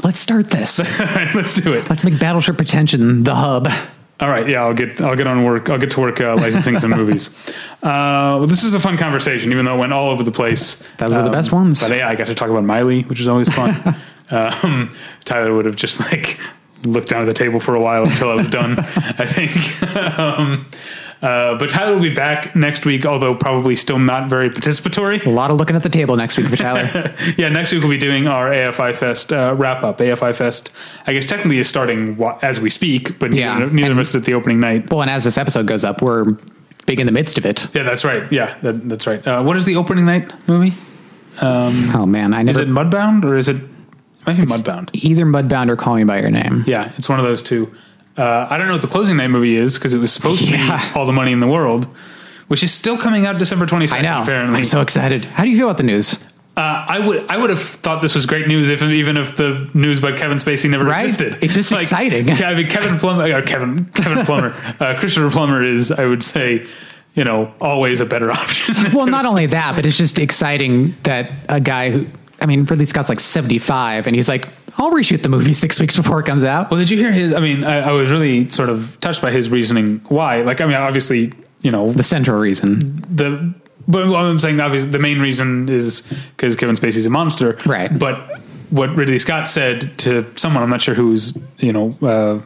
Let's 0.03 0.19
start 0.19 0.51
this. 0.51 0.79
Let's 1.35 1.53
do 1.53 1.73
it. 1.73 1.89
Let's 1.89 2.03
make 2.03 2.19
Battleship 2.19 2.57
Pretension 2.57 3.23
the 3.23 3.35
hub. 3.35 3.67
All 4.19 4.29
right, 4.29 4.47
yeah, 4.49 4.63
I'll 4.63 4.73
get 4.73 4.99
I'll 5.01 5.15
get 5.15 5.27
on 5.27 5.43
work. 5.43 5.69
I'll 5.69 5.77
get 5.77 5.91
to 5.91 5.99
work 5.99 6.19
uh, 6.19 6.35
licensing 6.35 6.79
some 6.79 6.91
movies. 6.95 7.29
Uh, 7.83 8.37
well, 8.39 8.47
this 8.47 8.63
is 8.63 8.73
a 8.73 8.79
fun 8.79 8.97
conversation, 8.97 9.51
even 9.51 9.65
though 9.65 9.75
it 9.75 9.79
went 9.79 9.93
all 9.93 10.09
over 10.09 10.23
the 10.23 10.31
place. 10.31 10.83
Those 10.97 11.15
are 11.15 11.23
the 11.23 11.29
best 11.29 11.51
ones. 11.51 11.81
But 11.81 11.95
yeah, 11.95 12.09
I 12.09 12.15
got 12.15 12.27
to 12.27 12.35
talk 12.35 12.49
about 12.49 12.63
Miley, 12.63 13.03
which 13.03 13.19
is 13.19 13.27
always 13.27 13.49
fun. 13.49 13.95
um, 14.31 14.89
Tyler 15.25 15.53
would 15.53 15.65
have 15.65 15.75
just 15.75 15.99
like 15.99 16.39
looked 16.83 17.09
down 17.09 17.21
at 17.21 17.25
the 17.25 17.33
table 17.33 17.59
for 17.59 17.75
a 17.75 17.79
while 17.81 18.05
until 18.05 18.29
I 18.31 18.35
was 18.35 18.49
done. 18.49 18.79
I 18.79 19.25
think. 19.25 19.93
um, 20.19 20.65
uh, 21.21 21.57
but 21.57 21.69
Tyler 21.69 21.93
will 21.95 22.01
be 22.01 22.13
back 22.13 22.55
next 22.55 22.85
week, 22.85 23.05
although 23.05 23.33
probably 23.35 23.75
still 23.75 23.97
not 23.99 24.29
very 24.29 24.49
participatory. 24.49 25.25
A 25.25 25.29
lot 25.29 25.49
of 25.51 25.57
looking 25.57 25.75
at 25.75 25.83
the 25.83 25.89
table 25.89 26.15
next 26.15 26.37
week 26.37 26.47
for 26.47 26.55
Tyler. 26.55 27.15
yeah, 27.37 27.49
next 27.49 27.71
week 27.73 27.81
we'll 27.81 27.91
be 27.91 27.97
doing 27.97 28.27
our 28.27 28.49
AFI 28.51 28.95
Fest 28.95 29.33
uh, 29.33 29.55
wrap 29.57 29.83
up. 29.83 29.97
AFI 29.97 30.33
Fest, 30.35 30.71
I 31.07 31.13
guess 31.13 31.25
technically 31.25 31.57
is 31.57 31.67
starting 31.67 32.21
as 32.41 32.59
we 32.59 32.69
speak, 32.69 33.17
but 33.19 33.33
Yeah, 33.33 33.57
neither, 33.57 33.71
neither 33.71 33.91
of 33.93 33.99
us 33.99 34.15
at 34.15 34.25
the 34.25 34.33
opening 34.33 34.59
night. 34.59 34.91
well, 34.91 35.01
and 35.01 35.09
as 35.11 35.23
this 35.23 35.37
episode 35.37 35.65
goes 35.67 35.83
up, 35.83 36.01
we're 36.01 36.37
big 36.85 36.99
in 36.99 37.05
the 37.05 37.11
midst 37.11 37.37
of 37.37 37.45
it. 37.45 37.67
Yeah, 37.73 37.83
that's 37.83 38.05
right. 38.05 38.31
Yeah, 38.31 38.57
that, 38.61 38.87
that's 38.87 39.07
right. 39.07 39.25
Uh, 39.25 39.43
what 39.43 39.57
is 39.57 39.65
the 39.65 39.75
opening 39.75 40.05
night 40.05 40.31
movie? 40.47 40.75
Oh 41.41 42.05
man, 42.05 42.33
I 42.33 42.43
Is 42.43 42.57
it 42.57 42.67
Mudbound 42.67 43.23
or 43.23 43.37
is 43.37 43.49
it? 43.49 43.57
I 44.25 44.33
think 44.33 44.49
Mudbound. 44.49 44.89
either 44.93 45.25
Mudbound 45.25 45.69
or 45.69 45.75
Call 45.75 45.95
Me 45.95 46.03
by 46.03 46.19
Your 46.19 46.29
Name. 46.31 46.63
Yeah, 46.67 46.91
it's 46.97 47.07
one 47.07 47.19
of 47.19 47.25
those 47.25 47.41
two. 47.41 47.73
Uh, 48.17 48.47
I 48.49 48.57
don't 48.57 48.67
know 48.67 48.73
what 48.73 48.81
the 48.81 48.87
closing 48.87 49.17
night 49.17 49.27
movie 49.29 49.55
is 49.55 49.75
because 49.75 49.93
it 49.93 49.99
was 49.99 50.11
supposed 50.11 50.45
to 50.45 50.51
Yeah. 50.51 50.89
be 50.91 50.99
All 50.99 51.05
the 51.05 51.13
Money 51.13 51.31
in 51.31 51.39
the 51.39 51.47
World, 51.47 51.85
which 52.47 52.63
is 52.63 52.73
still 52.73 52.97
coming 52.97 53.25
out 53.25 53.37
December 53.37 53.65
twenty 53.65 53.87
I 53.91 54.01
know. 54.01 54.23
apparently. 54.23 54.59
I'm 54.59 54.65
so 54.65 54.81
excited. 54.81 55.25
How 55.25 55.43
do 55.43 55.49
you 55.49 55.57
feel 55.57 55.67
about 55.67 55.77
the 55.77 55.83
news? 55.83 56.17
Uh, 56.55 56.83
I 56.89 56.97
would 56.97 57.29
I 57.29 57.37
would 57.37 57.51
have 57.51 57.61
thought 57.61 58.01
this 58.01 58.15
was 58.15 58.25
great 58.25 58.47
news 58.47 58.71
if 58.71 58.81
even 58.81 59.15
if 59.17 59.35
the 59.35 59.69
news 59.75 59.99
about 59.99 60.17
Kevin 60.17 60.39
Spacey 60.39 60.67
never 60.67 60.85
Right? 60.85 61.05
existed. 61.09 61.37
It's 61.43 61.53
just 61.53 61.71
exciting. 61.81 62.31
I 62.31 62.55
mean 62.55 62.65
Kevin 62.65 62.97
Plummer, 62.97 63.31
or 63.31 63.43
Kevin 63.43 63.85
Kevin 63.85 64.25
Plummer, 64.25 64.55
uh, 64.79 64.95
Christopher 64.97 65.29
Plummer 65.29 65.61
is 65.61 65.91
I 65.91 66.05
would 66.07 66.23
say 66.23 66.65
you 67.13 67.23
know 67.23 67.53
always 67.61 67.99
a 67.99 68.05
better 68.05 68.31
option. 68.41 68.91
Well, 68.93 69.05
not 69.05 69.27
only 69.27 69.45
that, 69.45 69.75
but 69.75 69.85
it's 69.85 69.97
just 69.97 70.17
exciting 70.17 70.95
that 71.03 71.29
a 71.49 71.59
guy 71.61 71.91
who, 71.91 72.07
I 72.39 72.45
mean, 72.45 72.65
Ridley 72.65 72.85
Scott's 72.85 73.09
like 73.09 73.19
75 73.19 74.05
and 74.07 74.15
he's 74.15 74.29
like, 74.29 74.47
I'll 74.77 74.91
reshoot 74.91 75.23
the 75.23 75.29
movie 75.29 75.53
six 75.65 75.79
weeks 75.79 75.95
before 75.95 76.19
it 76.19 76.25
comes 76.25 76.43
out. 76.43 76.69
Well, 76.69 76.79
did 76.79 76.89
you 76.89 76.97
hear 76.97 77.11
his? 77.11 77.33
I 77.33 77.39
mean, 77.39 77.63
I, 77.63 77.89
I 77.89 77.91
was 77.91 78.11
really 78.11 78.49
sort 78.49 78.69
of 78.69 78.97
touched 79.01 79.21
by 79.21 79.31
his 79.31 79.49
reasoning. 79.49 80.01
Why? 80.07 80.41
Like, 80.41 80.61
I 80.61 80.65
mean, 80.65 80.75
obviously, 80.75 81.33
you 81.61 81.71
know, 81.71 81.91
The 81.91 82.03
central 82.03 82.39
reason. 82.39 83.01
the 83.13 83.53
but 83.89 84.07
what 84.09 84.19
I'm 84.19 84.37
saying 84.37 84.59
obviously 84.59 84.91
the 84.91 84.99
main 84.99 85.19
reason 85.19 85.69
is 85.69 86.01
because 86.35 86.55
Kevin 86.57 86.75
Spacey's 86.75 87.05
a 87.05 87.09
monster, 87.09 87.57
Right. 87.65 87.97
But 87.97 88.41
what 88.69 88.93
Ridley 88.97 89.17
Scott 89.17 89.47
said 89.47 89.97
to 89.99 90.29
someone, 90.35 90.61
I'm 90.61 90.69
not 90.69 90.81
sure 90.81 90.93
who's 90.93 91.37
you 91.57 91.71
know 91.71 91.97
uh, 92.01 92.41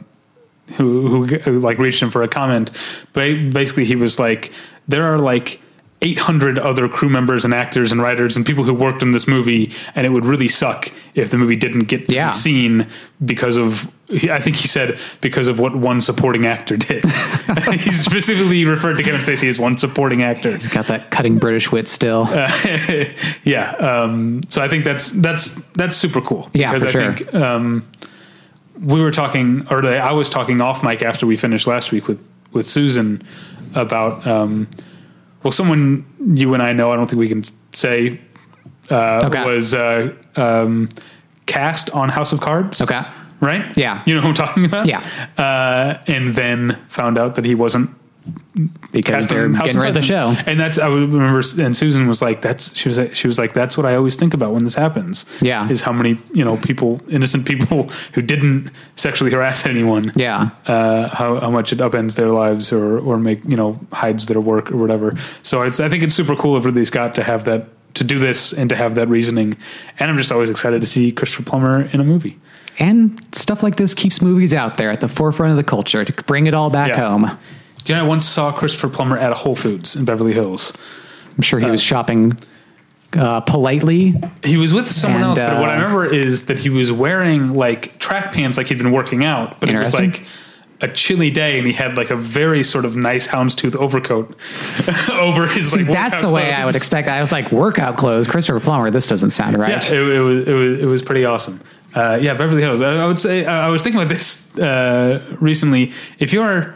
who, 0.76 1.26
who 1.26 1.26
who 1.40 1.60
like 1.60 1.80
reached 1.80 2.02
him 2.02 2.12
for 2.12 2.22
a 2.22 2.28
comment, 2.28 2.70
but 3.14 3.50
basically 3.50 3.86
he 3.86 3.96
was 3.96 4.20
like, 4.20 4.52
there 4.88 5.14
are 5.14 5.18
like. 5.20 5.60
800 6.04 6.58
other 6.58 6.90
crew 6.90 7.10
members 7.10 7.46
and 7.46 7.54
actors 7.54 7.92
and 7.92 8.02
writers 8.02 8.36
and 8.36 8.44
people 8.44 8.64
who 8.64 8.74
worked 8.74 9.04
on 9.04 9.12
this 9.12 9.28
movie, 9.28 9.72
and 9.94 10.06
it 10.06 10.10
would 10.10 10.26
really 10.26 10.48
suck 10.48 10.92
if 11.14 11.30
the 11.30 11.38
movie 11.38 11.56
didn't 11.56 11.86
get 11.86 12.08
to 12.08 12.16
Yeah. 12.16 12.32
be 12.32 12.36
seen 12.38 12.88
because 13.24 13.58
of. 13.58 13.92
I 14.30 14.40
think 14.40 14.58
he 14.58 14.68
said 14.68 15.00
because 15.22 15.48
of 15.48 15.58
what 15.58 15.74
one 15.74 16.02
supporting 16.02 16.46
actor 16.46 16.76
did. 16.76 17.06
he 17.72 17.92
specifically 17.94 18.66
referred 18.66 18.96
to 18.98 19.04
Kevin 19.04 19.22
Spacey 19.22 19.48
as 19.48 19.58
one 19.58 19.78
supporting 19.78 20.22
actor. 20.24 20.52
He's 20.52 20.68
got 20.68 20.88
that 20.88 21.12
cutting 21.12 21.38
British 21.38 21.72
wit 21.72 21.88
still. 21.88 22.28
yeah. 23.44 23.72
Um, 23.80 24.42
so 24.50 24.62
I 24.62 24.68
think 24.68 24.84
that's 24.86 25.12
that's 25.12 25.62
that's 25.74 25.96
super 25.96 26.20
cool. 26.20 26.50
Yeah, 26.54 26.78
for 26.78 26.88
I 26.88 26.92
sure. 26.92 27.14
think 27.14 27.34
um, 27.36 27.88
we 28.82 29.00
were 29.02 29.12
talking, 29.12 29.66
or 29.70 29.86
I 29.86 30.12
was 30.12 30.30
talking 30.30 30.60
off 30.62 30.84
mic 30.84 31.02
after 31.04 31.26
we 31.26 31.38
finished 31.38 31.68
last 31.68 31.92
week 31.92 32.08
with 32.08 32.28
with 32.52 32.66
Susan 32.66 33.22
about 33.76 34.26
um, 34.28 34.68
well, 35.44 35.52
someone 35.52 36.06
you 36.38 36.54
and 36.54 36.62
I 36.64 36.74
know. 36.74 36.92
I 36.92 36.96
don't 36.96 37.08
think 37.10 37.20
we 37.20 37.28
can 37.30 37.44
say 37.74 38.20
uh, 38.90 39.24
Okay. 39.26 39.46
was 39.46 39.74
uh, 39.74 40.14
um, 40.36 40.90
cast 41.46 41.90
on 41.92 42.10
House 42.10 42.32
of 42.34 42.40
Cards. 42.42 42.82
Okay. 42.82 43.02
Right. 43.40 43.76
Yeah. 43.76 44.04
You 44.06 44.16
know 44.16 44.22
who 44.22 44.28
I'm 44.30 44.34
talking 44.34 44.66
about. 44.66 44.86
Yeah. 44.86 45.02
Uh, 45.38 45.98
and 46.08 46.36
then 46.36 46.78
found 46.90 47.18
out 47.18 47.36
that 47.36 47.46
he 47.46 47.56
wasn't 47.56 47.90
because 48.92 49.28
they're 49.28 49.52
House 49.54 49.68
getting 49.68 49.78
of 49.78 49.84
rid 49.84 49.90
of 49.90 49.96
the 49.96 50.02
show. 50.02 50.36
And 50.46 50.60
that's 50.60 50.78
I 50.78 50.88
remember, 50.88 51.42
and 51.60 51.76
Susan 51.76 52.08
was 52.08 52.22
like, 52.22 52.42
"That's 52.42 52.76
she 52.76 52.90
was 52.90 52.98
like, 52.98 53.16
she 53.16 53.28
was 53.28 53.40
like, 53.40 53.54
that's 53.54 53.78
what 53.78 53.86
I 53.86 53.96
always 53.96 54.16
think 54.16 54.34
about 54.34 54.54
when 54.54 54.64
this 54.64 54.76
happens. 54.76 55.26
Yeah. 55.42 55.70
is 55.70 55.82
how 55.82 55.92
many 55.92 56.18
you 56.34 56.44
know 56.46 56.58
people, 56.58 57.02
innocent 57.10 57.46
people 57.48 57.84
who 58.14 58.22
didn't 58.22 58.72
sexually 58.96 59.32
harass 59.32 59.66
anyone. 59.66 60.12
Yeah. 60.16 60.50
uh, 60.68 61.08
how 61.10 61.40
how 61.40 61.50
much 61.52 61.72
it 61.74 61.80
upends 61.80 62.16
their 62.16 62.30
lives 62.30 62.72
or 62.72 63.00
or 63.00 63.18
make 63.18 63.44
you 63.46 63.56
know 63.58 63.80
hides 63.94 64.28
their 64.28 64.42
work 64.42 64.72
or 64.72 64.78
whatever. 64.78 65.16
So 65.42 65.62
it's 65.64 65.80
I 65.80 65.90
think 65.90 66.04
it's 66.04 66.16
super 66.16 66.36
cool 66.36 66.56
of 66.56 66.66
Ridley 66.66 66.86
Scott 66.86 67.16
to 67.16 67.24
have 67.24 67.46
that 67.46 67.68
to 67.96 68.04
do 68.04 68.20
this 68.20 68.54
and 68.54 68.70
to 68.70 68.76
have 68.76 68.96
that 68.96 69.08
reasoning. 69.10 69.58
And 70.00 70.10
I'm 70.12 70.18
just 70.18 70.32
always 70.32 70.50
excited 70.50 70.80
to 70.82 70.88
see 70.88 71.12
Christopher 71.12 71.44
Plummer 71.44 71.82
in 71.94 72.00
a 72.00 72.04
movie. 72.06 72.40
And 72.80 73.20
stuff 73.36 73.64
like 73.64 73.76
this 73.76 73.94
keeps 73.94 74.22
movies 74.22 74.54
out 74.54 74.78
there 74.78 74.90
at 74.92 75.02
the 75.02 75.10
forefront 75.10 75.52
of 75.52 75.58
the 75.58 75.64
culture 75.64 76.06
to 76.06 76.24
bring 76.24 76.48
it 76.48 76.54
all 76.54 76.70
back 76.70 76.90
Yeah. 76.90 77.00
home. 77.10 77.38
Do 77.84 77.94
you 77.94 78.00
know 78.00 78.06
I 78.06 78.08
once 78.08 78.26
saw 78.26 78.52
Christopher 78.52 78.90
Plummer 78.90 79.18
at 79.18 79.32
a 79.32 79.36
Whole 79.36 79.56
Foods 79.56 79.96
in 79.96 80.06
Beverly 80.06 80.34
Hills. 80.34 80.74
I'm 81.36 81.42
sure 81.42 81.60
he 81.60 81.70
was 81.70 81.82
shopping 81.82 82.38
uh, 83.14 83.42
politely. 83.42 84.16
He 84.44 84.58
was 84.58 84.74
with 84.74 84.90
someone 84.92 85.22
And, 85.22 85.30
else, 85.32 85.40
but 85.40 85.60
what 85.60 85.70
I 85.70 85.74
uh, 85.74 85.78
remember 85.78 86.06
is 86.06 86.46
that 86.46 86.60
he 86.60 86.70
was 86.70 86.92
wearing 86.92 87.54
like 87.54 87.98
track 88.00 88.32
pants, 88.34 88.58
like 88.58 88.68
he'd 88.68 88.78
been 88.78 88.92
working 88.92 89.24
out, 89.26 89.60
but 89.60 89.70
it 89.70 89.78
was 89.78 89.94
like 89.94 90.24
a 90.82 90.88
chilly 90.88 91.30
day, 91.30 91.58
and 91.60 91.68
he 91.68 91.74
had 91.74 91.96
like 91.96 92.10
a 92.10 92.16
very 92.16 92.64
sort 92.64 92.86
of 92.86 92.98
nice 92.98 93.28
houndstooth 93.28 93.76
overcoat 93.76 94.36
over 95.12 95.48
his. 95.48 95.76
like 95.76 95.88
That's 95.88 96.22
the 96.22 96.30
way 96.30 96.52
I 96.52 96.66
would 96.66 96.76
expect. 96.76 97.08
I 97.08 97.22
was 97.22 97.32
like, 97.32 97.52
workout 97.52 97.98
clothes, 97.98 98.28
Christopher 98.28 98.60
Plummer. 98.60 98.90
This 98.90 99.08
doesn't 99.08 99.32
sound 99.32 99.58
right. 99.58 99.84
Yeah, 99.90 99.94
it, 99.96 100.10
it 100.10 100.22
was 100.22 100.48
it 100.48 100.54
was 100.54 100.80
it 100.82 100.86
was 100.86 101.04
pretty 101.04 101.26
awesome. 101.26 101.62
Uh, 101.94 102.18
yeah, 102.22 102.34
Beverly 102.34 102.62
Hills. 102.62 102.82
I, 102.82 103.04
I 103.04 103.06
would 103.06 103.20
say 103.20 103.46
I 103.46 103.68
was 103.68 103.84
thinking 103.84 104.02
about 104.02 104.14
this 104.14 104.58
uh, 104.58 105.36
recently. 105.40 105.92
If 106.20 106.34
you're 106.34 106.76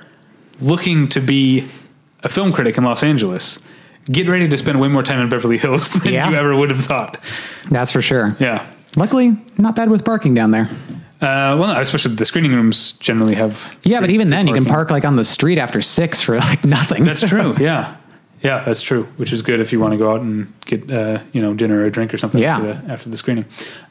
looking 0.60 1.07
to 1.10 1.19
be 1.19 1.68
a 2.23 2.30
film 2.30 2.52
critic 2.53 2.77
in 2.77 2.84
Los 2.84 3.03
Angeles, 3.03 3.60
get 4.06 4.27
ready 4.27 4.48
to 4.48 4.57
spend 4.57 4.80
way 4.80 4.88
more 4.88 5.03
time 5.03 5.19
in 5.19 5.30
Beverly 5.30 5.57
Hills 5.57 5.91
than 6.03 6.14
Yeah. 6.14 6.30
you 6.30 6.36
ever 6.36 6.56
would 6.56 6.69
have 6.69 6.84
thought. 6.84 7.18
That's 7.69 7.91
for 7.91 8.02
sure. 8.02 8.36
Yeah. 8.40 8.65
Luckily, 8.95 9.36
not 9.57 9.76
bad 9.76 9.90
with 9.90 10.06
parking 10.06 10.34
down 10.34 10.52
there. 10.52 10.69
Uh, 11.22 11.56
well, 11.57 11.73
no, 11.73 11.80
especially 11.80 12.15
the 12.15 12.26
screening 12.26 12.53
rooms 12.53 12.94
generally 12.94 13.36
have. 13.36 13.77
Yeah, 13.84 13.99
but 14.02 14.10
even 14.11 14.30
then, 14.30 14.48
you 14.48 14.53
can 14.53 14.65
park 14.65 14.91
like 14.91 15.06
on 15.06 15.15
the 15.15 15.26
street 15.26 15.57
after 15.57 15.82
six 15.82 16.22
for 16.22 16.38
like 16.38 16.64
nothing. 16.65 17.03
That's 17.06 17.27
true. 17.27 17.56
Yeah, 17.60 17.95
yeah, 18.44 18.64
that's 18.64 18.82
true. 18.82 19.03
Which 19.18 19.32
is 19.34 19.41
good 19.41 19.60
if 19.60 19.72
you 19.72 19.80
want 19.80 19.94
to 19.94 19.98
go 19.98 20.11
out 20.11 20.22
and 20.22 20.53
get 20.65 20.91
uh, 20.91 21.19
you 21.32 21.41
know 21.41 21.53
dinner 21.53 21.80
or 21.80 21.84
a 21.84 21.91
drink 21.91 22.14
or 22.14 22.18
something 22.18 22.41
Yeah. 22.41 22.57
after 22.57 22.68
the 22.86 22.91
after 22.91 23.10
the 23.10 23.18
screening. 23.18 23.45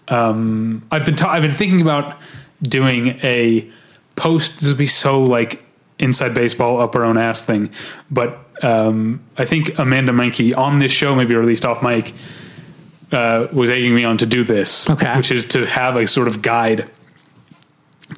Um, 0.09 0.87
I've 0.93 1.05
been 1.05 1.17
ta- 1.17 1.31
I've 1.31 1.43
been 1.43 1.53
thinking 1.53 1.81
about 1.81 2.23
doing 2.63 3.19
a 3.25 3.69
post. 4.17 4.61
This 4.61 4.69
would 4.69 4.79
be 4.79 4.87
so 4.87 5.23
like 5.23 5.65
inside 6.05 6.35
baseball 6.35 6.81
up 6.81 6.95
our 6.95 7.05
own 7.05 7.19
ass 7.19 7.43
thing. 7.43 7.71
But 8.11 8.39
um, 8.63 9.25
I 9.37 9.45
think 9.45 9.79
Amanda 9.79 10.13
Menke 10.13 10.57
on 10.57 10.79
this 10.79 10.93
show, 10.93 11.15
maybe 11.15 11.35
released 11.35 11.65
off 11.65 11.83
mic, 11.83 12.13
uh, 13.11 13.49
was 13.53 13.71
egging 13.71 13.95
me 13.95 14.05
on 14.05 14.19
to 14.19 14.27
do 14.27 14.45
this. 14.45 14.89
Okay. 14.91 15.17
Which 15.17 15.31
is 15.31 15.45
to 15.47 15.67
have 15.67 15.97
a 15.97 16.07
sort 16.07 16.29
of 16.29 16.43
guide 16.43 16.91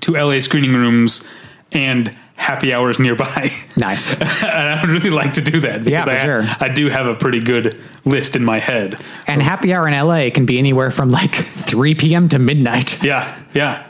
to 0.01 0.13
LA 0.13 0.41
screening 0.41 0.73
rooms 0.75 1.27
and 1.73 2.17
happy 2.35 2.73
hours 2.73 2.99
nearby. 2.99 3.51
Nice. 3.77 4.13
and 4.43 4.69
I 4.69 4.81
would 4.81 4.91
really 4.91 5.11
like 5.11 5.33
to 5.35 5.41
do 5.41 5.61
that 5.61 5.85
because 5.85 6.07
Yeah, 6.07 6.13
I, 6.13 6.25
sure. 6.25 6.45
I 6.61 6.69
do 6.69 6.89
have 6.89 7.07
a 7.07 7.15
pretty 7.15 7.41
good 7.41 7.79
list 8.05 8.37
in 8.37 8.45
my 8.45 8.59
head. 8.59 9.01
And 9.27 9.43
happy 9.43 9.73
hour 9.75 9.89
in 9.89 9.95
LA 9.95 10.31
can 10.31 10.47
be 10.47 10.59
anywhere 10.59 10.91
from 10.91 11.11
like 11.11 11.35
3 11.35 11.95
p.m. 11.95 12.29
to 12.29 12.39
midnight. 12.39 13.03
Yeah, 13.03 13.39
yeah, 13.55 13.86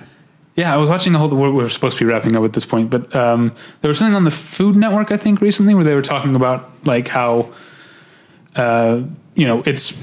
yeah. 0.57 0.75
I 0.75 0.77
was 0.77 0.91
watching 0.91 1.13
the 1.13 1.19
whole. 1.19 1.29
We're 1.29 1.53
we're 1.53 1.69
supposed 1.69 1.99
to 1.99 2.05
be 2.05 2.11
wrapping 2.11 2.35
up 2.37 2.45
at 2.45 2.53
this 2.53 2.65
point, 2.65 2.91
but 2.91 3.15
um, 3.15 3.55
there 3.83 3.89
was 3.89 3.99
something 3.99 4.15
on 4.15 4.25
the 4.25 4.31
Food 4.31 4.75
Network, 4.77 5.13
I 5.13 5.17
think, 5.17 5.41
recently 5.41 5.75
where 5.75 5.85
they 5.85 5.95
were 5.95 6.03
talking 6.03 6.35
about 6.35 6.71
like 6.85 7.09
how, 7.09 7.53
uh, 8.57 9.03
you 9.35 9.47
know, 9.47 9.63
it's 9.67 10.03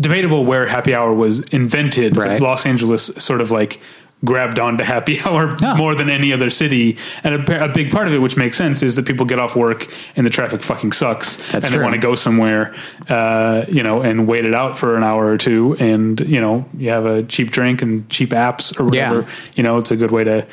debatable 0.00 0.44
where 0.44 0.66
happy 0.66 0.94
hour 0.94 1.12
was 1.12 1.40
invented. 1.48 2.16
Right. 2.16 2.40
Los 2.40 2.66
Angeles 2.66 3.06
sort 3.16 3.40
of 3.40 3.50
like 3.50 3.80
grabbed 4.24 4.58
onto 4.58 4.82
happy 4.84 5.20
hour 5.24 5.56
Yeah. 5.60 5.74
more 5.74 5.94
than 5.94 6.10
any 6.10 6.32
other 6.32 6.50
city, 6.50 6.96
and 7.22 7.48
a, 7.48 7.64
a 7.64 7.68
big 7.68 7.90
part 7.90 8.08
of 8.08 8.14
it, 8.14 8.18
which 8.18 8.36
makes 8.36 8.56
sense, 8.56 8.82
is 8.82 8.96
that 8.96 9.06
people 9.06 9.24
get 9.26 9.38
off 9.38 9.54
work 9.54 9.86
and 10.16 10.26
the 10.26 10.30
traffic 10.30 10.62
fucking 10.62 10.92
sucks, 10.92 11.36
That's 11.52 11.54
and 11.54 11.64
true. 11.66 11.78
they 11.78 11.82
want 11.82 11.94
to 11.94 12.00
go 12.00 12.14
somewhere, 12.14 12.74
uh, 13.08 13.64
you 13.68 13.82
know, 13.82 14.02
and 14.02 14.26
wait 14.26 14.44
it 14.44 14.54
out 14.54 14.76
for 14.76 14.96
an 14.96 15.04
hour 15.04 15.26
or 15.26 15.38
two, 15.38 15.76
and 15.78 16.20
you 16.20 16.40
know, 16.40 16.64
you 16.76 16.90
have 16.90 17.06
a 17.06 17.22
cheap 17.22 17.50
drink 17.52 17.80
and 17.82 18.08
cheap 18.10 18.30
apps 18.30 18.78
or 18.80 18.84
whatever. 18.84 19.20
Yeah. 19.22 19.28
You 19.54 19.62
know, 19.62 19.76
it's 19.78 19.90
a 19.90 19.96
good 19.96 20.10
way 20.10 20.24
to 20.24 20.46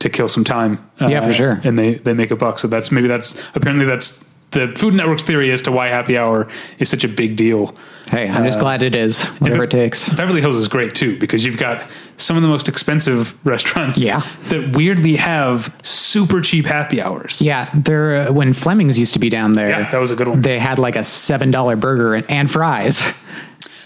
to 0.00 0.08
kill 0.08 0.28
some 0.28 0.44
time. 0.44 0.78
Uh, 1.00 1.08
Yeah, 1.08 1.26
for 1.26 1.32
sure. 1.32 1.60
And 1.64 1.76
they 1.78 1.94
they 1.94 2.12
make 2.12 2.30
a 2.30 2.36
buck. 2.36 2.58
So 2.60 2.68
that's 2.68 2.92
maybe 2.92 3.08
that's 3.08 3.34
apparently 3.54 3.84
that's 3.84 4.27
the 4.50 4.72
Food 4.76 4.94
Network's 4.94 5.24
theory 5.24 5.50
as 5.52 5.60
to 5.62 5.72
why 5.72 5.88
happy 5.88 6.16
hour 6.16 6.48
is 6.78 6.88
such 6.88 7.04
a 7.04 7.08
big 7.08 7.36
deal. 7.36 7.74
Hey, 8.10 8.28
I'm 8.28 8.44
just 8.44 8.58
glad 8.58 8.82
it 8.82 8.94
is, 8.94 9.24
whatever 9.40 9.64
it 9.64 9.70
takes. 9.70 10.08
Beverly 10.08 10.40
Hills 10.40 10.56
is 10.56 10.68
great 10.68 10.94
too 10.94 11.18
because 11.18 11.44
you've 11.44 11.58
got 11.58 11.86
some 12.16 12.36
of 12.36 12.42
the 12.42 12.48
most 12.48 12.66
expensive 12.68 13.36
restaurants 13.46 13.98
Yeah. 13.98 14.22
that 14.48 14.74
weirdly 14.74 15.16
have 15.16 15.74
super 15.82 16.40
cheap 16.40 16.64
happy 16.64 17.02
hours. 17.02 17.42
Yeah, 17.42 17.68
there. 17.74 18.28
Uh, 18.28 18.32
when 18.32 18.54
Fleming's 18.54 18.98
used 18.98 19.12
to 19.12 19.18
be 19.20 19.28
down 19.28 19.52
there, 19.52 19.68
Yeah, 19.68 19.90
that 19.90 20.00
was 20.00 20.10
a 20.10 20.16
good 20.16 20.28
one. 20.28 20.40
They 20.40 20.58
had 20.58 20.78
like 20.78 20.96
a 20.96 21.04
seven 21.04 21.50
dollar 21.50 21.76
burger 21.76 22.14
and, 22.14 22.30
and 22.30 22.50
fries. 22.50 23.02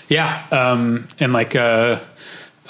Yeah, 0.09 0.45
um, 0.51 1.09
and 1.21 1.33
like 1.33 1.57
uh, 1.57 1.99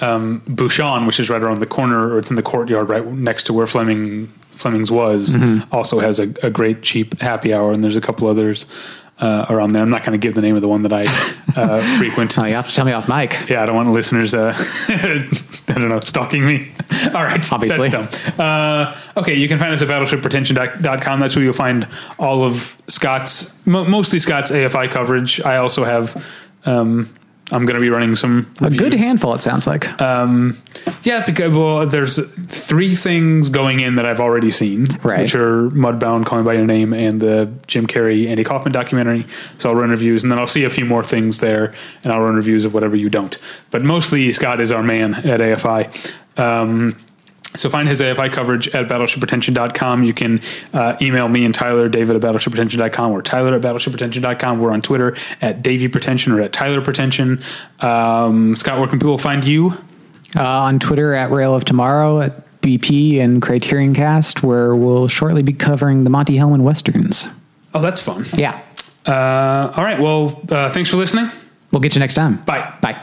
um, 0.01 0.43
Bouchon, 0.47 1.07
which 1.07 1.19
is 1.19 1.29
right 1.29 1.43
around 1.43 1.59
the 1.59 1.67
corner, 1.67 2.11
or 2.15 2.19
it's 2.19 2.31
in 2.31 2.37
the 2.37 2.43
courtyard 2.43 2.89
right 2.89 3.05
next 3.05 3.45
to 3.45 3.53
where 3.53 3.67
Fleming 3.67 4.33
Fleming's 4.55 4.91
was, 4.91 5.35
Mm-hmm. 5.35 5.73
also 5.75 6.01
has 6.01 6.19
a, 6.21 6.33
a 6.43 6.51
great 6.51 6.83
cheap 6.83 7.21
happy 7.21 7.53
hour, 7.55 7.73
and 7.73 7.83
there's 7.83 7.97
a 7.97 8.01
couple 8.01 8.29
others 8.29 8.67
uh, 9.19 9.47
around 9.51 9.73
there. 9.73 9.83
I'm 9.83 9.91
not 9.91 10.03
going 10.05 10.19
to 10.19 10.25
give 10.25 10.35
the 10.35 10.43
name 10.43 10.57
of 10.57 10.63
the 10.63 10.69
one 10.69 10.83
that 10.83 10.93
I 10.93 11.05
uh, 11.57 11.99
frequent. 11.99 12.37
Oh, 12.39 12.45
you 12.45 12.55
have 12.55 12.69
to 12.69 12.75
tell 12.75 12.85
me 12.85 12.93
off 12.93 13.09
mic. 13.09 13.49
Yeah, 13.49 13.63
I 13.63 13.67
don't 13.67 13.77
want 13.77 13.91
listeners, 13.91 14.35
uh, 14.35 14.53
I 14.89 15.29
don't 15.67 15.89
know, 15.89 16.01
stalking 16.01 16.45
me. 16.45 16.73
All 17.15 17.23
right. 17.25 17.53
Obviously. 17.53 17.91
Uh, 18.39 18.95
okay, 19.17 19.35
you 19.35 19.47
can 19.49 19.59
find 19.59 19.73
us 19.73 19.81
at 19.83 19.89
battleshippretension.com. 19.89 21.21
That's 21.21 21.37
where 21.37 21.45
you'll 21.45 21.53
find 21.53 21.87
all 22.19 22.45
of 22.45 22.77
Scott's, 22.89 23.65
mo- 23.67 23.85
mostly 23.85 24.19
Scott's 24.19 24.51
AFI 24.51 24.91
coverage. 24.91 25.41
I 25.43 25.57
also 25.57 25.85
have, 25.85 26.25
um, 26.65 27.13
I'm 27.53 27.65
going 27.67 27.75
to 27.75 27.81
be 27.81 27.91
running 27.91 28.17
some. 28.17 28.53
A 28.61 28.71
good 28.71 28.95
handful, 28.95 29.35
it 29.35 29.43
sounds 29.43 29.67
like. 29.67 29.85
Yeah, 30.01 31.25
because, 31.27 31.55
well, 31.57 31.87
there's 31.87 32.19
three 32.47 32.95
things 32.95 33.49
going 33.51 33.81
in 33.81 33.97
that 33.97 34.07
I've 34.07 34.21
already 34.21 34.51
seen, 34.51 34.87
Right. 35.03 35.21
which 35.21 35.35
are 35.35 35.69
Mudbound, 35.71 36.27
Call 36.27 36.39
Me 36.39 36.45
By 36.45 36.55
Your 36.55 36.67
Name, 36.67 36.93
and 36.95 37.21
the 37.21 37.53
Jim 37.67 37.87
Carrey, 37.87 38.29
Andy 38.29 38.45
Kaufman 38.45 38.73
documentary. 38.73 39.27
So 39.59 39.71
I'll 39.71 39.77
run 39.77 39.91
reviews, 39.91 40.23
and 40.23 40.33
then 40.33 40.39
I'll 40.39 40.47
see 40.47 40.65
a 40.65 40.71
few 40.71 40.85
more 40.85 41.05
things 41.05 41.39
there, 41.41 41.73
and 42.05 42.13
I'll 42.13 42.21
run 42.23 42.35
reviews 42.37 42.65
of 42.65 42.73
whatever 42.75 42.97
you 42.97 43.11
don't. 43.11 43.37
But 43.71 43.83
mostly, 43.83 44.31
Scott 44.33 44.61
is 44.61 44.73
our 44.73 44.83
man 44.83 45.15
at 45.15 45.41
AFI. 45.41 46.13
Um, 46.39 46.97
so 47.57 47.69
find 47.69 47.89
his 47.89 48.01
AFI 48.01 48.33
coverage 48.33 48.69
at 48.69 48.89
battleshippretension.com. 48.89 50.05
You 50.05 50.15
can 50.15 50.41
uh, 50.73 50.97
email 51.03 51.29
me 51.29 51.45
and 51.45 51.55
Tyler, 51.55 51.89
David 51.89 52.17
at 52.17 52.23
battleshippretension.com 52.23 53.13
or 53.13 53.23
Tyler 53.23 53.55
at 53.55 53.63
battleshippretension.com. 53.63 54.61
We're 54.61 54.73
on 54.73 54.81
Twitter 54.83 55.17
at 55.41 55.63
Davey 55.63 55.89
Pretension 55.89 56.33
or 56.33 56.41
at 56.41 56.53
Tyler 56.53 56.81
Pretension. 56.83 57.43
Um, 57.81 58.57
Scott, 58.57 58.79
where 58.79 58.89
can 58.89 58.99
people 58.99 59.19
find 59.19 59.45
you? 59.45 59.73
Uh, 60.35 60.43
on 60.63 60.79
Twitter 60.79 61.13
at 61.15 61.31
Rail 61.31 61.55
of 61.55 61.65
Tomorrow, 61.65 62.21
at 62.23 62.61
BP 62.63 63.19
and 63.21 63.43
Criterion 63.43 63.93
Cast, 63.95 64.43
where 64.43 64.75
we'll 64.75 65.09
shortly 65.09 65.43
be 65.43 65.53
covering 65.53 66.05
the 66.05 66.11
Monte 66.11 66.35
Hellman 66.37 66.63
westerns. 66.63 67.27
Oh, 67.75 67.81
that's 67.81 68.01
fun. 68.01 68.25
Yeah, 68.35 68.61
Uh, 69.07 69.73
all 69.77 69.83
right. 69.85 70.01
Well, 70.01 70.41
uh, 70.51 70.71
thanks 70.71 70.89
for 70.89 70.97
listening. 70.97 71.29
we'll 71.73 71.81
get 71.81 71.95
you 71.95 71.99
next 72.01 72.15
time. 72.15 72.37
Bye. 72.45 72.73
Bye. 72.81 73.03